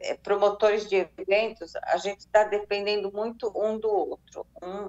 é, 0.00 0.14
promotores 0.14 0.88
de 0.88 0.96
eventos, 0.96 1.74
a 1.76 1.96
gente 1.96 2.20
está 2.20 2.44
dependendo 2.44 3.12
muito 3.12 3.52
um 3.54 3.78
do 3.78 3.90
outro, 3.90 4.46
um, 4.62 4.88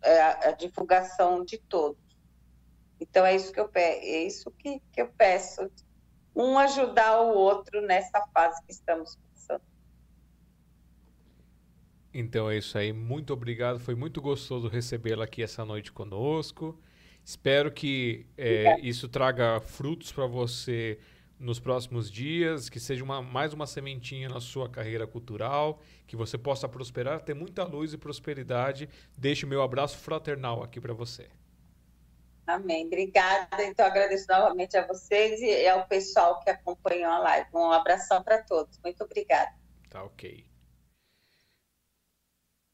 é 0.00 0.20
a, 0.20 0.48
a, 0.48 0.52
divulgação 0.52 1.44
de 1.44 1.58
todos. 1.58 1.98
Então 3.00 3.26
é 3.26 3.34
isso 3.34 3.52
que 3.52 3.58
eu 3.58 3.68
peço, 3.68 4.00
é 4.00 4.22
isso 4.22 4.50
que, 4.52 4.80
que 4.92 5.02
eu 5.02 5.08
peço 5.08 5.68
um 6.34 6.58
ajudar 6.58 7.20
o 7.20 7.34
outro 7.34 7.80
nessa 7.82 8.20
fase 8.32 8.60
que 8.64 8.72
estamos 8.72 9.16
passando. 9.16 9.62
Então 12.12 12.50
é 12.50 12.58
isso 12.58 12.76
aí. 12.76 12.92
Muito 12.92 13.32
obrigado. 13.32 13.78
Foi 13.78 13.94
muito 13.94 14.20
gostoso 14.20 14.68
recebê-la 14.68 15.24
aqui 15.24 15.42
essa 15.42 15.64
noite 15.64 15.92
conosco. 15.92 16.78
Espero 17.24 17.72
que 17.72 18.26
é, 18.36 18.78
isso 18.80 19.08
traga 19.08 19.60
frutos 19.60 20.12
para 20.12 20.26
você 20.26 20.98
nos 21.38 21.58
próximos 21.58 22.10
dias, 22.10 22.68
que 22.68 22.78
seja 22.78 23.02
uma, 23.02 23.20
mais 23.20 23.52
uma 23.52 23.66
sementinha 23.66 24.28
na 24.28 24.40
sua 24.40 24.68
carreira 24.68 25.06
cultural, 25.06 25.80
que 26.06 26.16
você 26.16 26.38
possa 26.38 26.68
prosperar, 26.68 27.20
ter 27.20 27.34
muita 27.34 27.64
luz 27.64 27.92
e 27.92 27.98
prosperidade. 27.98 28.88
Deixo 29.16 29.46
o 29.46 29.48
meu 29.48 29.62
abraço 29.62 29.98
fraternal 29.98 30.62
aqui 30.62 30.80
para 30.80 30.94
você. 30.94 31.28
Amém. 32.46 32.86
Obrigada. 32.86 33.64
Então, 33.64 33.86
agradeço 33.86 34.26
novamente 34.28 34.76
a 34.76 34.86
vocês 34.86 35.40
e 35.40 35.66
ao 35.66 35.86
pessoal 35.86 36.40
que 36.40 36.50
acompanhou 36.50 37.10
a 37.10 37.18
live. 37.18 37.48
Um 37.54 37.72
abração 37.72 38.22
para 38.22 38.42
todos. 38.42 38.78
Muito 38.82 39.02
obrigada. 39.02 39.50
Tá 39.88 40.04
ok. 40.04 40.44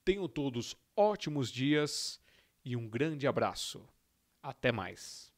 Tenham 0.06 0.28
todos 0.28 0.76
ótimos 0.96 1.52
dias 1.52 2.20
e 2.64 2.76
um 2.76 2.88
grande 2.88 3.28
abraço. 3.28 3.86
Até 4.42 4.72
mais. 4.72 5.34